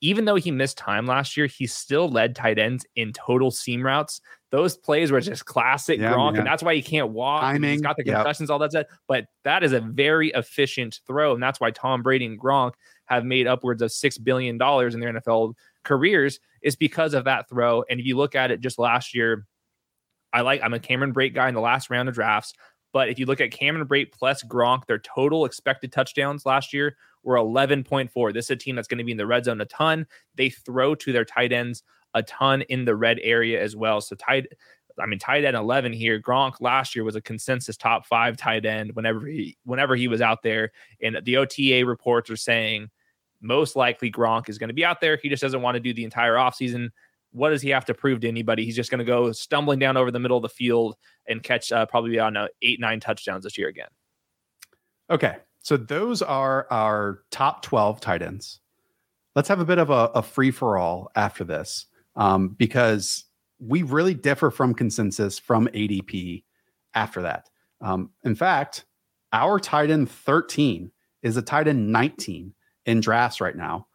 Even 0.00 0.24
though 0.24 0.36
he 0.36 0.50
missed 0.50 0.78
time 0.78 1.06
last 1.06 1.36
year, 1.36 1.46
he 1.46 1.66
still 1.66 2.08
led 2.08 2.36
tight 2.36 2.58
ends 2.58 2.84
in 2.94 3.12
total 3.12 3.50
seam 3.50 3.84
routes. 3.84 4.20
Those 4.52 4.76
plays 4.76 5.10
were 5.10 5.20
just 5.22 5.46
classic 5.46 5.98
yeah, 5.98 6.12
Gronk, 6.12 6.36
and 6.36 6.46
that's 6.46 6.62
why 6.62 6.74
he 6.74 6.82
can't 6.82 7.08
walk. 7.08 7.40
Timing, 7.40 7.70
he's 7.70 7.80
got 7.80 7.96
the 7.96 8.04
concussions, 8.04 8.50
yep. 8.50 8.52
all 8.52 8.58
that 8.58 8.70
stuff. 8.70 8.86
But 9.08 9.24
that 9.44 9.64
is 9.64 9.72
a 9.72 9.80
very 9.80 10.28
efficient 10.28 11.00
throw, 11.06 11.32
and 11.32 11.42
that's 11.42 11.58
why 11.58 11.70
Tom 11.70 12.02
Brady 12.02 12.26
and 12.26 12.38
Gronk 12.38 12.74
have 13.06 13.24
made 13.24 13.46
upwards 13.46 13.80
of 13.80 13.90
six 13.90 14.18
billion 14.18 14.58
dollars 14.58 14.94
in 14.94 15.00
their 15.00 15.10
NFL 15.14 15.54
careers 15.84 16.38
is 16.60 16.76
because 16.76 17.14
of 17.14 17.24
that 17.24 17.48
throw. 17.48 17.82
And 17.88 17.98
if 17.98 18.04
you 18.04 18.18
look 18.18 18.34
at 18.34 18.50
it 18.50 18.60
just 18.60 18.78
last 18.78 19.14
year, 19.14 19.46
I 20.34 20.42
like 20.42 20.60
I'm 20.62 20.74
a 20.74 20.78
Cameron 20.78 21.14
Brate 21.14 21.34
guy 21.34 21.48
in 21.48 21.54
the 21.54 21.60
last 21.62 21.88
round 21.88 22.10
of 22.10 22.14
drafts. 22.14 22.52
But 22.92 23.08
if 23.08 23.18
you 23.18 23.24
look 23.24 23.40
at 23.40 23.52
Cameron 23.52 23.88
Brate 23.88 24.12
plus 24.12 24.42
Gronk, 24.42 24.84
their 24.84 24.98
total 24.98 25.46
expected 25.46 25.92
touchdowns 25.92 26.44
last 26.44 26.74
year 26.74 26.96
were 27.22 27.36
11.4. 27.36 28.34
This 28.34 28.46
is 28.46 28.50
a 28.50 28.56
team 28.56 28.76
that's 28.76 28.88
going 28.88 28.98
to 28.98 29.04
be 29.04 29.12
in 29.12 29.16
the 29.16 29.26
red 29.26 29.46
zone 29.46 29.62
a 29.62 29.64
ton. 29.64 30.06
They 30.34 30.50
throw 30.50 30.94
to 30.96 31.10
their 31.10 31.24
tight 31.24 31.52
ends 31.52 31.82
a 32.14 32.22
ton 32.22 32.62
in 32.62 32.84
the 32.84 32.96
red 32.96 33.18
area 33.22 33.62
as 33.62 33.74
well. 33.74 34.00
So 34.00 34.16
tight 34.16 34.46
I 34.98 35.06
mean, 35.06 35.18
tight 35.18 35.44
end 35.44 35.56
11 35.56 35.92
here. 35.92 36.20
Gronk 36.20 36.60
last 36.60 36.94
year 36.94 37.04
was 37.04 37.16
a 37.16 37.20
consensus 37.20 37.76
top 37.76 38.06
five 38.06 38.36
tight 38.36 38.66
end 38.66 38.94
whenever 38.94 39.26
he 39.26 39.56
whenever 39.64 39.96
he 39.96 40.08
was 40.08 40.20
out 40.20 40.42
there. 40.42 40.72
And 41.00 41.20
the 41.24 41.36
OTA 41.38 41.84
reports 41.86 42.30
are 42.30 42.36
saying 42.36 42.90
most 43.40 43.76
likely 43.76 44.10
Gronk 44.10 44.48
is 44.48 44.58
going 44.58 44.68
to 44.68 44.74
be 44.74 44.84
out 44.84 45.00
there. 45.00 45.18
He 45.20 45.28
just 45.28 45.42
doesn't 45.42 45.62
want 45.62 45.74
to 45.74 45.80
do 45.80 45.92
the 45.92 46.04
entire 46.04 46.34
offseason. 46.34 46.90
What 47.32 47.50
does 47.50 47.62
he 47.62 47.70
have 47.70 47.86
to 47.86 47.94
prove 47.94 48.20
to 48.20 48.28
anybody? 48.28 48.64
He's 48.64 48.76
just 48.76 48.90
going 48.90 48.98
to 48.98 49.04
go 49.04 49.32
stumbling 49.32 49.78
down 49.78 49.96
over 49.96 50.10
the 50.10 50.20
middle 50.20 50.36
of 50.36 50.42
the 50.42 50.48
field 50.48 50.96
and 51.26 51.42
catch 51.42 51.72
uh, 51.72 51.86
probably 51.86 52.18
on 52.18 52.36
eight, 52.60 52.78
nine 52.78 53.00
touchdowns 53.00 53.44
this 53.44 53.56
year 53.56 53.68
again. 53.68 53.88
Okay. 55.10 55.36
So 55.60 55.76
those 55.76 56.22
are 56.22 56.66
our 56.70 57.22
top 57.30 57.62
12 57.62 58.00
tight 58.00 58.22
ends. 58.22 58.60
Let's 59.34 59.48
have 59.48 59.60
a 59.60 59.64
bit 59.64 59.78
of 59.78 59.88
a, 59.88 60.10
a 60.14 60.22
free 60.22 60.50
for 60.50 60.76
all 60.76 61.10
after 61.16 61.42
this 61.42 61.86
um, 62.16 62.48
because 62.58 63.24
we 63.58 63.82
really 63.82 64.14
differ 64.14 64.50
from 64.50 64.74
consensus 64.74 65.38
from 65.38 65.68
ADP 65.68 66.44
after 66.94 67.22
that. 67.22 67.48
Um, 67.80 68.10
in 68.24 68.34
fact, 68.34 68.84
our 69.32 69.58
tight 69.58 69.90
end 69.90 70.10
13 70.10 70.90
is 71.22 71.36
a 71.36 71.42
tight 71.42 71.68
end 71.68 71.90
19 71.90 72.54
in 72.86 73.00
drafts 73.00 73.40
right 73.40 73.56
now, 73.56 73.86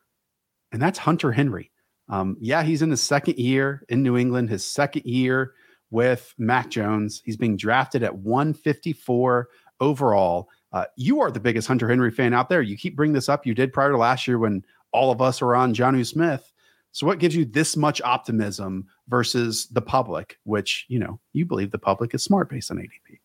and 0.71 0.81
that's 0.81 0.99
Hunter 0.99 1.31
Henry. 1.31 1.71
Um, 2.09 2.37
yeah, 2.39 2.63
he's 2.63 2.81
in 2.81 2.91
his 2.91 3.03
second 3.03 3.37
year 3.37 3.83
in 3.89 4.01
New 4.01 4.17
England, 4.17 4.49
his 4.49 4.65
second 4.65 5.05
year 5.05 5.53
with 5.89 6.33
Mac 6.37 6.69
Jones. 6.69 7.21
He's 7.25 7.37
being 7.37 7.57
drafted 7.57 8.03
at 8.03 8.15
154 8.15 9.49
overall. 9.79 10.49
Uh, 10.71 10.85
you 10.95 11.21
are 11.21 11.31
the 11.31 11.39
biggest 11.39 11.67
Hunter 11.67 11.87
Henry 11.87 12.11
fan 12.11 12.33
out 12.33 12.49
there. 12.49 12.61
You 12.61 12.77
keep 12.77 12.95
bringing 12.95 13.13
this 13.13 13.29
up. 13.29 13.45
You 13.45 13.53
did 13.53 13.73
prior 13.73 13.91
to 13.91 13.97
last 13.97 14.27
year 14.27 14.39
when 14.39 14.63
all 14.91 15.11
of 15.11 15.21
us 15.21 15.41
were 15.41 15.55
on 15.55 15.73
Jonnu 15.73 16.05
Smith. 16.05 16.51
So, 16.97 17.05
what 17.05 17.19
gives 17.19 17.35
you 17.35 17.45
this 17.45 17.77
much 17.77 18.01
optimism 18.01 18.87
versus 19.07 19.67
the 19.67 19.83
public, 19.83 20.39
which 20.45 20.87
you 20.87 20.97
know 20.97 21.19
you 21.31 21.45
believe 21.45 21.69
the 21.69 21.77
public 21.77 22.15
is 22.15 22.23
smart 22.23 22.49
based 22.49 22.71
on 22.71 22.77
ADP? 22.77 23.19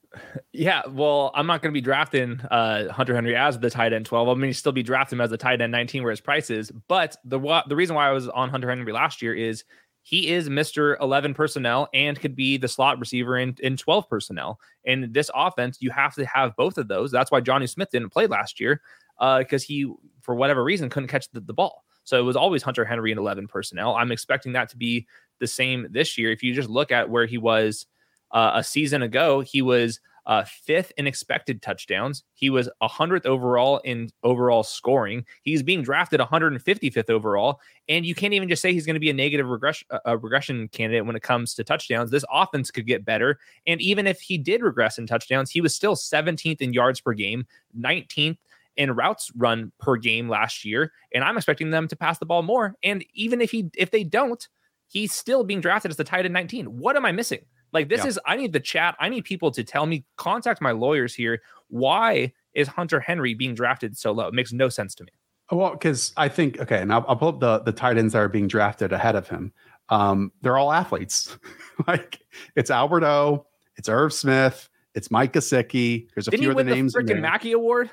Yeah, 0.53 0.83
well, 0.91 1.31
I'm 1.35 1.47
not 1.47 1.63
going 1.63 1.73
to 1.73 1.75
be 1.75 1.81
drafting 1.81 2.39
uh, 2.51 2.93
Hunter 2.93 3.15
Henry 3.15 3.35
as 3.35 3.59
the 3.59 3.71
tight 3.71 3.95
end 3.95 4.05
12. 4.05 4.29
I'm 4.29 4.39
going 4.39 4.51
to 4.51 4.59
still 4.59 4.73
be 4.73 4.83
drafting 4.83 5.17
him 5.17 5.23
as 5.23 5.31
the 5.31 5.39
tight 5.39 5.63
end 5.63 5.73
19, 5.73 6.03
where 6.03 6.11
his 6.11 6.21
price 6.21 6.51
is. 6.51 6.71
But 6.87 7.17
the 7.25 7.63
the 7.67 7.75
reason 7.75 7.97
why 7.97 8.09
I 8.09 8.13
was 8.13 8.29
on 8.29 8.51
Hunter 8.51 8.69
Henry 8.69 8.93
last 8.93 9.23
year 9.23 9.33
is 9.33 9.65
he 10.03 10.29
is 10.29 10.51
Mr. 10.51 11.01
11 11.01 11.33
personnel 11.33 11.89
and 11.95 12.21
could 12.21 12.37
be 12.37 12.59
the 12.59 12.69
slot 12.69 13.01
receiver 13.01 13.39
in, 13.39 13.57
in 13.61 13.79
12 13.79 14.07
personnel. 14.07 14.61
In 14.85 15.13
this 15.13 15.31
offense, 15.35 15.79
you 15.81 15.91
have 15.93 16.15
to 16.17 16.27
have 16.27 16.55
both 16.57 16.77
of 16.77 16.89
those. 16.89 17.11
That's 17.11 17.31
why 17.31 17.41
Jonnu 17.41 17.71
Smith 17.71 17.89
didn't 17.91 18.11
play 18.11 18.27
last 18.27 18.61
year 18.61 18.83
because 19.19 19.63
uh, 19.63 19.67
he, 19.67 19.91
for 20.21 20.35
whatever 20.35 20.63
reason, 20.63 20.91
couldn't 20.91 21.09
catch 21.09 21.31
the, 21.31 21.41
the 21.41 21.55
ball. 21.55 21.85
So 22.05 22.19
it 22.19 22.23
was 22.23 22.37
always 22.37 22.63
Hunter 22.63 22.85
Henry 22.85 23.13
and 23.13 23.19
11 23.19 23.49
personnel. 23.49 23.95
I'm 23.95 24.13
expecting 24.13 24.53
that 24.53 24.69
to 24.71 24.77
be 24.77 25.07
the 25.39 25.47
same 25.47 25.87
this 25.91 26.19
year. 26.19 26.31
If 26.31 26.43
you 26.43 26.55
just 26.55 26.69
look 26.69 26.93
at 26.93 27.11
where 27.11 27.27
he 27.27 27.39
was 27.39 27.87
uh, 28.31 28.53
a 28.55 28.65
season 28.65 29.03
ago, 29.03 29.41
he 29.41 29.63
was 29.63 30.01
uh, 30.27 30.45
fifth 30.45 30.93
in 30.97 31.07
expected 31.07 31.63
touchdowns. 31.63 32.23
He 32.35 32.49
was 32.51 32.69
100th 32.83 33.27
overall 33.27 33.79
in 33.79 34.11
overall 34.23 34.63
scoring. 34.63 35.25
He's 35.43 35.63
being 35.63 35.83
drafted 35.83 36.21
155th 36.21 37.11
overall, 37.11 37.61
and 37.89 38.07
you 38.07 38.15
can't 38.15 38.33
even 38.33 38.49
just 38.49 38.63
say 38.63 38.73
he's 38.73 38.87
going 38.87 38.95
to 38.95 39.01
be 39.01 39.11
a 39.11 39.15
negative 39.15 39.49
regression 39.49 39.89
a 40.05 40.17
regression 40.17 40.69
candidate 40.69 41.07
when 41.07 41.17
it 41.17 41.23
comes 41.23 41.55
to 41.55 41.65
touchdowns. 41.65 42.11
This 42.11 42.25
offense 42.33 42.71
could 42.71 42.87
get 42.87 43.05
better, 43.05 43.39
and 43.67 43.81
even 43.81 44.07
if 44.07 44.21
he 44.21 44.39
did 44.39 44.63
regress 44.63 44.99
in 44.99 45.07
touchdowns, 45.07 45.51
he 45.51 45.61
was 45.61 45.75
still 45.75 45.97
17th 45.97 46.61
in 46.61 46.73
yards 46.73 47.01
per 47.01 47.15
game, 47.15 47.47
19th 47.79 48.39
in 48.77 48.93
routes 48.93 49.31
run 49.37 49.73
per 49.79 49.97
game 49.97 50.29
last 50.29 50.65
year, 50.65 50.93
and 51.15 51.25
I'm 51.25 51.37
expecting 51.37 51.71
them 51.71 51.89
to 51.89 51.97
pass 51.97 52.19
the 52.19 52.27
ball 52.27 52.43
more. 52.43 52.75
And 52.83 53.05
even 53.15 53.41
if 53.41 53.51
he 53.51 53.71
if 53.77 53.91
they 53.91 54.05
don't, 54.05 54.47
he's 54.89 55.13
still 55.13 55.45
being 55.45 55.61
drafted 55.61 55.91
as 55.91 55.97
the 55.97 56.05
tight 56.05 56.25
end 56.25 56.35
19. 56.35 56.67
What 56.67 56.97
am 56.97 57.05
I 57.05 57.13
missing? 57.13 57.45
Like 57.73 57.89
this 57.89 58.01
yeah. 58.01 58.09
is 58.09 58.21
I 58.27 58.37
need 58.37 58.53
the 58.53 58.61
chat. 58.61 58.97
I 59.01 59.09
need 59.09 59.25
people 59.25 59.51
to 59.53 59.65
tell 59.65 59.87
me, 59.87 60.05
contact 60.17 60.61
my 60.61 60.73
lawyers 60.73 61.15
here. 61.15 61.41
Why 61.69 62.33
is 62.55 62.69
Hunter 62.69 63.01
Henry 63.01 63.35
being 63.35 63.55
drafted 63.55 63.97
so 63.97 64.13
low? 64.13 64.29
It 64.29 64.35
makes 64.35 64.53
no 64.53 64.69
sense 64.69 64.95
to 64.97 65.05
me. 65.05 65.11
Well, 65.51 65.73
because 65.73 66.13
I 66.17 66.29
think 66.29 66.61
okay, 66.61 66.81
and 66.81 66.93
I'll, 66.93 67.05
I'll, 67.09 67.17
pull 67.17 67.29
up 67.29 67.41
the 67.41 67.59
the 67.61 67.73
tight 67.73 67.99
ends 67.99 68.13
that 68.13 68.21
are 68.21 68.29
being 68.29 68.49
drafted 68.49 68.93
ahead 68.93 69.17
of 69.17 69.29
him. 69.29 69.53
Um, 69.89 70.33
they're 70.41 70.57
all 70.57 70.73
athletes. 70.73 71.37
like 71.87 72.21
it's 72.57 72.71
Albert 72.71 73.05
O, 73.05 73.47
it's 73.77 73.89
Irv 73.89 74.13
Smith, 74.13 74.69
it's 74.95 75.11
Mike 75.11 75.33
Gesicki. 75.33 76.09
There's 76.15 76.29
a 76.29 76.31
Didn't 76.31 76.43
few 76.43 76.51
of 76.51 76.57
the 76.57 76.65
names. 76.65 76.95
Freaking 76.95 77.21
Mackey 77.21 77.53
Award. 77.53 77.91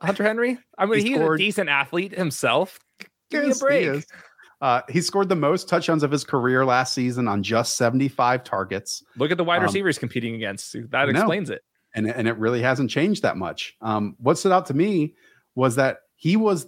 Hunter 0.00 0.22
Henry? 0.22 0.58
I 0.78 0.86
mean, 0.86 1.00
he 1.00 1.08
he's 1.08 1.16
scored, 1.16 1.40
a 1.40 1.44
decent 1.44 1.68
athlete 1.68 2.12
himself. 2.12 2.78
Give 3.30 3.44
yes, 3.44 3.62
me 3.62 3.66
a 3.66 3.68
break. 3.68 4.04
He, 4.04 4.14
uh, 4.60 4.82
he 4.88 5.00
scored 5.00 5.28
the 5.28 5.36
most 5.36 5.68
touchdowns 5.68 6.04
of 6.04 6.10
his 6.10 6.22
career 6.22 6.64
last 6.64 6.94
season 6.94 7.26
on 7.26 7.42
just 7.42 7.76
75 7.76 8.44
targets. 8.44 9.02
Look 9.16 9.32
at 9.32 9.36
the 9.36 9.44
wide 9.44 9.58
um, 9.58 9.64
receivers 9.64 9.98
competing 9.98 10.36
against. 10.36 10.76
That 10.90 11.08
explains 11.08 11.50
it. 11.50 11.62
And, 11.94 12.06
and 12.06 12.28
it 12.28 12.38
really 12.38 12.62
hasn't 12.62 12.90
changed 12.90 13.22
that 13.22 13.36
much. 13.36 13.74
Um, 13.80 14.14
what 14.18 14.38
stood 14.38 14.52
out 14.52 14.66
to 14.66 14.74
me 14.74 15.14
was 15.56 15.74
that 15.76 15.98
he 16.14 16.36
was 16.36 16.66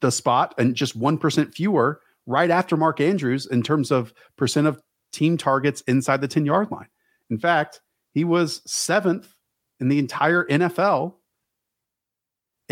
the 0.00 0.12
spot 0.12 0.54
and 0.56 0.74
just 0.74 0.98
1% 0.98 1.54
fewer 1.54 2.00
right 2.26 2.50
after 2.50 2.76
Mark 2.76 3.00
Andrews 3.00 3.46
in 3.46 3.62
terms 3.62 3.90
of 3.90 4.14
percent 4.36 4.66
of 4.68 4.80
team 5.12 5.36
targets 5.36 5.80
inside 5.82 6.20
the 6.20 6.28
10 6.28 6.46
yard 6.46 6.70
line. 6.70 6.88
In 7.28 7.38
fact, 7.38 7.80
he 8.12 8.24
was 8.24 8.62
seventh 8.66 9.34
in 9.80 9.88
the 9.88 9.98
entire 9.98 10.44
NFL 10.46 11.14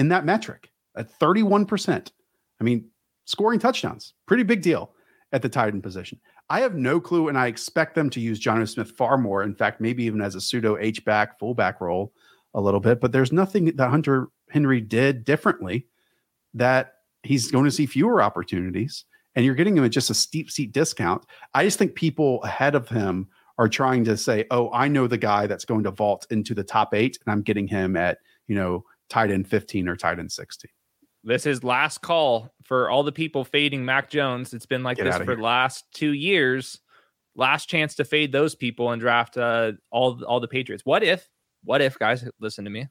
in 0.01 0.09
that 0.09 0.25
metric 0.25 0.71
at 0.97 1.17
31%. 1.21 2.11
I 2.59 2.65
mean, 2.65 2.89
scoring 3.27 3.59
touchdowns, 3.59 4.15
pretty 4.27 4.45
big 4.45 4.63
deal 4.63 4.93
at 5.33 5.43
the 5.43 5.49
tight 5.49 5.75
end 5.75 5.83
position. 5.83 6.19
I 6.49 6.61
have 6.61 6.75
no 6.75 7.01
clue, 7.01 7.29
and 7.29 7.37
I 7.37 7.49
expect 7.49 7.95
them 7.95 8.09
to 8.11 8.19
use 8.19 8.41
Jonnu 8.41 8.67
Smith 8.67 8.93
far 8.93 9.19
more. 9.19 9.43
In 9.43 9.55
fact, 9.55 9.79
maybe 9.79 10.03
even 10.05 10.23
as 10.23 10.35
a 10.35 10.41
pseudo 10.41 10.79
H 10.79 11.05
back, 11.05 11.39
fullback 11.39 11.83
role 11.83 12.15
a 12.55 12.61
little 12.63 12.81
bit. 12.81 12.99
But 12.99 13.13
there's 13.13 13.31
nothing 13.31 13.67
that 13.77 13.91
Hunter 13.91 14.29
Henry 14.49 14.81
did 14.81 15.25
differently 15.25 15.87
that 16.55 16.95
he's 17.23 17.51
going 17.51 17.67
to 17.67 17.71
see 17.71 17.85
fewer 17.85 18.23
opportunities. 18.23 19.05
and 19.37 19.45
you're 19.45 19.55
getting 19.55 19.77
him 19.77 19.85
at 19.85 19.93
just 19.93 20.11
a 20.11 20.15
steep 20.15 20.51
seat 20.51 20.73
discount. 20.73 21.25
I 21.55 21.63
just 21.63 21.79
think 21.79 21.95
people 21.95 22.43
ahead 22.43 22.75
of 22.75 22.89
him 22.89 23.29
are 23.59 23.69
trying 23.69 24.05
to 24.07 24.17
say, 24.17 24.47
"Oh, 24.51 24.71
I 24.73 24.89
know 24.89 25.07
the 25.07 25.19
guy 25.19 25.47
that's 25.47 25.67
going 25.67 25.85
to 25.85 25.91
vault 25.93 26.27
into 26.31 26.55
the 26.55 26.65
top 26.65 26.95
eight, 26.95 27.19
and 27.25 27.31
I'm 27.31 27.43
getting 27.43 27.69
him 27.69 27.97
at 27.97 28.19
you 28.49 28.57
know 28.57 28.85
tight 29.11 29.31
end 29.31 29.47
15 29.47 29.89
or 29.89 29.97
tight 29.97 30.19
end 30.19 30.33
16." 30.33 30.71
This 31.23 31.45
is 31.45 31.63
last 31.63 32.01
call 32.01 32.51
for 32.63 32.89
all 32.89 33.03
the 33.03 33.13
people 33.13 33.45
fading 33.45 33.85
Mac 33.85 34.09
Jones. 34.09 34.55
It's 34.55 34.65
been 34.65 34.83
like 34.83 34.97
Get 34.97 35.05
this 35.05 35.17
for 35.19 35.37
the 35.37 35.43
last 35.43 35.85
two 35.93 36.13
years. 36.13 36.81
Last 37.37 37.67
chance 37.67 37.95
to 37.97 38.05
fade 38.05 38.33
those 38.33 38.55
people 38.55 38.91
and 38.91 39.01
draft 39.01 39.37
uh, 39.37 39.73
all 39.91 40.25
all 40.25 40.41
the 40.41 40.49
Patriots. 40.49 40.85
What 40.87 41.03
if? 41.03 41.29
What 41.65 41.83
if, 41.83 41.99
guys? 41.99 42.27
Listen 42.41 42.65
to 42.65 42.71
me. 42.71 42.89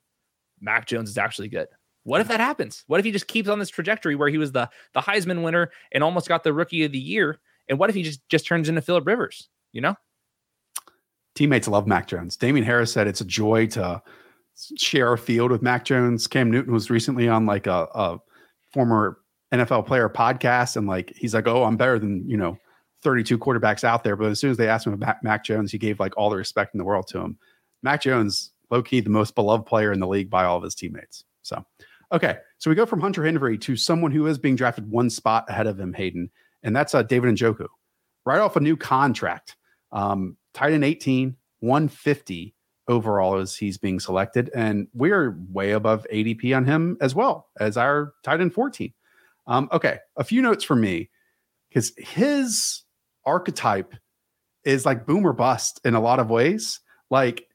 Mac 0.62 0.86
Jones 0.86 1.10
is 1.10 1.18
actually 1.18 1.48
good. 1.48 1.68
What 2.04 2.22
if 2.22 2.28
that 2.28 2.40
happens? 2.40 2.84
What 2.88 3.00
if 3.00 3.06
he 3.06 3.12
just 3.12 3.28
keeps 3.28 3.50
on 3.50 3.60
this 3.60 3.70
trajectory 3.70 4.16
where 4.16 4.30
he 4.30 4.38
was 4.38 4.52
the 4.52 4.70
the 4.94 5.02
Heisman 5.02 5.44
winner 5.44 5.72
and 5.92 6.04
almost 6.04 6.28
got 6.28 6.44
the 6.44 6.54
Rookie 6.54 6.84
of 6.86 6.92
the 6.92 7.00
Year? 7.00 7.40
And 7.68 7.80
what 7.80 7.90
if 7.90 7.96
he 7.96 8.04
just 8.04 8.28
just 8.30 8.46
turns 8.46 8.70
into 8.70 8.82
Philip 8.82 9.08
Rivers? 9.08 9.50
You 9.72 9.82
know, 9.82 9.96
teammates 11.36 11.68
love 11.68 11.88
Mac 11.88 12.08
Jones. 12.08 12.38
Damien 12.38 12.66
Harris 12.66 12.92
said 12.94 13.08
it's 13.08 13.22
a 13.22 13.26
joy 13.26 13.68
to 13.68 14.02
share 14.78 15.14
a 15.14 15.18
field 15.18 15.52
with 15.52 15.62
Mac 15.62 15.86
Jones. 15.86 16.28
Cam 16.28 16.52
Newton 16.52 16.74
was 16.74 16.90
recently 16.90 17.28
on 17.28 17.46
like 17.46 17.68
a, 17.68 17.88
a 17.94 18.20
former 18.72 19.20
NFL 19.54 19.86
player 19.88 20.10
podcast, 20.10 20.76
and 20.76 20.88
like 20.88 21.14
he's 21.16 21.34
like, 21.34 21.48
"Oh, 21.48 21.64
I'm 21.64 21.78
better 21.78 22.00
than 22.00 22.28
you 22.28 22.38
know 22.38 22.58
32 23.04 23.38
quarterbacks 23.38 23.84
out 23.84 24.04
there." 24.04 24.16
But 24.16 24.32
as 24.32 24.40
soon 24.40 24.52
as 24.52 24.58
they 24.58 24.68
asked 24.68 24.86
him 24.86 24.94
about 24.94 25.24
Mac 25.24 25.44
Jones, 25.44 25.72
he 25.72 25.78
gave 25.78 26.00
like 26.00 26.16
all 26.18 26.30
the 26.30 26.38
respect 26.38 26.74
in 26.74 26.78
the 26.78 26.84
world 26.84 27.08
to 27.08 27.20
him. 27.20 27.38
Mac 27.84 28.02
Jones, 28.02 28.52
low 28.70 28.84
key, 28.84 29.00
the 29.00 29.10
most 29.10 29.36
beloved 29.36 29.66
player 29.66 29.92
in 29.92 30.00
the 30.00 30.08
league 30.08 30.30
by 30.30 30.44
all 30.44 30.58
of 30.58 30.64
his 30.64 30.76
teammates. 30.76 31.24
So, 31.42 31.64
okay, 32.12 32.38
so 32.58 32.70
we 32.70 32.76
go 32.76 32.86
from 32.86 33.00
Hunter 33.00 33.24
Henry 33.24 33.58
to 33.60 33.76
someone 33.76 34.12
who 34.12 34.28
is 34.28 34.38
being 34.38 34.56
drafted 34.56 34.90
one 34.90 35.10
spot 35.10 35.46
ahead 35.50 35.68
of 35.68 35.80
him, 35.80 35.94
Hayden, 35.94 36.30
and 36.64 36.76
that's 36.76 36.94
uh, 36.94 37.04
David 37.04 37.34
Njoku, 37.34 37.68
right 38.26 38.40
off 38.40 38.56
a 38.56 38.60
new 38.60 38.76
contract. 38.76 39.56
Um, 39.92 40.38
tight 40.54 40.74
end 40.74 40.84
18, 40.84 41.36
150 41.62 42.54
overall 42.90 43.38
as 43.38 43.56
he's 43.56 43.78
being 43.78 44.00
selected. 44.00 44.50
And 44.54 44.88
we're 44.94 45.38
way 45.50 45.72
above 45.72 46.06
ADP 46.12 46.56
on 46.56 46.66
him 46.66 46.98
as 47.00 47.16
well 47.16 47.48
as 47.60 47.78
our 47.78 48.14
tight 48.24 48.42
end 48.42 48.54
14. 48.54 48.94
Um, 49.48 49.70
okay, 49.72 50.00
a 50.18 50.24
few 50.24 50.42
notes 50.42 50.64
for 50.64 50.76
me 50.76 51.10
because 51.70 51.94
his 51.98 52.82
archetype 53.26 53.94
is 54.66 54.86
like 54.86 55.06
boomer 55.06 55.34
bust 55.34 55.80
in 55.86 55.94
a 55.96 56.02
lot 56.02 56.20
of 56.20 56.30
ways. 56.30 56.82
Like 57.10 57.48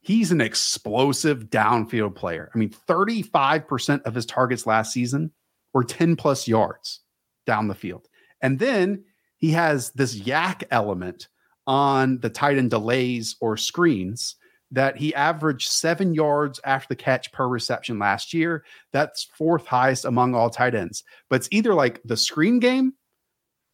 he's 0.00 0.32
an 0.32 0.40
explosive 0.40 1.44
downfield 1.44 2.14
player. 2.14 2.50
I 2.54 2.58
mean, 2.58 2.74
35% 2.88 4.02
of 4.02 4.14
his 4.14 4.26
targets 4.26 4.66
last 4.66 4.92
season 4.92 5.30
were 5.72 5.84
10 5.84 6.16
plus 6.16 6.48
yards 6.48 7.00
down 7.46 7.68
the 7.68 7.74
field. 7.74 8.08
And 8.40 8.58
then 8.58 9.04
he 9.36 9.50
has 9.52 9.90
this 9.92 10.14
yak 10.14 10.64
element 10.70 11.28
on 11.66 12.18
the 12.20 12.30
tight 12.30 12.58
end 12.58 12.70
delays 12.70 13.36
or 13.40 13.56
screens 13.56 14.36
that 14.70 14.96
he 14.96 15.14
averaged 15.14 15.68
seven 15.68 16.14
yards 16.14 16.60
after 16.64 16.88
the 16.90 16.96
catch 16.96 17.32
per 17.32 17.48
reception 17.48 17.98
last 17.98 18.34
year. 18.34 18.64
That's 18.92 19.28
fourth 19.34 19.66
highest 19.66 20.04
among 20.04 20.34
all 20.34 20.50
tight 20.50 20.74
ends. 20.74 21.04
But 21.30 21.36
it's 21.36 21.48
either 21.50 21.74
like 21.74 22.00
the 22.04 22.16
screen 22.16 22.58
game, 22.58 22.92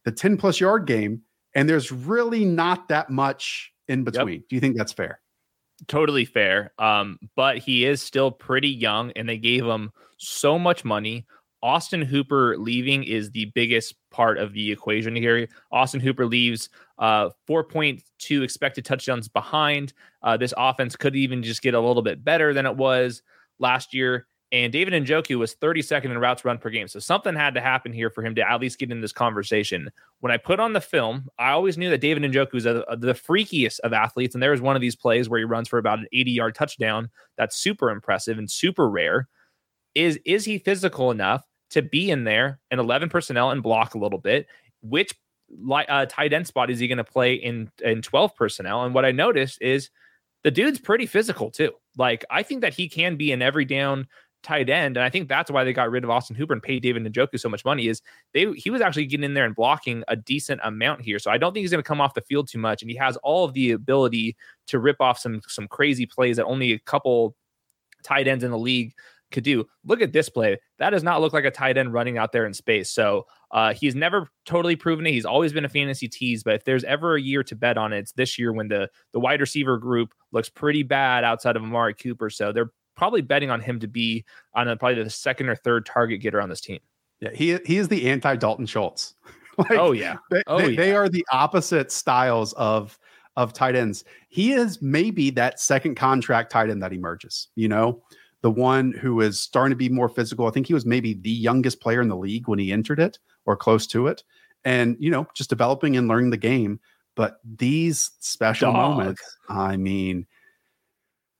the 0.05 0.11
10 0.11 0.37
plus 0.37 0.59
yard 0.59 0.85
game, 0.85 1.21
and 1.53 1.69
there's 1.69 1.91
really 1.91 2.45
not 2.45 2.87
that 2.89 3.09
much 3.09 3.71
in 3.87 4.03
between. 4.03 4.35
Yep. 4.35 4.43
Do 4.49 4.55
you 4.55 4.59
think 4.59 4.77
that's 4.77 4.93
fair? 4.93 5.19
Totally 5.87 6.25
fair. 6.25 6.71
Um, 6.79 7.19
but 7.35 7.57
he 7.57 7.85
is 7.85 8.01
still 8.01 8.31
pretty 8.31 8.69
young, 8.69 9.11
and 9.15 9.27
they 9.27 9.37
gave 9.37 9.65
him 9.65 9.91
so 10.17 10.57
much 10.57 10.85
money. 10.85 11.25
Austin 11.65 12.03
Hooper 12.03 12.55
leaving 12.59 13.03
is 13.03 13.31
the 13.31 13.45
biggest 13.55 13.95
part 14.11 14.37
of 14.37 14.53
the 14.53 14.71
equation 14.71 15.15
here. 15.15 15.47
Austin 15.71 15.99
Hooper 15.99 16.27
leaves 16.27 16.69
uh, 16.99 17.29
4.2 17.49 18.43
expected 18.43 18.85
touchdowns 18.85 19.27
behind. 19.27 19.91
Uh, 20.21 20.37
this 20.37 20.53
offense 20.57 20.95
could 20.95 21.15
even 21.15 21.41
just 21.41 21.63
get 21.63 21.73
a 21.73 21.79
little 21.79 22.03
bit 22.03 22.23
better 22.23 22.53
than 22.53 22.67
it 22.67 22.77
was 22.77 23.23
last 23.57 23.95
year. 23.95 24.27
And 24.51 24.71
David 24.71 24.93
Njoku 24.93 25.39
was 25.39 25.55
32nd 25.55 26.05
in 26.05 26.19
routes 26.19 26.45
run 26.45 26.59
per 26.59 26.69
game. 26.69 26.87
So 26.87 26.99
something 26.99 27.33
had 27.33 27.55
to 27.55 27.61
happen 27.61 27.91
here 27.91 28.11
for 28.11 28.23
him 28.23 28.35
to 28.35 28.47
at 28.47 28.61
least 28.61 28.77
get 28.77 28.91
in 28.91 29.01
this 29.01 29.11
conversation. 29.11 29.89
When 30.19 30.31
I 30.31 30.37
put 30.37 30.59
on 30.59 30.73
the 30.73 30.81
film, 30.81 31.29
I 31.39 31.49
always 31.49 31.79
knew 31.79 31.89
that 31.89 31.99
David 31.99 32.31
Njoku 32.31 32.57
is 32.57 32.67
a, 32.67 32.81
a, 32.87 32.95
the 32.95 33.13
freakiest 33.13 33.79
of 33.79 33.91
athletes. 33.91 34.35
And 34.35 34.43
there 34.43 34.51
was 34.51 34.61
one 34.61 34.75
of 34.75 34.83
these 34.83 34.95
plays 34.95 35.29
where 35.29 35.39
he 35.39 35.45
runs 35.45 35.67
for 35.67 35.79
about 35.79 35.97
an 35.97 36.05
80 36.13 36.29
yard 36.29 36.53
touchdown. 36.53 37.09
That's 37.39 37.57
super 37.57 37.89
impressive 37.89 38.37
and 38.37 38.51
super 38.51 38.87
rare. 38.87 39.29
Is, 39.95 40.19
is 40.25 40.45
he 40.45 40.59
physical 40.59 41.09
enough 41.09 41.43
to 41.75 41.81
be 41.81 42.09
in 42.09 42.23
there 42.23 42.59
and 42.71 42.79
11 42.79 43.09
personnel 43.09 43.51
and 43.51 43.61
block 43.61 43.93
a 43.93 43.99
little 43.99 44.19
bit? 44.19 44.47
Which 44.81 45.13
uh, 45.71 46.05
tight 46.07 46.33
end 46.33 46.47
spot 46.47 46.69
is 46.69 46.79
he 46.79 46.87
going 46.87 46.97
to 46.97 47.03
play 47.03 47.35
in 47.35 47.71
in 47.83 48.01
12 48.01 48.35
personnel? 48.35 48.83
And 48.83 48.93
what 48.93 49.05
I 49.05 49.11
noticed 49.11 49.61
is 49.61 49.89
the 50.43 50.51
dude's 50.51 50.79
pretty 50.79 51.05
physical 51.05 51.51
too. 51.51 51.71
Like 51.97 52.25
I 52.29 52.43
think 52.43 52.61
that 52.61 52.73
he 52.73 52.89
can 52.89 53.15
be 53.15 53.31
an 53.31 53.41
every 53.41 53.65
down 53.65 54.07
tight 54.43 54.69
end, 54.69 54.95
and 54.95 55.03
I 55.03 55.09
think 55.09 55.27
that's 55.27 55.49
why 55.49 55.63
they 55.63 55.73
got 55.73 55.89
rid 55.89 56.03
of 56.03 56.09
Austin 56.09 56.35
Hooper 56.35 56.53
and 56.53 56.61
paid 56.61 56.83
David 56.83 57.03
Njoku 57.03 57.39
so 57.39 57.49
much 57.49 57.65
money. 57.65 57.87
Is 57.87 58.01
they 58.33 58.51
he 58.53 58.69
was 58.69 58.81
actually 58.81 59.07
getting 59.07 59.23
in 59.23 59.33
there 59.33 59.45
and 59.45 59.55
blocking 59.55 60.03
a 60.07 60.15
decent 60.15 60.61
amount 60.63 61.01
here. 61.01 61.19
So 61.19 61.31
I 61.31 61.37
don't 61.37 61.53
think 61.53 61.63
he's 61.63 61.71
going 61.71 61.83
to 61.83 61.87
come 61.87 62.01
off 62.01 62.13
the 62.13 62.21
field 62.21 62.47
too 62.47 62.59
much, 62.59 62.81
and 62.81 62.91
he 62.91 62.97
has 62.97 63.17
all 63.17 63.45
of 63.45 63.53
the 63.53 63.71
ability 63.71 64.35
to 64.67 64.79
rip 64.79 65.01
off 65.01 65.19
some 65.19 65.41
some 65.47 65.67
crazy 65.67 66.05
plays 66.05 66.37
that 66.37 66.45
only 66.45 66.73
a 66.73 66.79
couple 66.79 67.35
tight 68.03 68.27
ends 68.27 68.43
in 68.43 68.51
the 68.51 68.57
league 68.57 68.93
could 69.31 69.43
do. 69.43 69.65
Look 69.83 70.01
at 70.01 70.13
this 70.13 70.29
play. 70.29 70.59
That 70.79 70.91
does 70.91 71.03
not 71.03 71.21
look 71.21 71.33
like 71.33 71.45
a 71.45 71.51
tight 71.51 71.77
end 71.77 71.93
running 71.93 72.17
out 72.17 72.31
there 72.31 72.45
in 72.45 72.53
space. 72.53 72.91
So 72.91 73.25
uh, 73.51 73.73
he's 73.73 73.95
never 73.95 74.29
totally 74.45 74.75
proven 74.75 75.05
it. 75.05 75.11
He's 75.11 75.25
always 75.25 75.53
been 75.53 75.65
a 75.65 75.69
fantasy 75.69 76.07
tease, 76.07 76.43
but 76.43 76.55
if 76.55 76.63
there's 76.63 76.83
ever 76.83 77.15
a 77.15 77.21
year 77.21 77.43
to 77.43 77.55
bet 77.55 77.77
on 77.77 77.93
it, 77.93 77.99
it's 77.99 78.11
this 78.13 78.37
year 78.37 78.53
when 78.53 78.67
the 78.67 78.89
the 79.11 79.19
wide 79.19 79.41
receiver 79.41 79.77
group 79.77 80.13
looks 80.31 80.49
pretty 80.49 80.83
bad 80.83 81.23
outside 81.23 81.55
of 81.55 81.63
Amari 81.63 81.93
Cooper. 81.93 82.29
So 82.29 82.51
they're 82.51 82.71
probably 82.95 83.21
betting 83.21 83.49
on 83.49 83.59
him 83.59 83.79
to 83.79 83.87
be 83.87 84.25
on 84.53 84.67
a, 84.67 84.75
probably 84.75 85.03
the 85.03 85.09
second 85.09 85.49
or 85.49 85.55
third 85.55 85.85
target 85.85 86.21
getter 86.21 86.41
on 86.41 86.49
this 86.49 86.61
team. 86.61 86.79
Yeah, 87.19 87.29
he 87.33 87.57
he 87.65 87.77
is 87.77 87.87
the 87.87 88.09
anti 88.09 88.35
Dalton 88.35 88.65
Schultz. 88.65 89.15
like, 89.57 89.71
oh 89.71 89.91
yeah, 89.93 90.17
they, 90.31 90.43
oh 90.47 90.57
they, 90.57 90.69
yeah. 90.71 90.77
they 90.77 90.95
are 90.95 91.09
the 91.09 91.25
opposite 91.31 91.91
styles 91.91 92.53
of 92.53 92.97
of 93.37 93.53
tight 93.53 93.75
ends. 93.75 94.03
He 94.29 94.53
is 94.53 94.81
maybe 94.81 95.29
that 95.31 95.59
second 95.59 95.95
contract 95.95 96.51
tight 96.51 96.69
end 96.69 96.81
that 96.83 96.93
emerges. 96.93 97.49
You 97.55 97.67
know, 97.69 98.01
the 98.45 98.51
one 98.51 98.91
who 98.91 99.21
is 99.21 99.41
starting 99.41 99.71
to 99.71 99.75
be 99.75 99.89
more 99.89 100.07
physical. 100.07 100.45
I 100.45 100.51
think 100.51 100.67
he 100.67 100.75
was 100.75 100.85
maybe 100.85 101.15
the 101.15 101.31
youngest 101.31 101.81
player 101.81 101.99
in 101.99 102.09
the 102.09 102.15
league 102.15 102.47
when 102.47 102.59
he 102.59 102.71
entered 102.71 102.99
it 102.99 103.17
or 103.47 103.57
close 103.57 103.87
to 103.87 104.05
it. 104.05 104.23
And, 104.63 104.95
you 104.99 105.09
know, 105.09 105.25
just 105.33 105.49
developing 105.49 105.97
and 105.97 106.07
learning 106.07 106.29
the 106.29 106.37
game. 106.37 106.79
But 107.15 107.39
these 107.43 108.11
special 108.19 108.71
Dog. 108.71 108.97
moments, 108.97 109.37
I 109.49 109.77
mean, 109.77 110.27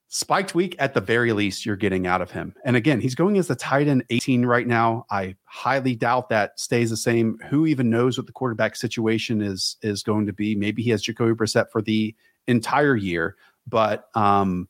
spiked 0.08 0.56
week 0.56 0.74
at 0.80 0.94
the 0.94 1.00
very 1.00 1.32
least, 1.32 1.64
you're 1.64 1.76
getting 1.76 2.08
out 2.08 2.22
of 2.22 2.32
him. 2.32 2.56
And 2.64 2.74
again, 2.74 3.00
he's 3.00 3.14
going 3.14 3.38
as 3.38 3.46
the 3.46 3.54
tight 3.54 3.86
end 3.86 4.02
18 4.10 4.44
right 4.44 4.66
now. 4.66 5.06
I 5.08 5.36
highly 5.44 5.94
doubt 5.94 6.28
that 6.30 6.58
stays 6.58 6.90
the 6.90 6.96
same. 6.96 7.38
Who 7.48 7.66
even 7.66 7.88
knows 7.88 8.18
what 8.18 8.26
the 8.26 8.32
quarterback 8.32 8.74
situation 8.74 9.42
is 9.42 9.76
is 9.80 10.02
going 10.02 10.26
to 10.26 10.32
be? 10.32 10.56
Maybe 10.56 10.82
he 10.82 10.90
has 10.90 11.02
Jacoby 11.02 11.34
Brissett 11.34 11.70
for 11.70 11.82
the 11.82 12.16
entire 12.48 12.96
year. 12.96 13.36
But 13.64 14.08
um, 14.16 14.68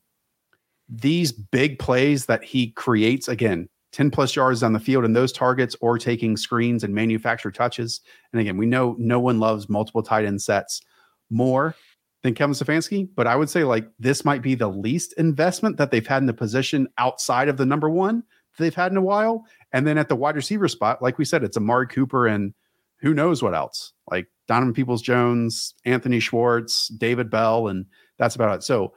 these 0.88 1.32
big 1.32 1.78
plays 1.78 2.26
that 2.26 2.44
he 2.44 2.70
creates, 2.72 3.28
again, 3.28 3.68
10 3.92 4.10
plus 4.10 4.36
yards 4.36 4.62
on 4.62 4.72
the 4.72 4.80
field 4.80 5.04
and 5.04 5.16
those 5.16 5.32
targets 5.32 5.74
or 5.80 5.98
taking 5.98 6.36
screens 6.36 6.84
and 6.84 6.94
manufactured 6.94 7.54
touches. 7.54 8.00
And 8.32 8.40
again, 8.40 8.56
we 8.56 8.66
know 8.66 8.94
no 8.98 9.18
one 9.18 9.40
loves 9.40 9.68
multiple 9.68 10.02
tight 10.02 10.24
end 10.24 10.42
sets 10.42 10.82
more 11.30 11.74
than 12.22 12.34
Kevin 12.34 12.54
Stefanski, 12.54 13.08
but 13.14 13.26
I 13.26 13.36
would 13.36 13.48
say 13.48 13.64
like 13.64 13.88
this 13.98 14.24
might 14.24 14.42
be 14.42 14.54
the 14.54 14.68
least 14.68 15.14
investment 15.14 15.76
that 15.78 15.90
they've 15.90 16.06
had 16.06 16.22
in 16.22 16.26
the 16.26 16.34
position 16.34 16.88
outside 16.98 17.48
of 17.48 17.56
the 17.56 17.66
number 17.66 17.88
one 17.88 18.22
they've 18.58 18.74
had 18.74 18.90
in 18.90 18.98
a 18.98 19.02
while. 19.02 19.46
And 19.72 19.86
then 19.86 19.98
at 19.98 20.08
the 20.08 20.16
wide 20.16 20.36
receiver 20.36 20.68
spot, 20.68 21.02
like 21.02 21.18
we 21.18 21.24
said, 21.24 21.42
it's 21.44 21.56
Amari 21.56 21.86
Cooper 21.86 22.26
and 22.26 22.52
who 22.98 23.14
knows 23.14 23.42
what 23.42 23.54
else, 23.54 23.92
like 24.10 24.26
Donovan 24.48 24.74
Peoples 24.74 25.02
Jones, 25.02 25.74
Anthony 25.84 26.20
Schwartz, 26.20 26.88
David 26.88 27.30
Bell, 27.30 27.68
and 27.68 27.86
that's 28.18 28.34
about 28.34 28.56
it. 28.56 28.62
So 28.62 28.94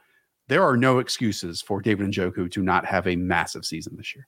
there 0.50 0.64
are 0.64 0.76
no 0.76 0.98
excuses 0.98 1.62
for 1.62 1.80
David 1.80 2.08
Njoku 2.08 2.50
to 2.50 2.62
not 2.62 2.84
have 2.84 3.06
a 3.06 3.16
massive 3.16 3.64
season 3.64 3.94
this 3.96 4.14
year 4.14 4.26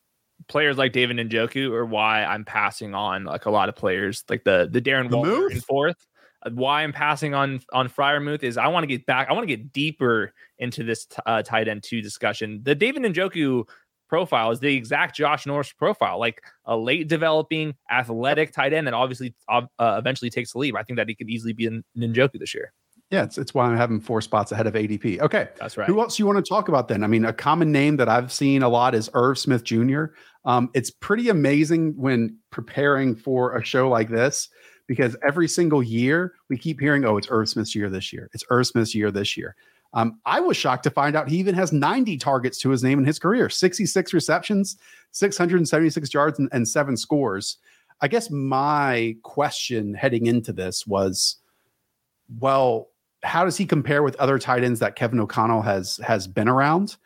players 0.48 0.78
like 0.78 0.92
David 0.92 1.16
Njoku 1.16 1.70
are 1.72 1.86
why 1.86 2.24
I'm 2.24 2.44
passing 2.44 2.94
on 2.94 3.24
like 3.24 3.46
a 3.46 3.50
lot 3.50 3.68
of 3.68 3.76
players 3.76 4.24
like 4.28 4.44
the 4.44 4.68
the 4.70 4.80
Darren 4.80 5.10
the 5.10 5.16
Waller 5.16 5.50
in 5.50 5.60
fourth. 5.60 6.06
Why 6.50 6.82
I'm 6.82 6.92
passing 6.92 7.34
on 7.34 7.60
on 7.72 7.88
Freiermuth 7.88 8.42
is 8.42 8.56
I 8.56 8.66
want 8.68 8.82
to 8.84 8.88
get 8.88 9.06
back. 9.06 9.28
I 9.28 9.32
want 9.32 9.48
to 9.48 9.56
get 9.56 9.72
deeper 9.72 10.32
into 10.58 10.82
this 10.82 11.06
t- 11.06 11.16
uh, 11.24 11.42
tight 11.42 11.68
end 11.68 11.84
two 11.84 12.02
discussion. 12.02 12.60
The 12.64 12.74
David 12.74 13.02
Njoku 13.02 13.64
profile 14.08 14.50
is 14.50 14.60
the 14.60 14.74
exact 14.74 15.16
Josh 15.16 15.46
Norris 15.46 15.72
profile, 15.72 16.18
like 16.18 16.42
a 16.64 16.76
late 16.76 17.08
developing 17.08 17.74
athletic 17.90 18.52
tight 18.52 18.72
end 18.72 18.86
that 18.86 18.94
obviously 18.94 19.34
uh, 19.48 19.62
eventually 19.78 20.30
takes 20.30 20.52
the 20.52 20.58
lead. 20.58 20.74
I 20.76 20.82
think 20.82 20.96
that 20.96 21.08
he 21.08 21.14
could 21.14 21.30
easily 21.30 21.52
be 21.52 21.66
in 21.66 21.84
Njoku 21.96 22.38
this 22.38 22.54
year. 22.54 22.72
Yeah, 23.12 23.24
it's, 23.24 23.36
it's 23.36 23.52
why 23.52 23.66
I'm 23.66 23.76
having 23.76 24.00
four 24.00 24.22
spots 24.22 24.52
ahead 24.52 24.66
of 24.66 24.72
ADP. 24.72 25.20
Okay. 25.20 25.48
That's 25.60 25.76
right. 25.76 25.86
Who 25.86 26.00
else 26.00 26.18
you 26.18 26.24
want 26.24 26.42
to 26.42 26.48
talk 26.48 26.68
about 26.68 26.88
then? 26.88 27.04
I 27.04 27.06
mean, 27.06 27.26
a 27.26 27.32
common 27.32 27.70
name 27.70 27.98
that 27.98 28.08
I've 28.08 28.32
seen 28.32 28.62
a 28.62 28.70
lot 28.70 28.94
is 28.94 29.10
Irv 29.12 29.38
Smith 29.38 29.64
Jr. 29.64 30.04
Um, 30.46 30.70
it's 30.72 30.90
pretty 30.90 31.28
amazing 31.28 31.92
when 31.98 32.38
preparing 32.50 33.14
for 33.14 33.54
a 33.54 33.62
show 33.62 33.90
like 33.90 34.08
this 34.08 34.48
because 34.86 35.14
every 35.22 35.46
single 35.46 35.82
year 35.82 36.32
we 36.48 36.56
keep 36.56 36.80
hearing, 36.80 37.04
oh, 37.04 37.18
it's 37.18 37.28
Irv 37.30 37.50
Smith's 37.50 37.74
year 37.74 37.90
this 37.90 38.14
year. 38.14 38.30
It's 38.32 38.44
Irv 38.48 38.66
Smith's 38.66 38.94
year 38.94 39.10
this 39.10 39.36
year. 39.36 39.56
Um, 39.92 40.18
I 40.24 40.40
was 40.40 40.56
shocked 40.56 40.84
to 40.84 40.90
find 40.90 41.14
out 41.14 41.28
he 41.28 41.36
even 41.36 41.54
has 41.54 41.70
90 41.70 42.16
targets 42.16 42.58
to 42.60 42.70
his 42.70 42.82
name 42.82 42.98
in 42.98 43.04
his 43.04 43.18
career, 43.18 43.50
66 43.50 44.14
receptions, 44.14 44.78
676 45.10 46.14
yards, 46.14 46.38
and, 46.38 46.48
and 46.50 46.66
seven 46.66 46.96
scores. 46.96 47.58
I 48.00 48.08
guess 48.08 48.30
my 48.30 49.16
question 49.22 49.92
heading 49.92 50.24
into 50.24 50.54
this 50.54 50.86
was, 50.86 51.36
well, 52.40 52.88
how 53.22 53.44
does 53.44 53.56
he 53.56 53.66
compare 53.66 54.02
with 54.02 54.16
other 54.16 54.38
tight 54.38 54.64
ends 54.64 54.80
that 54.80 54.96
Kevin 54.96 55.20
O'Connell 55.20 55.62
has 55.62 55.98
has 55.98 56.26
been 56.26 56.48
around? 56.48 56.96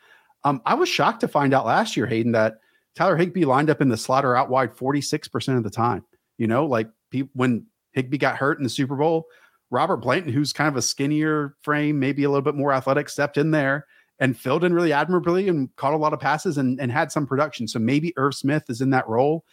Um, 0.43 0.61
I 0.65 0.73
was 0.75 0.89
shocked 0.89 1.21
to 1.21 1.27
find 1.27 1.53
out 1.53 1.65
last 1.65 1.97
year, 1.97 2.05
Hayden, 2.05 2.31
that 2.31 2.59
Tyler 2.95 3.17
Higbee 3.17 3.45
lined 3.45 3.69
up 3.69 3.81
in 3.81 3.89
the 3.89 3.97
slot 3.97 4.25
or 4.25 4.35
out 4.35 4.49
wide 4.49 4.75
46% 4.75 5.57
of 5.57 5.63
the 5.63 5.69
time. 5.69 6.05
You 6.37 6.47
know, 6.47 6.65
like 6.65 6.89
pe- 7.11 7.29
when 7.33 7.65
Higbee 7.93 8.17
got 8.17 8.37
hurt 8.37 8.57
in 8.57 8.63
the 8.63 8.69
Super 8.69 8.95
Bowl, 8.95 9.27
Robert 9.69 9.97
Blanton, 9.97 10.31
who's 10.31 10.53
kind 10.53 10.67
of 10.67 10.75
a 10.75 10.81
skinnier 10.81 11.55
frame, 11.61 11.99
maybe 11.99 12.23
a 12.23 12.29
little 12.29 12.41
bit 12.41 12.55
more 12.55 12.71
athletic, 12.71 13.09
stepped 13.09 13.37
in 13.37 13.51
there 13.51 13.85
and 14.19 14.37
filled 14.37 14.63
in 14.63 14.73
really 14.73 14.93
admirably 14.93 15.47
and 15.47 15.75
caught 15.75 15.93
a 15.93 15.97
lot 15.97 16.13
of 16.13 16.19
passes 16.19 16.57
and, 16.57 16.79
and 16.79 16.91
had 16.91 17.11
some 17.11 17.27
production. 17.27 17.67
So 17.67 17.79
maybe 17.79 18.13
Irv 18.17 18.33
Smith 18.33 18.63
is 18.69 18.81
in 18.81 18.89
that 18.91 19.07
role. 19.07 19.45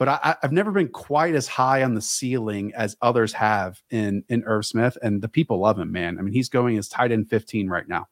But 0.00 0.08
I, 0.08 0.36
have 0.40 0.50
never 0.50 0.72
been 0.72 0.88
quite 0.88 1.34
as 1.34 1.46
high 1.46 1.82
on 1.82 1.92
the 1.92 2.00
ceiling 2.00 2.72
as 2.74 2.96
others 3.02 3.34
have 3.34 3.82
in 3.90 4.24
in 4.30 4.42
Irv 4.44 4.64
Smith, 4.64 4.96
and 5.02 5.20
the 5.20 5.28
people 5.28 5.58
love 5.58 5.78
him, 5.78 5.92
man. 5.92 6.18
I 6.18 6.22
mean, 6.22 6.32
he's 6.32 6.48
going 6.48 6.78
as 6.78 6.88
tight 6.88 7.12
end 7.12 7.28
15 7.28 7.68
right 7.68 7.86
now. 7.86 8.06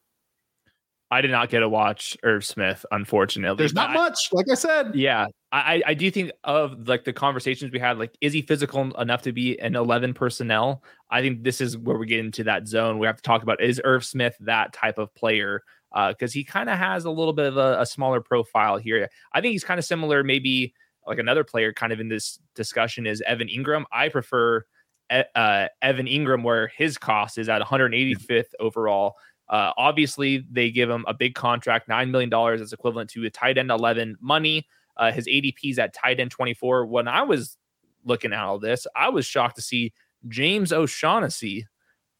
I 1.09 1.21
did 1.21 1.31
not 1.31 1.49
get 1.49 1.61
to 1.61 1.67
watch 1.67 2.15
Irv 2.21 2.45
Smith, 2.45 2.85
unfortunately. 2.91 3.57
There's 3.57 3.73
not 3.73 3.89
I, 3.89 3.93
much, 3.95 4.29
like 4.31 4.45
I 4.51 4.53
said. 4.53 4.93
Yeah, 4.93 5.25
I, 5.51 5.81
I 5.83 5.93
do 5.95 6.11
think 6.11 6.31
of 6.43 6.87
like 6.87 7.05
the 7.05 7.11
conversations 7.11 7.71
we 7.71 7.79
had. 7.79 7.97
Like, 7.97 8.15
is 8.21 8.33
he 8.33 8.43
physical 8.43 8.95
enough 9.01 9.23
to 9.23 9.31
be 9.31 9.59
an 9.59 9.75
11 9.75 10.13
personnel? 10.13 10.83
I 11.09 11.21
think 11.21 11.43
this 11.43 11.59
is 11.59 11.75
where 11.75 11.97
we 11.97 12.05
get 12.05 12.19
into 12.19 12.43
that 12.43 12.67
zone. 12.67 12.99
We 12.99 13.07
have 13.07 13.15
to 13.15 13.23
talk 13.23 13.41
about 13.41 13.63
is 13.63 13.81
Irv 13.83 14.05
Smith 14.05 14.35
that 14.41 14.73
type 14.73 14.99
of 14.99 15.11
player? 15.15 15.63
Because 15.91 16.33
uh, 16.33 16.37
he 16.37 16.43
kind 16.43 16.69
of 16.69 16.77
has 16.77 17.05
a 17.05 17.09
little 17.09 17.33
bit 17.33 17.47
of 17.47 17.57
a, 17.57 17.81
a, 17.81 17.85
smaller 17.87 18.21
profile 18.21 18.77
here. 18.77 19.09
I 19.33 19.41
think 19.41 19.53
he's 19.53 19.63
kind 19.63 19.79
of 19.79 19.85
similar, 19.85 20.23
maybe 20.23 20.75
like 21.09 21.17
another 21.17 21.43
player, 21.43 21.73
kind 21.73 21.91
of 21.91 21.99
in 21.99 22.07
this 22.07 22.39
discussion 22.55 23.07
is 23.07 23.21
Evan 23.21 23.47
Engram. 23.47 23.83
I 23.91 24.09
prefer 24.09 24.63
uh, 25.09 25.67
Evan 25.81 26.05
Engram, 26.05 26.43
where 26.43 26.67
his 26.67 26.99
cost 26.99 27.39
is 27.39 27.49
at 27.49 27.63
185th 27.63 28.51
overall. 28.59 29.15
Uh, 29.49 29.71
obviously, 29.75 30.45
they 30.51 30.69
give 30.69 30.87
him 30.87 31.03
a 31.07 31.13
big 31.13 31.33
contract, 31.33 31.89
$9 31.89 32.11
million 32.11 32.61
is 32.61 32.71
equivalent 32.71 33.09
to 33.09 33.25
a 33.25 33.29
tight 33.31 33.57
end 33.57 33.71
11 33.71 34.17
money. 34.21 34.67
Uh, 34.95 35.11
his 35.11 35.27
ADP's 35.27 35.79
at 35.79 35.95
tight 35.95 36.19
end 36.19 36.29
24. 36.29 36.85
When 36.85 37.07
I 37.07 37.23
was 37.23 37.57
looking 38.05 38.31
at 38.31 38.43
all 38.43 38.59
this, 38.59 38.85
I 38.95 39.09
was 39.09 39.25
shocked 39.25 39.55
to 39.55 39.63
see 39.63 39.93
James 40.27 40.71
O'Shaughnessy 40.71 41.65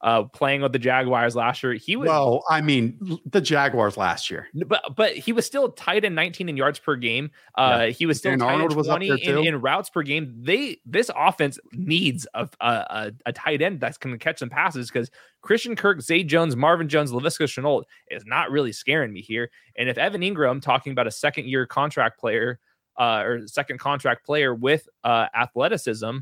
uh, 0.02 0.24
playing 0.24 0.62
with 0.62 0.72
the 0.72 0.80
Jaguars 0.80 1.36
last 1.36 1.62
year. 1.62 1.74
He 1.74 1.96
was 1.96 2.08
well, 2.08 2.44
I 2.50 2.62
mean, 2.62 3.20
the 3.26 3.42
Jaguars 3.42 3.98
last 3.98 4.30
year, 4.30 4.48
but 4.68 4.82
but 4.96 5.14
he 5.14 5.34
was 5.34 5.46
still 5.46 5.72
tight 5.72 6.06
in 6.06 6.16
19 6.16 6.50
in 6.50 6.58
yards 6.58 6.80
per 6.80 6.96
game. 6.96 7.32
Uh, 7.56 7.84
yeah. 7.84 7.90
he 7.90 8.06
was 8.06 8.18
still 8.18 8.38
tight 8.38 8.60
in 8.60 8.70
20 8.70 9.08
in, 9.08 9.48
in, 9.48 9.62
routes 9.62 9.90
per 9.90 10.02
game. 10.02 10.34
They 10.42 10.80
this 10.86 11.12
offense 11.16 11.60
needs 11.74 12.28
a 12.34 12.48
a, 12.62 13.12
a 13.26 13.34
tight 13.34 13.62
end 13.62 13.80
that's 13.80 13.98
going 13.98 14.14
to 14.14 14.24
catch 14.24 14.40
some 14.40 14.50
passes 14.50 14.90
because 14.90 15.10
Christian 15.42 15.76
Kirk, 15.76 16.02
Zay 16.02 16.24
Jones, 16.24 16.56
Marvin 16.56 16.90
Jones, 16.90 17.12
Laviska 17.12 17.44
Shenault 17.44 17.84
is 18.10 18.26
not 18.26 18.52
really 18.52 18.72
scaring 18.72 19.12
me 19.14 19.22
here. 19.22 19.50
And 19.78 19.90
if 19.90 19.98
Evan 19.98 20.22
Engram, 20.22 20.62
talking 20.62 20.92
about 20.92 21.08
a 21.08 21.12
second 21.12 21.48
year 21.48 21.66
contract 21.66 22.20
player 22.20 22.60
uh, 22.98 23.24
or 23.26 23.48
second 23.48 23.80
contract 23.80 24.26
player 24.26 24.54
with 24.54 24.88
uh, 25.04 25.28
athleticism 25.34 26.20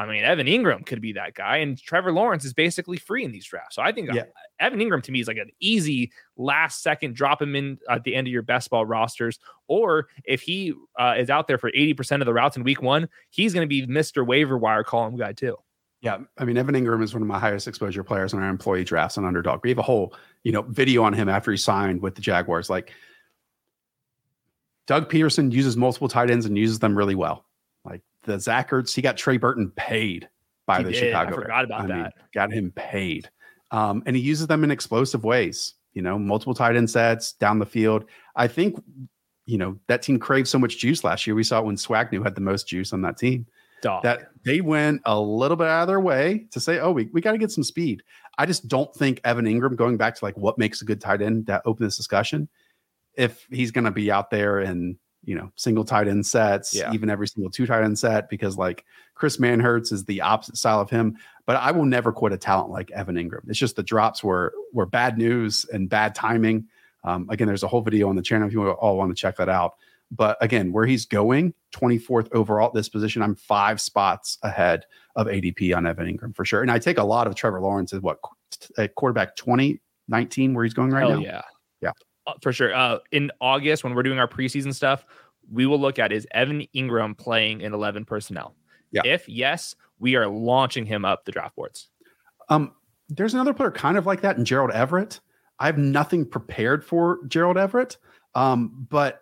I 0.00 0.06
mean, 0.06 0.24
Evan 0.24 0.46
Engram 0.46 0.86
could 0.86 1.02
be 1.02 1.12
that 1.12 1.34
guy, 1.34 1.58
and 1.58 1.78
Trevor 1.78 2.10
Lawrence 2.10 2.46
is 2.46 2.54
basically 2.54 2.96
free 2.96 3.22
in 3.22 3.32
these 3.32 3.44
drafts. 3.44 3.76
So 3.76 3.82
I 3.82 3.92
think 3.92 4.08
uh, 4.08 4.14
yeah. 4.14 4.22
Evan 4.58 4.78
Engram 4.78 5.02
to 5.02 5.12
me 5.12 5.20
is 5.20 5.28
like 5.28 5.36
an 5.36 5.50
easy 5.60 6.10
last 6.38 6.82
second 6.82 7.14
drop 7.14 7.42
him 7.42 7.54
in 7.54 7.78
at 7.86 8.02
the 8.04 8.14
end 8.14 8.26
of 8.26 8.32
your 8.32 8.40
best 8.40 8.70
ball 8.70 8.86
rosters. 8.86 9.38
Or 9.68 10.08
if 10.24 10.40
he 10.40 10.72
uh, 10.98 11.16
is 11.18 11.28
out 11.28 11.48
there 11.48 11.58
for 11.58 11.70
80% 11.70 12.20
of 12.20 12.24
the 12.24 12.32
routes 12.32 12.56
in 12.56 12.64
week 12.64 12.80
one, 12.80 13.10
he's 13.28 13.52
going 13.52 13.64
to 13.64 13.68
be 13.68 13.86
Mr. 13.86 14.26
Waiver 14.26 14.56
Wire 14.56 14.84
column 14.84 15.18
guy 15.18 15.34
too. 15.34 15.58
Yeah, 16.00 16.16
I 16.38 16.46
mean 16.46 16.56
Evan 16.56 16.74
Engram 16.74 17.02
is 17.02 17.12
one 17.12 17.20
of 17.20 17.28
my 17.28 17.38
highest 17.38 17.68
exposure 17.68 18.02
players 18.02 18.32
in 18.32 18.38
our 18.38 18.48
employee 18.48 18.84
drafts 18.84 19.18
on 19.18 19.26
Underdog. 19.26 19.60
We 19.62 19.68
have 19.68 19.78
a 19.78 19.82
whole, 19.82 20.14
you 20.44 20.52
know, 20.52 20.62
video 20.62 21.02
on 21.02 21.12
him 21.12 21.28
after 21.28 21.50
he 21.50 21.58
signed 21.58 22.00
with 22.00 22.14
the 22.14 22.22
Jaguars. 22.22 22.70
Like 22.70 22.94
Doug 24.86 25.10
Pederson 25.10 25.52
uses 25.52 25.76
multiple 25.76 26.08
tight 26.08 26.30
ends 26.30 26.46
and 26.46 26.56
uses 26.56 26.78
them 26.78 26.96
really 26.96 27.14
well. 27.14 27.44
The 28.24 28.38
Zach 28.38 28.70
Ertz. 28.70 28.94
He 28.94 29.02
got 29.02 29.16
Trey 29.16 29.36
Burton 29.36 29.72
paid 29.76 30.28
by 30.66 30.78
he 30.78 30.84
the 30.84 30.92
did. 30.92 30.98
Chicago. 30.98 31.30
I 31.30 31.34
forgot 31.34 31.64
about 31.64 31.80
I 31.82 31.86
that. 31.86 31.96
Mean, 31.96 32.10
got 32.34 32.52
him 32.52 32.72
paid. 32.76 33.30
Um, 33.70 34.02
and 34.06 34.16
he 34.16 34.22
uses 34.22 34.46
them 34.46 34.64
in 34.64 34.70
explosive 34.70 35.24
ways, 35.24 35.74
you 35.92 36.02
know, 36.02 36.18
multiple 36.18 36.54
tight 36.54 36.76
end 36.76 36.90
sets 36.90 37.32
down 37.34 37.58
the 37.58 37.66
field. 37.66 38.04
I 38.36 38.48
think, 38.48 38.82
you 39.46 39.58
know, 39.58 39.78
that 39.86 40.02
team 40.02 40.18
craved 40.18 40.48
so 40.48 40.58
much 40.58 40.78
juice 40.78 41.04
last 41.04 41.26
year. 41.26 41.34
We 41.34 41.44
saw 41.44 41.60
it 41.60 41.66
when 41.66 41.76
Swagnew 41.76 42.22
had 42.22 42.34
the 42.34 42.40
most 42.40 42.66
juice 42.66 42.92
on 42.92 43.02
that 43.02 43.16
team. 43.16 43.46
Dog. 43.82 44.02
That 44.02 44.28
they 44.44 44.60
went 44.60 45.00
a 45.06 45.18
little 45.18 45.56
bit 45.56 45.66
out 45.66 45.82
of 45.82 45.88
their 45.88 46.00
way 46.00 46.46
to 46.50 46.60
say, 46.60 46.80
oh, 46.80 46.92
we, 46.92 47.08
we 47.12 47.22
got 47.22 47.32
to 47.32 47.38
get 47.38 47.50
some 47.50 47.64
speed. 47.64 48.02
I 48.36 48.44
just 48.44 48.68
don't 48.68 48.94
think 48.94 49.20
Evan 49.24 49.46
Engram 49.46 49.76
going 49.76 49.96
back 49.96 50.14
to 50.16 50.24
like 50.24 50.36
what 50.36 50.58
makes 50.58 50.82
a 50.82 50.84
good 50.84 51.00
tight 51.00 51.22
end 51.22 51.46
that 51.46 51.62
open 51.64 51.86
this 51.86 51.96
discussion, 51.96 52.48
if 53.14 53.46
he's 53.50 53.70
going 53.70 53.84
to 53.84 53.90
be 53.90 54.10
out 54.10 54.30
there 54.30 54.58
and 54.58 54.96
you 55.24 55.34
know, 55.34 55.50
single 55.56 55.84
tight 55.84 56.08
end 56.08 56.24
sets, 56.24 56.74
yeah. 56.74 56.92
even 56.92 57.10
every 57.10 57.28
single 57.28 57.50
two 57.50 57.66
tight 57.66 57.84
end 57.84 57.98
set, 57.98 58.28
because 58.28 58.56
like 58.56 58.84
Chris 59.14 59.36
Manhertz 59.36 59.92
is 59.92 60.04
the 60.04 60.20
opposite 60.20 60.56
style 60.56 60.80
of 60.80 60.90
him. 60.90 61.16
But 61.46 61.56
I 61.56 61.72
will 61.72 61.84
never 61.84 62.12
quit 62.12 62.32
a 62.32 62.38
talent 62.38 62.70
like 62.70 62.90
Evan 62.90 63.16
Engram. 63.16 63.48
It's 63.48 63.58
just 63.58 63.76
the 63.76 63.82
drops 63.82 64.24
were 64.24 64.54
were 64.72 64.86
bad 64.86 65.18
news 65.18 65.66
and 65.72 65.88
bad 65.88 66.14
timing. 66.14 66.66
Um, 67.04 67.28
again, 67.30 67.46
there's 67.46 67.62
a 67.62 67.68
whole 67.68 67.82
video 67.82 68.08
on 68.08 68.16
the 68.16 68.22
channel 68.22 68.46
if 68.46 68.52
you 68.52 68.68
all 68.70 68.96
want 68.96 69.10
to 69.10 69.20
check 69.20 69.36
that 69.36 69.48
out. 69.48 69.74
But 70.10 70.36
again, 70.40 70.72
where 70.72 70.86
he's 70.86 71.06
going, 71.06 71.54
24th 71.72 72.28
overall 72.32 72.68
at 72.68 72.74
this 72.74 72.88
position, 72.88 73.22
I'm 73.22 73.36
five 73.36 73.80
spots 73.80 74.38
ahead 74.42 74.84
of 75.14 75.28
ADP 75.28 75.76
on 75.76 75.86
Evan 75.86 76.06
Engram 76.06 76.34
for 76.34 76.44
sure. 76.44 76.62
And 76.62 76.70
I 76.70 76.78
take 76.78 76.98
a 76.98 77.04
lot 77.04 77.26
of 77.26 77.36
Trevor 77.36 77.60
Lawrence 77.60 77.92
as 77.92 78.00
what 78.00 78.18
at 78.76 78.94
quarterback 78.96 79.36
2019 79.36 80.54
where 80.54 80.64
he's 80.64 80.74
going 80.74 80.90
right 80.90 81.08
Hell 81.08 81.20
now. 81.20 81.24
Yeah. 81.24 81.42
Uh, 82.30 82.34
for 82.42 82.52
sure. 82.52 82.74
Uh, 82.74 82.98
in 83.12 83.30
August, 83.40 83.84
when 83.84 83.94
we're 83.94 84.02
doing 84.02 84.18
our 84.18 84.28
preseason 84.28 84.74
stuff, 84.74 85.04
we 85.50 85.66
will 85.66 85.80
look 85.80 85.98
at 85.98 86.12
is 86.12 86.26
Evan 86.32 86.66
Engram 86.74 87.16
playing 87.16 87.60
in 87.60 87.74
11 87.74 88.04
personnel? 88.04 88.54
Yeah. 88.92 89.02
If 89.04 89.28
yes, 89.28 89.74
we 89.98 90.16
are 90.16 90.26
launching 90.26 90.86
him 90.86 91.04
up 91.04 91.24
the 91.24 91.32
draft 91.32 91.56
boards. 91.56 91.88
Um, 92.48 92.72
there's 93.08 93.34
another 93.34 93.54
player 93.54 93.70
kind 93.70 93.96
of 93.96 94.06
like 94.06 94.20
that 94.22 94.36
in 94.36 94.44
Gerald 94.44 94.70
Everett. 94.70 95.20
I 95.58 95.66
have 95.66 95.78
nothing 95.78 96.24
prepared 96.24 96.84
for 96.84 97.18
Gerald 97.26 97.58
Everett, 97.58 97.98
um, 98.34 98.86
but 98.88 99.20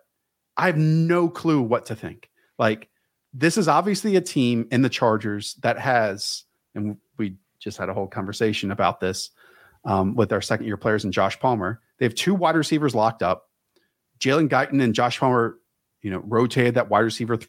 I 0.56 0.66
have 0.66 0.76
no 0.76 1.28
clue 1.28 1.60
what 1.60 1.86
to 1.86 1.96
think. 1.96 2.30
Like, 2.58 2.88
this 3.32 3.56
is 3.58 3.68
obviously 3.68 4.16
a 4.16 4.20
team 4.20 4.66
in 4.70 4.82
the 4.82 4.88
Chargers 4.88 5.54
that 5.62 5.78
has, 5.78 6.44
and 6.74 6.96
we 7.16 7.36
just 7.58 7.76
had 7.78 7.88
a 7.88 7.94
whole 7.94 8.06
conversation 8.06 8.70
about 8.70 9.00
this 9.00 9.30
um, 9.84 10.14
with 10.14 10.32
our 10.32 10.40
second 10.40 10.66
year 10.66 10.76
players 10.76 11.04
and 11.04 11.12
Josh 11.12 11.38
Palmer. 11.38 11.80
They 11.98 12.04
have 12.04 12.14
two 12.14 12.34
wide 12.34 12.56
receivers 12.56 12.94
locked 12.94 13.22
up. 13.22 13.48
Jalen 14.20 14.48
Guyton 14.48 14.82
and 14.82 14.94
Josh 14.94 15.18
Palmer, 15.18 15.58
you 16.02 16.10
know, 16.10 16.22
rotated 16.24 16.74
that 16.74 16.90
wide 16.90 17.00
receiver 17.00 17.36
th- 17.36 17.48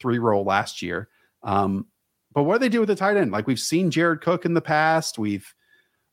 three 0.00 0.18
role 0.18 0.44
last 0.44 0.82
year. 0.82 1.08
Um, 1.42 1.86
but 2.32 2.44
what 2.44 2.54
do 2.54 2.58
they 2.60 2.68
do 2.68 2.80
with 2.80 2.88
the 2.88 2.96
tight 2.96 3.16
end? 3.16 3.32
Like 3.32 3.46
we've 3.46 3.58
seen 3.58 3.90
Jared 3.90 4.20
Cook 4.20 4.44
in 4.44 4.54
the 4.54 4.60
past. 4.60 5.18
We've 5.18 5.54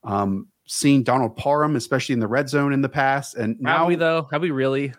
um, 0.03 0.47
seen 0.67 1.03
Donald 1.03 1.35
Parham, 1.35 1.75
especially 1.75 2.13
in 2.13 2.19
the 2.19 2.27
red 2.27 2.49
zone 2.49 2.73
in 2.73 2.81
the 2.81 2.89
past. 2.89 3.35
And 3.35 3.59
now 3.59 3.79
have 3.79 3.87
we 3.87 3.95
though? 3.95 4.27
Have 4.31 4.41
we 4.41 4.51
really? 4.51 4.93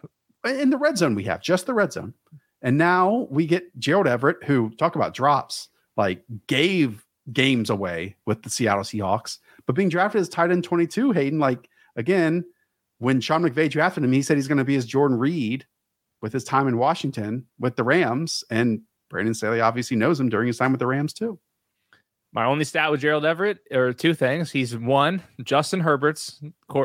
In 0.44 0.70
the 0.70 0.76
red 0.76 0.98
zone, 0.98 1.14
we 1.14 1.24
have 1.24 1.40
just 1.40 1.66
the 1.66 1.74
red 1.74 1.92
zone. 1.92 2.12
And 2.60 2.76
now 2.78 3.26
we 3.30 3.46
get 3.46 3.78
Gerald 3.78 4.06
Everett, 4.06 4.44
who 4.44 4.70
talk 4.70 4.96
about 4.96 5.14
drops, 5.14 5.68
like 5.96 6.24
gave 6.46 7.04
games 7.32 7.70
away 7.70 8.16
with 8.26 8.42
the 8.42 8.50
Seattle 8.50 8.84
Seahawks, 8.84 9.38
but 9.66 9.76
being 9.76 9.88
drafted 9.88 10.20
as 10.20 10.28
tight 10.28 10.50
end 10.50 10.64
22, 10.64 11.12
Hayden, 11.12 11.38
like 11.38 11.68
again, 11.96 12.44
when 12.98 13.20
Sean 13.20 13.42
McVay 13.42 13.70
drafted 13.70 14.04
him, 14.04 14.12
he 14.12 14.22
said 14.22 14.36
he's 14.36 14.48
going 14.48 14.58
to 14.58 14.64
be 14.64 14.74
his 14.74 14.86
Jordan 14.86 15.18
Reed 15.18 15.66
with 16.22 16.32
his 16.32 16.44
time 16.44 16.68
in 16.68 16.78
Washington 16.78 17.46
with 17.58 17.76
the 17.76 17.84
Rams. 17.84 18.44
And 18.50 18.82
Brandon 19.10 19.34
Staley 19.34 19.60
obviously 19.60 19.96
knows 19.96 20.18
him 20.18 20.28
during 20.28 20.46
his 20.46 20.58
time 20.58 20.72
with 20.72 20.80
the 20.80 20.86
Rams 20.86 21.12
too. 21.12 21.38
My 22.32 22.46
only 22.46 22.64
stat 22.64 22.90
with 22.90 23.00
Gerald 23.00 23.24
Everett 23.24 23.58
are 23.72 23.92
two 23.92 24.12
things. 24.12 24.50
He's 24.50 24.76
one, 24.76 25.22
Justin 25.44 25.80
Herbert's 25.80 26.42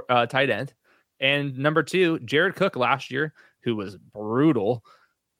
uh, 0.10 0.28
tight 0.28 0.50
end. 0.50 0.74
And 1.20 1.58
number 1.58 1.82
two, 1.84 2.20
Jared 2.20 2.56
Cook 2.56 2.76
last 2.76 3.10
year, 3.10 3.34
who 3.64 3.76
was 3.76 3.98
brutal, 3.98 4.84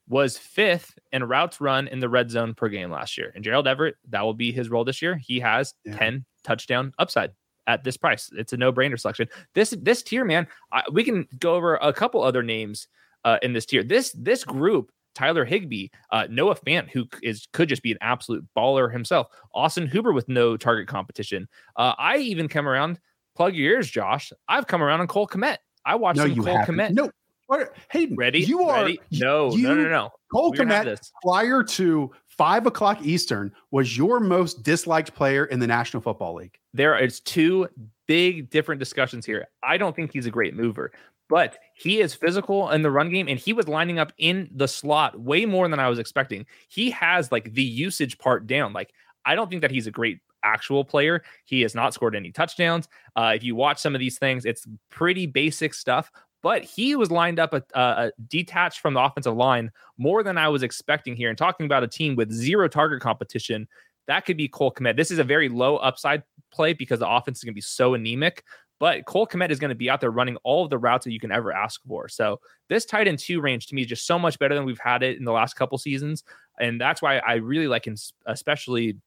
was 0.10 0.38
fifth 0.38 0.98
in 1.12 1.24
routes 1.24 1.62
run 1.62 1.88
in 1.88 2.00
the 2.00 2.10
red 2.10 2.30
zone 2.30 2.54
per 2.54 2.68
game 2.68 2.92
last 2.92 3.18
year. 3.18 3.32
And 3.36 3.44
Gerald 3.44 3.68
Everett, 3.68 3.96
that 4.10 4.24
will 4.24 4.34
be 4.34 4.52
his 4.52 4.70
role 4.70 4.84
this 4.84 5.02
year. 5.02 5.16
He 5.16 5.40
has 5.40 5.74
yeah. 5.86 5.98
10 5.98 6.26
touchdown 6.44 6.94
upside 7.00 7.32
at 7.68 7.84
this 7.84 7.96
price. 7.96 8.30
It's 8.36 8.52
a 8.52 8.58
no-brainer 8.58 9.00
selection. 9.00 9.30
This 9.54 9.70
this 9.80 10.02
tier, 10.02 10.26
man, 10.26 10.48
I, 10.72 10.84
we 10.92 11.04
can 11.04 11.28
go 11.38 11.54
over 11.54 11.76
a 11.76 11.94
couple 11.94 12.24
other 12.24 12.42
names 12.42 12.88
uh, 13.24 13.38
in 13.44 13.54
this 13.54 13.68
tier. 13.68 13.84
This 13.84 14.12
this 14.18 14.44
group 14.44 14.92
Tyler 15.14 15.46
Higbee, 15.46 15.88
uh, 16.12 16.28
Noah 16.30 16.56
Fant, 16.56 16.90
who 16.90 17.08
is 17.22 17.48
could 17.54 17.70
just 17.70 17.84
be 17.84 17.92
an 17.92 17.98
absolute 18.02 18.46
baller 18.58 18.92
himself, 18.92 19.28
Austin 19.54 19.86
Hooper 19.86 20.14
with 20.14 20.28
no 20.28 20.58
target 20.58 20.88
competition. 20.88 21.48
Uh, 21.76 21.94
I 21.98 22.18
even 22.18 22.48
come 22.48 22.68
around. 22.68 23.00
Plug 23.36 23.56
your 23.56 23.74
ears, 23.74 23.90
Josh. 23.90 24.34
I've 24.48 24.68
come 24.68 24.82
around 24.82 25.02
on 25.02 25.08
Cole 25.08 25.28
Kmet. 25.28 25.58
I 25.86 25.96
watched 25.96 26.18
no, 26.18 26.28
some 26.28 26.44
Cole 26.44 26.58
haven't. 26.58 26.76
Kmet. 26.76 26.92
No, 26.92 27.12
what, 27.50 27.76
Hayden, 27.90 28.16
ready? 28.16 28.42
You 28.42 28.70
are 28.70 28.84
ready? 28.84 29.02
No, 29.12 29.52
you, 29.52 29.68
no, 29.68 29.74
no, 29.74 29.90
no. 29.90 30.10
Cole 30.32 30.54
Kmet 30.54 31.02
prior 31.24 31.64
to 31.64 32.12
five 32.28 32.68
o'clock 32.68 33.02
Eastern 33.02 33.52
was 33.72 33.98
your 33.98 34.20
most 34.20 34.62
disliked 34.62 35.16
player 35.16 35.46
in 35.46 35.60
the 35.60 35.66
National 35.66 36.00
Football 36.00 36.36
League. 36.36 36.60
There 36.76 36.96
is 36.96 37.22
two 37.22 37.68
big 38.08 38.52
different 38.52 38.78
discussions 38.78 39.26
here. 39.26 39.48
I 39.64 39.78
don't 39.78 39.96
think 39.96 40.14
he's 40.14 40.28
a 40.28 40.32
great 40.32 40.56
mover, 40.56 40.92
but 41.28 41.58
he 41.74 42.02
is 42.02 42.14
physical 42.14 42.70
in 42.70 42.84
the 42.84 42.92
run 42.92 43.10
game 43.10 43.28
and 43.28 43.40
he 43.40 43.52
was 43.52 43.68
lining 43.68 43.98
up 43.98 44.14
in 44.20 44.48
the 44.54 44.68
slot 44.68 45.20
way 45.20 45.48
more 45.48 45.68
than 45.68 45.80
I 45.80 45.90
was 45.90 45.98
expecting. 45.98 46.46
He 46.68 46.92
has 46.92 47.32
like 47.32 47.56
the 47.56 47.64
usage 47.64 48.20
part 48.20 48.46
down. 48.46 48.74
Like, 48.74 48.94
I 49.26 49.34
don't 49.34 49.50
think 49.50 49.64
that 49.64 49.72
he's 49.72 49.88
a 49.88 49.92
great 49.92 50.20
actual 50.44 50.86
player. 50.86 51.24
He 51.46 51.62
has 51.62 51.74
not 51.74 51.96
scored 51.96 52.16
any 52.16 52.32
touchdowns. 52.32 52.88
Uh, 53.16 53.34
if 53.36 53.44
you 53.44 53.56
watch 53.56 53.80
some 53.80 53.96
of 53.96 54.00
these 54.00 54.20
things, 54.20 54.46
it's 54.46 54.68
pretty 54.90 55.26
basic 55.26 55.74
stuff, 55.74 56.12
but 56.42 56.64
he 56.64 56.96
was 56.96 57.12
lined 57.12 57.40
up 57.40 57.54
a, 57.54 57.64
a, 57.74 58.12
detached 58.28 58.80
from 58.80 58.94
the 58.94 59.02
offensive 59.02 59.36
line 59.36 59.72
more 59.98 60.24
than 60.24 60.38
I 60.38 60.48
was 60.50 60.64
expecting 60.64 61.16
here. 61.16 61.30
And 61.30 61.38
talking 61.38 61.66
about 61.66 61.84
a 61.84 61.88
team 61.88 62.16
with 62.16 62.32
zero 62.32 62.68
target 62.68 63.02
competition, 63.02 63.68
that 64.08 64.26
could 64.26 64.38
be 64.38 64.48
Cole 64.48 64.74
Kmet. 64.74 64.96
This 64.96 65.12
is 65.12 65.20
a 65.20 65.24
very 65.24 65.50
low 65.50 65.78
upside 65.78 66.24
play 66.52 66.74
because 66.74 67.00
the 67.00 67.10
offense 67.10 67.40
is 67.40 67.44
going 67.44 67.54
to 67.54 67.58
be 67.58 67.62
so 67.62 67.94
anemic. 67.94 68.44
But 68.80 69.06
Cole 69.06 69.28
Kmet 69.28 69.52
is 69.52 69.60
going 69.60 69.70
to 69.70 69.76
be 69.76 69.90
out 69.90 70.00
there 70.00 70.10
running 70.10 70.38
all 70.38 70.64
of 70.64 70.70
the 70.70 70.78
routes 70.78 71.04
that 71.04 71.12
you 71.12 71.20
can 71.20 71.34
ever 71.34 71.52
ask 71.52 71.82
for. 71.86 72.08
So 72.08 72.40
this 72.70 72.86
tight 72.86 73.10
end 73.10 73.20
two 73.20 73.42
range 73.42 73.68
to 73.68 73.76
me 73.76 73.82
is 73.82 73.88
just 73.88 74.08
so 74.08 74.18
much 74.18 74.40
better 74.40 74.56
than 74.56 74.64
we've 74.64 74.80
had 74.80 75.04
it 75.04 75.18
in 75.18 75.26
the 75.26 75.34
last 75.34 75.56
couple 75.56 75.78
seasons, 75.78 76.24
and 76.60 76.80
that's 76.80 77.02
why 77.02 77.18
I 77.18 77.36
really 77.36 77.68
like, 77.68 77.88
in, 77.88 77.96
especially 78.26 78.98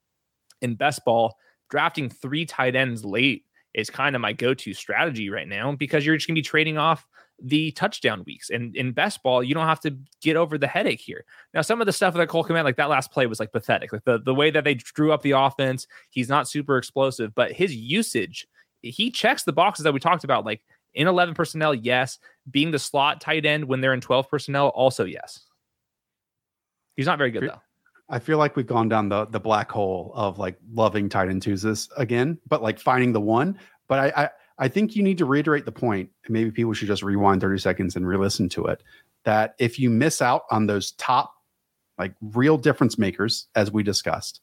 in 0.60 0.74
best 0.74 1.04
ball, 1.06 1.36
drafting 1.70 2.10
three 2.10 2.44
tight 2.44 2.76
ends 2.76 3.02
late 3.02 3.44
is 3.74 3.88
kind 3.88 4.14
of 4.14 4.20
my 4.20 4.34
go-to 4.34 4.74
strategy 4.74 5.30
right 5.30 5.48
now 5.48 5.72
because 5.72 6.04
you're 6.04 6.16
just 6.16 6.28
going 6.28 6.34
to 6.34 6.38
be 6.38 6.46
trading 6.46 6.76
off 6.76 7.06
the 7.42 7.72
touchdown 7.72 8.22
weeks. 8.24 8.50
And 8.50 8.74
in 8.76 8.92
best 8.92 9.22
ball, 9.22 9.42
you 9.42 9.54
don't 9.54 9.66
have 9.66 9.80
to 9.80 9.96
get 10.20 10.36
over 10.36 10.56
the 10.56 10.66
headache 10.66 11.00
here. 11.00 11.24
Now, 11.52 11.62
some 11.62 11.80
of 11.80 11.86
the 11.86 11.92
stuff 11.92 12.14
that 12.14 12.28
Cole 12.28 12.44
Kmet, 12.44 12.64
like 12.64 12.76
that 12.76 12.88
last 12.88 13.10
play 13.10 13.26
was 13.26 13.40
like 13.40 13.52
pathetic. 13.52 13.92
Like 13.92 14.04
the, 14.04 14.20
the 14.20 14.34
way 14.34 14.50
that 14.50 14.64
they 14.64 14.74
drew 14.74 15.12
up 15.12 15.22
the 15.22 15.32
offense, 15.32 15.86
he's 16.10 16.28
not 16.28 16.48
super 16.48 16.78
explosive, 16.78 17.34
but 17.34 17.52
his 17.52 17.74
usage, 17.74 18.46
he 18.82 19.10
checks 19.10 19.42
the 19.42 19.52
boxes 19.52 19.84
that 19.84 19.92
we 19.92 20.00
talked 20.00 20.24
about. 20.24 20.44
Like 20.44 20.62
in 20.94 21.06
11 21.08 21.34
personnel, 21.34 21.74
yes. 21.74 22.18
Being 22.50 22.70
the 22.70 22.78
slot 22.78 23.20
tight 23.20 23.44
end 23.44 23.64
when 23.64 23.80
they're 23.80 23.94
in 23.94 24.00
12 24.00 24.30
personnel, 24.30 24.68
also 24.68 25.04
yes. 25.04 25.40
He's 26.96 27.06
not 27.06 27.18
very 27.18 27.30
good 27.30 27.48
though. 27.48 27.60
I 28.08 28.18
feel 28.18 28.36
like 28.36 28.56
we've 28.56 28.66
gone 28.66 28.90
down 28.90 29.08
the 29.08 29.24
the 29.26 29.40
black 29.40 29.70
hole 29.70 30.12
of 30.14 30.38
like 30.38 30.58
loving 30.74 31.08
tight 31.08 31.30
end 31.30 31.40
twos 31.40 31.88
again, 31.96 32.38
but 32.46 32.62
like 32.62 32.78
finding 32.78 33.12
the 33.12 33.20
one. 33.20 33.58
But 33.88 33.98
I, 33.98 34.24
I 34.24 34.30
I 34.62 34.68
think 34.68 34.94
you 34.94 35.02
need 35.02 35.18
to 35.18 35.24
reiterate 35.24 35.64
the 35.64 35.72
point, 35.72 36.10
and 36.24 36.32
maybe 36.32 36.52
people 36.52 36.72
should 36.72 36.86
just 36.86 37.02
rewind 37.02 37.40
30 37.40 37.58
seconds 37.58 37.96
and 37.96 38.06
re-listen 38.06 38.48
to 38.50 38.66
it. 38.66 38.80
That 39.24 39.56
if 39.58 39.76
you 39.76 39.90
miss 39.90 40.22
out 40.22 40.42
on 40.52 40.68
those 40.68 40.92
top, 40.92 41.34
like 41.98 42.14
real 42.20 42.56
difference 42.56 42.96
makers, 42.96 43.48
as 43.56 43.72
we 43.72 43.82
discussed, 43.82 44.40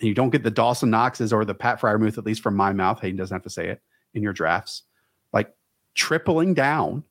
and 0.00 0.08
you 0.08 0.14
don't 0.14 0.28
get 0.28 0.42
the 0.42 0.50
Dawson 0.50 0.90
Knoxes 0.90 1.32
or 1.32 1.46
the 1.46 1.54
Pat 1.54 1.80
Freiermuth, 1.80 2.18
at 2.18 2.26
least 2.26 2.42
from 2.42 2.56
my 2.56 2.74
mouth, 2.74 3.00
Hayden 3.00 3.16
doesn't 3.16 3.34
have 3.34 3.42
to 3.44 3.48
say 3.48 3.68
it 3.68 3.80
in 4.12 4.22
your 4.22 4.34
drafts, 4.34 4.82
like 5.32 5.54
tripling 5.94 6.52
down 6.52 7.02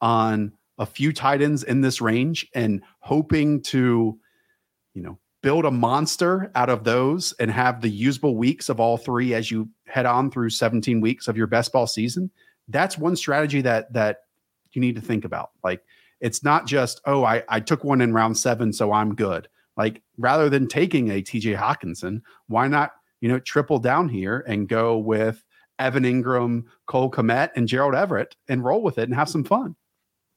on 0.00 0.50
a 0.76 0.86
few 0.86 1.12
tight 1.12 1.40
ends 1.40 1.62
in 1.62 1.82
this 1.82 2.00
range 2.00 2.48
and 2.52 2.82
hoping 2.98 3.62
to, 3.62 4.18
you 4.94 5.02
know, 5.02 5.20
build 5.40 5.64
a 5.64 5.70
monster 5.70 6.50
out 6.56 6.68
of 6.68 6.82
those 6.82 7.32
and 7.34 7.48
have 7.48 7.80
the 7.80 7.88
usable 7.88 8.36
weeks 8.36 8.68
of 8.68 8.80
all 8.80 8.96
three 8.96 9.34
as 9.34 9.52
you 9.52 9.68
head 9.90 10.06
on 10.06 10.30
through 10.30 10.50
17 10.50 11.00
weeks 11.00 11.28
of 11.28 11.36
your 11.36 11.46
best 11.46 11.72
ball 11.72 11.86
season 11.86 12.30
that's 12.70 12.96
one 12.96 13.16
strategy 13.16 13.60
that 13.62 13.92
that 13.92 14.20
you 14.72 14.80
need 14.80 14.94
to 14.94 15.00
think 15.00 15.24
about. 15.24 15.50
Like 15.62 15.82
it's 16.20 16.42
not 16.42 16.66
just 16.66 17.00
oh 17.04 17.24
i 17.24 17.42
i 17.48 17.60
took 17.60 17.84
one 17.84 18.00
in 18.00 18.12
round 18.12 18.36
seven 18.38 18.72
so 18.72 18.92
i'm 18.92 19.14
good. 19.14 19.48
Like 19.76 20.02
rather 20.18 20.48
than 20.48 20.68
taking 20.68 21.10
a 21.10 21.22
tj 21.22 21.56
Hockenson, 21.56 22.22
why 22.46 22.68
not 22.68 22.92
you 23.20 23.28
know 23.28 23.38
triple 23.38 23.78
down 23.78 24.08
here 24.08 24.44
and 24.46 24.68
go 24.68 24.98
with 24.98 25.44
evan 25.78 26.04
Engram, 26.04 26.64
cole 26.86 27.10
Kmet, 27.10 27.50
and 27.56 27.68
gerald 27.68 27.94
everett 27.94 28.36
and 28.48 28.64
roll 28.64 28.82
with 28.82 28.98
it 28.98 29.04
and 29.04 29.14
have 29.14 29.28
some 29.28 29.44
fun 29.44 29.74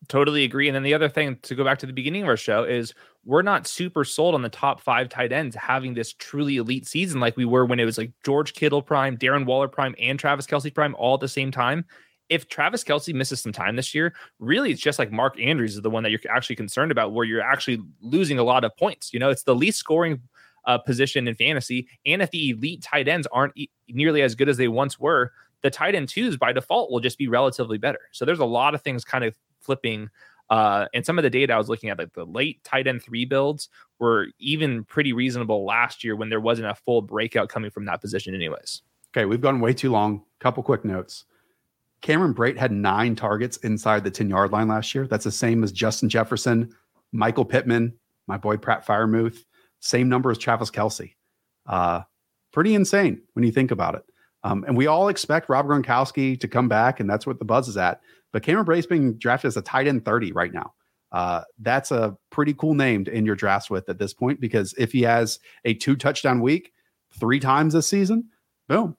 Totally 0.09 0.43
agree. 0.43 0.67
And 0.67 0.75
then 0.75 0.83
the 0.83 0.93
other 0.93 1.07
thing 1.07 1.37
to 1.43 1.55
go 1.55 1.63
back 1.63 1.79
to 1.79 1.85
the 1.85 1.93
beginning 1.93 2.23
of 2.23 2.27
our 2.27 2.37
show 2.37 2.63
is 2.63 2.93
we're 3.25 3.41
not 3.41 3.67
super 3.67 4.03
sold 4.03 4.35
on 4.35 4.41
the 4.41 4.49
top 4.49 4.81
five 4.81 5.07
tight 5.07 5.31
ends 5.31 5.55
having 5.55 5.93
this 5.93 6.13
truly 6.13 6.57
elite 6.57 6.87
season 6.87 7.21
like 7.21 7.37
we 7.37 7.45
were 7.45 7.65
when 7.65 7.79
it 7.79 7.85
was 7.85 7.97
like 7.97 8.11
George 8.25 8.53
Kittle 8.53 8.81
prime, 8.81 9.17
Darren 9.17 9.45
Waller 9.45 9.67
prime, 9.67 9.95
and 9.99 10.19
Travis 10.19 10.45
Kelce 10.45 10.73
prime 10.73 10.95
all 10.97 11.13
at 11.13 11.21
the 11.21 11.27
same 11.27 11.51
time. 11.51 11.85
If 12.29 12.49
Travis 12.49 12.83
Kelce 12.83 13.13
misses 13.13 13.41
some 13.41 13.53
time 13.53 13.75
this 13.75 13.93
year, 13.93 14.13
really 14.39 14.71
it's 14.71 14.81
just 14.81 14.99
like 14.99 15.11
Mark 15.11 15.39
Andrews 15.39 15.75
is 15.75 15.81
the 15.81 15.89
one 15.89 16.03
that 16.03 16.09
you're 16.09 16.19
actually 16.29 16.55
concerned 16.55 16.91
about, 16.91 17.13
where 17.13 17.25
you're 17.25 17.41
actually 17.41 17.81
losing 18.01 18.39
a 18.39 18.43
lot 18.43 18.65
of 18.65 18.75
points. 18.75 19.13
You 19.13 19.19
know, 19.19 19.29
it's 19.29 19.43
the 19.43 19.55
least 19.55 19.77
scoring 19.77 20.21
uh, 20.65 20.77
position 20.79 21.27
in 21.27 21.35
fantasy. 21.35 21.87
And 22.05 22.21
if 22.21 22.31
the 22.31 22.49
elite 22.49 22.81
tight 22.81 23.07
ends 23.07 23.27
aren't 23.31 23.55
e- 23.55 23.69
nearly 23.89 24.21
as 24.21 24.35
good 24.35 24.49
as 24.49 24.57
they 24.57 24.67
once 24.67 24.99
were, 24.99 25.31
the 25.61 25.69
tight 25.69 25.95
end 25.95 26.09
twos 26.09 26.35
by 26.35 26.51
default 26.51 26.91
will 26.91 26.99
just 26.99 27.17
be 27.17 27.27
relatively 27.27 27.77
better. 27.77 27.99
So 28.11 28.25
there's 28.25 28.39
a 28.39 28.45
lot 28.45 28.75
of 28.75 28.81
things 28.81 29.05
kind 29.05 29.23
of 29.23 29.35
flipping. 29.63 30.09
Uh, 30.49 30.85
and 30.93 31.05
some 31.05 31.17
of 31.17 31.23
the 31.23 31.29
data 31.29 31.53
I 31.53 31.57
was 31.57 31.69
looking 31.69 31.89
at, 31.89 31.97
like 31.97 32.13
the 32.13 32.25
late 32.25 32.63
tight 32.63 32.87
end 32.87 33.01
three 33.01 33.25
builds, 33.25 33.69
were 33.99 34.27
even 34.39 34.83
pretty 34.83 35.13
reasonable 35.13 35.65
last 35.65 36.03
year 36.03 36.15
when 36.15 36.29
there 36.29 36.41
wasn't 36.41 36.67
a 36.67 36.75
full 36.75 37.01
breakout 37.01 37.49
coming 37.49 37.71
from 37.71 37.85
that 37.85 38.01
position, 38.01 38.35
anyways. 38.35 38.81
Okay, 39.15 39.25
we've 39.25 39.41
gone 39.41 39.59
way 39.59 39.73
too 39.73 39.91
long. 39.91 40.23
Couple 40.39 40.63
quick 40.63 40.83
notes. 40.83 41.25
Cameron 42.01 42.33
Brate 42.33 42.57
had 42.57 42.71
nine 42.71 43.15
targets 43.15 43.57
inside 43.57 44.03
the 44.03 44.11
10 44.11 44.29
yard 44.29 44.51
line 44.51 44.67
last 44.67 44.93
year. 44.93 45.07
That's 45.07 45.23
the 45.23 45.31
same 45.31 45.63
as 45.63 45.71
Justin 45.71 46.09
Jefferson, 46.09 46.75
Michael 47.13 47.45
Pittman, 47.45 47.93
my 48.27 48.37
boy 48.37 48.57
Pat 48.57 48.85
Freiermuth, 48.85 49.45
same 49.79 50.09
number 50.09 50.29
as 50.29 50.37
Travis 50.37 50.69
Kelce. 50.69 51.13
Uh, 51.65 52.01
pretty 52.51 52.75
insane 52.75 53.21
when 53.33 53.45
you 53.45 53.51
think 53.51 53.71
about 53.71 53.95
it. 53.95 54.03
Um, 54.43 54.63
and 54.67 54.75
we 54.75 54.87
all 54.87 55.07
expect 55.07 55.49
Rob 55.49 55.67
Gronkowski 55.67 56.39
to 56.39 56.47
come 56.47 56.67
back, 56.67 56.99
and 56.99 57.09
that's 57.09 57.25
what 57.25 57.39
the 57.39 57.45
buzz 57.45 57.67
is 57.67 57.77
at. 57.77 58.01
But 58.31 58.43
Cameron 58.43 58.65
Brate's 58.65 58.87
being 58.87 59.13
drafted 59.17 59.47
as 59.49 59.57
a 59.57 59.61
tight 59.61 59.87
end 59.87 60.03
30 60.03 60.31
right 60.33 60.53
now. 60.53 60.73
Uh, 61.11 61.43
that's 61.59 61.91
a 61.91 62.17
pretty 62.31 62.53
cool 62.55 62.73
name 62.73 63.05
to 63.05 63.13
end 63.13 63.27
your 63.27 63.35
drafts 63.35 63.69
with 63.69 63.87
at 63.87 63.99
this 63.99 64.13
point 64.13 64.41
because 64.41 64.73
if 64.77 64.91
he 64.91 65.03
has 65.03 65.39
a 65.63 65.75
two 65.75 65.95
touchdown 65.95 66.41
week 66.41 66.73
three 67.13 67.39
times 67.39 67.73
this 67.73 67.87
season, 67.87 68.29
boom, 68.67 68.97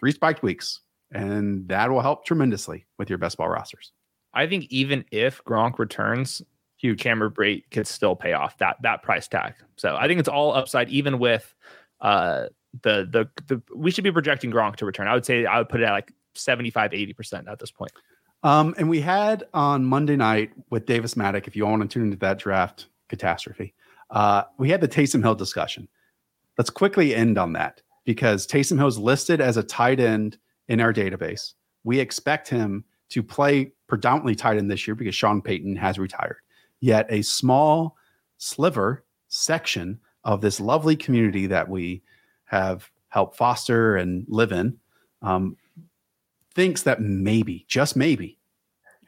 three 0.00 0.10
spiked 0.10 0.42
weeks. 0.42 0.80
And 1.12 1.68
that 1.68 1.90
will 1.90 2.00
help 2.00 2.24
tremendously 2.24 2.86
with 2.98 3.08
your 3.08 3.18
best 3.18 3.36
ball 3.36 3.48
rosters. 3.48 3.92
I 4.34 4.46
think 4.46 4.66
even 4.70 5.04
if 5.12 5.44
Gronk 5.44 5.78
returns, 5.78 6.42
huge 6.78 6.98
Cameron 6.98 7.32
Brate 7.32 7.64
could 7.70 7.86
still 7.86 8.16
pay 8.16 8.32
off 8.32 8.58
that 8.58 8.76
that 8.82 9.02
price 9.02 9.28
tag. 9.28 9.54
So 9.76 9.94
I 9.94 10.08
think 10.08 10.18
it's 10.18 10.28
all 10.28 10.54
upside, 10.54 10.88
even 10.88 11.18
with 11.18 11.54
uh 12.00 12.46
the 12.82 13.08
the 13.10 13.28
the 13.46 13.62
we 13.74 13.90
should 13.90 14.04
be 14.04 14.12
projecting 14.12 14.50
Gronk 14.50 14.76
to 14.76 14.86
return. 14.86 15.08
I 15.08 15.14
would 15.14 15.26
say 15.26 15.44
I 15.44 15.58
would 15.58 15.68
put 15.68 15.80
it 15.80 15.84
at 15.84 15.92
like 15.92 16.12
75, 16.34 16.92
80% 16.92 17.50
at 17.50 17.58
this 17.58 17.70
point. 17.70 17.92
Um, 18.42 18.74
and 18.78 18.88
we 18.88 19.00
had 19.00 19.44
on 19.54 19.84
Monday 19.84 20.16
night 20.16 20.52
with 20.70 20.86
Davis 20.86 21.14
Mattek, 21.14 21.46
if 21.46 21.54
you 21.54 21.64
all 21.64 21.72
want 21.72 21.82
to 21.82 21.88
tune 21.88 22.04
into 22.04 22.16
that 22.18 22.38
draft 22.38 22.86
catastrophe, 23.08 23.74
uh, 24.10 24.44
we 24.58 24.68
had 24.68 24.80
the 24.80 24.88
Taysom 24.88 25.22
Hill 25.22 25.34
discussion. 25.34 25.88
Let's 26.58 26.70
quickly 26.70 27.14
end 27.14 27.38
on 27.38 27.52
that 27.52 27.82
because 28.04 28.46
Taysom 28.46 28.78
Hill 28.78 28.88
is 28.88 28.98
listed 28.98 29.40
as 29.40 29.56
a 29.56 29.62
tight 29.62 30.00
end 30.00 30.38
in 30.68 30.80
our 30.80 30.92
database. 30.92 31.52
We 31.84 32.00
expect 32.00 32.48
him 32.48 32.84
to 33.10 33.22
play 33.22 33.72
predominantly 33.86 34.34
tight 34.34 34.56
end 34.56 34.70
this 34.70 34.86
year 34.86 34.94
because 34.94 35.14
Sean 35.14 35.40
Payton 35.40 35.76
has 35.76 35.98
retired. 35.98 36.38
Yet 36.80 37.06
a 37.10 37.22
small 37.22 37.96
sliver 38.38 39.04
section 39.28 40.00
of 40.24 40.40
this 40.40 40.60
lovely 40.60 40.96
community 40.96 41.46
that 41.46 41.68
we 41.68 42.02
have 42.52 42.90
helped 43.08 43.36
foster 43.36 43.96
and 43.96 44.24
live 44.28 44.52
in 44.52 44.78
um, 45.22 45.56
thinks 46.54 46.82
that 46.82 47.00
maybe, 47.00 47.64
just 47.66 47.96
maybe, 47.96 48.38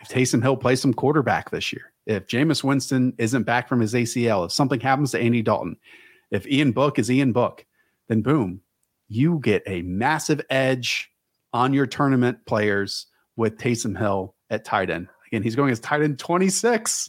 if 0.00 0.08
Taysom 0.08 0.42
Hill 0.42 0.56
plays 0.56 0.80
some 0.80 0.94
quarterback 0.94 1.50
this 1.50 1.72
year, 1.72 1.92
if 2.06 2.26
Jameis 2.26 2.64
Winston 2.64 3.12
isn't 3.18 3.44
back 3.44 3.68
from 3.68 3.80
his 3.80 3.94
ACL, 3.94 4.46
if 4.46 4.52
something 4.52 4.80
happens 4.80 5.10
to 5.12 5.20
Andy 5.20 5.42
Dalton, 5.42 5.76
if 6.30 6.46
Ian 6.46 6.72
Book 6.72 6.98
is 6.98 7.10
Ian 7.10 7.32
Book, 7.32 7.64
then 8.08 8.22
boom, 8.22 8.60
you 9.08 9.38
get 9.42 9.62
a 9.66 9.82
massive 9.82 10.40
edge 10.50 11.10
on 11.52 11.72
your 11.72 11.86
tournament 11.86 12.38
players 12.46 13.06
with 13.36 13.58
Taysom 13.58 13.96
Hill 13.96 14.34
at 14.50 14.64
tight 14.64 14.90
end. 14.90 15.08
Again, 15.26 15.42
he's 15.42 15.56
going 15.56 15.70
as 15.70 15.80
tight 15.80 16.02
end 16.02 16.18
26. 16.18 17.08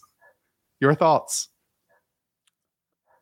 Your 0.79 0.95
thoughts? 0.95 1.49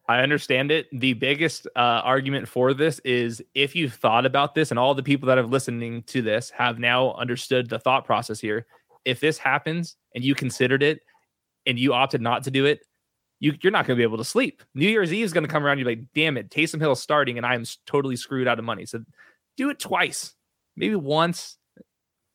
I 0.08 0.20
understand 0.20 0.70
it. 0.70 0.88
The 0.92 1.14
biggest 1.14 1.66
uh, 1.76 1.80
argument 2.04 2.48
for 2.48 2.74
this 2.74 3.00
is 3.00 3.42
if 3.56 3.76
you've 3.76 3.94
thought 3.94 4.26
about 4.26 4.54
this, 4.54 4.70
and 4.70 4.80
all 4.80 4.94
the 4.94 5.04
people 5.04 5.28
that 5.28 5.38
have 5.38 5.50
listening 5.50 6.04
to 6.04 6.22
this 6.22 6.50
have 6.50 6.78
now 6.78 7.14
understood 7.14 7.70
the 7.70 7.80
thought 7.80 8.06
process 8.06 8.40
here. 8.40 8.66
If 9.06 9.20
this 9.20 9.38
happens 9.38 9.96
and 10.14 10.24
you 10.24 10.36
considered 10.36 10.84
it 10.84 11.02
and 11.66 11.80
you 11.80 11.94
opted 11.94 12.22
not 12.22 12.44
to 12.44 12.52
do 12.52 12.66
it, 12.66 12.82
you, 13.40 13.54
you're 13.62 13.72
not 13.72 13.86
going 13.86 13.98
to 13.98 14.00
be 14.00 14.04
able 14.04 14.18
to 14.18 14.26
sleep. 14.26 14.62
New 14.76 14.88
Year's 14.88 15.14
Eve 15.14 15.26
is 15.26 15.34
going 15.34 15.46
to 15.46 15.50
come 15.52 15.66
around. 15.66 15.78
You're 15.78 15.88
like, 15.88 16.06
damn 16.14 16.38
it, 16.38 16.50
Taysom 16.50 16.80
Hill 16.80 16.96
starting, 16.96 17.38
and 17.38 17.46
I'm 17.46 17.66
totally 17.86 18.16
screwed 18.16 18.48
out 18.48 18.60
of 18.60 18.66
money. 18.66 18.86
So 18.86 19.04
do 19.58 19.70
it 19.70 19.80
twice, 19.80 20.34
maybe 20.76 20.96
once, 20.96 21.58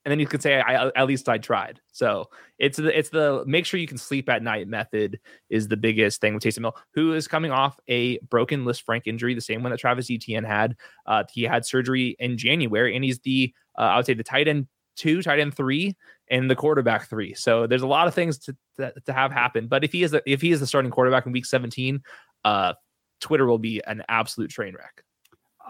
and 0.05 0.13
then 0.13 0.21
you 0.21 0.27
can 0.27 0.41
say, 0.41 0.61
I, 0.61 0.89
at 0.89 1.07
least 1.07 1.29
I 1.29 1.39
tried. 1.39 1.81
So 1.93 2.31
it's 2.59 2.79
the 2.79 2.97
it's 2.97 3.11
the 3.11 3.45
make 3.47 3.67
sure 3.67 3.79
you 3.79 3.87
can 3.87 3.99
sleep 3.99 4.29
at 4.29 4.43
night 4.43 4.69
method 4.69 5.21
is 5.51 5.69
the 5.69 5.77
biggest 5.77 6.21
thing 6.21 6.35
with 6.35 6.43
Taysom 6.43 6.61
Hill, 6.61 6.77
who 6.95 7.15
is 7.15 7.29
coming 7.29 7.51
off 7.51 7.79
a 7.89 8.19
broken 8.31 8.65
Lisfranc 8.65 9.03
injury, 9.07 9.35
the 9.35 9.41
same 9.41 9.63
one 9.63 9.71
that 9.71 9.81
Travis 9.81 10.11
Etienne 10.11 10.45
had. 10.45 10.77
Uh, 11.07 11.25
he 11.31 11.43
had 11.43 11.67
surgery 11.67 12.17
in 12.19 12.39
January, 12.39 12.95
and 12.95 13.05
he's 13.05 13.19
the 13.21 13.53
uh, 13.79 13.83
I 13.83 13.97
would 13.97 14.07
say 14.07 14.15
the 14.15 14.25
tight 14.25 14.49
end 14.49 14.67
two, 14.99 15.23
tight 15.23 15.41
end 15.41 15.55
three, 15.55 15.97
and 16.31 16.51
the 16.51 16.57
quarterback 16.57 17.09
three. 17.09 17.35
So 17.35 17.67
there's 17.67 17.83
a 17.83 17.87
lot 17.87 18.09
of 18.09 18.15
things 18.15 18.39
to, 18.41 18.57
to, 18.79 18.93
to 19.07 19.13
have 19.13 19.33
happen. 19.33 19.69
But 19.69 19.85
if 19.85 19.93
he 19.93 20.03
is 20.03 20.11
the, 20.11 20.23
if 20.27 20.43
he 20.43 20.51
is 20.51 20.61
the 20.61 20.67
starting 20.67 20.91
quarterback 20.91 21.25
in 21.25 21.33
week 21.33 21.47
17, 21.47 22.03
uh, 22.45 22.75
Twitter 23.21 23.47
will 23.47 23.59
be 23.59 23.81
an 23.87 24.03
absolute 24.09 24.51
train 24.51 24.75
wreck. 24.75 25.03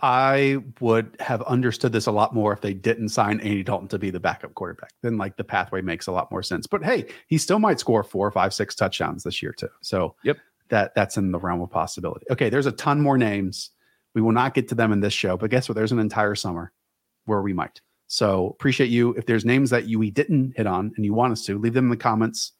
I 0.02 0.58
would 0.80 1.16
have 1.20 1.42
understood 1.42 1.92
this 1.92 2.06
a 2.06 2.12
lot 2.12 2.34
more 2.34 2.52
if 2.52 2.60
they 2.60 2.74
didn't 2.74 3.08
sign 3.08 3.40
Andy 3.40 3.62
Dalton 3.62 3.88
to 3.88 3.98
be 3.98 4.10
the 4.10 4.20
backup 4.20 4.54
quarterback. 4.54 4.92
Then, 5.02 5.16
like, 5.16 5.36
the 5.36 5.44
pathway 5.44 5.82
makes 5.82 6.06
a 6.06 6.12
lot 6.12 6.30
more 6.30 6.42
sense. 6.42 6.66
But 6.66 6.84
hey, 6.84 7.06
he 7.26 7.38
still 7.38 7.58
might 7.58 7.80
score 7.80 8.02
four, 8.02 8.30
five, 8.30 8.54
six 8.54 8.74
touchdowns 8.74 9.24
this 9.24 9.42
year 9.42 9.52
too. 9.52 9.68
So, 9.80 10.14
yep, 10.22 10.38
that 10.68 10.94
that's 10.94 11.16
in 11.16 11.32
the 11.32 11.38
realm 11.38 11.60
of 11.60 11.70
possibility. 11.70 12.26
Okay, 12.30 12.48
there's 12.48 12.66
a 12.66 12.72
ton 12.72 13.00
more 13.00 13.18
names. 13.18 13.70
We 14.14 14.22
will 14.22 14.32
not 14.32 14.54
get 14.54 14.68
to 14.68 14.74
them 14.74 14.92
in 14.92 15.00
this 15.00 15.12
show, 15.12 15.36
but 15.36 15.50
guess 15.50 15.68
what? 15.68 15.76
There's 15.76 15.92
an 15.92 15.98
entire 15.98 16.34
summer 16.34 16.72
where 17.26 17.42
we 17.42 17.52
might. 17.52 17.80
So 18.06 18.48
appreciate 18.48 18.90
you. 18.90 19.12
If 19.14 19.26
there's 19.26 19.44
names 19.44 19.70
that 19.70 19.84
you 19.84 19.98
we 19.98 20.10
didn't 20.10 20.56
hit 20.56 20.66
on 20.66 20.92
and 20.96 21.04
you 21.04 21.12
want 21.12 21.32
us 21.32 21.44
to, 21.46 21.58
leave 21.58 21.74
them 21.74 21.86
in 21.86 21.90
the 21.90 21.96
comments 21.96 22.52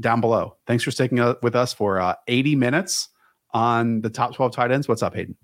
down 0.00 0.20
below. 0.20 0.56
Thanks 0.66 0.84
for 0.84 0.90
sticking 0.90 1.18
with 1.42 1.54
us 1.54 1.72
for 1.72 2.00
uh, 2.00 2.14
80 2.28 2.56
minutes 2.56 3.10
on 3.52 4.00
the 4.00 4.10
top 4.10 4.34
12 4.34 4.52
tight 4.52 4.70
ends. 4.70 4.88
What's 4.88 5.02
up, 5.02 5.14
Hayden? 5.14 5.36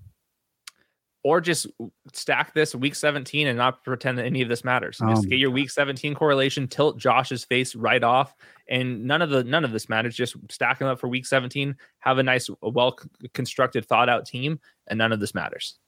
Or 1.25 1.41
just 1.41 1.69
stack 2.13 2.53
this 2.53 2.75
week 2.75 2.97
17 2.97 3.47
and 3.47 3.57
not 3.57 3.85
pretend 3.85 4.19
that 4.19 4.27
any 4.27 4.43
of 4.43 4.49
this 4.49 4.65
matters. 4.65 4.99
Just 4.99 5.23
um, 5.23 5.29
get 5.29 5.39
your 5.39 5.51
week 5.51 5.71
17 5.71 6.15
correlation, 6.15 6.67
tilt 6.67 6.99
Josh's 6.99 7.45
face 7.45 7.77
right 7.77 8.03
off, 8.03 8.35
and 8.69 9.05
none 9.05 9.23
of 9.23 9.31
the 9.31 9.45
none 9.45 9.65
of 9.65 9.71
this 9.71 9.89
matters. 9.89 10.17
Just 10.17 10.35
stack 10.51 10.81
them 10.81 10.89
up 10.89 10.99
for 10.99 11.07
week 11.07 11.25
17. 11.25 11.77
Have 12.01 12.19
a 12.19 12.25
nice, 12.25 12.51
well 12.61 12.99
constructed, 13.35 13.87
thought 13.87 14.09
out 14.09 14.27
team, 14.27 14.59
and 14.89 14.99
none 14.99 15.13
of 15.13 15.21
this 15.21 15.33
matters. 15.33 15.79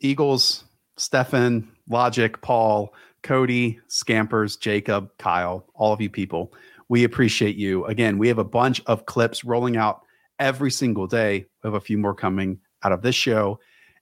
Eagles 0.00 0.64
Stefan, 0.96 1.68
Logic, 1.88 2.40
Paul, 2.40 2.94
Cody, 3.22 3.80
Scampers, 3.88 4.56
Jacob, 4.56 5.10
Kyle, 5.18 5.66
all 5.74 5.92
of 5.92 6.00
you 6.00 6.10
people. 6.10 6.52
We 6.88 7.04
appreciate 7.04 7.56
you. 7.56 7.84
Again, 7.86 8.18
we 8.18 8.28
have 8.28 8.38
a 8.38 8.44
bunch 8.44 8.82
of 8.86 9.06
clips 9.06 9.44
rolling 9.44 9.76
out 9.76 10.02
every 10.38 10.70
single 10.70 11.06
day. 11.06 11.46
We 11.62 11.68
have 11.68 11.74
a 11.74 11.80
few 11.80 11.98
more 11.98 12.14
coming 12.14 12.60
out 12.82 12.92
of 12.92 13.02
this 13.02 13.14
show. 13.14 13.58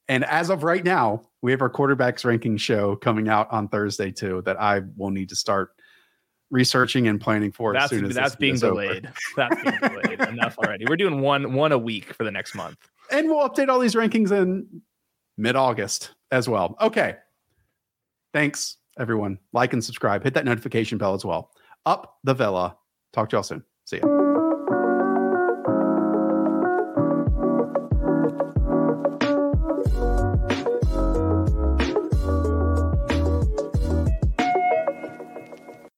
And 0.08 0.24
as 0.24 0.50
of 0.50 0.62
right 0.62 0.84
now, 0.84 1.22
we 1.42 1.50
have 1.52 1.62
our 1.62 1.70
quarterbacks 1.70 2.24
ranking 2.24 2.56
show 2.56 2.96
coming 2.96 3.28
out 3.28 3.50
on 3.50 3.68
Thursday 3.68 4.10
too 4.10 4.42
that 4.44 4.60
I 4.60 4.82
will 4.96 5.10
need 5.10 5.28
to 5.30 5.36
start 5.36 5.70
researching 6.50 7.08
and 7.08 7.20
planning 7.20 7.50
for 7.50 7.72
that's, 7.72 7.84
as 7.84 7.90
soon 7.90 8.04
as 8.04 8.14
that's 8.14 8.36
being 8.36 8.56
delayed. 8.56 9.10
That's 9.36 9.62
being 9.62 9.78
delayed 9.80 10.20
enough 10.28 10.58
already. 10.58 10.84
We're 10.86 10.96
doing 10.96 11.20
one 11.20 11.54
one 11.54 11.72
a 11.72 11.78
week 11.78 12.12
for 12.14 12.24
the 12.24 12.30
next 12.30 12.54
month. 12.54 12.76
And 13.10 13.28
we'll 13.28 13.48
update 13.48 13.68
all 13.68 13.78
these 13.78 13.94
rankings 13.94 14.30
in 14.30 14.82
mid-August 15.36 16.12
as 16.30 16.48
well. 16.48 16.76
Okay. 16.80 17.16
Thanks, 18.32 18.76
everyone. 18.98 19.38
Like 19.52 19.72
and 19.72 19.84
subscribe. 19.84 20.22
Hit 20.22 20.34
that 20.34 20.44
notification 20.44 20.98
bell 20.98 21.14
as 21.14 21.24
well. 21.24 21.50
Up 21.84 22.18
the 22.24 22.34
Villa. 22.34 22.76
Talk 23.12 23.28
to 23.30 23.36
y'all 23.36 23.42
soon. 23.42 23.64
See 23.84 23.98
ya. 23.98 24.21